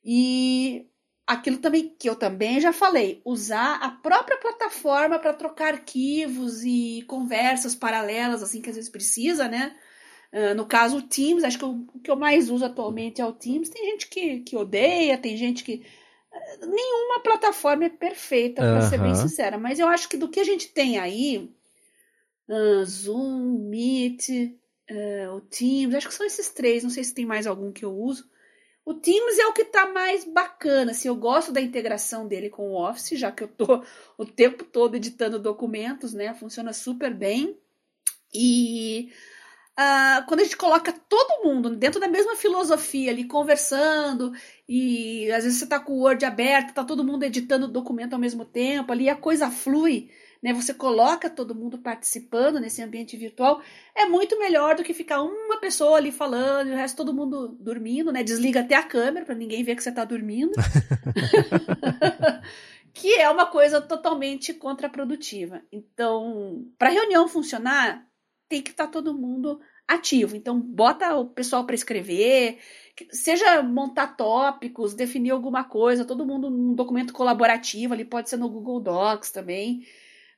E 0.03 0.87
aquilo 1.25 1.57
também 1.57 1.95
que 1.97 2.09
eu 2.09 2.15
também 2.15 2.59
já 2.59 2.73
falei, 2.73 3.21
usar 3.25 3.75
a 3.81 3.89
própria 3.89 4.37
plataforma 4.37 5.17
para 5.17 5.33
trocar 5.33 5.73
arquivos 5.73 6.63
e 6.63 7.03
conversas 7.07 7.73
paralelas, 7.73 8.43
assim 8.43 8.61
que 8.61 8.69
às 8.69 8.75
vezes 8.75 8.89
precisa, 8.89 9.47
né? 9.47 9.75
Uh, 10.33 10.55
no 10.55 10.65
caso, 10.65 10.97
o 10.97 11.01
Teams, 11.01 11.43
acho 11.43 11.57
que 11.57 11.65
o, 11.65 11.85
o, 11.93 11.99
que 11.99 12.09
eu 12.09 12.15
mais 12.15 12.49
uso 12.49 12.65
atualmente 12.65 13.21
é 13.21 13.25
o 13.25 13.33
Teams. 13.33 13.69
Tem 13.69 13.85
gente 13.91 14.07
que, 14.07 14.39
que 14.39 14.55
odeia, 14.55 15.17
tem 15.17 15.35
gente 15.35 15.63
que. 15.63 15.85
Uh, 16.31 16.65
nenhuma 16.67 17.19
plataforma 17.21 17.85
é 17.85 17.89
perfeita, 17.89 18.61
para 18.61 18.81
ser 18.81 18.99
bem 18.99 19.13
sincera, 19.15 19.57
mas 19.57 19.79
eu 19.79 19.87
acho 19.87 20.07
que 20.07 20.17
do 20.17 20.29
que 20.29 20.39
a 20.39 20.45
gente 20.45 20.69
tem 20.69 20.97
aí, 20.97 21.51
uh, 22.47 22.85
Zoom, 22.85 23.69
Meet, 23.69 24.29
o 25.33 25.41
Teams, 25.41 25.95
acho 25.95 26.07
que 26.09 26.13
são 26.13 26.25
esses 26.25 26.49
três, 26.49 26.83
não 26.83 26.89
sei 26.89 27.03
se 27.03 27.13
tem 27.13 27.25
mais 27.25 27.47
algum 27.47 27.71
que 27.71 27.85
eu 27.85 27.93
uso 27.93 28.29
o 28.83 28.93
Teams 28.95 29.37
é 29.37 29.45
o 29.45 29.53
que 29.53 29.61
está 29.61 29.91
mais 29.91 30.25
bacana. 30.25 30.91
Assim, 30.91 31.07
eu 31.07 31.15
gosto 31.15 31.51
da 31.51 31.61
integração 31.61 32.27
dele 32.27 32.49
com 32.49 32.71
o 32.71 32.89
Office, 32.89 33.19
já 33.19 33.31
que 33.31 33.43
eu 33.43 33.47
tô 33.47 33.83
o 34.17 34.25
tempo 34.25 34.63
todo 34.63 34.95
editando 34.95 35.39
documentos, 35.39 36.13
né? 36.13 36.33
Funciona 36.33 36.73
super 36.73 37.13
bem. 37.13 37.57
E 38.33 39.11
uh, 39.79 40.25
quando 40.27 40.41
a 40.41 40.43
gente 40.43 40.57
coloca 40.57 40.91
todo 40.91 41.43
mundo 41.43 41.75
dentro 41.75 41.99
da 41.99 42.07
mesma 42.07 42.35
filosofia 42.35 43.11
ali, 43.11 43.25
conversando, 43.25 44.31
e 44.67 45.31
às 45.31 45.43
vezes 45.43 45.59
você 45.59 45.65
está 45.65 45.79
com 45.79 45.93
o 45.93 46.01
Word 46.01 46.23
aberto, 46.25 46.69
está 46.69 46.83
todo 46.83 47.03
mundo 47.03 47.23
editando 47.23 47.65
o 47.65 47.71
documento 47.71 48.13
ao 48.13 48.19
mesmo 48.19 48.45
tempo, 48.45 48.91
ali 48.91 49.09
a 49.09 49.15
coisa 49.15 49.49
flui 49.49 50.09
né, 50.41 50.53
você 50.53 50.73
coloca 50.73 51.29
todo 51.29 51.53
mundo 51.53 51.77
participando 51.77 52.59
nesse 52.59 52.81
ambiente 52.81 53.15
virtual, 53.15 53.61
é 53.95 54.05
muito 54.05 54.39
melhor 54.39 54.75
do 54.75 54.83
que 54.83 54.93
ficar 54.93 55.21
uma 55.21 55.59
pessoa 55.59 55.97
ali 55.97 56.11
falando 56.11 56.69
e 56.69 56.71
o 56.71 56.75
resto 56.75 56.97
todo 56.97 57.13
mundo 57.13 57.49
dormindo, 57.59 58.11
né? 58.11 58.23
Desliga 58.23 58.61
até 58.61 58.75
a 58.75 58.83
câmera 58.83 59.25
para 59.25 59.35
ninguém 59.35 59.63
ver 59.63 59.75
que 59.75 59.83
você 59.83 59.89
está 59.89 60.03
dormindo. 60.03 60.51
que 62.91 63.13
é 63.13 63.29
uma 63.29 63.45
coisa 63.45 63.79
totalmente 63.79 64.53
contraprodutiva. 64.53 65.61
Então, 65.71 66.65
para 66.77 66.89
a 66.89 66.93
reunião 66.93 67.27
funcionar, 67.27 68.05
tem 68.51 68.61
que 68.61 68.71
estar 68.71 68.87
tá 68.87 68.91
todo 68.91 69.17
mundo 69.17 69.61
ativo. 69.87 70.35
Então, 70.35 70.59
bota 70.59 71.15
o 71.15 71.25
pessoal 71.25 71.65
para 71.65 71.73
escrever, 71.73 72.59
seja 73.09 73.63
montar 73.63 74.17
tópicos, 74.17 74.93
definir 74.93 75.29
alguma 75.29 75.63
coisa, 75.63 76.03
todo 76.03 76.25
mundo 76.25 76.49
num 76.49 76.75
documento 76.75 77.13
colaborativo, 77.13 77.93
ali 77.93 78.03
pode 78.03 78.29
ser 78.29 78.35
no 78.35 78.49
Google 78.49 78.81
Docs 78.81 79.31
também. 79.31 79.87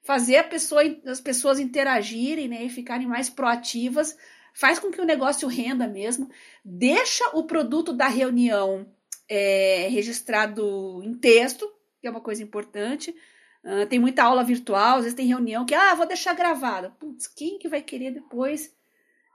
Fazer 0.04 0.48
pessoa, 0.48 0.84
as 1.08 1.20
pessoas 1.20 1.60
interagirem 1.60 2.48
né, 2.48 2.64
e 2.64 2.70
ficarem 2.70 3.08
mais 3.08 3.32
proativas, 3.32 4.16
faz 4.54 4.78
com 4.78 4.92
que 4.92 5.02
o 5.02 5.06
negócio 5.06 5.48
renda 5.48 5.88
mesmo. 5.88 6.30
Deixa 6.64 7.28
o 7.36 7.46
produto 7.46 7.94
da 7.94 8.08
reunião 8.08 8.86
é, 9.28 9.88
registrado 9.90 11.02
em 11.04 11.16
texto, 11.16 11.68
que 12.00 12.06
é 12.06 12.12
uma 12.12 12.22
coisa 12.22 12.44
importante. 12.44 13.16
Uh, 13.64 13.88
tem 13.88 14.00
muita 14.00 14.24
aula 14.24 14.44
virtual, 14.44 14.98
às 14.98 15.04
vezes 15.04 15.16
tem 15.16 15.26
reunião 15.26 15.66
que, 15.66 15.74
ah, 15.74 15.96
vou 15.96 16.06
deixar 16.06 16.34
gravada. 16.34 16.92
Putz, 17.00 17.28
quem 17.28 17.58
que 17.58 17.70
vai 17.70 17.82
querer 17.82 18.12
depois 18.12 18.74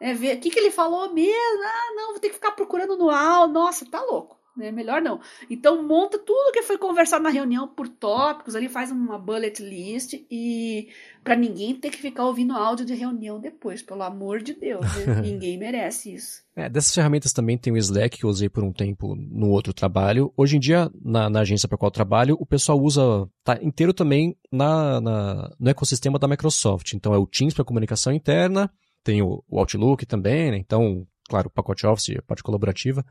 é, 0.00 0.12
ver 0.12 0.36
o 0.36 0.40
que, 0.40 0.50
que 0.50 0.58
ele 0.58 0.70
falou 0.70 1.12
mesmo? 1.12 1.62
Ah, 1.64 1.92
não, 1.94 2.10
vou 2.12 2.20
ter 2.20 2.28
que 2.28 2.34
ficar 2.34 2.52
procurando 2.52 2.96
no 2.96 3.10
AL. 3.10 3.48
Nossa, 3.48 3.86
tá 3.86 4.00
louco 4.02 4.37
né? 4.56 4.72
Melhor 4.72 5.00
não. 5.00 5.20
Então 5.48 5.82
monta 5.82 6.18
tudo 6.18 6.52
que 6.52 6.62
foi 6.62 6.76
conversado 6.76 7.22
na 7.22 7.30
reunião 7.30 7.68
por 7.68 7.88
tópicos, 7.88 8.54
ali 8.54 8.68
faz 8.68 8.90
uma 8.90 9.18
bullet 9.18 9.62
list 9.62 10.14
e 10.30 10.88
para 11.22 11.36
ninguém 11.36 11.74
ter 11.74 11.90
que 11.90 11.98
ficar 11.98 12.24
ouvindo 12.24 12.54
áudio 12.54 12.84
de 12.84 12.94
reunião 12.94 13.38
depois, 13.40 13.82
pelo 13.82 14.02
amor 14.02 14.40
de 14.40 14.54
Deus, 14.54 14.84
né? 14.96 15.20
ninguém 15.22 15.58
merece 15.58 16.14
isso. 16.14 16.42
É, 16.56 16.68
dessas 16.68 16.92
ferramentas 16.94 17.32
também 17.32 17.56
tem 17.56 17.72
o 17.72 17.76
Slack 17.76 18.18
que 18.18 18.24
eu 18.24 18.30
usei 18.30 18.48
por 18.48 18.64
um 18.64 18.72
tempo 18.72 19.14
no 19.14 19.50
outro 19.50 19.72
trabalho. 19.72 20.32
Hoje 20.36 20.56
em 20.56 20.60
dia, 20.60 20.90
na, 21.00 21.30
na 21.30 21.40
agência 21.40 21.68
para 21.68 21.78
qual 21.78 21.88
eu 21.88 21.92
trabalho, 21.92 22.36
o 22.40 22.46
pessoal 22.46 22.80
usa 22.80 23.28
tá 23.44 23.58
inteiro 23.62 23.92
também 23.92 24.36
na, 24.50 25.00
na, 25.00 25.54
no 25.58 25.70
ecossistema 25.70 26.18
da 26.18 26.26
Microsoft. 26.26 26.94
Então 26.94 27.14
é 27.14 27.18
o 27.18 27.26
Teams 27.26 27.54
para 27.54 27.64
comunicação 27.64 28.12
interna, 28.12 28.70
tem 29.04 29.22
o, 29.22 29.44
o 29.48 29.58
Outlook 29.58 30.04
também, 30.04 30.50
né? 30.50 30.56
Então, 30.58 31.06
claro, 31.28 31.46
o 31.46 31.50
pacote 31.50 31.86
Office, 31.86 32.16
a 32.18 32.22
parte 32.22 32.42
colaborativa 32.42 33.04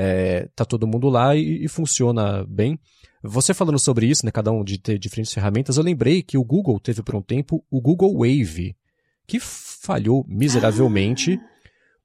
é, 0.00 0.48
tá 0.54 0.64
todo 0.64 0.86
mundo 0.86 1.08
lá 1.08 1.34
e, 1.34 1.64
e, 1.64 1.68
funciona 1.68 2.46
bem. 2.48 2.78
Você 3.20 3.52
falando 3.52 3.80
sobre 3.80 4.06
isso, 4.06 4.24
né, 4.24 4.30
cada 4.30 4.52
um 4.52 4.62
de 4.62 4.78
ter 4.78 4.96
diferentes 4.96 5.32
ferramentas, 5.32 5.76
eu 5.76 5.82
lembrei 5.82 6.22
que 6.22 6.38
o 6.38 6.44
Google 6.44 6.78
teve 6.78 7.02
por 7.02 7.16
um 7.16 7.20
tempo 7.20 7.64
o 7.68 7.80
Google 7.80 8.14
Wave, 8.16 8.76
que 9.26 9.40
falhou 9.40 10.24
miseravelmente, 10.28 11.36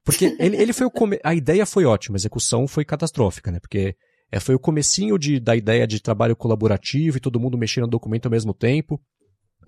porque 0.04 0.34
ele, 0.40 0.56
ele 0.56 0.72
foi 0.72 0.88
o 0.88 0.90
come... 0.90 1.20
a 1.22 1.36
ideia 1.36 1.64
foi 1.64 1.84
ótima, 1.84 2.16
a 2.16 2.18
execução 2.18 2.66
foi 2.66 2.84
catastrófica, 2.84 3.52
né, 3.52 3.60
porque 3.60 3.94
é, 4.32 4.40
foi 4.40 4.56
o 4.56 4.58
comecinho 4.58 5.16
de, 5.16 5.38
da 5.38 5.54
ideia 5.54 5.86
de 5.86 6.02
trabalho 6.02 6.34
colaborativo 6.34 7.18
e 7.18 7.20
todo 7.20 7.38
mundo 7.38 7.56
mexendo 7.56 7.84
no 7.84 7.90
documento 7.90 8.26
ao 8.26 8.32
mesmo 8.32 8.52
tempo. 8.52 9.00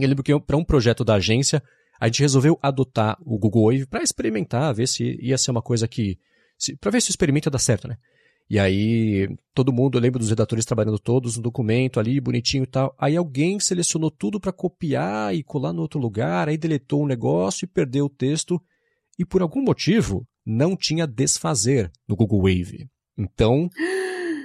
Eu 0.01 0.09
lembro 0.09 0.24
que 0.24 0.37
para 0.41 0.57
um 0.57 0.64
projeto 0.64 1.05
da 1.05 1.14
agência, 1.14 1.62
a 2.01 2.09
gente 2.09 2.22
resolveu 2.22 2.59
adotar 2.61 3.16
o 3.20 3.39
Google 3.39 3.70
Wave 3.70 3.87
para 3.87 4.03
experimentar, 4.03 4.74
ver 4.74 4.89
se 4.89 5.16
ia 5.22 5.39
ser 5.39 5.53
uma 5.53 5.62
coisa 5.62 5.87
que 5.87 6.18
para 6.81 6.91
ver 6.91 7.01
se 7.01 7.11
o 7.11 7.12
experimento 7.12 7.47
ia 7.47 7.53
dar 7.53 7.59
certo, 7.59 7.87
né? 7.87 7.97
E 8.49 8.59
aí, 8.61 9.28
todo 9.53 9.72
mundo, 9.72 9.99
eu 9.99 10.03
lembro 10.03 10.20
dos 10.20 10.28
redatores 10.28 10.64
trabalhando 10.64 10.99
todos 10.99 11.36
no 11.36 11.42
documento 11.42 11.99
ali, 11.99 12.20
bonitinho 12.20 12.62
e 12.62 12.66
tal. 12.66 12.94
Aí 12.99 13.16
alguém 13.16 13.59
selecionou 13.59 14.11
tudo 14.11 14.38
para 14.38 14.53
copiar 14.53 15.34
e 15.34 15.42
colar 15.42 15.72
no 15.72 15.82
outro 15.82 15.99
lugar, 15.99 16.49
aí 16.49 16.57
deletou 16.57 17.03
um 17.03 17.07
negócio 17.07 17.64
e 17.64 17.68
perdeu 17.68 18.07
o 18.07 18.11
texto. 18.11 18.62
E 19.18 19.24
por 19.24 19.42
algum 19.42 19.62
motivo, 19.62 20.26
não 20.44 20.76
tinha 20.76 21.07
desfazer 21.07 21.90
no 22.07 22.14
Google 22.14 22.42
Wave. 22.42 22.88
Então, 23.18 23.68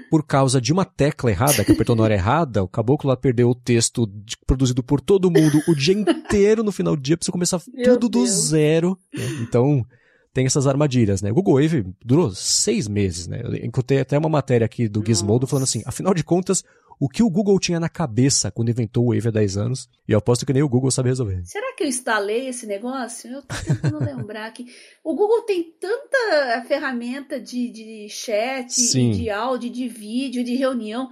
por 0.10 0.26
causa 0.26 0.60
de 0.60 0.74
uma 0.74 0.84
tecla 0.84 1.30
errada, 1.30 1.64
que 1.64 1.72
apertou 1.72 1.96
na 1.96 2.04
hora 2.04 2.14
errada, 2.16 2.64
o 2.64 2.68
caboclo 2.68 3.10
lá 3.10 3.16
perdeu 3.16 3.50
o 3.50 3.56
texto 3.56 4.08
de, 4.08 4.36
produzido 4.48 4.82
por 4.82 5.00
todo 5.00 5.30
mundo 5.30 5.62
o 5.68 5.76
dia 5.76 5.94
inteiro 5.94 6.64
no 6.64 6.72
final 6.72 6.96
do 6.96 7.02
dia, 7.02 7.16
precisa 7.16 7.32
começar 7.32 7.62
Meu 7.72 8.00
tudo 8.00 8.10
Deus. 8.10 8.30
do 8.30 8.42
zero. 8.42 9.00
Né? 9.14 9.24
Então, 9.42 9.86
tem 10.34 10.46
essas 10.46 10.68
armadilhas, 10.68 11.22
né? 11.22 11.32
O 11.32 11.36
Google 11.36 11.62
Wave 11.62 11.86
durou 12.04 12.32
seis 12.32 12.88
meses, 12.88 13.28
né? 13.28 13.42
Eu 13.44 13.56
encontrei 13.66 14.00
até 14.00 14.18
uma 14.18 14.30
matéria 14.30 14.66
aqui 14.66 14.88
do 14.88 15.04
Gizmodo 15.06 15.48
falando 15.48 15.64
assim, 15.64 15.82
afinal 15.86 16.14
de 16.14 16.24
contas, 16.24 16.64
o 17.02 17.10
que 17.10 17.24
o 17.24 17.30
Google 17.32 17.60
tinha 17.60 17.80
na 17.80 17.90
cabeça 17.90 18.52
quando 18.52 18.70
inventou 18.70 19.08
o 19.08 19.14
Wave 19.14 19.30
há 19.30 19.32
10 19.32 19.58
anos, 19.58 19.90
e 20.08 20.12
eu 20.12 20.20
aposto 20.20 20.46
que 20.46 20.54
nem 20.54 20.62
o 20.62 20.70
Google 20.70 20.92
sabe 20.92 21.10
resolver. 21.10 21.42
Será 21.46 21.76
que 21.76 21.84
eu 21.84 21.88
instalei 21.88 22.48
esse 22.48 22.68
negócio? 22.68 23.32
Eu 23.32 23.42
tô 23.42 23.56
tentando 23.66 23.98
lembrar 24.06 24.52
que 24.52 24.68
o 25.04 25.16
Google 25.16 25.42
tem 25.42 25.64
tanta 25.80 26.64
ferramenta 26.68 27.40
de, 27.40 27.72
de 27.72 28.08
chat, 28.08 28.72
de 28.94 29.32
áudio, 29.32 29.72
de 29.72 29.88
vídeo, 29.88 30.44
de 30.44 30.56
reunião. 30.56 31.10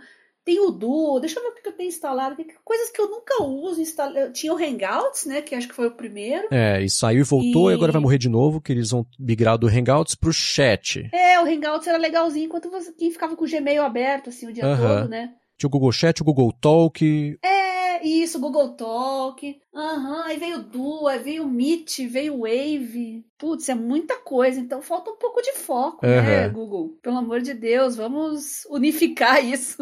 Tem 0.50 0.60
o 0.60 0.72
Duo, 0.72 1.20
deixa 1.20 1.40
eu 1.40 1.44
ver 1.44 1.50
o 1.50 1.62
que 1.62 1.70
eu 1.70 1.74
tenho 1.74 1.90
instalado. 1.90 2.36
Coisas 2.66 2.90
que 2.90 3.00
eu 3.00 3.08
nunca 3.08 3.44
uso. 3.44 3.80
Instalei. 3.80 4.32
Tinha 4.32 4.52
o 4.52 4.58
Hangouts, 4.58 5.28
né? 5.28 5.44
Que 5.44 5.54
acho 5.54 5.68
que 5.68 5.76
foi 5.76 5.86
o 5.86 5.92
primeiro. 5.92 6.48
É, 6.50 6.82
e 6.82 6.90
saiu 6.90 7.20
e 7.20 7.24
voltou 7.24 7.70
e, 7.70 7.74
e 7.74 7.76
agora 7.76 7.92
vai 7.92 8.02
morrer 8.02 8.18
de 8.18 8.28
novo, 8.28 8.60
que 8.60 8.72
eles 8.72 8.90
vão 8.90 9.06
migrar 9.20 9.60
do 9.60 9.68
Hangouts 9.68 10.16
pro 10.16 10.34
chat. 10.34 11.08
É, 11.14 11.40
o 11.40 11.44
Hangouts 11.44 11.86
era 11.86 12.00
legalzinho, 12.00 12.48
enquanto 12.48 12.68
você, 12.72 12.92
quem 12.94 13.12
ficava 13.12 13.36
com 13.36 13.46
o 13.46 13.48
Gmail 13.48 13.84
aberto, 13.84 14.30
assim, 14.32 14.48
o 14.48 14.52
dia 14.52 14.66
uh 14.66 14.72
-huh. 14.72 15.02
todo, 15.02 15.10
né? 15.10 15.36
Tinha 15.56 15.68
o 15.68 15.70
Google 15.70 15.92
Chat, 15.92 16.20
o 16.20 16.26
Google 16.26 16.52
Talk. 16.52 17.38
É, 17.46 18.04
isso, 18.04 18.40
Google 18.40 18.70
Talk. 18.70 19.56
Aham, 19.76 20.16
uhum, 20.16 20.24
aí 20.24 20.40
veio 20.40 20.58
o 20.58 20.64
Duo, 20.64 21.08
aí 21.08 21.20
veio 21.20 21.44
o 21.44 21.48
Meet, 21.48 22.08
veio 22.08 22.34
o 22.34 22.40
Wave. 22.40 23.24
Putz, 23.40 23.70
é 23.70 23.74
muita 23.74 24.18
coisa, 24.18 24.60
então 24.60 24.82
falta 24.82 25.10
um 25.12 25.18
pouco 25.18 25.42
de 25.42 25.54
foco, 25.54 26.06
uhum. 26.06 26.12
né, 26.12 26.50
Google? 26.50 26.98
Pelo 27.02 27.18
amor 27.18 27.40
de 27.42 27.54
Deus, 27.54 27.96
vamos 27.96 28.66
unificar 28.70 29.40
isso. 29.44 29.78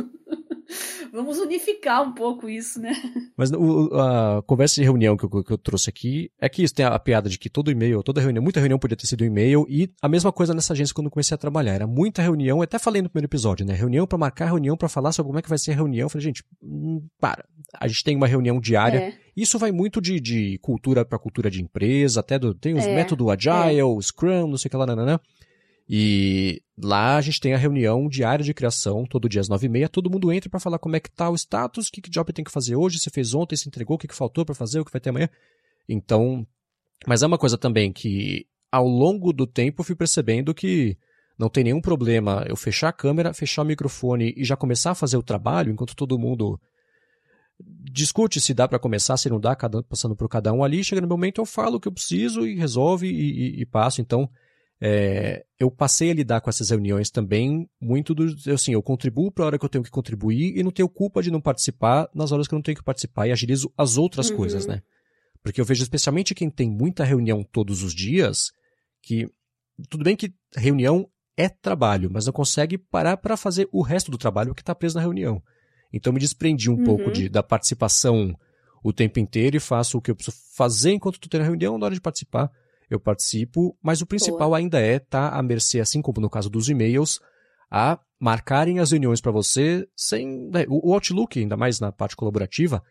Vamos 1.11 1.39
unificar 1.39 2.03
um 2.03 2.13
pouco 2.13 2.49
isso, 2.49 2.79
né? 2.79 2.91
Mas 3.35 3.51
o, 3.51 3.89
a 3.95 4.43
conversa 4.45 4.75
de 4.75 4.83
reunião 4.83 5.15
que 5.15 5.23
eu, 5.23 5.43
que 5.43 5.53
eu, 5.53 5.57
trouxe 5.57 5.89
aqui 5.89 6.29
é 6.39 6.49
que 6.49 6.61
isso 6.61 6.75
tem 6.75 6.85
a, 6.85 6.89
a, 6.89 6.99
piada 6.99 7.29
de 7.29 7.39
que 7.39 7.49
todo 7.49 7.71
e-mail, 7.71 8.03
toda 8.03 8.21
reunião, 8.21 8.43
muita 8.43 8.59
reunião 8.59 8.77
podia 8.77 8.97
ter 8.97 9.07
sido 9.07 9.23
e-mail 9.23 9.65
e 9.69 9.89
a 10.01 10.09
mesma 10.09 10.31
coisa 10.31 10.53
nessa 10.53 10.73
agência 10.73 10.93
quando 10.93 11.07
eu 11.07 11.11
comecei 11.11 11.33
a 11.33 11.37
trabalhar. 11.37 11.73
Era 11.73 11.87
muita 11.87 12.21
reunião, 12.21 12.57
eu 12.57 12.63
até 12.63 12.77
falei 12.77 13.01
no 13.01 13.09
primeiro 13.09 13.27
episódio, 13.27 13.65
né? 13.65 13.73
Reunião 13.73 14.05
para 14.05 14.17
marcar 14.17 14.45
reunião 14.47 14.75
para 14.75 14.89
falar 14.89 15.13
sobre 15.13 15.29
como 15.29 15.39
é 15.39 15.41
que 15.41 15.49
vai 15.49 15.57
ser 15.57 15.71
a 15.71 15.75
reunião. 15.75 16.05
Eu 16.05 16.09
falei, 16.09 16.25
gente, 16.25 16.43
hum, 16.61 17.07
para. 17.19 17.45
A 17.73 17.87
gente 17.87 18.03
tem 18.03 18.15
uma 18.15 18.27
reunião 18.27 18.59
diária. 18.59 18.99
É. 18.99 19.26
Isso 19.37 19.59
vai 19.59 19.71
muito 19.71 20.01
de, 20.01 20.19
de 20.19 20.57
cultura 20.57 21.05
para 21.05 21.19
cultura 21.19 21.51
de 21.51 21.61
empresa, 21.61 22.21
até 22.21 22.39
do, 22.39 22.55
tem 22.55 22.73
os 22.73 22.83
é. 22.83 22.95
métodos 22.95 23.29
agile, 23.29 23.79
é. 23.79 24.01
Scrum, 24.01 24.47
não 24.47 24.57
sei 24.57 24.67
o 24.67 24.71
que 24.71 24.77
lá, 24.77 24.87
nananã. 24.87 25.19
E 25.87 26.59
lá 26.75 27.17
a 27.17 27.21
gente 27.21 27.39
tem 27.39 27.53
a 27.53 27.57
reunião 27.57 28.09
diária 28.09 28.43
de 28.43 28.51
criação, 28.51 29.05
todo 29.05 29.29
dia 29.29 29.39
às 29.39 29.47
nove 29.47 29.67
e 29.67 29.69
meia, 29.69 29.87
todo 29.87 30.09
mundo 30.09 30.33
entra 30.33 30.49
para 30.49 30.59
falar 30.59 30.79
como 30.79 30.95
é 30.95 30.99
que 30.99 31.11
tá 31.11 31.29
o 31.29 31.35
status, 31.35 31.87
o 31.87 31.91
que, 31.91 32.01
que 32.01 32.09
job 32.09 32.33
tem 32.33 32.43
que 32.43 32.51
fazer 32.51 32.75
hoje, 32.75 32.97
se 32.97 33.11
fez 33.11 33.35
ontem, 33.35 33.55
se 33.55 33.69
entregou, 33.69 33.95
o 33.95 33.99
que, 33.99 34.07
que 34.07 34.15
faltou 34.15 34.43
para 34.43 34.55
fazer, 34.55 34.79
o 34.79 34.85
que 34.85 34.91
vai 34.91 34.99
ter 34.99 35.11
amanhã. 35.11 35.29
Então, 35.87 36.45
mas 37.05 37.21
é 37.21 37.27
uma 37.27 37.37
coisa 37.37 37.59
também 37.59 37.93
que 37.93 38.47
ao 38.71 38.87
longo 38.87 39.31
do 39.31 39.45
tempo 39.45 39.81
eu 39.81 39.85
fui 39.85 39.95
percebendo 39.95 40.51
que 40.51 40.97
não 41.37 41.47
tem 41.47 41.63
nenhum 41.63 41.79
problema 41.79 42.43
eu 42.49 42.55
fechar 42.55 42.89
a 42.89 42.93
câmera, 42.93 43.35
fechar 43.35 43.61
o 43.61 43.65
microfone 43.65 44.33
e 44.35 44.43
já 44.43 44.57
começar 44.57 44.91
a 44.91 44.95
fazer 44.95 45.15
o 45.15 45.23
trabalho, 45.23 45.71
enquanto 45.71 45.95
todo 45.95 46.17
mundo 46.17 46.59
discute 47.59 48.39
se 48.39 48.53
dá 48.53 48.67
para 48.67 48.79
começar, 48.79 49.17
se 49.17 49.29
não 49.29 49.39
dá, 49.39 49.55
cada, 49.55 49.81
passando 49.83 50.15
por 50.15 50.29
cada 50.29 50.53
um 50.53 50.63
ali, 50.63 50.83
chega 50.83 51.01
no 51.01 51.07
momento 51.07 51.41
eu 51.41 51.45
falo 51.45 51.77
o 51.77 51.79
que 51.79 51.87
eu 51.87 51.91
preciso 51.91 52.45
e 52.45 52.55
resolve 52.55 53.07
e, 53.07 53.57
e, 53.57 53.61
e 53.61 53.65
passo. 53.65 54.01
Então, 54.01 54.29
é, 54.79 55.43
eu 55.59 55.71
passei 55.71 56.11
a 56.11 56.13
lidar 56.13 56.39
com 56.39 56.49
essas 56.51 56.69
reuniões 56.69 57.09
também 57.09 57.67
muito 57.81 58.13
do 58.13 58.25
assim, 58.53 58.73
eu 58.73 58.83
contribuo 58.83 59.31
para 59.31 59.43
a 59.43 59.47
hora 59.47 59.59
que 59.59 59.65
eu 59.65 59.69
tenho 59.69 59.83
que 59.83 59.89
contribuir 59.89 60.55
e 60.55 60.63
não 60.63 60.69
tenho 60.69 60.87
culpa 60.87 61.21
de 61.23 61.31
não 61.31 61.41
participar 61.41 62.07
nas 62.13 62.31
horas 62.31 62.47
que 62.47 62.53
eu 62.53 62.57
não 62.57 62.63
tenho 62.63 62.77
que 62.77 62.83
participar 62.83 63.27
e 63.27 63.31
agilizo 63.31 63.73
as 63.75 63.97
outras 63.97 64.29
uhum. 64.29 64.37
coisas, 64.37 64.67
né? 64.67 64.83
Porque 65.41 65.59
eu 65.59 65.65
vejo 65.65 65.81
especialmente 65.81 66.35
quem 66.35 66.49
tem 66.49 66.69
muita 66.69 67.03
reunião 67.03 67.43
todos 67.43 67.81
os 67.81 67.93
dias, 67.93 68.51
que 69.01 69.27
tudo 69.89 70.03
bem 70.03 70.15
que 70.15 70.31
reunião 70.55 71.09
é 71.35 71.49
trabalho, 71.49 72.09
mas 72.11 72.25
não 72.25 72.33
consegue 72.33 72.77
parar 72.77 73.17
para 73.17 73.37
fazer 73.37 73.67
o 73.71 73.81
resto 73.81 74.11
do 74.11 74.17
trabalho 74.17 74.53
que 74.53 74.61
está 74.61 74.75
preso 74.75 74.95
na 74.95 75.01
reunião. 75.01 75.41
Então 75.91 76.13
me 76.13 76.19
desprendi 76.19 76.69
um 76.69 76.75
uhum. 76.75 76.83
pouco 76.83 77.11
de, 77.11 77.29
da 77.29 77.41
participação 77.41 78.35
o 78.83 78.93
tempo 78.93 79.19
inteiro 79.19 79.57
e 79.57 79.59
faço 79.59 79.97
o 79.97 80.01
que 80.01 80.11
eu 80.11 80.15
preciso 80.15 80.37
fazer 80.55 80.91
enquanto 80.91 81.15
estou 81.15 81.29
tendo 81.29 81.41
a 81.41 81.45
reunião, 81.45 81.77
na 81.77 81.85
hora 81.85 81.95
de 81.95 82.01
participar 82.01 82.51
eu 82.89 82.99
participo, 82.99 83.77
mas 83.81 84.01
o 84.01 84.05
principal 84.05 84.49
Boa. 84.49 84.57
ainda 84.57 84.79
é 84.79 84.95
estar 84.95 85.31
tá 85.31 85.37
à 85.37 85.43
mercê, 85.43 85.79
assim 85.79 86.01
como 86.01 86.21
no 86.21 86.29
caso 86.29 86.49
dos 86.49 86.69
e-mails, 86.69 87.19
a 87.69 87.99
marcarem 88.19 88.79
as 88.79 88.91
reuniões 88.91 89.19
para 89.19 89.31
você 89.31 89.87
sem. 89.95 90.49
Né, 90.49 90.65
o 90.69 90.93
Outlook, 90.93 91.37
ainda 91.37 91.57
mais 91.57 91.79
na 91.79 91.91
parte 91.91 92.15
colaborativa, 92.15 92.81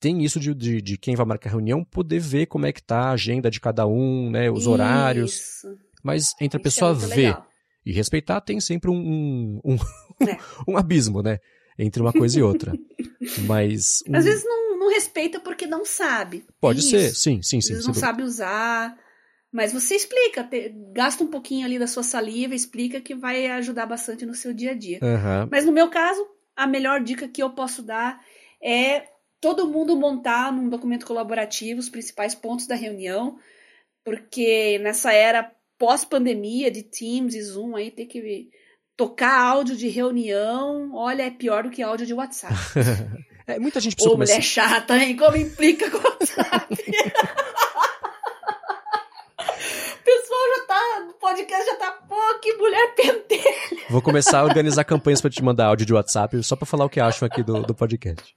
tem 0.00 0.24
isso 0.24 0.40
de, 0.40 0.54
de, 0.54 0.80
de, 0.80 0.96
quem 0.96 1.14
vai 1.14 1.26
marcar 1.26 1.50
a 1.50 1.52
reunião 1.52 1.84
poder 1.84 2.18
ver 2.18 2.46
como 2.46 2.66
é 2.66 2.72
que 2.72 2.82
tá 2.82 3.08
a 3.08 3.12
agenda 3.12 3.50
de 3.50 3.60
cada 3.60 3.86
um, 3.86 4.30
né, 4.30 4.50
os 4.50 4.60
isso. 4.60 4.70
horários. 4.70 5.62
Mas 6.02 6.34
entre 6.40 6.58
a 6.58 6.60
é 6.60 6.62
pessoa 6.62 6.92
é 6.92 6.94
ver 6.94 7.16
legal. 7.16 7.46
e 7.84 7.92
respeitar, 7.92 8.40
tem 8.40 8.58
sempre 8.58 8.90
um, 8.90 9.60
um, 9.62 9.76
é. 10.26 10.38
um 10.66 10.76
abismo, 10.76 11.22
né? 11.22 11.38
Entre 11.78 12.02
uma 12.02 12.12
coisa 12.12 12.38
e 12.38 12.42
outra. 12.42 12.72
Mas. 13.46 14.02
Um... 14.08 14.16
Às 14.16 14.24
vezes 14.24 14.44
não 14.44 14.62
respeita 14.92 15.40
porque 15.40 15.66
não 15.66 15.84
sabe. 15.84 16.44
Pode 16.60 16.80
é 16.80 16.82
ser, 16.82 17.14
sim, 17.14 17.42
sim, 17.42 17.60
sim. 17.60 17.72
Eles 17.72 17.86
não 17.86 17.94
sabem 17.94 18.24
usar. 18.24 18.96
Mas 19.50 19.72
você 19.72 19.94
explica, 19.94 20.44
te, 20.44 20.74
gasta 20.94 21.22
um 21.22 21.26
pouquinho 21.26 21.66
ali 21.66 21.78
da 21.78 21.86
sua 21.86 22.02
saliva, 22.02 22.54
explica 22.54 23.00
que 23.00 23.14
vai 23.14 23.46
ajudar 23.48 23.84
bastante 23.84 24.24
no 24.24 24.34
seu 24.34 24.52
dia 24.54 24.70
a 24.70 24.74
dia. 24.74 24.98
Uhum. 25.02 25.48
Mas 25.50 25.66
no 25.66 25.72
meu 25.72 25.90
caso, 25.90 26.26
a 26.56 26.66
melhor 26.66 27.02
dica 27.02 27.28
que 27.28 27.42
eu 27.42 27.50
posso 27.50 27.82
dar 27.82 28.18
é 28.62 29.04
todo 29.40 29.68
mundo 29.68 29.96
montar 29.96 30.50
num 30.52 30.70
documento 30.70 31.04
colaborativo 31.04 31.80
os 31.80 31.90
principais 31.90 32.34
pontos 32.34 32.66
da 32.66 32.74
reunião, 32.74 33.36
porque 34.02 34.78
nessa 34.78 35.12
era 35.12 35.52
pós-pandemia 35.78 36.70
de 36.70 36.82
Teams 36.82 37.34
e 37.34 37.42
Zoom 37.42 37.76
aí 37.76 37.90
ter 37.90 38.06
que 38.06 38.48
tocar 39.02 39.36
áudio 39.36 39.76
de 39.76 39.88
reunião, 39.88 40.94
olha, 40.94 41.24
é 41.24 41.30
pior 41.30 41.64
do 41.64 41.70
que 41.70 41.82
áudio 41.82 42.06
de 42.06 42.14
WhatsApp. 42.14 42.54
é, 43.48 43.58
muita 43.58 43.80
gente 43.80 43.96
precisa 43.96 44.10
Ô, 44.10 44.12
começar... 44.14 44.34
mulher 44.34 44.44
chata, 44.44 44.96
hein? 44.96 45.16
Como 45.16 45.36
implica 45.36 45.90
com 45.90 45.98
o 45.98 46.02
WhatsApp? 46.02 46.72
o 46.72 46.76
pessoal 50.04 50.40
já 50.56 50.66
tá, 50.68 51.08
o 51.10 51.14
podcast 51.14 51.66
já 51.66 51.74
tá, 51.74 51.90
pô, 52.08 52.14
que 52.40 52.52
mulher 52.54 52.94
pentelha. 52.94 53.82
Vou 53.90 54.00
começar 54.00 54.38
a 54.38 54.44
organizar 54.44 54.84
campanhas 54.84 55.20
para 55.20 55.30
te 55.30 55.42
mandar 55.42 55.66
áudio 55.66 55.84
de 55.84 55.92
WhatsApp 55.92 56.40
só 56.44 56.54
para 56.54 56.66
falar 56.66 56.84
o 56.84 56.88
que 56.88 57.00
acham 57.00 57.26
aqui 57.26 57.42
do, 57.42 57.62
do 57.62 57.74
podcast. 57.74 58.36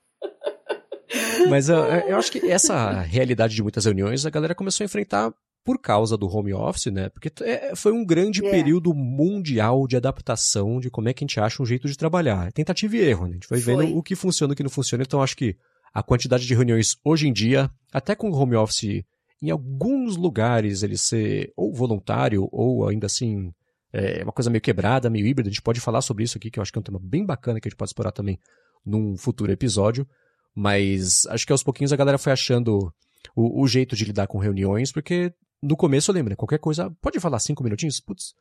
Mas 1.47 1.69
eu, 1.69 1.77
eu 1.77 2.17
acho 2.17 2.31
que 2.31 2.51
essa 2.51 3.01
realidade 3.01 3.53
de 3.53 3.61
muitas 3.61 3.85
reuniões 3.85 4.25
a 4.25 4.31
galera 4.31 4.55
começou 4.55 4.83
a 4.83 4.85
enfrentar 4.85 5.31
por 5.65 5.79
causa 5.79 6.15
do 6.15 6.27
home 6.27 6.53
office, 6.53 6.85
né? 6.85 7.09
Porque 7.09 7.31
é, 7.43 7.75
foi 7.75 7.91
um 7.91 8.05
grande 8.05 8.45
é. 8.45 8.51
período 8.51 8.93
mundial 8.93 9.87
de 9.87 9.97
adaptação 9.97 10.79
de 10.79 10.91
como 10.91 11.09
é 11.09 11.13
que 11.13 11.23
a 11.23 11.27
gente 11.27 11.39
acha 11.39 11.61
um 11.61 11.65
jeito 11.65 11.87
de 11.87 11.97
trabalhar. 11.97 12.51
Tentativa 12.53 12.95
e 12.95 12.99
erro, 12.99 13.25
né? 13.25 13.31
A 13.31 13.33
gente 13.33 13.47
foi, 13.47 13.59
foi. 13.59 13.75
vendo 13.75 13.97
o 13.97 14.03
que 14.03 14.15
funciona 14.15 14.51
e 14.51 14.53
o 14.53 14.55
que 14.55 14.61
não 14.61 14.69
funciona. 14.69 15.03
Então, 15.03 15.23
acho 15.23 15.35
que 15.35 15.57
a 15.91 16.03
quantidade 16.03 16.45
de 16.45 16.53
reuniões 16.53 16.95
hoje 17.03 17.27
em 17.27 17.33
dia, 17.33 17.71
até 17.91 18.13
com 18.13 18.29
o 18.29 18.35
home 18.35 18.55
office, 18.55 19.03
em 19.41 19.49
alguns 19.49 20.15
lugares 20.15 20.83
ele 20.83 20.97
ser 20.97 21.51
ou 21.57 21.73
voluntário 21.73 22.47
ou 22.51 22.87
ainda 22.87 23.07
assim 23.07 23.51
é 23.91 24.21
uma 24.23 24.31
coisa 24.31 24.49
meio 24.49 24.61
quebrada, 24.61 25.09
meio 25.09 25.25
híbrida. 25.25 25.49
A 25.49 25.51
gente 25.51 25.61
pode 25.63 25.79
falar 25.79 26.01
sobre 26.01 26.25
isso 26.25 26.37
aqui, 26.37 26.51
que 26.51 26.59
eu 26.59 26.61
acho 26.61 26.71
que 26.71 26.77
é 26.77 26.81
um 26.81 26.83
tema 26.83 26.99
bem 27.01 27.25
bacana 27.25 27.59
que 27.59 27.67
a 27.67 27.69
gente 27.69 27.77
pode 27.77 27.89
explorar 27.89 28.11
também 28.11 28.37
num 28.85 29.17
futuro 29.17 29.51
episódio. 29.51 30.07
Mas 30.53 31.25
acho 31.27 31.45
que 31.45 31.51
aos 31.51 31.63
pouquinhos 31.63 31.91
a 31.91 31.95
galera 31.95 32.17
foi 32.17 32.33
achando 32.33 32.93
o, 33.35 33.63
o 33.63 33.67
jeito 33.67 33.95
de 33.95 34.05
lidar 34.05 34.27
com 34.27 34.37
reuniões, 34.37 34.91
porque 34.91 35.33
no 35.65 35.75
começo, 35.75 36.11
lembra, 36.11 36.35
qualquer 36.35 36.59
coisa, 36.59 36.91
pode 37.01 37.19
falar 37.19 37.39
cinco 37.39 37.63
minutinhos? 37.63 37.99
Putz, 37.99 38.33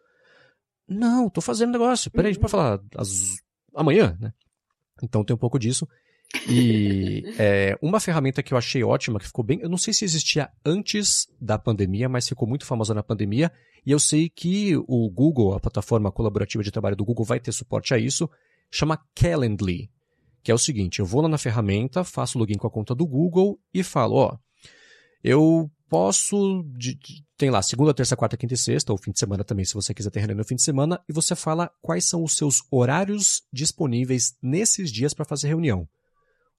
não, 0.88 1.30
tô 1.30 1.40
fazendo 1.40 1.72
negócio, 1.72 2.10
peraí, 2.10 2.32
gente 2.32 2.40
pode 2.40 2.50
falar 2.50 2.80
as, 2.96 3.36
amanhã, 3.74 4.16
né? 4.20 4.32
Então 5.02 5.24
tem 5.24 5.34
um 5.34 5.38
pouco 5.38 5.58
disso. 5.58 5.88
E 6.48 7.24
é, 7.38 7.76
uma 7.80 8.00
ferramenta 8.00 8.42
que 8.42 8.52
eu 8.52 8.58
achei 8.58 8.82
ótima, 8.84 9.18
que 9.18 9.26
ficou 9.26 9.44
bem. 9.44 9.60
Eu 9.60 9.68
não 9.68 9.78
sei 9.78 9.92
se 9.92 10.04
existia 10.04 10.50
antes 10.64 11.26
da 11.40 11.58
pandemia, 11.58 12.08
mas 12.08 12.28
ficou 12.28 12.46
muito 12.46 12.66
famosa 12.66 12.94
na 12.94 13.02
pandemia. 13.02 13.50
E 13.84 13.90
eu 13.90 13.98
sei 13.98 14.28
que 14.28 14.76
o 14.76 15.10
Google, 15.10 15.54
a 15.54 15.60
plataforma 15.60 16.12
colaborativa 16.12 16.62
de 16.62 16.70
trabalho 16.70 16.96
do 16.96 17.04
Google, 17.04 17.24
vai 17.24 17.40
ter 17.40 17.52
suporte 17.52 17.92
a 17.92 17.98
isso. 17.98 18.28
Chama 18.70 18.98
Calendly. 19.14 19.90
Que 20.42 20.50
é 20.50 20.54
o 20.54 20.58
seguinte: 20.58 21.00
eu 21.00 21.06
vou 21.06 21.22
lá 21.22 21.28
na 21.28 21.38
ferramenta, 21.38 22.04
faço 22.04 22.38
login 22.38 22.58
com 22.58 22.66
a 22.66 22.70
conta 22.70 22.94
do 22.94 23.06
Google 23.06 23.58
e 23.72 23.82
falo: 23.82 24.16
ó, 24.16 24.38
eu 25.22 25.70
posso. 25.88 26.62
De, 26.76 26.94
de, 26.94 27.24
tem 27.36 27.50
lá 27.50 27.62
segunda, 27.62 27.94
terça, 27.94 28.16
quarta, 28.16 28.36
quinta 28.36 28.54
e 28.54 28.56
sexta, 28.56 28.92
ou 28.92 28.98
fim 28.98 29.10
de 29.10 29.18
semana 29.18 29.44
também, 29.44 29.64
se 29.64 29.74
você 29.74 29.92
quiser 29.92 30.10
ter 30.10 30.20
reunião 30.20 30.38
no 30.38 30.44
fim 30.44 30.56
de 30.56 30.62
semana, 30.62 31.00
e 31.08 31.12
você 31.12 31.34
fala 31.34 31.70
quais 31.80 32.04
são 32.04 32.22
os 32.22 32.36
seus 32.36 32.62
horários 32.70 33.42
disponíveis 33.52 34.36
nesses 34.42 34.92
dias 34.92 35.12
para 35.14 35.24
fazer 35.24 35.48
reunião. 35.48 35.88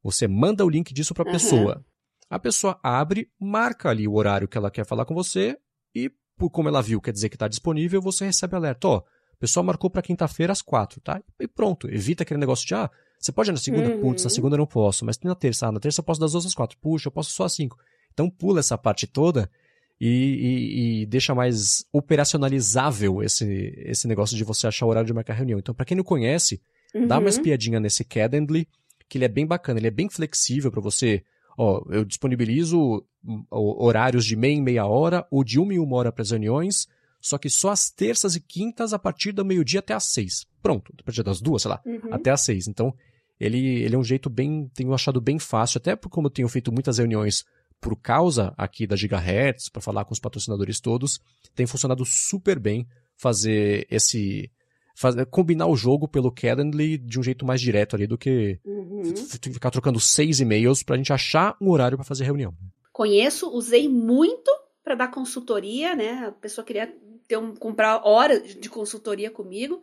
Você 0.04 0.28
manda 0.28 0.66
o 0.66 0.70
link 0.70 0.94
disso 0.94 1.14
para 1.14 1.24
a 1.24 1.28
uhum. 1.28 1.32
pessoa. 1.34 1.86
A 2.30 2.40
pessoa 2.40 2.80
abre, 2.84 3.30
marca 3.40 3.90
ali 3.90 4.08
o 4.08 4.16
horário 4.16 4.48
que 4.48 4.58
ela 4.58 4.72
quer 4.72 4.86
falar 4.86 5.06
com 5.06 5.14
você, 5.14 5.58
e 5.94 6.12
por 6.38 6.50
como 6.50 6.68
ela 6.68 6.82
viu, 6.82 7.00
quer 7.00 7.12
dizer 7.12 7.30
que 7.30 7.36
está 7.36 7.48
disponível, 7.48 8.02
você 8.02 8.26
recebe 8.26 8.56
alerta. 8.56 8.88
Ó, 8.88 8.98
a 8.98 9.38
pessoa 9.40 9.64
marcou 9.64 9.90
para 9.90 10.02
quinta-feira 10.02 10.52
às 10.54 10.62
quatro, 10.62 11.00
tá? 11.02 11.22
E 11.40 11.48
pronto, 11.48 11.90
evita 11.90 12.24
aquele 12.24 12.40
negócio 12.40 12.68
de, 12.68 12.74
ah, 12.74 12.90
você 13.20 13.32
pode 13.32 13.50
ir 13.50 13.54
na 13.54 13.58
segunda? 13.58 13.90
Uhum. 13.90 14.02
Putz, 14.02 14.24
na 14.24 14.30
segunda 14.30 14.56
eu 14.56 14.60
não 14.60 14.68
posso, 14.68 15.06
mas 15.06 15.20
na 15.22 15.36
terça, 15.36 15.68
ah, 15.68 15.72
na 15.72 15.80
terça 15.80 16.02
eu 16.02 16.04
posso 16.04 16.20
das 16.20 16.32
duas 16.32 16.46
às 16.46 16.54
quatro. 16.54 16.78
Puxa, 16.80 17.08
eu 17.08 17.12
posso 17.12 17.32
só 17.32 17.46
às 17.46 17.54
cinco. 17.54 17.78
Então 18.16 18.30
pula 18.30 18.62
essa 18.62 18.78
parte 18.78 19.06
toda 19.06 19.52
e, 20.00 20.08
e, 20.08 21.02
e, 21.02 21.06
deixa 21.06 21.36
mais 21.36 21.86
operacionalizável 21.92 23.22
esse, 23.22 23.74
esse 23.78 24.08
negócio 24.08 24.36
de 24.36 24.44
você 24.44 24.68
achar 24.68 24.86
o 24.86 24.90
horário 24.90 25.08
de 25.08 25.14
marcar 25.14 25.34
reunião. 25.34 25.60
Então, 25.60 25.76
para 25.76 25.86
quem 25.86 25.96
não 25.96 26.04
conhece, 26.04 26.62
uhum. 26.94 27.08
dá 27.08 27.16
uma 27.16 27.24
uhum. 27.24 27.28
espiadinha 27.28 27.80
nesse 27.80 28.04
Calendly, 28.04 28.68
que 29.08 29.18
ele 29.18 29.26
é 29.26 29.30
bem 29.30 29.46
bacana, 29.46 29.80
ele 29.80 29.88
é 29.88 29.92
bem 29.92 30.10
flexível 30.10 30.72
para 30.72 30.82
você. 30.82 31.24
Ó, 31.58 31.86
eu 31.90 32.04
disponibilizo 32.04 33.06
horários 33.50 34.26
de 34.26 34.36
meia 34.36 34.54
em 34.54 34.62
meia 34.62 34.86
hora 34.86 35.26
ou 35.32 35.44
de 35.44 35.60
uma 35.60 35.74
em 35.74 35.80
uma 35.80 35.96
hora 35.96 36.12
para 36.12 36.22
as 36.22 36.32
reuniões, 36.32 36.88
só 37.22 37.38
que 37.38 37.50
só 37.50 37.70
às 37.70 37.90
terças 37.90 38.36
e 38.36 38.42
quintas 38.42 38.94
a 38.94 39.00
partir 39.00 39.32
do 39.32 39.46
meio-dia 39.46 39.80
até 39.80 39.94
às 39.94 40.04
seis. 40.06 40.46
Pronto, 40.62 40.94
a 41.00 41.04
partir 41.04 41.24
das 41.24 41.40
duas, 41.40 41.62
sei 41.62 41.70
lá, 41.70 41.82
uhum. 41.86 42.14
até 42.14 42.32
às 42.32 42.42
seis. 42.42 42.68
Então, 42.68 42.94
ele, 43.40 43.82
ele 43.84 43.96
é 43.96 43.98
um 43.98 44.04
jeito 44.04 44.30
bem, 44.30 44.70
tenho 44.74 44.94
achado 44.94 45.22
bem 45.22 45.40
fácil, 45.40 45.78
até 45.78 45.96
porque 45.96 46.14
como 46.14 46.28
eu 46.28 46.32
tenho 46.32 46.50
feito 46.50 46.72
muitas 46.72 46.98
reuniões 46.98 47.46
por 47.86 47.96
causa 47.96 48.52
aqui 48.58 48.88
da 48.88 48.96
Gigahertz, 48.96 49.70
para 49.70 49.80
falar 49.80 50.06
com 50.06 50.12
os 50.12 50.20
patrocinadores 50.20 50.80
todos, 50.80 51.20
tem 51.54 51.68
funcionado 51.68 52.04
super 52.04 52.58
bem 52.58 52.88
fazer 53.16 53.86
esse. 53.92 54.52
Fazer, 54.98 55.24
combinar 55.28 55.68
o 55.68 55.76
jogo 55.76 56.08
pelo 56.08 56.32
Calendly 56.32 56.98
de 56.98 57.20
um 57.20 57.24
jeito 57.24 57.46
mais 57.46 57.62
direto 57.62 57.96
ali 57.96 58.08
do 58.08 58.18
que 58.18 58.60
uhum. 58.66 59.04
ficar 59.54 59.70
trocando 59.70 60.00
seis 60.00 60.40
e-mails 60.40 60.82
para 60.82 60.96
a 60.96 60.98
gente 60.98 61.14
achar 61.14 61.56
um 61.62 61.70
horário 61.70 61.96
para 61.96 62.06
fazer 62.06 62.24
reunião. 62.24 62.56
Conheço, 62.92 63.52
usei 63.52 63.88
muito 63.88 64.50
para 64.84 64.96
dar 64.96 65.10
consultoria, 65.10 65.94
né? 65.94 66.26
A 66.28 66.32
pessoa 66.32 66.66
queria 66.66 66.92
ter 67.28 67.38
um, 67.38 67.54
comprar 67.54 68.02
horas 68.04 68.56
de 68.56 68.68
consultoria 68.68 69.30
comigo. 69.30 69.80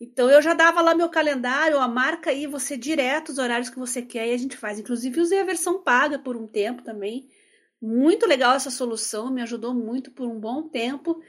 Então 0.00 0.30
eu 0.30 0.40
já 0.40 0.54
dava 0.54 0.80
lá 0.82 0.94
meu 0.94 1.08
calendário, 1.08 1.78
a 1.78 1.88
marca 1.88 2.30
aí 2.30 2.46
você 2.46 2.76
direto 2.76 3.30
os 3.30 3.38
horários 3.38 3.70
que 3.70 3.78
você 3.78 4.02
quer 4.02 4.28
e 4.28 4.34
a 4.34 4.38
gente 4.38 4.56
faz. 4.56 4.78
Inclusive 4.78 5.20
usei 5.20 5.40
a 5.40 5.44
versão 5.44 5.82
paga 5.82 6.16
por 6.16 6.36
um 6.36 6.46
tempo 6.46 6.82
também 6.82 7.26
muito 7.80 8.26
legal 8.26 8.54
essa 8.54 8.70
solução, 8.70 9.30
me 9.30 9.42
ajudou 9.42 9.74
muito 9.74 10.10
por 10.10 10.28
um 10.28 10.38
bom 10.38 10.68
tempo. 10.68 11.20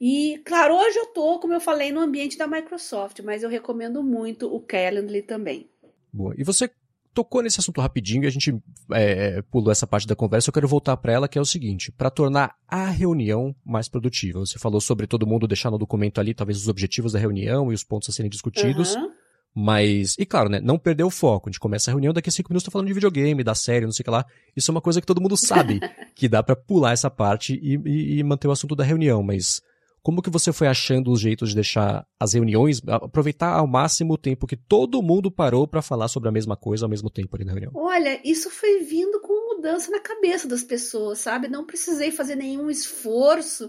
E, 0.00 0.40
claro, 0.44 0.74
hoje 0.74 0.98
eu 0.98 1.06
tô, 1.06 1.38
como 1.38 1.52
eu 1.52 1.60
falei, 1.60 1.92
no 1.92 2.00
ambiente 2.00 2.38
da 2.38 2.46
Microsoft, 2.46 3.20
mas 3.20 3.42
eu 3.42 3.50
recomendo 3.50 4.02
muito 4.02 4.52
o 4.52 4.60
Calendly 4.60 5.22
também. 5.22 5.68
Boa. 6.12 6.34
E 6.38 6.42
você 6.42 6.70
tocou 7.12 7.42
nesse 7.42 7.60
assunto 7.60 7.80
rapidinho 7.80 8.24
e 8.24 8.26
a 8.26 8.30
gente 8.30 8.56
é, 8.92 9.42
pulou 9.42 9.70
essa 9.70 9.86
parte 9.86 10.06
da 10.06 10.16
conversa. 10.16 10.48
Eu 10.48 10.54
quero 10.54 10.68
voltar 10.68 10.96
para 10.96 11.12
ela, 11.12 11.28
que 11.28 11.38
é 11.38 11.40
o 11.40 11.44
seguinte: 11.44 11.92
para 11.92 12.10
tornar 12.10 12.56
a 12.66 12.86
reunião 12.86 13.54
mais 13.64 13.88
produtiva. 13.88 14.40
Você 14.40 14.58
falou 14.58 14.80
sobre 14.80 15.06
todo 15.06 15.26
mundo 15.26 15.46
deixar 15.46 15.70
no 15.70 15.78
documento 15.78 16.20
ali, 16.20 16.34
talvez, 16.34 16.58
os 16.58 16.68
objetivos 16.68 17.12
da 17.12 17.18
reunião 17.18 17.70
e 17.70 17.74
os 17.74 17.84
pontos 17.84 18.08
a 18.08 18.12
serem 18.12 18.30
discutidos. 18.30 18.94
Uhum. 18.94 19.10
Mas, 19.54 20.14
e 20.18 20.24
claro, 20.24 20.48
né? 20.48 20.60
Não 20.60 20.78
perder 20.78 21.02
o 21.02 21.10
foco. 21.10 21.48
A 21.48 21.50
gente 21.50 21.60
começa 21.60 21.90
a 21.90 21.92
reunião, 21.92 22.12
daqui 22.12 22.28
a 22.28 22.32
cinco 22.32 22.50
minutos 22.50 22.64
tá 22.64 22.70
falando 22.70 22.86
de 22.86 22.94
videogame, 22.94 23.42
da 23.42 23.54
série, 23.54 23.84
não 23.84 23.92
sei 23.92 24.02
o 24.02 24.04
que 24.04 24.10
lá. 24.10 24.24
Isso 24.56 24.70
é 24.70 24.72
uma 24.72 24.80
coisa 24.80 25.00
que 25.00 25.06
todo 25.06 25.20
mundo 25.20 25.36
sabe, 25.36 25.80
que 26.14 26.28
dá 26.28 26.42
para 26.42 26.54
pular 26.54 26.92
essa 26.92 27.10
parte 27.10 27.58
e, 27.60 27.76
e, 27.84 28.18
e, 28.18 28.22
manter 28.22 28.46
o 28.46 28.52
assunto 28.52 28.76
da 28.76 28.84
reunião. 28.84 29.22
Mas 29.22 29.60
como 30.02 30.22
que 30.22 30.30
você 30.30 30.52
foi 30.52 30.68
achando 30.68 31.10
os 31.10 31.20
jeitos 31.20 31.50
de 31.50 31.56
deixar 31.56 32.06
as 32.18 32.32
reuniões, 32.32 32.80
aproveitar 32.86 33.52
ao 33.52 33.66
máximo 33.66 34.14
o 34.14 34.18
tempo 34.18 34.46
que 34.46 34.56
todo 34.56 35.02
mundo 35.02 35.32
parou 35.32 35.66
para 35.66 35.82
falar 35.82 36.06
sobre 36.06 36.28
a 36.28 36.32
mesma 36.32 36.56
coisa 36.56 36.86
ao 36.86 36.90
mesmo 36.90 37.10
tempo 37.10 37.34
ali 37.34 37.44
na 37.44 37.52
reunião? 37.52 37.72
Olha, 37.74 38.20
isso 38.24 38.50
foi 38.50 38.84
vindo 38.84 39.20
com 39.20 39.56
mudança 39.56 39.90
na 39.90 40.00
cabeça 40.00 40.46
das 40.46 40.62
pessoas, 40.62 41.18
sabe? 41.18 41.48
Não 41.48 41.66
precisei 41.66 42.12
fazer 42.12 42.36
nenhum 42.36 42.70
esforço. 42.70 43.66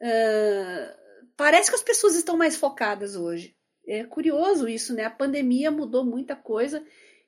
Uh, 0.00 0.96
parece 1.36 1.70
que 1.70 1.76
as 1.76 1.82
pessoas 1.82 2.14
estão 2.14 2.36
mais 2.36 2.56
focadas 2.56 3.16
hoje. 3.16 3.57
É 3.88 4.04
curioso 4.04 4.68
isso, 4.68 4.94
né? 4.94 5.04
A 5.04 5.10
pandemia 5.10 5.70
mudou 5.70 6.04
muita 6.04 6.36
coisa 6.36 6.84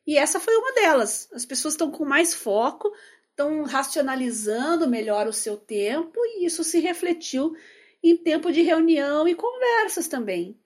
e 0.06 0.18
essa 0.18 0.38
foi 0.38 0.54
uma 0.56 0.72
delas. 0.74 1.28
As 1.32 1.46
pessoas 1.46 1.74
estão 1.74 1.90
com 1.90 2.04
mais 2.04 2.34
foco, 2.34 2.92
estão 3.30 3.64
racionalizando 3.64 4.86
melhor 4.86 5.26
o 5.26 5.32
seu 5.32 5.56
tempo 5.56 6.18
e 6.18 6.44
isso 6.44 6.62
se 6.62 6.78
refletiu 6.78 7.54
em 8.02 8.16
tempo 8.16 8.52
de 8.52 8.60
reunião 8.60 9.26
e 9.26 9.34
conversas 9.34 10.06
também. 10.06 10.58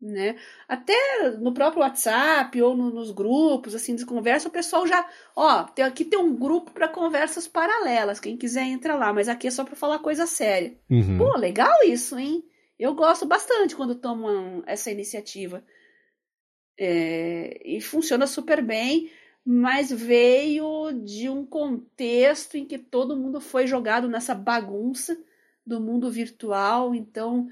Né? 0.00 0.36
Até 0.66 0.94
no 1.38 1.52
próprio 1.52 1.82
WhatsApp 1.82 2.62
ou 2.62 2.74
no, 2.74 2.90
nos 2.90 3.10
grupos 3.10 3.74
assim 3.74 3.94
de 3.94 4.06
conversa, 4.06 4.48
o 4.48 4.52
pessoal 4.52 4.86
já, 4.86 5.06
ó, 5.36 5.64
tem, 5.64 5.84
aqui 5.84 6.06
tem 6.06 6.18
um 6.18 6.34
grupo 6.34 6.70
para 6.70 6.88
conversas 6.88 7.46
paralelas, 7.46 8.18
quem 8.18 8.34
quiser 8.34 8.62
entra 8.62 8.94
lá, 8.94 9.12
mas 9.12 9.28
aqui 9.28 9.48
é 9.48 9.50
só 9.50 9.62
para 9.62 9.76
falar 9.76 9.98
coisa 9.98 10.24
séria. 10.24 10.74
Uhum. 10.88 11.18
Pô, 11.18 11.36
legal 11.36 11.74
isso, 11.84 12.18
hein? 12.18 12.42
Eu 12.80 12.94
gosto 12.94 13.26
bastante 13.26 13.76
quando 13.76 13.94
tomam 13.94 14.62
essa 14.66 14.90
iniciativa. 14.90 15.62
É, 16.78 17.60
e 17.62 17.78
funciona 17.78 18.26
super 18.26 18.62
bem, 18.62 19.10
mas 19.44 19.92
veio 19.92 20.90
de 21.04 21.28
um 21.28 21.44
contexto 21.44 22.56
em 22.56 22.64
que 22.64 22.78
todo 22.78 23.18
mundo 23.18 23.38
foi 23.38 23.66
jogado 23.66 24.08
nessa 24.08 24.34
bagunça 24.34 25.14
do 25.66 25.78
mundo 25.78 26.10
virtual, 26.10 26.94
então 26.94 27.48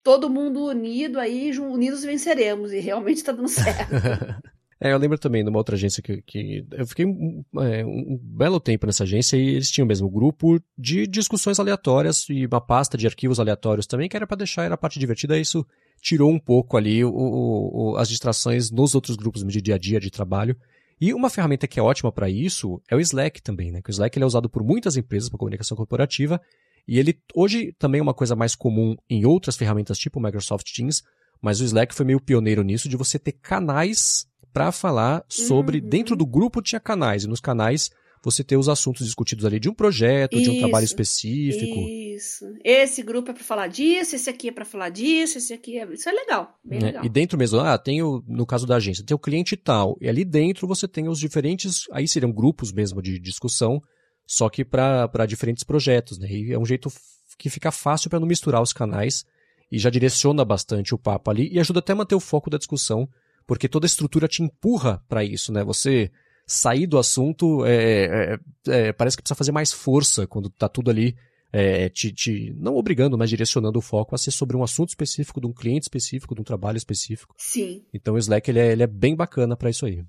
todo 0.00 0.30
mundo 0.30 0.66
unido 0.66 1.18
aí, 1.18 1.50
unidos 1.58 2.04
venceremos, 2.04 2.72
e 2.72 2.78
realmente 2.78 3.16
está 3.16 3.32
dando 3.32 3.48
certo. 3.48 3.90
É, 4.78 4.92
eu 4.92 4.98
lembro 4.98 5.18
também 5.18 5.42
de 5.42 5.48
uma 5.48 5.58
outra 5.58 5.74
agência 5.74 6.02
que, 6.02 6.20
que 6.20 6.66
eu 6.72 6.86
fiquei 6.86 7.06
um, 7.06 7.42
é, 7.60 7.84
um, 7.84 8.18
belo 8.22 8.60
tempo 8.60 8.84
nessa 8.84 9.04
agência 9.04 9.36
e 9.36 9.54
eles 9.54 9.70
tinham 9.70 9.86
mesmo 9.86 10.06
um 10.06 10.10
grupo 10.10 10.60
de 10.76 11.06
discussões 11.06 11.58
aleatórias 11.58 12.26
e 12.28 12.44
uma 12.46 12.60
pasta 12.60 12.98
de 12.98 13.06
arquivos 13.06 13.40
aleatórios 13.40 13.86
também, 13.86 14.06
que 14.06 14.16
era 14.16 14.26
para 14.26 14.36
deixar, 14.36 14.64
era 14.64 14.74
a 14.74 14.78
parte 14.78 14.98
divertida, 14.98 15.38
isso 15.38 15.66
tirou 16.00 16.30
um 16.30 16.38
pouco 16.38 16.76
ali 16.76 17.02
o, 17.02 17.10
o, 17.10 17.96
as 17.96 18.08
distrações 18.08 18.70
nos 18.70 18.94
outros 18.94 19.16
grupos 19.16 19.42
de 19.42 19.62
dia 19.62 19.76
a 19.76 19.78
dia 19.78 19.98
de 19.98 20.10
trabalho. 20.10 20.54
E 21.00 21.12
uma 21.14 21.30
ferramenta 21.30 21.66
que 21.66 21.80
é 21.80 21.82
ótima 21.82 22.12
para 22.12 22.28
isso 22.28 22.80
é 22.90 22.96
o 22.96 23.00
Slack 23.00 23.42
também, 23.42 23.70
né? 23.70 23.80
Que 23.82 23.90
o 23.90 23.92
Slack 23.92 24.16
ele 24.16 24.24
é 24.24 24.26
usado 24.26 24.48
por 24.48 24.62
muitas 24.62 24.96
empresas 24.96 25.28
para 25.28 25.38
comunicação 25.38 25.76
corporativa 25.76 26.40
e 26.86 26.98
ele 26.98 27.18
hoje 27.34 27.74
também 27.78 27.98
é 27.98 28.02
uma 28.02 28.14
coisa 28.14 28.36
mais 28.36 28.54
comum 28.54 28.94
em 29.08 29.24
outras 29.24 29.56
ferramentas 29.56 29.98
tipo 29.98 30.18
o 30.18 30.22
Microsoft 30.22 30.66
Teams, 30.70 31.02
mas 31.40 31.60
o 31.60 31.64
Slack 31.64 31.94
foi 31.94 32.06
meio 32.06 32.20
pioneiro 32.20 32.62
nisso 32.62 32.88
de 32.88 32.96
você 32.96 33.18
ter 33.18 33.32
canais 33.32 34.26
para 34.56 34.72
falar 34.72 35.22
sobre. 35.28 35.80
Uhum. 35.80 35.88
Dentro 35.88 36.16
do 36.16 36.24
grupo 36.24 36.62
tinha 36.62 36.80
canais, 36.80 37.24
e 37.24 37.26
nos 37.26 37.40
canais 37.40 37.90
você 38.24 38.42
ter 38.42 38.56
os 38.56 38.70
assuntos 38.70 39.04
discutidos 39.04 39.44
ali 39.44 39.60
de 39.60 39.68
um 39.68 39.74
projeto, 39.74 40.38
isso, 40.38 40.50
de 40.50 40.56
um 40.56 40.58
trabalho 40.60 40.84
específico. 40.84 41.78
Isso. 41.78 42.46
Esse 42.64 43.02
grupo 43.02 43.30
é 43.30 43.34
para 43.34 43.44
falar 43.44 43.66
disso, 43.66 44.16
esse 44.16 44.30
aqui 44.30 44.48
é 44.48 44.52
para 44.52 44.64
falar 44.64 44.88
disso, 44.88 45.36
esse 45.36 45.52
aqui 45.52 45.78
é. 45.78 45.84
Isso 45.92 46.08
é 46.08 46.12
legal, 46.12 46.58
bem 46.64 46.78
é, 46.78 46.84
legal. 46.86 47.04
E 47.04 47.08
dentro 47.10 47.38
mesmo, 47.38 47.60
ah, 47.60 47.76
tem 47.76 48.02
o, 48.02 48.24
no 48.26 48.46
caso 48.46 48.66
da 48.66 48.76
agência, 48.76 49.04
tem 49.04 49.14
o 49.14 49.18
cliente 49.18 49.58
tal. 49.58 49.98
E 50.00 50.08
ali 50.08 50.24
dentro 50.24 50.66
você 50.66 50.88
tem 50.88 51.06
os 51.06 51.18
diferentes. 51.18 51.84
Aí 51.92 52.08
seriam 52.08 52.32
grupos 52.32 52.72
mesmo 52.72 53.02
de 53.02 53.20
discussão, 53.20 53.82
só 54.26 54.48
que 54.48 54.64
para 54.64 55.26
diferentes 55.28 55.64
projetos, 55.64 56.18
né? 56.18 56.28
E 56.30 56.54
é 56.54 56.58
um 56.58 56.64
jeito 56.64 56.90
que 57.38 57.50
fica 57.50 57.70
fácil 57.70 58.08
para 58.08 58.18
não 58.18 58.26
misturar 58.26 58.62
os 58.62 58.72
canais 58.72 59.22
e 59.70 59.78
já 59.78 59.90
direciona 59.90 60.46
bastante 60.46 60.94
o 60.94 60.98
papo 60.98 61.30
ali 61.30 61.50
e 61.52 61.60
ajuda 61.60 61.80
até 61.80 61.92
a 61.92 61.96
manter 61.96 62.14
o 62.14 62.20
foco 62.20 62.48
da 62.48 62.56
discussão 62.56 63.06
porque 63.46 63.68
toda 63.68 63.86
a 63.86 63.88
estrutura 63.88 64.28
te 64.28 64.42
empurra 64.42 65.02
para 65.08 65.24
isso, 65.24 65.52
né? 65.52 65.62
Você 65.64 66.10
sair 66.46 66.86
do 66.86 66.98
assunto 66.98 67.64
é, 67.64 67.74
é, 67.74 68.38
é, 68.68 68.92
parece 68.92 69.16
que 69.16 69.22
precisa 69.22 69.36
fazer 69.36 69.52
mais 69.52 69.72
força 69.72 70.26
quando 70.26 70.48
tá 70.48 70.68
tudo 70.68 70.90
ali 70.90 71.16
é, 71.52 71.88
te, 71.88 72.12
te, 72.12 72.54
não 72.58 72.76
obrigando, 72.76 73.16
mas 73.16 73.30
direcionando 73.30 73.78
o 73.78 73.82
foco 73.82 74.14
a 74.14 74.18
ser 74.18 74.30
sobre 74.30 74.56
um 74.56 74.62
assunto 74.62 74.90
específico, 74.90 75.40
de 75.40 75.46
um 75.46 75.52
cliente 75.52 75.84
específico, 75.84 76.34
de 76.34 76.40
um 76.40 76.44
trabalho 76.44 76.76
específico. 76.76 77.34
Sim. 77.38 77.82
Então 77.94 78.14
o 78.14 78.18
Slack 78.18 78.50
ele 78.50 78.58
é, 78.58 78.72
ele 78.72 78.82
é 78.82 78.86
bem 78.86 79.16
bacana 79.16 79.56
para 79.56 79.70
isso 79.70 79.86
aí. 79.86 80.04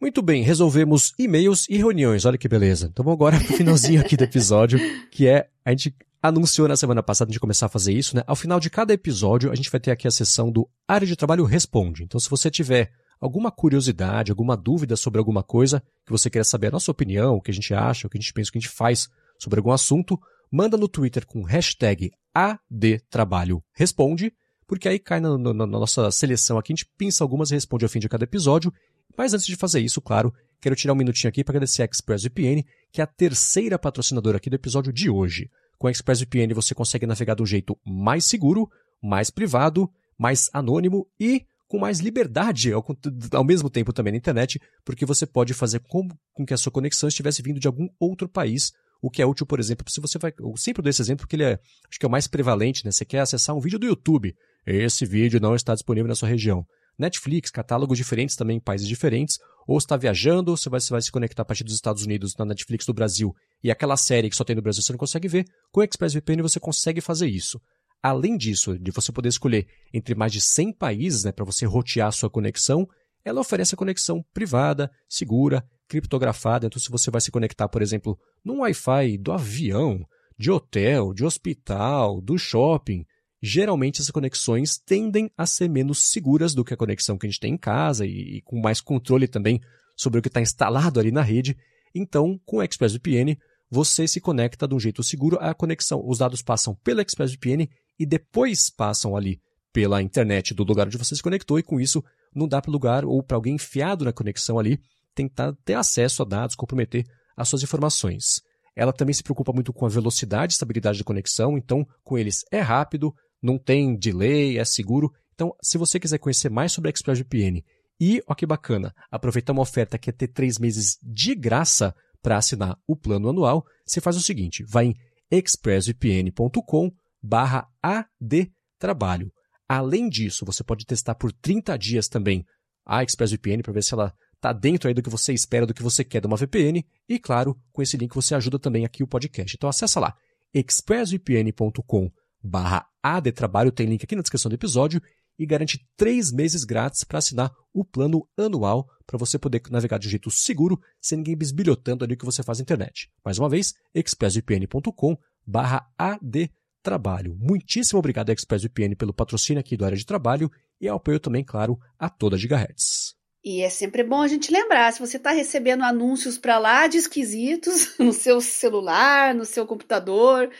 Muito 0.00 0.22
bem, 0.22 0.42
resolvemos 0.42 1.12
e-mails 1.18 1.66
e 1.68 1.76
reuniões, 1.76 2.24
olha 2.24 2.38
que 2.38 2.48
beleza. 2.48 2.88
Então 2.90 3.04
vamos 3.04 3.16
agora 3.16 3.38
pro 3.38 3.56
finalzinho 3.56 4.00
aqui 4.00 4.16
do 4.16 4.24
episódio, 4.24 4.78
que 5.10 5.26
é 5.26 5.48
a 5.64 5.70
gente 5.70 5.94
anunciou 6.28 6.68
na 6.68 6.76
semana 6.76 7.02
passada 7.02 7.30
de 7.30 7.40
começar 7.40 7.66
a 7.66 7.68
fazer 7.68 7.92
isso, 7.92 8.16
né? 8.16 8.22
Ao 8.26 8.36
final 8.36 8.58
de 8.58 8.70
cada 8.70 8.92
episódio, 8.92 9.50
a 9.50 9.54
gente 9.54 9.70
vai 9.70 9.80
ter 9.80 9.90
aqui 9.90 10.08
a 10.08 10.10
sessão 10.10 10.50
do 10.50 10.68
Área 10.86 11.06
de 11.06 11.16
Trabalho 11.16 11.44
Responde. 11.44 12.02
Então, 12.02 12.18
se 12.18 12.28
você 12.28 12.50
tiver 12.50 12.90
alguma 13.20 13.50
curiosidade, 13.50 14.30
alguma 14.30 14.56
dúvida 14.56 14.96
sobre 14.96 15.18
alguma 15.18 15.42
coisa 15.42 15.82
que 16.04 16.12
você 16.12 16.28
queira 16.28 16.44
saber 16.44 16.68
a 16.68 16.72
nossa 16.72 16.90
opinião, 16.90 17.36
o 17.36 17.40
que 17.40 17.50
a 17.50 17.54
gente 17.54 17.72
acha, 17.72 18.06
o 18.06 18.10
que 18.10 18.18
a 18.18 18.20
gente 18.20 18.32
pensa, 18.32 18.50
o 18.50 18.52
que 18.52 18.58
a 18.58 18.60
gente 18.60 18.70
faz 18.70 19.08
sobre 19.38 19.58
algum 19.58 19.72
assunto, 19.72 20.20
manda 20.50 20.76
no 20.76 20.88
Twitter 20.88 21.26
com 21.26 21.42
hashtag 21.42 22.12
ADTrabalhoResponde, 22.34 24.32
porque 24.66 24.88
aí 24.88 24.98
cai 24.98 25.20
na, 25.20 25.38
na, 25.38 25.52
na, 25.54 25.66
nossa 25.66 26.10
seleção 26.10 26.58
aqui, 26.58 26.72
a 26.72 26.76
gente 26.76 26.90
pensa 26.98 27.22
algumas 27.22 27.50
e 27.50 27.54
responde 27.54 27.84
ao 27.84 27.88
fim 27.88 28.00
de 28.00 28.08
cada 28.08 28.24
episódio. 28.24 28.72
Mas 29.16 29.32
antes 29.32 29.46
de 29.46 29.56
fazer 29.56 29.80
isso, 29.80 30.00
claro, 30.00 30.34
quero 30.60 30.74
tirar 30.76 30.92
um 30.92 30.96
minutinho 30.96 31.28
aqui 31.28 31.42
para 31.42 31.52
agradecer 31.52 31.82
a 31.82 31.84
ExpressVPN, 31.86 32.64
que 32.92 33.00
é 33.00 33.04
a 33.04 33.06
terceira 33.06 33.78
patrocinadora 33.78 34.36
aqui 34.36 34.50
do 34.50 34.56
episódio 34.56 34.92
de 34.92 35.08
hoje. 35.08 35.50
Com 35.78 35.86
a 35.86 35.90
ExpressVPN 35.90 36.54
você 36.54 36.74
consegue 36.74 37.06
navegar 37.06 37.34
do 37.34 37.46
jeito 37.46 37.78
mais 37.84 38.24
seguro, 38.24 38.68
mais 39.02 39.30
privado, 39.30 39.90
mais 40.18 40.48
anônimo 40.52 41.06
e 41.18 41.44
com 41.68 41.78
mais 41.78 41.98
liberdade 42.00 42.72
ao, 42.72 42.84
ao, 43.32 43.44
mesmo 43.44 43.68
tempo 43.68 43.92
também 43.92 44.12
na 44.12 44.18
internet, 44.18 44.60
porque 44.84 45.04
você 45.04 45.26
pode 45.26 45.52
fazer 45.52 45.80
com, 45.80 46.08
com, 46.32 46.46
que 46.46 46.54
a 46.54 46.56
sua 46.56 46.70
conexão 46.70 47.08
estivesse 47.08 47.42
vindo 47.42 47.58
de 47.58 47.66
algum 47.66 47.88
outro 47.98 48.28
país, 48.28 48.72
o 49.02 49.10
que 49.10 49.20
é 49.20 49.26
útil, 49.26 49.44
por 49.44 49.58
exemplo, 49.58 49.84
se 49.90 50.00
você 50.00 50.18
vai. 50.18 50.32
Eu 50.38 50.56
sempre 50.56 50.82
dou 50.82 50.90
esse 50.90 51.02
exemplo 51.02 51.24
porque 51.26 51.36
ele 51.36 51.44
é, 51.44 51.58
acho 51.88 51.98
que 51.98 52.06
é 52.06 52.08
o 52.08 52.10
mais 52.10 52.26
prevalente, 52.26 52.84
né? 52.84 52.90
Você 52.90 53.04
quer 53.04 53.20
acessar 53.20 53.54
um 53.54 53.60
vídeo 53.60 53.78
do 53.78 53.86
YouTube. 53.86 54.34
Esse 54.64 55.04
vídeo 55.04 55.40
não 55.40 55.54
está 55.54 55.74
disponível 55.74 56.08
na 56.08 56.14
sua 56.14 56.28
região. 56.28 56.64
Netflix, 56.98 57.50
catálogos 57.50 57.98
diferentes 57.98 58.36
também 58.36 58.56
em 58.56 58.60
países 58.60 58.88
diferentes, 58.88 59.38
ou 59.66 59.78
está 59.78 59.96
viajando, 59.96 60.56
você 60.56 60.68
vai, 60.68 60.80
você 60.80 60.90
vai 60.90 61.02
se 61.02 61.10
conectar 61.10 61.42
a 61.42 61.44
partir 61.44 61.64
dos 61.64 61.74
Estados 61.74 62.04
Unidos 62.04 62.36
na 62.36 62.44
Netflix 62.44 62.86
do 62.86 62.94
Brasil 62.94 63.34
e 63.62 63.70
aquela 63.70 63.96
série 63.96 64.30
que 64.30 64.36
só 64.36 64.44
tem 64.44 64.54
no 64.54 64.62
Brasil 64.62 64.82
você 64.82 64.92
não 64.92 64.98
consegue 64.98 65.28
ver, 65.28 65.44
com 65.72 65.80
o 65.80 65.82
ExpressVPN 65.82 66.42
você 66.42 66.60
consegue 66.60 67.00
fazer 67.00 67.26
isso. 67.26 67.60
Além 68.02 68.36
disso, 68.36 68.78
de 68.78 68.90
você 68.90 69.10
poder 69.10 69.28
escolher 69.28 69.66
entre 69.92 70.14
mais 70.14 70.32
de 70.32 70.40
100 70.40 70.72
países 70.74 71.24
né, 71.24 71.32
para 71.32 71.44
você 71.44 71.66
rotear 71.66 72.08
a 72.08 72.12
sua 72.12 72.30
conexão, 72.30 72.86
ela 73.24 73.40
oferece 73.40 73.74
a 73.74 73.78
conexão 73.78 74.24
privada, 74.32 74.90
segura, 75.08 75.66
criptografada. 75.88 76.66
Então, 76.66 76.80
se 76.80 76.90
você 76.90 77.10
vai 77.10 77.20
se 77.20 77.32
conectar, 77.32 77.68
por 77.68 77.82
exemplo, 77.82 78.16
num 78.44 78.60
Wi-Fi 78.60 79.18
do 79.18 79.32
avião, 79.32 80.06
de 80.38 80.50
hotel, 80.50 81.12
de 81.12 81.24
hospital, 81.24 82.20
do 82.20 82.38
shopping, 82.38 83.04
geralmente 83.42 84.00
essas 84.00 84.10
conexões 84.10 84.78
tendem 84.78 85.30
a 85.36 85.46
ser 85.46 85.68
menos 85.68 86.10
seguras 86.10 86.54
do 86.54 86.64
que 86.64 86.74
a 86.74 86.76
conexão 86.76 87.18
que 87.18 87.26
a 87.26 87.30
gente 87.30 87.40
tem 87.40 87.54
em 87.54 87.58
casa 87.58 88.06
e, 88.06 88.38
e 88.38 88.42
com 88.42 88.60
mais 88.60 88.80
controle 88.80 89.28
também 89.28 89.60
sobre 89.96 90.18
o 90.18 90.22
que 90.22 90.28
está 90.28 90.40
instalado 90.40 91.00
ali 91.00 91.10
na 91.10 91.22
rede. 91.22 91.56
Então, 91.94 92.38
com 92.44 92.58
o 92.58 92.62
ExpressVPN, 92.62 93.38
você 93.70 94.06
se 94.06 94.20
conecta 94.20 94.68
de 94.68 94.74
um 94.74 94.80
jeito 94.80 95.02
seguro. 95.02 95.38
A 95.40 95.54
conexão, 95.54 96.02
os 96.06 96.18
dados 96.18 96.42
passam 96.42 96.74
pela 96.84 97.02
ExpressVPN 97.02 97.68
e 97.98 98.06
depois 98.06 98.70
passam 98.70 99.16
ali 99.16 99.40
pela 99.72 100.02
internet 100.02 100.54
do 100.54 100.64
lugar 100.64 100.86
onde 100.86 100.96
você 100.96 101.14
se 101.14 101.22
conectou, 101.22 101.58
e 101.58 101.62
com 101.62 101.78
isso 101.78 102.02
não 102.34 102.48
dá 102.48 102.62
para 102.62 102.70
o 102.70 102.72
lugar 102.72 103.04
ou 103.04 103.22
para 103.22 103.36
alguém 103.36 103.56
enfiado 103.56 104.04
na 104.04 104.12
conexão 104.12 104.58
ali 104.58 104.80
tentar 105.14 105.54
ter 105.64 105.74
acesso 105.74 106.22
a 106.22 106.24
dados, 106.24 106.54
comprometer 106.54 107.04
as 107.36 107.48
suas 107.48 107.62
informações. 107.62 108.40
Ela 108.74 108.92
também 108.92 109.14
se 109.14 109.22
preocupa 109.22 109.52
muito 109.52 109.72
com 109.72 109.86
a 109.86 109.88
velocidade 109.88 110.52
e 110.52 110.54
estabilidade 110.54 110.98
da 110.98 111.04
conexão, 111.04 111.56
então 111.56 111.86
com 112.04 112.18
eles 112.18 112.44
é 112.50 112.60
rápido, 112.60 113.14
não 113.46 113.58
tem 113.58 113.96
delay, 113.96 114.58
é 114.58 114.64
seguro. 114.64 115.12
Então, 115.34 115.54
se 115.62 115.78
você 115.78 116.00
quiser 116.00 116.18
conhecer 116.18 116.50
mais 116.50 116.72
sobre 116.72 116.88
a 116.88 116.92
ExpressVPN 116.92 117.64
e, 118.00 118.22
ó 118.26 118.34
que 118.34 118.44
bacana, 118.44 118.94
aproveitar 119.10 119.52
uma 119.52 119.62
oferta 119.62 119.96
que 119.96 120.10
é 120.10 120.12
ter 120.12 120.28
três 120.28 120.58
meses 120.58 120.98
de 121.02 121.34
graça 121.34 121.94
para 122.20 122.36
assinar 122.36 122.76
o 122.86 122.96
plano 122.96 123.28
anual, 123.28 123.64
você 123.86 124.00
faz 124.00 124.16
o 124.16 124.22
seguinte, 124.22 124.64
vai 124.64 124.86
em 124.86 124.94
expressvpn.com 125.30 126.90
barra 127.22 127.68
adtrabalho. 127.82 129.32
Além 129.68 130.08
disso, 130.08 130.44
você 130.44 130.62
pode 130.62 130.84
testar 130.84 131.14
por 131.14 131.32
30 131.32 131.76
dias 131.76 132.08
também 132.08 132.44
a 132.84 133.02
ExpressVPN 133.02 133.62
para 133.62 133.72
ver 133.72 133.82
se 133.82 133.94
ela 133.94 134.14
está 134.34 134.52
dentro 134.52 134.88
aí 134.88 134.94
do 134.94 135.02
que 135.02 135.10
você 135.10 135.32
espera, 135.32 135.66
do 135.66 135.74
que 135.74 135.82
você 135.82 136.04
quer 136.04 136.20
de 136.20 136.26
uma 136.26 136.36
VPN. 136.36 136.84
E, 137.08 137.18
claro, 137.18 137.58
com 137.72 137.82
esse 137.82 137.96
link 137.96 138.14
você 138.14 138.34
ajuda 138.34 138.58
também 138.58 138.84
aqui 138.84 139.02
o 139.02 139.08
podcast. 139.08 139.56
Então 139.56 139.68
acessa 139.68 139.98
lá, 139.98 140.14
expressvpn.com 140.54 142.10
barra 142.46 142.86
adtrabalho, 143.02 143.72
tem 143.72 143.86
link 143.86 144.04
aqui 144.04 144.16
na 144.16 144.22
descrição 144.22 144.48
do 144.48 144.54
episódio, 144.54 145.02
e 145.38 145.44
garante 145.44 145.86
três 145.96 146.32
meses 146.32 146.64
grátis 146.64 147.04
para 147.04 147.18
assinar 147.18 147.52
o 147.72 147.84
plano 147.84 148.26
anual 148.36 148.88
para 149.06 149.18
você 149.18 149.38
poder 149.38 149.62
navegar 149.70 149.98
de 149.98 150.08
um 150.08 150.10
jeito 150.10 150.30
seguro, 150.30 150.80
sem 151.00 151.18
ninguém 151.18 151.36
bisbilhotando 151.36 152.04
ali 152.04 152.14
o 152.14 152.16
que 152.16 152.24
você 152.24 152.42
faz 152.42 152.58
na 152.58 152.62
internet. 152.62 153.10
Mais 153.24 153.38
uma 153.38 153.48
vez, 153.48 153.74
expressvpn.com 153.94 155.16
barra 155.46 155.86
adtrabalho. 155.98 157.36
Muitíssimo 157.38 157.98
obrigado, 157.98 158.30
ExpressVPN, 158.30 158.96
pelo 158.96 159.12
patrocínio 159.12 159.60
aqui 159.60 159.76
do 159.76 159.84
Área 159.84 159.96
de 159.96 160.06
Trabalho 160.06 160.50
e 160.80 160.88
ao 160.88 160.96
apoio 160.96 161.20
também, 161.20 161.44
claro, 161.44 161.78
a 161.98 162.08
toda 162.08 162.38
Gigahertz. 162.38 163.14
E 163.44 163.60
é 163.60 163.70
sempre 163.70 164.02
bom 164.02 164.22
a 164.22 164.26
gente 164.26 164.50
lembrar, 164.50 164.92
se 164.92 164.98
você 164.98 165.18
está 165.18 165.30
recebendo 165.30 165.84
anúncios 165.84 166.36
para 166.36 166.58
lá 166.58 166.88
de 166.88 166.96
esquisitos 166.96 167.94
no 168.00 168.12
seu 168.12 168.40
celular, 168.40 169.32
no 169.34 169.44
seu 169.44 169.64
computador, 169.64 170.50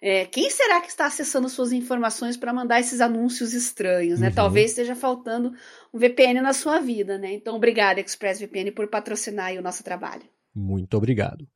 é, 0.00 0.26
quem 0.26 0.50
será 0.50 0.80
que 0.80 0.88
está 0.88 1.06
acessando 1.06 1.48
suas 1.48 1.72
informações 1.72 2.36
para 2.36 2.52
mandar 2.52 2.80
esses 2.80 3.00
anúncios 3.00 3.54
estranhos, 3.54 4.20
né? 4.20 4.28
Uhum. 4.28 4.34
Talvez 4.34 4.70
esteja 4.70 4.94
faltando 4.94 5.52
um 5.92 5.98
VPN 5.98 6.40
na 6.40 6.52
sua 6.52 6.80
vida, 6.80 7.18
né? 7.18 7.32
Então, 7.32 7.56
obrigada, 7.56 8.00
ExpressVPN, 8.00 8.72
por 8.72 8.88
patrocinar 8.88 9.52
o 9.54 9.62
nosso 9.62 9.82
trabalho. 9.82 10.22
Muito 10.54 10.96
obrigado. 10.96 11.46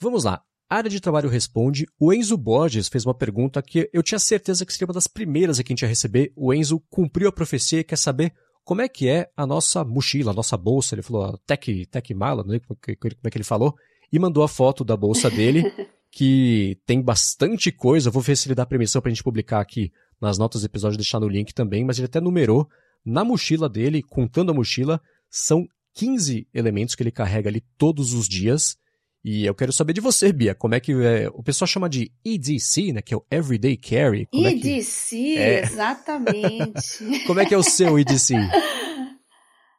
Vamos 0.00 0.24
lá. 0.24 0.42
Área 0.68 0.90
de 0.90 1.00
Trabalho 1.00 1.28
Responde. 1.28 1.86
O 1.98 2.12
Enzo 2.12 2.36
Borges 2.36 2.88
fez 2.88 3.06
uma 3.06 3.14
pergunta 3.14 3.62
que 3.62 3.88
eu 3.92 4.02
tinha 4.02 4.18
certeza 4.18 4.66
que 4.66 4.72
seria 4.72 4.86
uma 4.86 4.94
das 4.94 5.06
primeiras 5.06 5.58
que 5.58 5.62
a 5.62 5.72
gente 5.72 5.82
ia 5.82 5.88
receber. 5.88 6.32
O 6.34 6.52
Enzo 6.52 6.82
cumpriu 6.90 7.28
a 7.28 7.32
profecia 7.32 7.80
e 7.80 7.84
quer 7.84 7.96
saber 7.96 8.32
como 8.64 8.82
é 8.82 8.88
que 8.88 9.08
é 9.08 9.30
a 9.36 9.46
nossa 9.46 9.84
mochila, 9.84 10.32
a 10.32 10.34
nossa 10.34 10.56
bolsa. 10.56 10.94
Ele 10.94 11.02
falou 11.02 11.38
tech, 11.46 11.86
tech 11.86 12.14
mala, 12.14 12.42
não 12.42 12.50
sei 12.50 12.60
como 12.60 12.78
é 13.24 13.30
que 13.30 13.36
ele 13.36 13.44
falou. 13.44 13.74
E 14.12 14.18
mandou 14.18 14.42
a 14.42 14.48
foto 14.48 14.84
da 14.84 14.96
bolsa 14.96 15.30
dele. 15.30 15.62
que 16.16 16.78
tem 16.86 17.02
bastante 17.02 17.70
coisa. 17.70 18.10
Vou 18.10 18.22
ver 18.22 18.38
se 18.38 18.48
ele 18.48 18.54
dá 18.54 18.64
permissão 18.64 19.02
para 19.02 19.10
a 19.10 19.12
gente 19.12 19.22
publicar 19.22 19.60
aqui 19.60 19.92
nas 20.18 20.38
notas 20.38 20.62
do 20.62 20.64
episódio, 20.64 20.96
deixar 20.96 21.20
no 21.20 21.28
link 21.28 21.52
também, 21.52 21.84
mas 21.84 21.98
ele 21.98 22.06
até 22.06 22.22
numerou 22.22 22.66
na 23.04 23.22
mochila 23.22 23.68
dele, 23.68 24.02
contando 24.02 24.50
a 24.50 24.54
mochila, 24.54 24.98
são 25.28 25.68
15 25.92 26.48
elementos 26.54 26.94
que 26.94 27.02
ele 27.02 27.10
carrega 27.10 27.50
ali 27.50 27.62
todos 27.76 28.14
os 28.14 28.26
dias. 28.26 28.78
E 29.22 29.44
eu 29.44 29.54
quero 29.54 29.74
saber 29.74 29.92
de 29.92 30.00
você, 30.00 30.32
Bia, 30.32 30.54
como 30.54 30.74
é 30.74 30.80
que 30.80 30.92
é, 30.92 31.28
o 31.34 31.42
pessoal 31.42 31.68
chama 31.68 31.86
de 31.86 32.10
EDC, 32.24 32.94
né, 32.94 33.02
que 33.02 33.12
é 33.12 33.16
o 33.18 33.26
Everyday 33.30 33.76
Carry. 33.76 34.26
Como 34.32 34.48
EDC, 34.48 35.16
é 35.16 35.18
que... 35.18 35.38
é? 35.38 35.62
exatamente. 35.64 37.04
como 37.28 37.40
é 37.40 37.44
que 37.44 37.52
é 37.52 37.58
o 37.58 37.62
seu 37.62 37.98
EDC? 37.98 38.36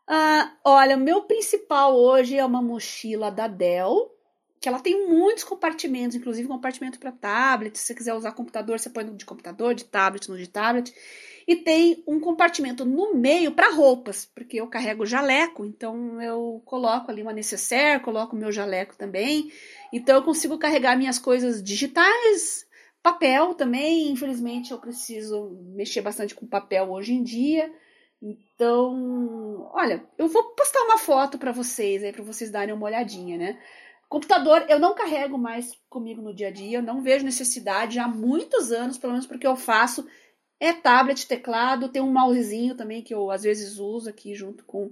Ah, 0.08 0.54
olha, 0.64 0.96
meu 0.96 1.24
principal 1.24 1.98
hoje 1.98 2.38
é 2.38 2.46
uma 2.46 2.62
mochila 2.62 3.32
da 3.32 3.48
Dell, 3.48 4.12
que 4.60 4.68
ela 4.68 4.80
tem 4.80 5.08
muitos 5.08 5.44
compartimentos, 5.44 6.16
inclusive 6.16 6.48
compartimento 6.48 7.00
para 7.00 7.12
tablet. 7.12 7.78
Se 7.78 7.86
você 7.86 7.96
quiser 7.96 8.14
usar 8.14 8.32
computador, 8.32 8.80
você 8.80 8.90
põe 8.90 9.04
no 9.04 9.16
de 9.16 9.26
computador, 9.26 9.74
de 9.74 9.86
tablet, 9.86 10.30
no 10.30 10.38
de 10.38 10.48
tablet. 10.48 10.94
E 11.48 11.56
tem 11.56 12.04
um 12.06 12.20
compartimento 12.20 12.84
no 12.84 13.14
meio 13.14 13.54
para 13.54 13.72
roupas, 13.72 14.26
porque 14.26 14.60
eu 14.60 14.68
carrego 14.68 15.06
jaleco, 15.06 15.64
então 15.64 16.22
eu 16.22 16.62
coloco 16.66 17.10
ali 17.10 17.22
uma 17.22 17.32
necessaire, 17.32 18.04
coloco 18.04 18.36
o 18.36 18.40
meu 18.40 18.52
jaleco 18.52 18.98
também. 18.98 19.50
Então 19.94 20.16
eu 20.16 20.24
consigo 20.24 20.58
carregar 20.58 20.98
minhas 20.98 21.18
coisas 21.18 21.64
digitais, 21.64 22.66
papel 23.02 23.54
também. 23.54 24.12
Infelizmente 24.12 24.72
eu 24.72 24.80
preciso 24.80 25.52
mexer 25.74 26.02
bastante 26.02 26.36
com 26.36 26.46
papel 26.46 26.92
hoje 26.92 27.14
em 27.14 27.24
dia. 27.24 27.72
Então, 28.22 29.70
olha, 29.74 30.04
eu 30.18 30.28
vou 30.28 30.44
postar 30.56 30.82
uma 30.82 30.98
foto 30.98 31.38
para 31.38 31.52
vocês 31.52 32.04
aí 32.04 32.12
para 32.12 32.24
vocês 32.24 32.50
darem 32.50 32.74
uma 32.74 32.88
olhadinha, 32.88 33.38
né? 33.38 33.60
Computador 34.10 34.66
eu 34.70 34.80
não 34.80 34.96
carrego 34.96 35.38
mais 35.38 35.78
comigo 35.90 36.22
no 36.22 36.34
dia 36.34 36.48
a 36.48 36.52
dia, 36.52 36.78
eu 36.78 36.84
não 36.84 37.02
vejo 37.02 37.26
necessidade 37.26 38.00
há 38.00 38.08
muitos 38.08 38.72
anos, 38.72 38.98
pelo 38.98 39.14
menos 39.14 39.28
porque 39.28 39.46
eu 39.46 39.56
faço 39.56 40.08
é 40.60 40.74
tablet, 40.74 41.28
teclado, 41.28 41.90
tem 41.90 42.02
um 42.02 42.12
mousezinho 42.12 42.76
também 42.76 43.04
que 43.04 43.14
eu 43.14 43.30
às 43.30 43.44
vezes 43.44 43.78
uso 43.78 44.10
aqui 44.10 44.34
junto 44.34 44.64
com 44.66 44.86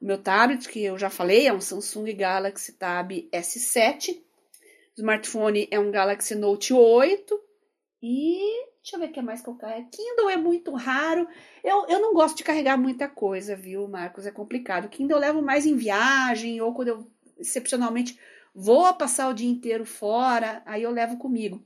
o 0.00 0.04
meu 0.04 0.18
tablet, 0.18 0.68
que 0.68 0.82
eu 0.82 0.98
já 0.98 1.08
falei, 1.08 1.46
é 1.46 1.52
um 1.52 1.60
Samsung 1.60 2.12
Galaxy 2.14 2.72
Tab 2.72 3.10
S7. 3.32 4.16
O 4.96 5.00
smartphone 5.00 5.68
é 5.70 5.78
um 5.78 5.90
Galaxy 5.90 6.34
Note 6.34 6.72
8 6.72 7.40
e 8.02 8.38
deixa 8.82 8.96
eu 8.96 9.00
ver 9.00 9.06
o 9.06 9.12
que 9.12 9.22
mais 9.22 9.40
que 9.40 9.48
eu 9.48 9.54
carrego. 9.54 9.88
Kindle 9.90 10.30
é 10.30 10.36
muito 10.36 10.72
raro. 10.74 11.26
Eu, 11.62 11.86
eu 11.88 12.00
não 12.00 12.12
gosto 12.12 12.36
de 12.36 12.44
carregar 12.44 12.76
muita 12.76 13.08
coisa, 13.08 13.56
viu, 13.56 13.88
Marcos? 13.88 14.26
É 14.26 14.30
complicado. 14.30 14.88
Kindle 14.88 15.16
eu 15.16 15.20
levo 15.20 15.42
mais 15.42 15.64
em 15.64 15.76
viagem 15.76 16.60
ou 16.60 16.74
quando 16.74 16.88
eu 16.88 17.06
excepcionalmente 17.38 18.18
vou 18.54 18.94
passar 18.94 19.28
o 19.28 19.34
dia 19.34 19.50
inteiro 19.50 19.84
fora, 19.84 20.62
aí 20.64 20.82
eu 20.82 20.90
levo 20.90 21.16
comigo. 21.16 21.64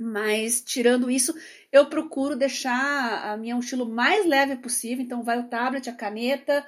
Mas, 0.00 0.60
tirando 0.60 1.10
isso, 1.10 1.34
eu 1.72 1.86
procuro 1.86 2.36
deixar 2.36 3.32
a 3.32 3.36
minha 3.36 3.56
mochila 3.56 3.84
o 3.84 3.88
mais 3.88 4.24
leve 4.26 4.56
possível. 4.56 5.04
Então, 5.04 5.22
vai 5.22 5.38
o 5.40 5.48
tablet, 5.48 5.88
a 5.90 5.94
caneta, 5.94 6.64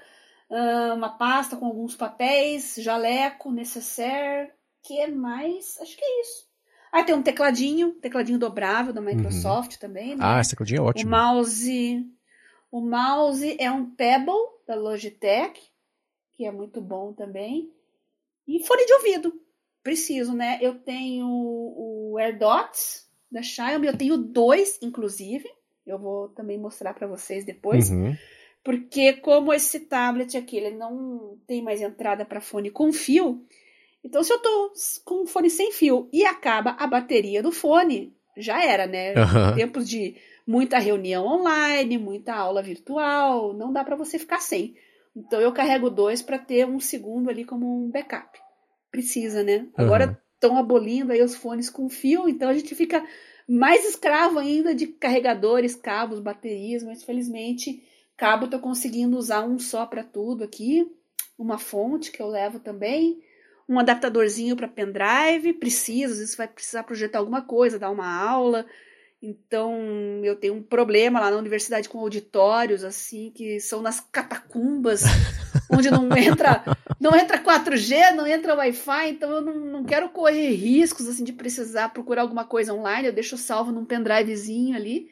uma 0.97 1.11
pasta 1.11 1.57
com 1.57 1.67
alguns 1.67 1.95
papéis, 1.95 2.75
jaleco, 2.79 3.53
necessaire. 3.53 4.51
Que 4.83 5.07
mais? 5.07 5.79
Acho 5.81 5.97
que 5.97 6.05
é 6.05 6.21
isso. 6.23 6.49
Aí 6.91 7.05
tem 7.05 7.15
um 7.15 7.23
tecladinho, 7.23 7.93
tecladinho 7.93 8.39
dobrável 8.39 8.93
da 8.93 9.01
Microsoft 9.01 9.75
uhum. 9.75 9.79
também. 9.79 10.17
Né? 10.17 10.25
Ah, 10.25 10.41
esse 10.41 10.51
tecladinho 10.51 10.79
é 10.79 10.83
ótimo. 10.83 11.09
O 11.09 11.17
mouse, 11.17 12.07
o 12.69 12.81
mouse 12.81 13.57
é 13.61 13.71
um 13.71 13.89
Pebble 13.89 14.35
da 14.67 14.75
Logitech, 14.75 15.61
que 16.33 16.45
é 16.45 16.51
muito 16.51 16.81
bom 16.81 17.13
também. 17.13 17.71
E 18.57 18.65
fone 18.65 18.85
de 18.85 18.93
ouvido. 18.95 19.33
Preciso, 19.83 20.35
né? 20.35 20.59
Eu 20.61 20.75
tenho 20.75 21.27
o 21.27 22.17
AirDots 22.19 23.09
da 23.31 23.43
Xiaomi, 23.43 23.87
eu 23.87 23.97
tenho 23.97 24.17
dois, 24.17 24.79
inclusive. 24.83 25.49
Eu 25.87 25.99
vou 25.99 26.29
também 26.29 26.59
mostrar 26.59 26.93
para 26.93 27.07
vocês 27.07 27.45
depois. 27.45 27.91
Uhum. 27.91 28.15
Porque 28.63 29.15
como 29.15 29.53
esse 29.53 29.81
tablet 29.81 30.37
aqui, 30.37 30.57
ele 30.57 30.77
não 30.77 31.39
tem 31.47 31.63
mais 31.63 31.81
entrada 31.81 32.25
para 32.25 32.41
fone 32.41 32.71
com 32.71 32.93
fio, 32.93 33.43
então 34.05 34.23
se 34.23 34.33
eu 34.33 34.39
tô 34.39 34.73
com 35.05 35.23
um 35.23 35.27
fone 35.27 35.51
sem 35.51 35.73
fio 35.73 36.09
e 36.13 36.25
acaba 36.25 36.71
a 36.79 36.87
bateria 36.87 37.43
do 37.43 37.53
fone, 37.53 38.15
já 38.37 38.65
era, 38.65 38.87
né? 38.87 39.15
Uhum. 39.15 39.55
Tempos 39.57 39.89
de 39.89 40.17
muita 40.47 40.79
reunião 40.79 41.27
online, 41.27 41.99
muita 41.99 42.35
aula 42.35 42.63
virtual, 42.63 43.53
não 43.53 43.73
dá 43.73 43.85
para 43.85 43.97
você 43.97 44.19
ficar 44.19 44.41
sem. 44.41 44.75
Então 45.15 45.41
eu 45.41 45.53
carrego 45.53 45.91
dois 45.91 46.23
para 46.23 46.39
ter 46.39 46.67
um 46.67 46.81
segundo 46.81 47.29
ali 47.29 47.45
como 47.45 47.85
um 47.85 47.91
backup. 47.91 48.39
Precisa, 48.91 49.43
né? 49.43 49.69
Agora 49.77 50.21
estão 50.35 50.57
abolindo 50.57 51.13
aí 51.13 51.23
os 51.23 51.35
fones 51.35 51.69
com 51.69 51.89
fio, 51.89 52.29
então 52.29 52.49
a 52.49 52.55
gente 52.55 52.75
fica 52.75 53.05
mais 53.49 53.85
escravo 53.85 54.39
ainda 54.39 54.75
de 54.75 54.87
carregadores, 54.87 55.75
cabos, 55.75 56.21
baterias, 56.21 56.83
mas 56.83 57.03
felizmente 57.03 57.83
cabo 58.21 58.45
estou 58.45 58.61
conseguindo 58.61 59.17
usar 59.17 59.43
um 59.45 59.59
só 59.59 59.87
para 59.87 60.05
tudo 60.05 60.45
aqui, 60.45 60.87
uma 61.39 61.57
fonte 61.57 62.13
que 62.13 62.21
eu 62.21 62.29
levo 62.29 62.61
também, 62.61 63.19
um 63.67 63.79
adaptadorzinho 63.79 64.55
para 64.55 64.69
pendrive, 64.69 65.55
preciso, 65.55 66.13
às 66.13 66.19
vezes 66.19 66.37
vai 66.37 66.47
precisar 66.47 66.83
projetar 66.83 67.19
alguma 67.19 67.41
coisa, 67.41 67.79
dar 67.79 67.91
uma 67.91 68.15
aula, 68.15 68.67
então, 69.23 69.75
eu 70.25 70.35
tenho 70.35 70.55
um 70.55 70.63
problema 70.63 71.21
lá 71.21 71.31
na 71.31 71.37
universidade 71.37 71.91
com 71.91 71.99
auditórios, 71.99 72.83
assim, 72.83 73.31
que 73.31 73.61
são 73.61 73.83
nas 73.83 74.01
catacumbas, 74.01 75.03
onde 75.71 75.91
não 75.91 76.09
entra, 76.17 76.65
não 76.99 77.15
entra 77.15 77.39
4G, 77.39 78.15
não 78.15 78.27
entra 78.27 78.55
Wi-Fi, 78.55 79.11
então 79.11 79.31
eu 79.31 79.41
não, 79.43 79.55
não 79.55 79.85
quero 79.85 80.09
correr 80.09 80.55
riscos, 80.55 81.07
assim, 81.07 81.23
de 81.23 81.35
precisar 81.35 81.91
procurar 81.91 82.23
alguma 82.23 82.47
coisa 82.47 82.73
online, 82.73 83.09
eu 83.09 83.13
deixo 83.13 83.37
salvo 83.37 83.71
num 83.71 83.85
pendrivezinho 83.85 84.75
ali. 84.75 85.11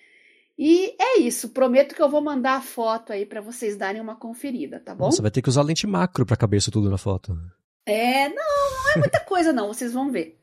E 0.58 0.96
é 0.98 1.18
isso, 1.20 1.50
prometo 1.50 1.94
que 1.94 2.02
eu 2.02 2.08
vou 2.08 2.22
mandar 2.22 2.54
a 2.54 2.62
foto 2.62 3.12
aí 3.12 3.26
para 3.26 3.42
vocês 3.42 3.76
darem 3.76 4.00
uma 4.00 4.16
conferida, 4.16 4.80
tá 4.80 4.94
bom? 4.94 5.10
Você 5.10 5.20
vai 5.20 5.30
ter 5.30 5.42
que 5.42 5.50
usar 5.50 5.62
lente 5.62 5.86
macro 5.86 6.24
para 6.24 6.36
caber 6.36 6.58
isso 6.58 6.70
tudo 6.70 6.90
na 6.90 6.98
foto. 6.98 7.38
É, 7.84 8.28
não, 8.30 8.34
não 8.34 8.92
é 8.96 8.98
muita 8.98 9.20
coisa 9.20 9.52
não, 9.52 9.68
vocês 9.68 9.92
vão 9.92 10.10
ver. 10.10 10.38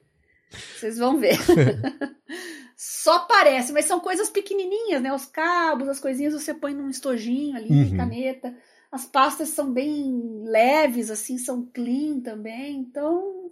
Vocês 0.52 1.00
vão 1.00 1.20
ver. 1.20 1.38
Só 2.76 3.20
parece, 3.20 3.72
mas 3.72 3.86
são 3.86 4.00
coisas 4.00 4.30
pequenininhas, 4.30 5.02
né? 5.02 5.14
Os 5.14 5.26
cabos, 5.26 5.88
as 5.88 6.00
coisinhas 6.00 6.34
você 6.34 6.54
põe 6.54 6.74
num 6.74 6.90
estojinho 6.90 7.56
ali, 7.56 7.70
uhum. 7.70 7.98
caneta. 7.98 8.54
As 8.92 9.06
pastas 9.06 9.50
são 9.50 9.72
bem 9.72 10.44
leves, 10.44 11.10
assim, 11.10 11.38
são 11.38 11.66
clean 11.74 12.20
também. 12.22 12.78
Então, 12.78 13.52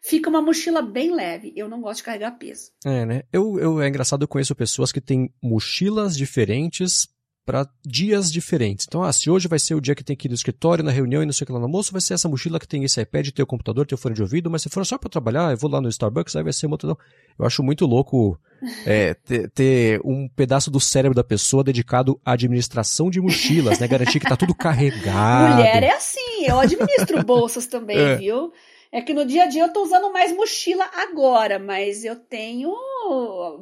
fica 0.00 0.28
uma 0.28 0.42
mochila 0.42 0.82
bem 0.82 1.12
leve. 1.12 1.52
Eu 1.56 1.68
não 1.68 1.80
gosto 1.80 1.98
de 1.98 2.04
carregar 2.04 2.32
peso. 2.32 2.70
É, 2.84 3.06
né? 3.06 3.22
Eu, 3.32 3.58
eu, 3.58 3.80
é 3.80 3.88
engraçado, 3.88 4.22
eu 4.22 4.28
conheço 4.28 4.54
pessoas 4.54 4.92
que 4.92 5.00
têm 5.00 5.32
mochilas 5.42 6.16
diferentes 6.16 7.08
para 7.44 7.68
dias 7.84 8.32
diferentes. 8.32 8.86
Então, 8.88 9.02
ah, 9.02 9.12
se 9.12 9.28
hoje 9.28 9.48
vai 9.48 9.58
ser 9.58 9.74
o 9.74 9.80
dia 9.80 9.94
que 9.94 10.02
tem 10.02 10.16
que 10.16 10.26
ir 10.26 10.30
no 10.30 10.34
escritório, 10.34 10.82
na 10.82 10.90
reunião 10.90 11.22
e 11.22 11.26
não 11.26 11.32
sei 11.32 11.44
o 11.44 11.46
que 11.46 11.52
lá 11.52 11.58
no 11.58 11.66
almoço, 11.66 11.92
vai 11.92 12.00
ser 12.00 12.14
essa 12.14 12.28
mochila 12.28 12.58
que 12.58 12.66
tem 12.66 12.84
esse 12.84 13.00
iPad, 13.00 13.28
tem 13.30 13.42
o 13.42 13.46
computador, 13.46 13.86
tem 13.86 13.94
o 13.94 13.98
fone 13.98 14.14
de 14.14 14.22
ouvido, 14.22 14.50
mas 14.50 14.62
se 14.62 14.68
for 14.68 14.84
só 14.86 14.96
para 14.96 15.10
trabalhar, 15.10 15.50
eu 15.50 15.56
vou 15.56 15.70
lá 15.70 15.80
no 15.80 15.88
Starbucks, 15.88 16.34
aí 16.36 16.42
vai 16.42 16.52
ser 16.52 16.66
uma 16.66 16.74
outra. 16.74 16.88
Não. 16.88 16.98
Eu 17.38 17.44
acho 17.44 17.62
muito 17.62 17.84
louco 17.84 18.38
é, 18.86 19.14
ter, 19.14 19.50
ter, 19.50 20.00
um 20.04 20.28
pedaço 20.28 20.70
do 20.70 20.80
cérebro 20.80 21.14
da 21.14 21.24
pessoa 21.24 21.62
dedicado 21.62 22.18
à 22.24 22.32
administração 22.32 23.10
de 23.10 23.20
mochilas, 23.20 23.78
né? 23.78 23.86
Garantir 23.86 24.20
que 24.20 24.28
tá 24.28 24.36
tudo 24.36 24.54
carregado. 24.56 25.56
Mulher 25.56 25.82
é 25.82 25.92
assim, 25.92 26.46
eu 26.46 26.58
administro 26.58 27.22
bolsas 27.24 27.66
também, 27.66 27.98
é. 27.98 28.16
viu? 28.16 28.52
É 28.94 29.02
que 29.02 29.12
no 29.12 29.24
dia 29.24 29.42
a 29.42 29.46
dia 29.46 29.64
eu 29.64 29.72
tô 29.72 29.82
usando 29.82 30.12
mais 30.12 30.30
mochila 30.30 30.88
agora, 30.94 31.58
mas 31.58 32.04
eu 32.04 32.14
tenho 32.14 32.72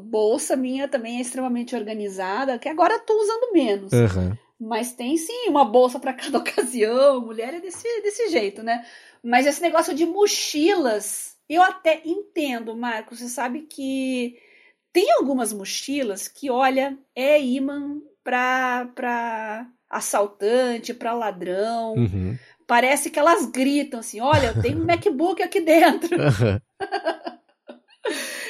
bolsa 0.05 0.55
minha 0.55 0.87
também 0.87 1.17
é 1.17 1.21
extremamente 1.23 1.75
organizada, 1.75 2.59
que 2.59 2.69
agora 2.69 2.93
eu 2.93 3.01
tô 3.01 3.19
usando 3.19 3.51
menos. 3.51 3.93
Uhum. 3.95 4.37
Mas 4.61 4.93
tem 4.93 5.17
sim 5.17 5.49
uma 5.49 5.65
bolsa 5.65 5.99
para 5.99 6.13
cada 6.13 6.37
ocasião. 6.39 7.23
Mulher 7.23 7.55
é 7.55 7.61
desse, 7.61 7.89
desse 8.03 8.29
jeito, 8.29 8.63
né? 8.63 8.85
Mas 9.23 9.47
esse 9.47 9.63
negócio 9.63 9.95
de 9.95 10.05
mochilas, 10.05 11.35
eu 11.49 11.63
até 11.63 12.03
entendo, 12.05 12.77
Marcos. 12.77 13.19
Você 13.19 13.31
sabe 13.31 13.63
que 13.63 14.37
tem 14.93 15.11
algumas 15.13 15.51
mochilas 15.51 16.29
que, 16.29 16.51
olha, 16.51 16.99
é 17.17 17.43
imã 17.43 18.03
pra, 18.23 18.87
pra 18.95 19.67
assaltante, 19.89 20.93
pra 20.93 21.15
ladrão. 21.15 21.95
Uhum. 21.95 22.37
Parece 22.73 23.11
que 23.11 23.19
elas 23.19 23.45
gritam 23.45 24.01
assim: 24.01 24.19
olha, 24.23 24.59
tem 24.63 24.75
um 24.75 24.83
MacBook 24.89 25.43
aqui 25.43 25.61
dentro. 25.61 26.17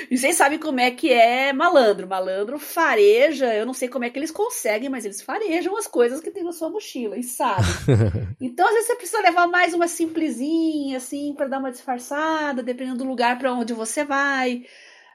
e 0.09 0.17
vocês 0.17 0.37
sabem 0.37 0.61
como 0.61 0.79
é 0.79 0.93
que 0.93 1.13
é 1.13 1.53
malandro. 1.53 2.07
Malandro 2.07 2.57
fareja, 2.57 3.53
eu 3.53 3.67
não 3.67 3.75
sei 3.75 3.89
como 3.89 4.05
é 4.05 4.11
que 4.11 4.17
eles 4.17 4.31
conseguem, 4.31 4.89
mas 4.89 5.05
eles 5.05 5.21
farejam 5.21 5.77
as 5.77 5.89
coisas 5.89 6.21
que 6.21 6.31
tem 6.31 6.45
na 6.45 6.53
sua 6.53 6.71
mochila 6.71 7.19
e 7.19 7.25
sabe. 7.25 7.67
Então, 8.41 8.65
às 8.65 8.75
vezes, 8.75 8.87
você 8.87 8.95
precisa 8.95 9.23
levar 9.23 9.49
mais 9.49 9.75
uma 9.75 9.89
simplesinha, 9.89 10.99
assim, 10.99 11.35
para 11.35 11.49
dar 11.49 11.59
uma 11.59 11.73
disfarçada, 11.73 12.63
dependendo 12.63 12.99
do 12.99 13.05
lugar 13.05 13.37
para 13.41 13.53
onde 13.53 13.73
você 13.73 14.05
vai. 14.05 14.63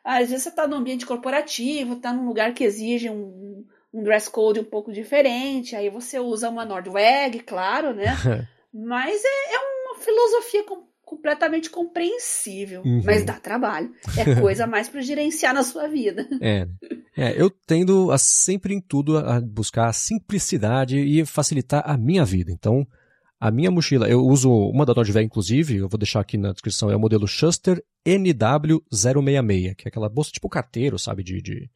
Às 0.03 0.31
vezes, 0.31 0.43
você 0.43 0.49
está 0.49 0.67
num 0.67 0.75
ambiente 0.75 1.05
corporativo, 1.05 1.93
está 1.93 2.11
num 2.11 2.27
lugar 2.27 2.53
que 2.53 2.65
exige 2.65 3.09
um, 3.09 3.65
um 3.93 4.03
dress 4.03 4.29
code 4.29 4.59
um 4.59 4.65
pouco 4.65 4.91
diferente, 4.91 5.77
aí 5.77 5.89
você 5.89 6.19
usa 6.19 6.49
uma 6.49 6.65
Nordweg, 6.65 7.39
claro, 7.39 7.93
né? 7.93 8.07
Mas 8.77 9.21
é, 9.23 9.55
é 9.55 9.59
uma 9.59 9.99
filosofia 9.99 10.63
com, 10.63 10.87
completamente 11.03 11.69
compreensível, 11.69 12.83
uhum. 12.85 13.01
mas 13.03 13.23
dá 13.23 13.39
trabalho. 13.39 13.91
É 14.15 14.35
coisa 14.39 14.67
mais 14.67 14.87
para 14.87 15.01
gerenciar 15.01 15.53
na 15.53 15.63
sua 15.63 15.87
vida. 15.87 16.27
É. 16.39 16.67
é, 17.17 17.41
eu 17.41 17.49
tendo 17.49 18.11
a 18.11 18.19
sempre 18.19 18.75
em 18.75 18.81
tudo 18.81 19.17
a 19.17 19.41
buscar 19.41 19.87
a 19.87 19.93
simplicidade 19.93 20.99
e 20.99 21.25
facilitar 21.25 21.81
a 21.89 21.97
minha 21.97 22.23
vida. 22.23 22.51
Então, 22.51 22.85
a 23.39 23.49
minha 23.49 23.71
mochila, 23.71 24.07
eu 24.07 24.23
uso 24.23 24.51
uma 24.51 24.85
da 24.85 24.93
Nordweg, 24.93 25.25
inclusive, 25.25 25.77
eu 25.77 25.89
vou 25.89 25.97
deixar 25.97 26.19
aqui 26.19 26.37
na 26.37 26.51
descrição, 26.51 26.91
é 26.91 26.95
o 26.95 26.99
modelo 26.99 27.27
Schuster 27.27 27.83
NW066, 28.05 29.75
que 29.75 29.87
é 29.87 29.89
aquela 29.89 30.09
bolsa 30.09 30.31
tipo 30.31 30.49
carteiro, 30.49 30.99
sabe, 30.99 31.23
de, 31.23 31.41
de, 31.41 31.69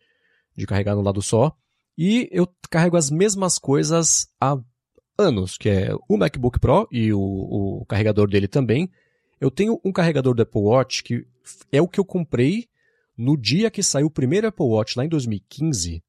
de 0.56 0.68
carregar 0.68 0.96
no 0.96 1.02
lado 1.02 1.22
só. 1.22 1.56
E 1.98 2.30
eu 2.32 2.48
carrego 2.70 2.98
as 2.98 3.10
mesmas 3.10 3.58
coisas 3.58 4.28
há 4.40 4.58
anos, 5.18 5.58
que 5.58 5.70
é 5.70 5.92
o 6.08 6.18
MacBook 6.18 6.60
Pro 6.60 6.88
e 6.92 7.14
o, 7.14 7.20
o 7.20 7.86
carregador 7.86 8.30
dele 8.30 8.48
também. 8.48 8.90
Eu 9.40 9.50
tenho 9.50 9.80
um 9.84 9.92
carregador 9.92 10.34
do 10.34 10.42
Apple 10.42 10.62
Watch 10.62 11.04
que 11.04 11.26
é 11.72 11.82
o 11.82 11.88
que 11.88 12.00
eu 12.00 12.06
comprei 12.06 12.68
no 13.18 13.38
dia 13.38 13.70
que 13.70 13.84
saiu 13.84 14.08
o 14.08 14.12
primeiro 14.12 14.48
Apple 14.48 14.66
Watch, 14.66 14.98
lá 14.98 15.06
em 15.06 15.10
2015. 15.10 16.04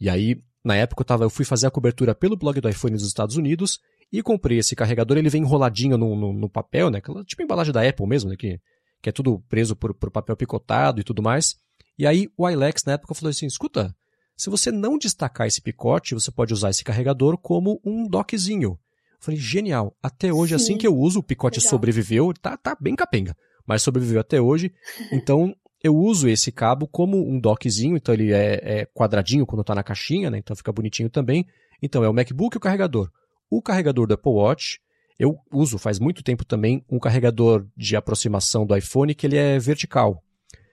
E 0.00 0.10
aí, 0.10 0.42
na 0.64 0.76
época, 0.76 1.02
eu, 1.02 1.06
tava, 1.06 1.24
eu 1.24 1.30
fui 1.30 1.44
fazer 1.44 1.66
a 1.66 1.70
cobertura 1.70 2.14
pelo 2.14 2.36
blog 2.36 2.60
do 2.60 2.68
iPhone 2.68 2.94
dos 2.94 3.06
Estados 3.06 3.36
Unidos 3.36 3.78
e 4.12 4.22
comprei 4.22 4.58
esse 4.58 4.76
carregador. 4.76 5.16
Ele 5.16 5.30
vem 5.30 5.42
enroladinho 5.42 5.96
no, 5.96 6.14
no, 6.16 6.32
no 6.32 6.48
papel, 6.48 6.90
né? 6.90 7.00
Tipo 7.26 7.42
embalagem 7.42 7.72
da 7.72 7.86
Apple 7.86 8.06
mesmo, 8.06 8.30
né? 8.30 8.36
Que, 8.36 8.60
que 9.00 9.08
é 9.08 9.12
tudo 9.12 9.40
preso 9.48 9.74
por, 9.76 9.94
por 9.94 10.10
papel 10.10 10.36
picotado 10.36 11.00
e 11.00 11.04
tudo 11.04 11.22
mais. 11.22 11.56
E 11.98 12.06
aí, 12.06 12.28
o 12.36 12.48
iLex, 12.48 12.82
na 12.84 12.94
época, 12.94 13.14
falou 13.14 13.30
assim: 13.30 13.46
escuta, 13.46 13.94
se 14.40 14.48
você 14.48 14.72
não 14.72 14.96
destacar 14.96 15.46
esse 15.46 15.60
picote, 15.60 16.14
você 16.14 16.30
pode 16.30 16.54
usar 16.54 16.70
esse 16.70 16.82
carregador 16.82 17.36
como 17.36 17.78
um 17.84 18.08
dockzinho. 18.08 18.70
Eu 18.70 18.78
falei, 19.20 19.38
genial. 19.38 19.94
Até 20.02 20.32
hoje, 20.32 20.56
Sim. 20.58 20.64
assim 20.64 20.78
que 20.78 20.86
eu 20.86 20.96
uso, 20.96 21.18
o 21.18 21.22
picote 21.22 21.58
Legal. 21.58 21.68
sobreviveu, 21.68 22.32
tá, 22.32 22.56
tá 22.56 22.74
bem 22.80 22.96
capenga, 22.96 23.36
mas 23.66 23.82
sobreviveu 23.82 24.18
até 24.18 24.40
hoje. 24.40 24.72
Então, 25.12 25.54
eu 25.84 25.94
uso 25.94 26.26
esse 26.26 26.50
cabo 26.50 26.88
como 26.88 27.18
um 27.18 27.38
dockzinho, 27.38 27.98
então 27.98 28.14
ele 28.14 28.32
é, 28.32 28.80
é 28.80 28.86
quadradinho 28.86 29.44
quando 29.44 29.60
está 29.60 29.74
na 29.74 29.82
caixinha, 29.82 30.30
né? 30.30 30.38
Então 30.38 30.56
fica 30.56 30.72
bonitinho 30.72 31.10
também. 31.10 31.46
Então 31.82 32.02
é 32.02 32.08
o 32.08 32.14
MacBook 32.14 32.56
e 32.56 32.58
o 32.58 32.60
carregador. 32.60 33.10
O 33.50 33.60
carregador 33.60 34.06
do 34.06 34.14
Apple 34.14 34.32
Watch, 34.32 34.80
eu 35.18 35.36
uso 35.52 35.76
faz 35.76 35.98
muito 35.98 36.22
tempo 36.22 36.46
também 36.46 36.82
um 36.90 36.98
carregador 36.98 37.66
de 37.76 37.94
aproximação 37.94 38.64
do 38.64 38.74
iPhone 38.74 39.14
que 39.14 39.26
ele 39.26 39.36
é 39.36 39.58
vertical. 39.58 40.24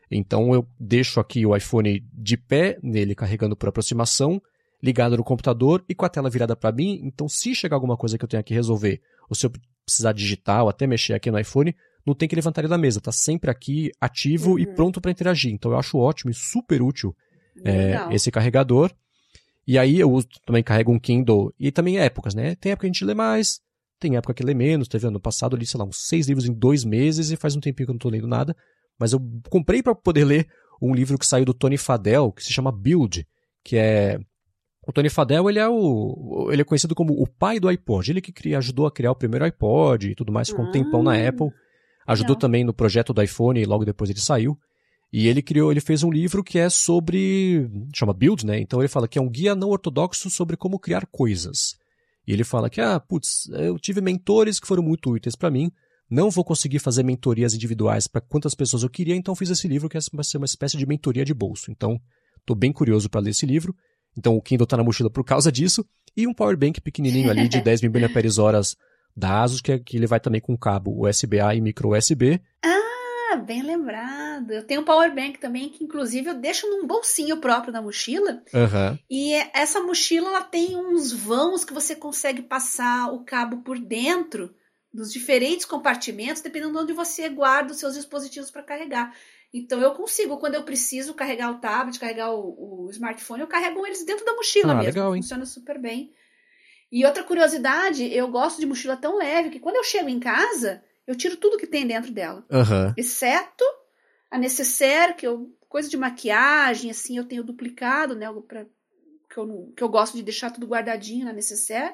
Então 0.10 0.54
eu 0.54 0.68
deixo 0.80 1.20
aqui 1.20 1.46
o 1.46 1.56
iPhone 1.56 2.04
de 2.14 2.38
pé 2.38 2.78
nele 2.82 3.14
carregando 3.14 3.56
por 3.56 3.70
aproximação, 3.70 4.42
ligado 4.82 5.18
no 5.18 5.24
computador 5.24 5.84
e 5.90 5.96
com 5.96 6.06
a 6.06 6.10
tela 6.10 6.30
virada 6.30 6.56
para 6.56 6.72
mim. 6.72 7.02
Então 7.04 7.28
se 7.28 7.54
chegar 7.54 7.76
alguma 7.76 7.98
coisa 7.98 8.18
que 8.18 8.24
eu 8.24 8.30
tenha 8.30 8.44
que 8.44 8.54
resolver, 8.54 9.02
ou 9.30 9.36
se 9.36 9.46
eu 9.46 9.52
precisar 9.86 10.14
digitar 10.14 10.64
ou 10.64 10.70
até 10.70 10.88
mexer 10.88 11.14
aqui 11.14 11.30
no 11.30 11.40
iPhone, 11.40 11.76
não 12.06 12.16
tem 12.16 12.28
que 12.28 12.36
levantar 12.36 12.62
ele 12.62 12.70
da 12.70 12.78
mesa, 12.78 13.02
tá 13.02 13.12
sempre 13.12 13.52
aqui 13.52 13.92
ativo 14.00 14.52
uhum. 14.52 14.60
e 14.60 14.66
pronto 14.66 15.02
para 15.02 15.12
interagir. 15.12 15.52
Então 15.52 15.72
eu 15.72 15.78
acho 15.78 15.98
ótimo 15.98 16.32
e 16.32 16.34
super 16.34 16.82
útil 16.82 17.16
é, 17.64 18.08
esse 18.12 18.32
carregador. 18.32 18.92
E 19.66 19.78
aí 19.78 20.00
eu 20.00 20.10
uso, 20.10 20.28
também 20.46 20.64
carrego 20.64 20.92
um 20.92 21.00
Kindle 21.00 21.54
e 21.60 21.72
também 21.72 22.00
épocas, 22.00 22.34
né? 22.34 22.56
Tem 22.56 22.72
época 22.72 22.88
que 22.88 22.88
a 22.88 22.94
gente 22.94 23.04
lê 23.04 23.14
mais, 23.14 23.60
tem 24.00 24.16
época 24.16 24.34
que 24.34 24.44
lê 24.44 24.54
menos. 24.54 24.88
Teve 24.88 25.08
ano 25.08 25.20
passado 25.20 25.56
ali, 25.56 25.66
sei 25.66 25.78
lá, 25.78 25.86
uns 25.86 26.08
seis 26.08 26.28
livros 26.28 26.48
em 26.48 26.54
dois 26.54 26.86
meses 26.86 27.32
e 27.32 27.36
faz 27.36 27.56
um 27.56 27.60
tempinho 27.60 27.88
que 27.88 27.92
eu 27.92 27.94
não 27.96 28.00
tô 28.00 28.10
lendo 28.10 28.28
nada. 28.28 28.56
Mas 28.99 29.14
eu 29.14 29.22
comprei 29.49 29.84
para 29.84 29.94
poder 29.94 30.26
ler 30.26 30.48
um 30.82 30.94
livro 30.94 31.18
que 31.18 31.26
saiu 31.26 31.45
do 31.45 31.53
Tony 31.53 31.78
Fadell, 31.78 32.32
que 32.32 32.44
se 32.44 32.52
chama 32.52 32.72
Build, 32.72 33.28
que 33.64 33.78
é 33.78 34.19
o 34.88 34.94
Tony 34.94 35.10
Fadell, 35.10 35.49
ele 35.49 35.60
é 35.60 35.68
o 35.68 36.49
ele 36.49 36.61
é 36.61 36.65
conhecido 36.65 36.95
como 36.95 37.14
o 37.14 37.28
pai 37.28 37.60
do 37.60 37.68
iPod. 37.68 38.10
Ele 38.10 38.22
que 38.22 38.32
cria, 38.32 38.57
ajudou 38.57 38.88
a 38.88 38.91
criar 38.91 39.11
o 39.11 39.15
primeiro 39.15 39.44
iPod 39.44 40.11
e 40.11 40.15
tudo 40.15 40.32
mais, 40.32 40.49
ficou 40.49 40.65
um 40.65 40.72
tempão 40.72 41.03
na 41.03 41.11
ah, 41.11 41.28
Apple. 41.28 41.49
Ajudou 42.07 42.38
também 42.38 42.64
no 42.64 42.74
projeto 42.74 43.14
do 43.14 43.22
iPhone 43.22 43.60
e 43.60 43.65
logo 43.65 43.84
depois 43.84 44.10
ele 44.10 44.19
saiu. 44.19 44.57
E 45.11 45.28
ele 45.28 45.41
criou, 45.41 45.72
ele 45.72 45.82
fez 45.82 46.03
um 46.03 46.11
livro 46.11 46.41
que 46.41 46.57
é 46.57 46.69
sobre, 46.69 47.69
chama 47.94 48.14
Build, 48.14 48.45
né? 48.45 48.60
Então 48.60 48.80
ele 48.80 48.88
fala 48.88 49.07
que 49.07 49.19
é 49.19 49.22
um 49.22 49.30
guia 49.30 49.56
não 49.56 49.69
ortodoxo 49.69 50.30
sobre 50.30 50.56
como 50.56 50.80
criar 50.80 51.06
coisas. 51.06 51.78
E 52.26 52.32
ele 52.32 52.45
fala 52.45 52.69
que, 52.69 52.80
ah, 52.80 52.99
putz, 52.99 53.49
eu 53.53 53.78
tive 53.78 53.99
mentores 53.99 54.60
que 54.60 54.68
foram 54.68 54.84
muito 54.84 55.11
úteis 55.11 55.36
para 55.36 55.52
mim, 55.52 55.72
não 56.10 56.30
vou 56.30 56.44
conseguir 56.44 56.80
fazer 56.80 57.04
mentorias 57.04 57.54
individuais 57.54 58.08
para 58.08 58.22
quantas 58.22 58.56
pessoas 58.56 58.84
eu 58.84 58.90
queria, 58.90 59.16
então 59.16 59.36
fiz 59.36 59.50
esse 59.50 59.68
livro 59.68 59.90
que 59.90 59.98
vai 60.14 60.24
ser 60.24 60.38
uma 60.38 60.46
espécie 60.46 60.78
de 60.78 60.86
mentoria 60.86 61.26
de 61.26 61.34
bolso. 61.34 61.70
Então, 61.70 62.00
estou 62.40 62.56
bem 62.56 62.72
curioso 62.72 63.10
para 63.10 63.22
ler 63.22 63.32
esse 63.32 63.46
livro. 63.46 63.76
Então, 64.18 64.36
o 64.36 64.42
Kindle 64.42 64.64
está 64.64 64.78
na 64.78 64.84
mochila 64.84 65.10
por 65.10 65.24
causa 65.24 65.52
disso. 65.52 65.86
E 66.16 66.26
um 66.26 66.34
power 66.34 66.58
bank 66.58 66.82
pequenininho 66.82 67.30
ali 67.30 67.48
de 67.48 67.60
10 67.62 67.82
mil 67.82 67.92
mAh 67.92 68.62
da 69.16 69.42
ASUS, 69.42 69.62
que, 69.62 69.72
é, 69.72 69.80
que 69.80 69.98
ele 69.98 70.06
vai 70.06 70.20
também 70.20 70.40
com 70.40 70.56
cabo 70.56 71.06
USB-A 71.06 71.56
e 71.56 71.62
micro 71.62 71.96
USB. 71.96 72.40
Ah, 72.64 73.36
bem 73.36 73.64
lembrado. 73.64 74.52
Eu 74.52 74.64
tenho 74.64 74.82
um 74.82 74.86
power 74.86 75.14
bank 75.14 75.40
também 75.40 75.70
que 75.70 75.84
inclusive 75.84 76.30
eu 76.30 76.36
deixo 76.36 76.68
num 76.68 76.86
bolsinho 76.86 77.38
próprio 77.38 77.74
na 77.74 77.82
mochila. 77.82 78.42
Uhum. 78.54 78.98
E 79.10 79.34
essa 79.54 79.82
mochila 79.82 80.30
ela 80.30 80.44
tem 80.44 80.76
uns 80.76 81.12
vãos 81.12 81.66
que 81.66 81.74
você 81.74 81.96
consegue 81.96 82.44
passar 82.44 83.12
o 83.12 83.24
cabo 83.26 83.58
por 83.64 83.80
dentro 83.80 84.54
dos 84.98 85.14
diferentes 85.14 85.64
compartimentos, 85.64 86.41
dependendo 86.41 86.74
de 86.74 86.80
onde 86.80 86.94
você 86.94 87.30
guarda 87.30 87.72
os 87.72 87.78
seus 87.78 87.94
dispositivos 87.94 88.49
para 88.49 88.64
carregar. 88.64 89.15
Então 89.53 89.80
eu 89.80 89.91
consigo, 89.91 90.40
quando 90.40 90.56
eu 90.56 90.64
preciso 90.64 91.14
carregar 91.14 91.52
o 91.52 91.60
tablet, 91.60 91.99
carregar 91.99 92.34
o, 92.34 92.86
o 92.86 92.90
smartphone, 92.90 93.41
eu 93.41 93.48
carrego 93.48 93.86
eles 93.86 94.03
dentro 94.03 94.26
da 94.26 94.34
mochila 94.34 94.74
ah, 94.74 94.76
mesmo. 94.76 94.90
Legal? 94.90 95.14
Funciona 95.14 95.45
super 95.45 95.78
bem. 95.78 96.11
E 96.91 97.06
outra 97.06 97.24
curiosidade, 97.24 98.11
eu 98.11 98.28
gosto 98.28 98.60
de 98.60 98.65
mochila 98.65 98.98
tão 98.98 99.18
leve 99.18 99.52
que 99.52 99.60
quando 99.60 99.76
eu 99.76 99.84
chego 99.84 100.10
em 100.10 100.19
casa, 100.19 100.84
eu 101.06 101.15
tiro 101.15 101.38
tudo 101.38 101.60
que 101.60 101.68
tem 101.68 101.86
dentro 101.86 102.11
dela. 102.11 102.44
Uhum. 102.49 102.94
Exceto 102.98 103.64
a 104.32 104.40
necessaire, 104.40 105.14
que 105.14 105.28
eu, 105.28 105.56
coisa 105.69 105.88
de 105.88 105.95
maquiagem, 105.95 106.90
assim, 106.90 107.18
eu 107.18 107.26
tenho 107.26 107.44
duplicado, 107.44 108.15
né? 108.15 108.26
Pra, 108.48 108.65
que, 109.30 109.38
eu, 109.38 109.74
que 109.78 109.84
eu 109.84 109.90
gosto 109.90 110.18
de 110.18 110.24
deixar 110.24 110.49
tudo 110.49 110.65
guardadinho 110.65 111.26
na 111.26 111.34
necessaire 111.34 111.94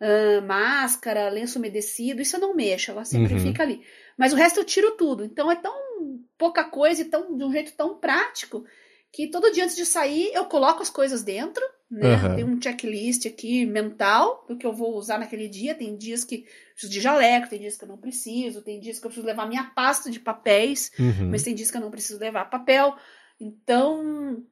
uh, 0.00 0.46
máscara, 0.46 1.28
lenço 1.28 1.58
umedecido, 1.58 2.22
isso 2.22 2.36
eu 2.36 2.40
não 2.40 2.54
mexo, 2.54 2.90
ela 2.90 3.04
sempre 3.04 3.34
uhum. 3.34 3.40
fica 3.40 3.62
ali. 3.62 3.82
Mas 4.16 4.32
o 4.32 4.36
resto 4.36 4.60
eu 4.60 4.64
tiro 4.64 4.92
tudo. 4.92 5.24
Então 5.24 5.50
é 5.50 5.56
tão 5.56 5.74
pouca 6.36 6.64
coisa 6.64 7.02
e 7.02 7.04
tão, 7.04 7.36
de 7.36 7.44
um 7.44 7.52
jeito 7.52 7.72
tão 7.72 7.98
prático 7.98 8.64
que 9.12 9.28
todo 9.28 9.50
dia 9.50 9.64
antes 9.64 9.76
de 9.76 9.86
sair 9.86 10.30
eu 10.34 10.44
coloco 10.44 10.82
as 10.82 10.90
coisas 10.90 11.22
dentro, 11.22 11.64
né? 11.90 12.16
Uhum. 12.16 12.36
Tem 12.36 12.44
um 12.44 12.60
checklist 12.60 13.26
aqui 13.26 13.64
mental 13.64 14.44
do 14.46 14.56
que 14.56 14.66
eu 14.66 14.72
vou 14.72 14.94
usar 14.96 15.18
naquele 15.18 15.48
dia. 15.48 15.74
Tem 15.74 15.96
dias 15.96 16.22
que 16.22 16.46
preciso 16.72 16.92
de 16.92 17.00
jaleco, 17.00 17.48
tem 17.48 17.58
dias 17.58 17.76
que 17.76 17.84
eu 17.84 17.88
não 17.88 17.96
preciso, 17.96 18.62
tem 18.62 18.78
dias 18.78 18.98
que 18.98 19.06
eu 19.06 19.08
preciso 19.08 19.26
levar 19.26 19.48
minha 19.48 19.64
pasta 19.64 20.10
de 20.10 20.20
papéis, 20.20 20.92
uhum. 20.98 21.30
mas 21.30 21.42
tem 21.42 21.54
dias 21.54 21.70
que 21.70 21.76
eu 21.76 21.80
não 21.80 21.90
preciso 21.90 22.20
levar 22.20 22.50
papel. 22.50 22.94
Então 23.40 24.44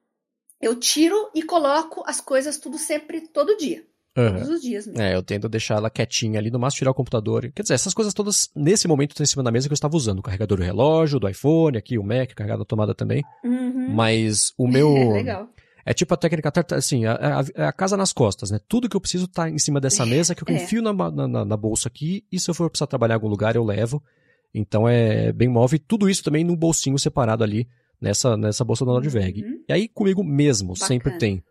eu 0.61 0.75
tiro 0.77 1.31
e 1.35 1.43
coloco 1.43 2.03
as 2.07 2.21
coisas 2.21 2.57
tudo 2.57 2.79
sempre, 2.79 3.29
todo 3.29 3.59
dia. 3.59 3.87
Uhum. 4.17 4.33
Todos 4.33 4.49
os 4.49 4.63
dias 4.63 4.87
mesmo. 4.87 5.03
É, 5.03 5.15
eu 5.15 5.23
tento 5.23 5.49
deixar 5.49 5.77
ela 5.77 5.91
quietinha 5.91 6.39
ali, 6.39 6.51
no 6.51 6.59
máximo 6.59 6.79
tirar 6.79 6.91
o 6.91 6.95
computador. 6.95 7.51
Quer 7.55 7.63
dizer, 7.63 7.75
essas 7.75 7.93
coisas 7.93 8.15
todas, 8.15 8.51
nesse 8.57 8.89
momento, 8.89 9.11
estão 9.11 9.25
em 9.25 9.27
cima 9.27 9.43
da 9.43 9.51
mesa 9.51 9.69
que 9.69 9.73
eu 9.73 9.77
estava 9.77 9.97
usando. 9.97 10.21
O 10.21 10.23
carregador 10.23 10.57
do 10.57 10.65
relógio, 10.65 11.21
do 11.21 11.29
iPhone, 11.29 11.77
aqui 11.77 11.99
o 11.99 12.03
Mac, 12.03 12.33
carregado 12.35 12.61
na 12.61 12.65
tomada 12.65 12.95
também. 12.95 13.23
Uhum. 13.45 13.91
Mas 13.91 14.55
o 14.57 14.67
meu. 14.67 15.13
Legal. 15.13 15.49
É 15.85 15.95
tipo 15.95 16.13
a 16.13 16.17
técnica, 16.17 16.53
assim, 16.73 17.05
a, 17.05 17.13
a, 17.13 17.69
a, 17.69 17.73
casa 17.73 17.97
nas 17.97 18.13
costas, 18.13 18.51
né? 18.51 18.59
Tudo 18.67 18.89
que 18.89 18.97
eu 18.97 19.01
preciso 19.01 19.29
tá 19.29 19.49
em 19.49 19.59
cima 19.59 19.81
dessa 19.81 20.05
mesa, 20.07 20.35
que 20.35 20.43
eu 20.43 20.53
é. 20.53 20.57
enfio 20.57 20.83
na, 20.83 20.93
na, 20.93 21.45
na, 21.45 21.57
bolsa 21.57 21.87
aqui, 21.87 22.25
e 22.33 22.41
se 22.41 22.51
eu 22.51 22.55
for 22.55 22.69
precisar 22.69 22.89
trabalhar 22.89 23.15
em 23.15 23.19
algum 23.19 23.29
lugar, 23.29 23.55
eu 23.55 23.63
levo. 23.63 24.03
Então 24.53 24.89
é 24.89 25.31
bem 25.33 25.49
móvel. 25.49 25.77
E 25.77 25.79
tudo 25.79 26.11
isso 26.11 26.25
também 26.25 26.43
num 26.43 26.57
bolsinho 26.57 26.99
separado 26.99 27.45
ali, 27.45 27.69
nessa, 28.01 28.37
nessa 28.37 28.65
bolsa 28.65 28.85
da 28.85 28.93
Nordveg. 28.93 29.45
Uhum. 29.45 29.65
E 29.69 29.73
aí 29.73 29.89
comigo 29.89 30.25
mesmo, 30.25 30.73
Bacana. 30.73 30.89
sempre 30.89 31.19
tem 31.19 31.45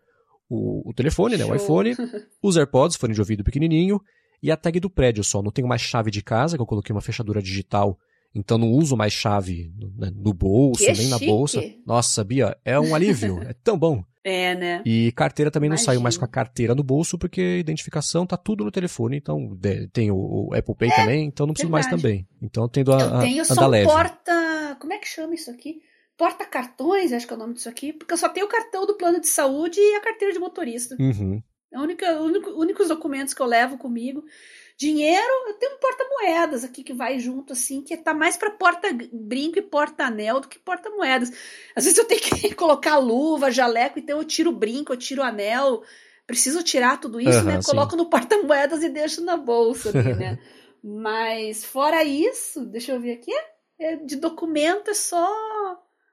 o, 0.48 0.88
o 0.90 0.94
telefone, 0.94 1.36
né, 1.36 1.44
o 1.44 1.54
iPhone, 1.54 1.94
os 2.42 2.56
AirPods, 2.56 2.96
fone 2.96 3.14
de 3.14 3.20
ouvido 3.20 3.44
pequenininho, 3.44 4.00
e 4.42 4.50
a 4.50 4.56
tag 4.56 4.78
do 4.80 4.90
prédio 4.90 5.24
só. 5.24 5.42
Não 5.42 5.50
tenho 5.50 5.68
mais 5.68 5.80
chave 5.80 6.10
de 6.10 6.22
casa, 6.22 6.56
que 6.56 6.62
eu 6.62 6.66
coloquei 6.66 6.94
uma 6.94 7.00
fechadura 7.00 7.42
digital, 7.42 7.98
então 8.34 8.58
não 8.58 8.68
uso 8.68 8.96
mais 8.96 9.12
chave 9.12 9.72
né, 9.96 10.10
no 10.14 10.32
bolso, 10.32 10.80
que 10.80 10.86
nem 10.86 10.94
chique. 10.94 11.10
na 11.10 11.18
bolsa. 11.18 11.62
Nossa, 11.86 12.22
Bia, 12.22 12.56
é 12.64 12.78
um 12.78 12.94
alívio, 12.94 13.40
é 13.48 13.54
tão 13.64 13.78
bom. 13.78 14.04
É, 14.22 14.56
né? 14.56 14.82
E 14.84 15.12
carteira 15.12 15.52
também 15.52 15.68
Imagina. 15.68 15.82
não 15.82 15.86
saio 15.86 16.00
mais 16.00 16.16
com 16.16 16.24
a 16.24 16.28
carteira 16.28 16.74
no 16.74 16.82
bolso, 16.82 17.16
porque 17.16 17.58
identificação 17.58 18.26
tá 18.26 18.36
tudo 18.36 18.64
no 18.64 18.72
telefone, 18.72 19.16
então 19.16 19.56
tem 19.92 20.10
o, 20.10 20.50
Apple 20.52 20.74
Pay 20.74 20.88
é, 20.88 20.96
também, 20.96 21.24
então 21.26 21.46
não 21.46 21.54
preciso 21.54 21.72
verdade. 21.72 21.92
mais 21.92 22.02
também. 22.02 22.28
Então 22.42 22.68
tendo 22.68 22.92
a, 22.92 23.00
eu 23.00 23.20
tenho 23.20 23.42
a, 23.42 23.44
só 23.44 23.68
um 23.68 23.84
porta... 23.84 24.76
Como 24.80 24.92
é 24.92 24.98
que 24.98 25.08
chama 25.08 25.34
isso 25.34 25.50
aqui? 25.50 25.80
Porta-cartões, 26.16 27.12
acho 27.12 27.26
que 27.26 27.32
é 27.32 27.36
o 27.36 27.38
nome 27.38 27.54
disso 27.54 27.68
aqui, 27.68 27.92
porque 27.92 28.12
eu 28.12 28.16
só 28.18 28.28
tenho 28.28 28.46
o 28.46 28.48
cartão 28.48 28.86
do 28.86 28.94
plano 28.94 29.20
de 29.20 29.28
saúde 29.28 29.80
e 29.80 29.94
a 29.94 30.00
carteira 30.00 30.32
de 30.32 30.40
motorista. 30.40 30.96
Uhum. 30.98 31.42
É 31.72 31.78
única, 31.78 32.20
único, 32.20 32.50
únicos 32.50 32.88
documentos 32.88 33.34
que 33.34 33.42
eu 33.42 33.46
levo 33.46 33.76
comigo. 33.76 34.24
Dinheiro, 34.78 35.32
eu 35.48 35.54
tenho 35.54 35.74
um 35.74 35.78
porta-moedas 35.78 36.64
aqui 36.64 36.82
que 36.82 36.92
vai 36.92 37.18
junto, 37.18 37.52
assim, 37.52 37.82
que 37.82 37.96
tá 37.96 38.14
mais 38.14 38.36
para 38.36 38.50
porta-brinco 38.50 39.58
e 39.58 39.62
porta-anel 39.62 40.40
do 40.40 40.48
que 40.48 40.58
porta-moedas. 40.58 41.30
Às 41.74 41.84
vezes 41.84 41.98
eu 41.98 42.04
tenho 42.04 42.20
que 42.20 42.54
colocar 42.56 42.98
luva, 42.98 43.50
jaleco, 43.50 43.98
então 43.98 44.18
eu 44.18 44.24
tiro 44.24 44.50
o 44.50 44.56
brinco, 44.56 44.92
eu 44.92 44.96
tiro 44.96 45.22
o 45.22 45.24
anel. 45.24 45.82
Preciso 46.26 46.62
tirar 46.62 46.98
tudo 47.00 47.20
isso, 47.20 47.38
uhum, 47.38 47.44
né? 47.44 47.62
Sim. 47.62 47.70
Coloco 47.70 47.96
no 47.96 48.10
porta-moedas 48.10 48.82
e 48.82 48.88
deixo 48.88 49.22
na 49.22 49.36
bolsa, 49.36 49.90
ali, 49.90 50.14
né? 50.14 50.38
Mas 50.82 51.64
fora 51.64 52.04
isso, 52.04 52.64
deixa 52.66 52.92
eu 52.92 53.00
ver 53.00 53.12
aqui, 53.12 53.32
é, 53.78 53.96
de 53.96 54.16
documento 54.16 54.90
é 54.90 54.94
só 54.94 55.26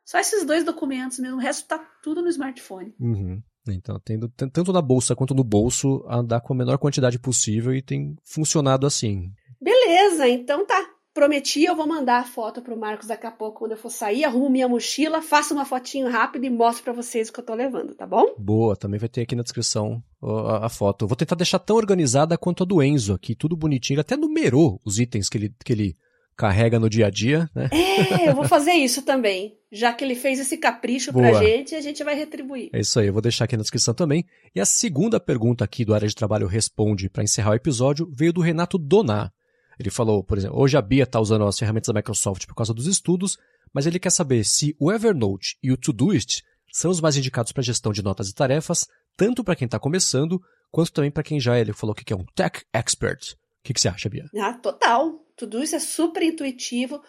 só 0.06 0.20
esses 0.20 0.46
dois 0.46 0.64
documentos 0.64 1.20
mesmo, 1.20 1.38
o 1.38 1.42
resto 1.42 1.68
tá 1.68 1.80
tudo 2.04 2.22
no 2.22 2.30
smartphone. 2.30 2.94
Uhum. 3.00 3.42
Então, 3.70 4.00
tendo 4.04 4.28
tanto 4.28 4.74
na 4.74 4.82
bolsa 4.82 5.16
quanto 5.16 5.34
no 5.34 5.44
bolso, 5.44 6.06
andar 6.08 6.42
com 6.42 6.54
a 6.54 6.58
menor 6.58 6.78
quantidade 6.78 7.18
possível 7.18 7.74
e 7.74 7.82
tem 7.82 8.16
funcionado 8.24 8.86
assim. 8.86 9.32
Beleza, 9.62 10.28
então 10.28 10.66
tá. 10.66 10.86
prometi, 11.14 11.64
eu 11.64 11.76
vou 11.76 11.88
mandar 11.88 12.20
a 12.20 12.26
foto 12.26 12.62
pro 12.62 12.78
Marcos 12.78 13.08
daqui 13.08 13.26
a 13.26 13.32
pouco, 13.32 13.60
quando 13.60 13.72
eu 13.72 13.78
for 13.78 13.90
sair, 13.90 14.26
arrumo 14.26 14.50
minha 14.50 14.68
mochila, 14.68 15.22
faço 15.22 15.54
uma 15.54 15.64
fotinho 15.64 16.10
rápida 16.10 16.46
e 16.46 16.50
mostro 16.50 16.84
para 16.84 16.92
vocês 16.92 17.30
o 17.30 17.34
que 17.34 17.40
eu 17.40 17.46
tô 17.46 17.54
levando, 17.54 17.96
tá 17.96 18.06
bom? 18.06 18.36
Boa, 18.38 18.76
também 18.76 19.00
vai 19.00 19.08
ter 19.08 19.22
aqui 19.22 19.36
na 19.36 19.44
descrição 19.44 20.04
a, 20.22 20.66
a 20.66 20.70
foto. 20.70 21.06
Eu 21.06 21.08
vou 21.08 21.16
tentar 21.16 21.36
deixar 21.36 21.60
tão 21.60 21.78
organizada 21.78 22.38
quanto 22.38 22.64
a 22.64 22.66
do 22.66 22.84
Enzo 22.84 23.14
aqui, 23.14 23.34
tudo 23.34 23.56
bonitinho. 23.56 23.96
Ele 23.96 24.02
até 24.02 24.18
numerou 24.18 24.82
os 24.84 25.00
itens 25.00 25.30
que 25.30 25.38
ele, 25.38 25.56
que 25.64 25.72
ele 25.72 25.96
carrega 26.36 26.80
no 26.80 26.90
dia 26.90 27.08
a 27.08 27.10
dia, 27.10 27.50
né? 27.56 27.70
É, 27.72 28.30
eu 28.30 28.36
vou 28.36 28.48
fazer 28.48 28.74
isso 28.74 29.02
também. 29.02 29.58
Já 29.72 29.92
que 29.92 30.04
ele 30.04 30.16
fez 30.16 30.40
esse 30.40 30.58
capricho 30.58 31.12
Boa. 31.12 31.30
pra 31.30 31.44
gente, 31.44 31.74
a 31.74 31.82
gente 31.82 32.04
vai 32.04 32.16
retribuir. 32.16 32.70
É 32.74 32.80
isso 32.80 33.00
aí, 33.00 33.08
eu 33.08 33.14
vou 33.14 33.22
deixar 33.22 33.46
aqui 33.46 33.58
na 33.58 33.64
descrição 33.64 33.94
também. 33.94 34.26
E 34.54 34.62
a 34.62 34.66
segunda 34.66 35.20
pergunta 35.20 35.64
aqui 35.64 35.84
do 35.84 35.94
Área 35.94 36.08
de 36.08 36.16
Trabalho 36.16 36.48
Responde 36.48 37.10
para 37.10 37.24
encerrar 37.24 37.52
o 37.52 37.56
episódio 37.56 38.10
veio 38.14 38.32
do 38.32 38.42
Renato 38.42 38.78
Donar. 38.78 39.32
Ele 39.80 39.90
falou, 39.90 40.24
por 40.24 40.38
exemplo, 40.38 40.60
hoje 40.60 40.78
a 40.78 40.82
Bia 40.82 41.04
está 41.04 41.20
usando 41.20 41.46
as 41.46 41.58
ferramentas 41.58 41.88
da 41.88 42.00
Microsoft 42.00 42.46
por 42.46 42.56
causa 42.56 42.74
dos 42.74 42.86
estudos, 42.86 43.38
mas 43.74 43.86
ele 43.88 44.00
quer 44.00 44.12
saber 44.12 44.44
se 44.44 44.76
o 44.80 44.92
Evernote 44.92 45.58
e 45.64 45.72
o 45.72 45.78
Todoist 45.78 46.44
são 46.72 46.92
os 46.92 47.02
mais 47.02 47.18
indicados 47.18 47.52
para 47.52 47.64
gestão 47.64 47.92
de 47.92 48.04
notas 48.04 48.30
e 48.30 48.34
tarefas, 48.34 48.88
tanto 49.18 49.44
para 49.44 49.56
quem 49.56 49.66
está 49.66 49.80
começando, 49.80 50.42
quanto 50.72 50.92
também 50.92 51.12
para 51.12 51.24
quem 51.24 51.40
já 51.40 51.58
é, 51.58 51.62
ele 51.62 51.74
falou 51.74 51.96
que 51.96 52.12
é 52.12 52.16
um 52.16 52.26
tech 52.36 52.64
expert. 52.74 53.36
O 53.64 53.66
que, 53.66 53.74
que 53.74 53.80
você 53.80 53.88
acha, 53.88 54.10
Bia? 54.10 54.30
Ah, 54.38 54.54
total. 54.56 55.26
Todoist 55.38 55.74
é 55.74 55.80
super 55.80 56.22
intuitivo. 56.22 57.02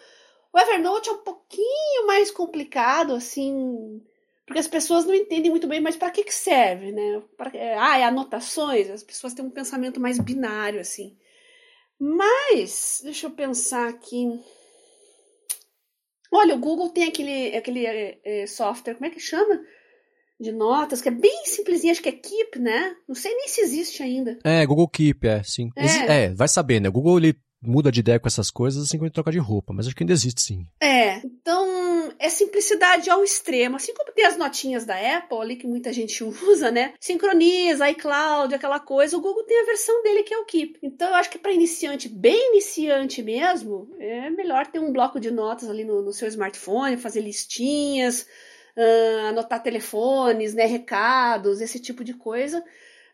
O 0.53 0.57
Evernote 0.57 1.09
é 1.09 1.11
um 1.11 1.21
pouquinho 1.21 2.07
mais 2.07 2.31
complicado, 2.31 3.13
assim, 3.13 4.01
porque 4.45 4.59
as 4.59 4.67
pessoas 4.67 5.03
não 5.03 5.13
entendem 5.13 5.51
muito 5.51 5.67
bem, 5.67 5.81
mas 5.81 5.97
para 5.97 6.09
que, 6.11 6.23
que 6.23 6.33
serve, 6.33 6.93
né? 6.93 7.21
Pra, 7.35 7.51
é, 7.53 7.77
ah, 7.77 7.97
é 7.97 8.05
anotações. 8.05 8.89
As 8.89 9.03
pessoas 9.03 9.33
têm 9.33 9.43
um 9.43 9.49
pensamento 9.49 9.99
mais 9.99 10.17
binário, 10.17 10.79
assim. 10.79 11.17
Mas, 11.99 13.01
deixa 13.03 13.27
eu 13.27 13.31
pensar 13.31 13.89
aqui. 13.89 14.25
Olha, 16.31 16.55
o 16.55 16.59
Google 16.59 16.87
tem 16.89 17.03
aquele, 17.03 17.53
aquele 17.53 17.85
é, 17.85 18.19
é, 18.23 18.47
software, 18.47 18.93
como 18.93 19.07
é 19.07 19.09
que 19.09 19.19
chama? 19.19 19.61
De 20.39 20.51
notas, 20.51 21.01
que 21.01 21.07
é 21.07 21.11
bem 21.11 21.45
simplesinho, 21.45 21.91
acho 21.91 22.01
que 22.01 22.09
é 22.09 22.11
Keep, 22.11 22.59
né? 22.59 22.95
Não 23.07 23.15
sei 23.15 23.33
nem 23.33 23.47
se 23.47 23.61
existe 23.61 24.03
ainda. 24.03 24.37
É, 24.43 24.65
Google 24.65 24.87
Keep, 24.87 25.25
é, 25.27 25.43
sim. 25.43 25.69
É, 25.75 26.25
é 26.25 26.33
vai 26.33 26.47
saber, 26.47 26.81
né? 26.81 26.89
O 26.89 26.91
Google 26.91 27.17
ele 27.17 27.35
muda 27.65 27.91
de 27.91 27.99
ideia 27.99 28.19
com 28.19 28.27
essas 28.27 28.51
coisas 28.51 28.83
assim 28.83 28.97
quando 28.97 29.11
troca 29.11 29.31
de 29.31 29.39
roupa, 29.39 29.73
mas 29.73 29.87
acho 29.87 29.95
que 29.95 30.03
ainda 30.03 30.13
existe 30.13 30.41
sim. 30.41 30.65
É, 30.79 31.17
então 31.25 32.13
é 32.19 32.29
simplicidade 32.29 33.09
ao 33.09 33.23
extremo. 33.23 33.75
Assim 33.75 33.93
como 33.93 34.13
tem 34.13 34.25
as 34.25 34.37
notinhas 34.37 34.85
da 34.85 34.95
Apple 35.17 35.39
ali 35.39 35.55
que 35.55 35.67
muita 35.67 35.91
gente 35.91 36.23
usa, 36.23 36.71
né? 36.71 36.93
Sincroniza, 36.99 37.89
iCloud, 37.89 38.53
aquela 38.53 38.79
coisa. 38.79 39.17
O 39.17 39.21
Google 39.21 39.43
tem 39.43 39.61
a 39.61 39.65
versão 39.65 40.01
dele 40.03 40.23
que 40.23 40.33
é 40.33 40.37
o 40.37 40.45
Keep. 40.45 40.79
Então 40.81 41.09
eu 41.09 41.15
acho 41.15 41.29
que 41.29 41.39
para 41.39 41.51
iniciante, 41.51 42.07
bem 42.07 42.51
iniciante 42.51 43.21
mesmo, 43.21 43.89
é 43.99 44.29
melhor 44.29 44.67
ter 44.67 44.79
um 44.79 44.91
bloco 44.91 45.19
de 45.19 45.31
notas 45.31 45.69
ali 45.69 45.83
no, 45.83 46.01
no 46.01 46.13
seu 46.13 46.27
smartphone, 46.27 46.97
fazer 46.97 47.21
listinhas, 47.21 48.27
uh, 48.77 49.27
anotar 49.27 49.61
telefones, 49.61 50.53
né, 50.53 50.65
recados, 50.65 51.61
esse 51.61 51.79
tipo 51.79 52.03
de 52.03 52.13
coisa 52.13 52.63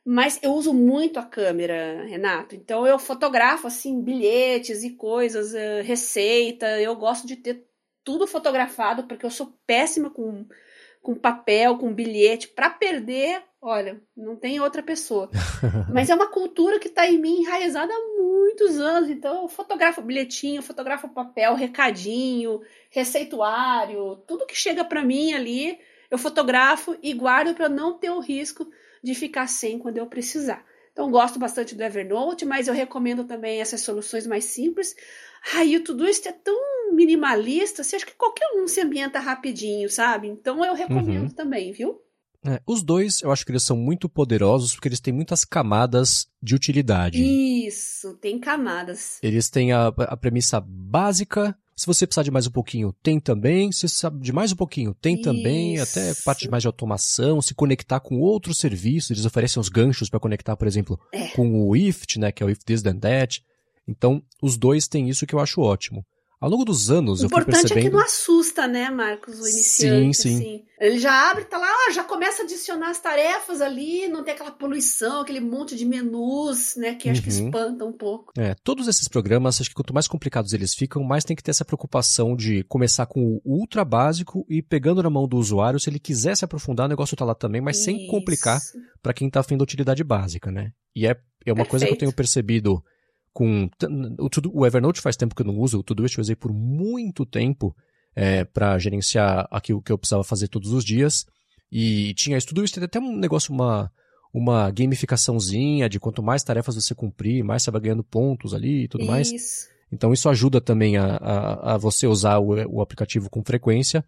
mas 0.04 0.40
eu 0.42 0.54
uso 0.54 0.74
muito 0.74 1.20
a 1.20 1.24
câmera, 1.24 2.04
Renato. 2.06 2.56
Então 2.56 2.88
eu 2.88 2.98
fotografo 2.98 3.68
assim 3.68 4.02
bilhetes 4.02 4.84
e 4.84 4.92
coisas, 4.92 5.54
uh, 5.54 5.84
receita. 5.84 6.82
Eu 6.82 6.96
gosto 6.96 7.28
de 7.28 7.36
ter 7.36 7.68
tudo 8.04 8.26
fotografado 8.26 9.04
porque 9.04 9.26
eu 9.26 9.30
sou 9.30 9.54
péssima 9.66 10.10
com 10.10 10.46
com 11.02 11.16
papel, 11.16 11.80
com 11.80 11.92
bilhete, 11.92 12.48
para 12.48 12.70
perder, 12.70 13.44
olha, 13.62 14.02
não 14.18 14.36
tem 14.36 14.60
outra 14.60 14.82
pessoa. 14.82 15.30
Mas 15.94 16.10
é 16.10 16.16
uma 16.16 16.28
cultura 16.28 16.80
que 16.80 16.88
está 16.88 17.08
em 17.08 17.20
mim 17.20 17.42
enraizada 17.42 17.94
há 17.94 18.22
muitos 18.22 18.80
anos. 18.80 19.10
Então 19.10 19.44
eu 19.44 19.48
fotografo 19.48 20.02
bilhetinho, 20.02 20.64
fotografo 20.64 21.08
papel, 21.10 21.54
recadinho, 21.54 22.62
receituário, 22.90 24.16
tudo 24.28 24.48
que 24.48 24.56
chega 24.56 24.84
para 24.84 25.04
mim 25.04 25.34
ali, 25.34 25.80
eu 26.10 26.18
fotografo 26.18 26.98
e 27.02 27.14
guardo 27.14 27.54
para 27.54 27.70
não 27.70 27.98
ter 27.98 28.10
o 28.10 28.20
risco 28.20 28.68
de 29.04 29.14
ficar 29.14 29.48
sem 29.48 29.78
quando 29.78 29.98
eu 29.98 30.08
precisar. 30.08 30.66
Então, 30.92 31.10
gosto 31.10 31.40
bastante 31.40 31.74
do 31.74 31.84
Evernote, 31.84 32.46
mas 32.46 32.68
eu 32.68 32.74
recomendo 32.74 33.24
também 33.24 33.62
essas 33.62 33.80
soluções 33.82 34.28
mais 34.28 34.44
simples. 34.44 34.94
Aí, 35.56 35.80
tudo 35.80 36.06
isso 36.06 36.28
é 36.28 36.34
tão 36.34 36.94
minimalista, 36.94 37.82
você 37.82 37.96
acha 37.96 38.06
que 38.06 38.14
qualquer 38.14 38.46
um 38.58 38.68
se 38.68 38.82
ambienta 38.82 39.18
rapidinho, 39.18 39.90
sabe? 39.90 40.28
Então, 40.28 40.64
eu 40.66 40.74
recomendo 40.74 41.30
uhum. 41.30 41.30
também, 41.30 41.72
viu? 41.72 42.02
É, 42.46 42.60
os 42.66 42.84
dois, 42.84 43.22
eu 43.22 43.32
acho 43.32 43.46
que 43.46 43.52
eles 43.52 43.64
são 43.64 43.78
muito 43.78 44.10
poderosos 44.10 44.74
porque 44.74 44.88
eles 44.88 45.00
têm 45.00 45.14
muitas 45.14 45.46
camadas 45.46 46.28
de 46.42 46.56
utilidade. 46.56 47.22
Isso, 47.22 48.16
tem 48.16 48.40
camadas. 48.40 49.20
Eles 49.22 49.50
têm 49.50 49.72
a, 49.72 49.88
a 49.88 50.18
premissa 50.18 50.60
básica, 50.60 51.56
se 51.82 51.88
você 51.88 52.06
precisar 52.06 52.22
de 52.22 52.30
mais 52.30 52.46
um 52.46 52.52
pouquinho, 52.52 52.94
tem 53.02 53.20
também. 53.20 53.72
Se 53.72 53.90
você 53.90 53.96
sabe 53.96 54.24
de 54.24 54.32
mais 54.32 54.52
um 54.52 54.56
pouquinho, 54.56 54.94
tem 54.94 55.16
Isso. 55.16 55.24
também. 55.24 55.80
Até 55.80 56.14
parte 56.24 56.42
de 56.42 56.50
mais 56.52 56.62
de 56.62 56.68
automação, 56.68 57.42
se 57.42 57.56
conectar 57.56 58.00
com 58.00 58.20
outros 58.20 58.60
serviços. 58.60 59.10
Eles 59.10 59.26
oferecem 59.26 59.60
os 59.60 59.68
ganchos 59.68 60.08
para 60.08 60.20
conectar, 60.20 60.56
por 60.56 60.68
exemplo, 60.68 61.00
é. 61.12 61.30
com 61.30 61.68
o 61.68 61.76
IFT, 61.76 62.20
né, 62.20 62.32
que 62.32 62.44
é 62.44 62.46
o 62.46 62.50
If 62.52 62.60
This 62.64 62.84
Then 62.84 63.00
That. 63.00 63.44
Então, 63.88 64.22
os 64.42 64.58
dois 64.58 64.88
têm 64.88 65.10
isso 65.10 65.26
que 65.26 65.34
eu 65.34 65.40
acho 65.40 65.60
ótimo. 65.60 66.06
Ao 66.42 66.50
longo 66.50 66.66
dos 66.66 66.90
anos, 66.90 67.22
o 67.22 67.26
eu 67.26 67.30
fui 67.30 67.46
percebendo... 67.46 67.66
importante 67.66 67.86
é 67.86 67.90
que 67.90 67.96
não 67.96 68.04
assusta, 68.04 68.68
né, 68.68 68.90
Marcos, 68.90 69.40
o 69.40 69.48
iniciante, 69.48 70.18
sim, 70.18 70.30
sim. 70.30 70.36
Assim. 70.38 70.66
Ele 70.80 70.98
já 70.98 71.30
abre, 71.30 71.46
tá 71.46 71.60
lá, 71.60 71.72
já 71.94 72.04
começa 72.04 72.42
a 72.42 72.46
adicionar 72.46 72.90
as 72.90 72.98
tarefas 72.98 73.62
ali, 73.62 74.08
não 74.08 74.24
tem 74.24 74.34
aquela 74.34 74.50
poluição, 74.50 75.22
aquele 75.22 75.40
monte 75.40 75.76
de 75.76 75.86
menus, 75.86 76.76
né, 76.76 76.96
que 76.96 77.08
uhum. 77.08 77.12
acho 77.12 77.22
que 77.22 77.30
uhum. 77.30 77.46
espanta 77.46 77.86
um 77.86 77.92
pouco. 77.92 78.34
É, 78.36 78.56
todos 78.64 78.88
esses 78.88 79.08
programas, 79.08 79.62
acho 79.62 79.70
que 79.70 79.76
quanto 79.76 79.94
mais 79.94 80.08
complicados 80.08 80.52
eles 80.52 80.74
ficam, 80.74 81.04
mais 81.04 81.24
tem 81.24 81.36
que 81.36 81.44
ter 81.44 81.52
essa 81.52 81.64
preocupação 81.64 82.36
de 82.36 82.64
começar 82.64 83.06
com 83.06 83.40
o 83.46 83.60
ultra 83.60 83.86
básico 83.86 84.44
e 84.50 84.64
pegando 84.64 85.04
na 85.04 85.12
mão 85.12 85.28
do 85.28 85.38
usuário, 85.38 85.80
se 85.80 85.92
ele 85.92 86.00
quiser 86.00 86.36
se 86.36 86.44
aprofundar, 86.44 86.88
o 86.88 86.90
negócio 86.90 87.16
tá 87.16 87.24
lá 87.24 87.36
também, 87.36 87.62
mas 87.62 87.76
Isso. 87.76 87.86
sem 87.86 88.08
complicar 88.08 88.60
para 89.00 89.14
quem 89.14 89.30
tá 89.30 89.42
afim 89.42 89.58
da 89.58 89.64
utilidade 89.64 90.04
básica, 90.04 90.52
né? 90.52 90.72
E 90.96 91.06
é, 91.06 91.12
é 91.46 91.52
uma 91.52 91.58
Perfeito. 91.58 91.70
coisa 91.70 91.86
que 91.86 91.92
eu 91.92 91.98
tenho 91.98 92.14
percebido 92.14 92.84
com 93.34 93.70
o, 94.20 94.30
o 94.60 94.66
Evernote 94.66 95.02
faz 95.02 95.16
tempo 95.16 95.36
que 95.36 95.42
eu 95.42 95.46
não 95.46 95.58
uso, 95.58 95.80
o 95.80 95.84
Todoist 95.84 96.18
eu 96.18 96.22
usei 96.22 96.36
por 96.36 96.54
muito 96.54 97.26
tempo 97.26 97.76
é, 98.16 98.44
para 98.44 98.78
gerenciar 98.78 99.48
aquilo 99.50 99.82
que 99.82 99.92
eu 99.92 99.98
precisava 99.98 100.24
fazer 100.24 100.48
todos 100.48 100.72
os 100.72 100.84
dias. 100.84 101.26
E 101.72 102.14
tinha 102.16 102.38
isso, 102.38 102.48
tudo 102.48 102.64
isso 102.64 102.74
tem 102.74 102.84
até 102.84 103.00
um 103.00 103.16
negócio, 103.16 103.54
uma, 103.54 103.92
uma 104.34 104.70
gamificaçãozinha 104.70 105.88
de 105.88 106.00
quanto 106.00 106.22
mais 106.22 106.44
tarefas 106.44 106.76
você 106.76 106.94
cumprir, 106.94 107.44
mais 107.44 107.64
você 107.64 107.72
vai 107.72 107.82
ganhando 107.82 108.04
pontos 108.04 108.54
ali 108.54 108.84
e 108.84 108.88
tudo 108.88 109.04
isso. 109.04 109.12
mais. 109.12 109.70
Então 109.92 110.14
isso 110.14 110.30
ajuda 110.30 110.62
também 110.62 110.98
a, 110.98 111.18
a, 111.18 111.74
a 111.74 111.78
você 111.78 112.08
usar 112.08 112.40
o, 112.40 112.50
o, 112.70 112.82
aplicativo 112.82 113.30
com 113.30 113.44
frequência. 113.44 114.04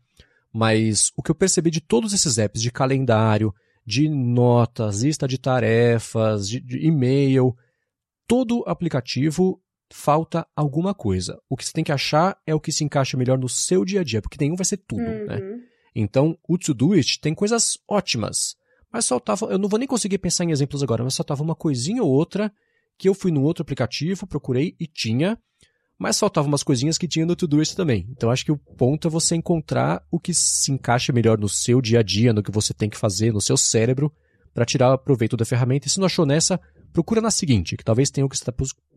Mas 0.52 1.12
o 1.18 1.24
que 1.24 1.32
eu 1.32 1.36
percebi 1.36 1.72
de 1.72 1.82
todos 1.82 2.14
esses 2.14 2.38
apps, 2.38 2.62
de 2.62 2.72
calendário, 2.72 3.54
de 3.86 4.08
notas, 4.08 5.02
lista 5.02 5.28
de 5.28 5.38
tarefas, 5.38 6.48
de, 6.48 6.60
de 6.60 6.86
e-mail, 6.86 7.56
todo 8.28 8.64
aplicativo 8.66 9.62
falta 9.92 10.48
alguma 10.56 10.94
coisa. 10.94 11.40
O 11.50 11.56
que 11.56 11.66
você 11.66 11.72
tem 11.72 11.84
que 11.84 11.92
achar 11.92 12.38
é 12.46 12.56
o 12.56 12.60
que 12.60 12.72
se 12.72 12.84
encaixa 12.84 13.16
melhor 13.16 13.38
no 13.38 13.48
seu 13.48 13.86
dia 13.86 14.02
a 14.02 14.04
dia, 14.04 14.22
porque 14.22 14.38
nenhum 14.40 14.56
vai 14.56 14.66
ser 14.66 14.78
tudo, 14.78 15.04
uhum. 15.04 15.26
né? 15.26 15.40
Então, 15.96 16.38
o 16.48 16.58
Todoist 16.58 17.20
tem 17.20 17.36
coisas 17.36 17.78
ótimas, 17.88 18.56
mas 18.92 19.08
faltava, 19.08 19.46
eu 19.48 19.60
não 19.60 19.70
vou 19.70 19.78
nem 19.78 19.88
conseguir 19.88 20.18
pensar 20.18 20.44
em 20.44 20.52
exemplos 20.52 20.82
agora, 20.82 21.04
mas 21.04 21.16
faltava 21.16 21.44
uma 21.44 21.56
coisinha 21.56 22.04
ou 22.04 22.10
outra 22.10 22.52
que 22.98 23.08
eu 23.08 23.14
fui 23.14 23.32
no 23.32 23.44
outro 23.44 23.62
aplicativo, 23.62 24.26
procurei 24.26 24.76
e 24.80 24.88
tinha, 24.88 25.38
mas 25.98 26.20
faltavam 26.20 26.50
umas 26.50 26.64
coisinhas 26.64 26.98
que 26.98 27.08
tinha 27.08 27.26
no 27.26 27.36
Todoist 27.36 27.76
também. 27.76 28.08
Então, 28.10 28.32
acho 28.32 28.46
que 28.46 28.52
o 28.52 28.58
ponto 28.58 29.08
é 29.08 29.12
você 29.12 29.36
encontrar 29.36 30.04
o 30.12 30.20
que 30.20 30.34
se 30.34 30.72
encaixa 30.72 31.14
melhor 31.14 31.38
no 31.38 31.48
seu 31.48 31.80
dia 31.80 32.00
a 32.00 32.04
dia, 32.04 32.34
no 32.34 32.42
que 32.42 32.52
você 32.52 32.74
tem 32.74 32.90
que 32.90 32.98
fazer, 32.98 33.32
no 33.32 33.42
seu 33.42 33.56
cérebro, 33.56 34.12
para 34.54 34.66
tirar 34.66 34.98
proveito 34.98 35.38
da 35.38 35.46
ferramenta. 35.46 35.88
E 35.88 35.90
se 35.90 36.00
não 36.00 36.06
achou 36.06 36.26
nessa, 36.26 36.60
procura 36.94 37.20
na 37.20 37.32
seguinte, 37.32 37.76
que 37.76 37.84
talvez 37.84 38.10
tenha 38.10 38.26
o 38.26 38.30
que 38.30 38.38
você 38.38 38.44
está 38.44 38.54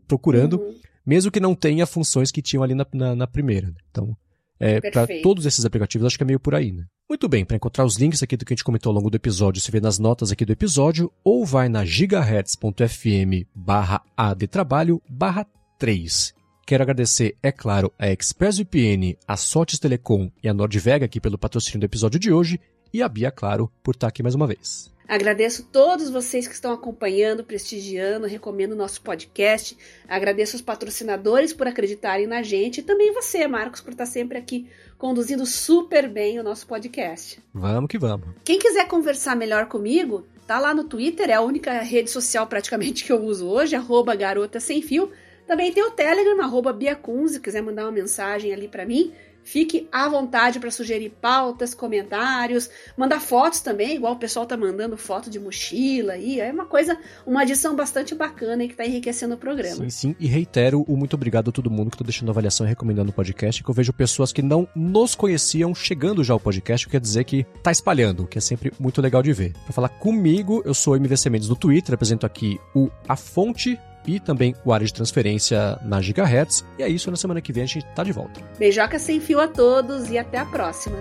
procurando, 0.07 0.61
uhum. 0.61 0.75
mesmo 1.05 1.31
que 1.31 1.41
não 1.41 1.55
tenha 1.55 1.87
funções 1.87 2.31
que 2.31 2.43
tinham 2.43 2.63
ali 2.63 2.75
na, 2.75 2.87
na, 2.93 3.17
na 3.17 3.27
primeira. 3.27 3.75
Então, 3.91 4.17
é, 4.61 4.81
para 4.81 5.07
todos 5.23 5.47
esses 5.47 5.65
aplicativos, 5.65 6.07
acho 6.07 6.17
que 6.17 6.23
é 6.23 6.27
meio 6.27 6.41
por 6.41 6.55
aí, 6.55 6.73
né? 6.73 6.85
Muito 7.09 7.29
bem, 7.29 7.45
para 7.45 7.57
encontrar 7.57 7.85
os 7.85 7.97
links 7.97 8.23
aqui 8.23 8.37
do 8.37 8.45
que 8.45 8.53
a 8.53 8.57
gente 8.57 8.65
comentou 8.65 8.91
ao 8.91 8.95
longo 8.97 9.09
do 9.09 9.17
episódio, 9.17 9.61
você 9.61 9.71
vê 9.71 9.81
nas 9.81 9.99
notas 9.99 10.33
aqui 10.33 10.45
do 10.45 10.53
episódio, 10.53 11.13
ou 11.23 11.45
vai 11.45 11.69
na 11.69 11.85
gigahertz.fm 11.85 13.47
barra 13.55 14.03
adtrabalho 14.17 15.01
barra 15.09 15.47
3. 15.79 16.35
Quero 16.67 16.83
agradecer, 16.83 17.37
é 17.41 17.53
claro, 17.53 17.93
a 17.97 18.11
ExpressVPN, 18.11 19.17
a 19.29 19.37
Sotes 19.37 19.79
Telecom 19.79 20.33
e 20.43 20.49
a 20.49 20.55
Nordvega 20.55 21.05
aqui 21.07 21.21
pelo 21.21 21.39
patrocínio 21.39 21.79
do 21.79 21.85
episódio 21.85 22.19
de 22.19 22.33
hoje, 22.33 22.61
e 22.93 23.03
a 23.03 23.09
Bia, 23.09 23.31
claro, 23.31 23.71
por 23.85 23.95
estar 23.95 24.09
aqui 24.09 24.21
mais 24.21 24.35
uma 24.35 24.49
vez. 24.49 24.93
Agradeço 25.09 25.69
todos 25.71 26.11
vocês 26.11 26.49
que 26.49 26.55
estão 26.55 26.73
acompanhando, 26.73 27.45
prestigiando, 27.45 28.27
recomendo 28.27 28.73
o 28.73 28.77
nosso 28.77 29.01
podcast. 29.01 29.77
Agradeço 30.09 30.57
os 30.57 30.63
patrocinadores 30.63 31.53
por 31.53 31.69
acreditarem 31.69 32.27
na 32.27 32.43
gente 32.43 32.79
e 32.79 32.83
também 32.83 33.13
você, 33.13 33.47
Marcos, 33.47 33.81
por 33.81 33.93
estar 33.93 34.07
sempre 34.07 34.37
aqui 34.37 34.69
conduzindo 34.99 35.47
super 35.47 36.09
bem 36.09 36.41
o 36.41 36.43
nosso 36.43 36.67
podcast. 36.67 37.39
Vamos 37.55 37.89
que 37.89 37.99
vamos. 37.99 38.27
Quem 38.45 38.59
quiser 38.59 38.89
conversar 38.89 39.37
melhor 39.37 39.67
comigo, 39.67 40.27
tá 40.47 40.59
lá 40.59 40.75
no 40.75 40.85
Twitter, 40.85 41.31
é 41.31 41.35
a 41.35 41.41
única 41.41 41.81
rede 41.81 42.11
social 42.11 42.47
praticamente 42.47 43.05
que 43.05 43.13
eu 43.13 43.23
uso 43.23 43.47
hoje, 43.47 43.77
arroba 43.77 44.15
garota 44.17 44.59
sem 44.59 44.83
fio. 44.83 45.11
Também 45.47 45.73
tem 45.73 45.85
o 45.85 45.93
Telegram, 45.93 46.41
arroba 46.43 46.73
Biacun, 46.73 47.29
se 47.29 47.39
quiser 47.39 47.63
mandar 47.63 47.85
uma 47.85 47.93
mensagem 47.93 48.53
ali 48.53 48.67
para 48.67 48.85
mim. 48.85 49.13
Fique 49.47 49.89
à 49.93 50.09
vontade 50.09 50.59
para 50.59 50.73
sugerir 50.73 51.11
pautas, 51.21 51.73
comentários, 51.73 52.69
mandar 52.97 53.21
fotos 53.21 53.61
também, 53.61 53.95
igual 53.95 54.15
o 54.15 54.19
pessoal 54.19 54.45
tá 54.45 54.57
mandando 54.57 54.97
foto 54.97 55.31
de 55.31 55.39
mochila 55.39 56.15
aí. 56.15 56.41
É 56.41 56.51
uma 56.51 56.67
coisa, 56.67 56.99
uma 57.25 57.43
adição 57.43 57.77
bastante 57.77 58.13
bacana 58.13 58.65
e 58.65 58.69
que 58.69 58.75
tá 58.75 58.85
enriquecendo 58.85 59.37
o 59.37 59.39
programa. 59.39 59.77
Sim, 59.85 59.91
sim. 59.91 60.17
E 60.19 60.27
reitero 60.27 60.85
o 60.89 60.97
muito 60.97 61.15
obrigado 61.15 61.51
a 61.51 61.53
todo 61.53 61.71
mundo 61.71 61.93
que 61.93 61.99
tá 61.99 62.03
deixando 62.03 62.29
avaliação 62.29 62.67
e 62.67 62.69
recomendando 62.69 63.11
o 63.13 63.15
podcast, 63.15 63.63
que 63.63 63.71
eu 63.71 63.75
vejo 63.75 63.93
pessoas 63.93 64.33
que 64.33 64.43
não 64.43 64.67
nos 64.75 65.15
conheciam 65.15 65.73
chegando 65.77 66.25
já 66.25 66.35
ao 66.35 66.41
podcast, 66.41 66.89
quer 66.89 67.01
dizer 67.01 67.23
que 67.23 67.45
tá 67.63 67.71
espalhando, 67.71 68.27
que 68.27 68.39
é 68.39 68.41
sempre 68.41 68.73
muito 68.81 69.01
legal 69.01 69.23
de 69.23 69.33
ver. 69.33 69.53
Para 69.53 69.73
falar 69.73 69.91
comigo, 69.91 70.61
eu 70.65 70.75
sou 70.75 70.95
o 70.95 70.97
MVC 70.97 71.31
Mendes 71.31 71.47
do 71.47 71.55
Twitter, 71.55 71.95
apresento 71.95 72.27
aqui 72.27 72.59
o 72.75 72.91
A 73.09 73.15
Fonte, 73.15 73.79
e 74.07 74.21
também 74.21 74.55
o 74.65 74.73
área 74.73 74.87
de 74.87 74.93
transferência 74.93 75.79
na 75.83 76.01
Gigahertz. 76.01 76.65
E 76.79 76.83
é 76.83 76.89
isso, 76.89 77.11
na 77.11 77.17
semana 77.17 77.41
que 77.41 77.53
vem 77.53 77.65
a 77.65 77.67
gente 77.67 77.85
tá 77.95 78.05
de 78.05 78.13
volta. 78.13 78.41
Beijoca 78.59 78.99
sem 78.99 79.21
fio 79.21 79.41
a 79.41 79.49
todos 79.49 80.11
e 80.11 80.19
até 80.19 80.39
a 80.39 80.47
próxima. 80.47 80.97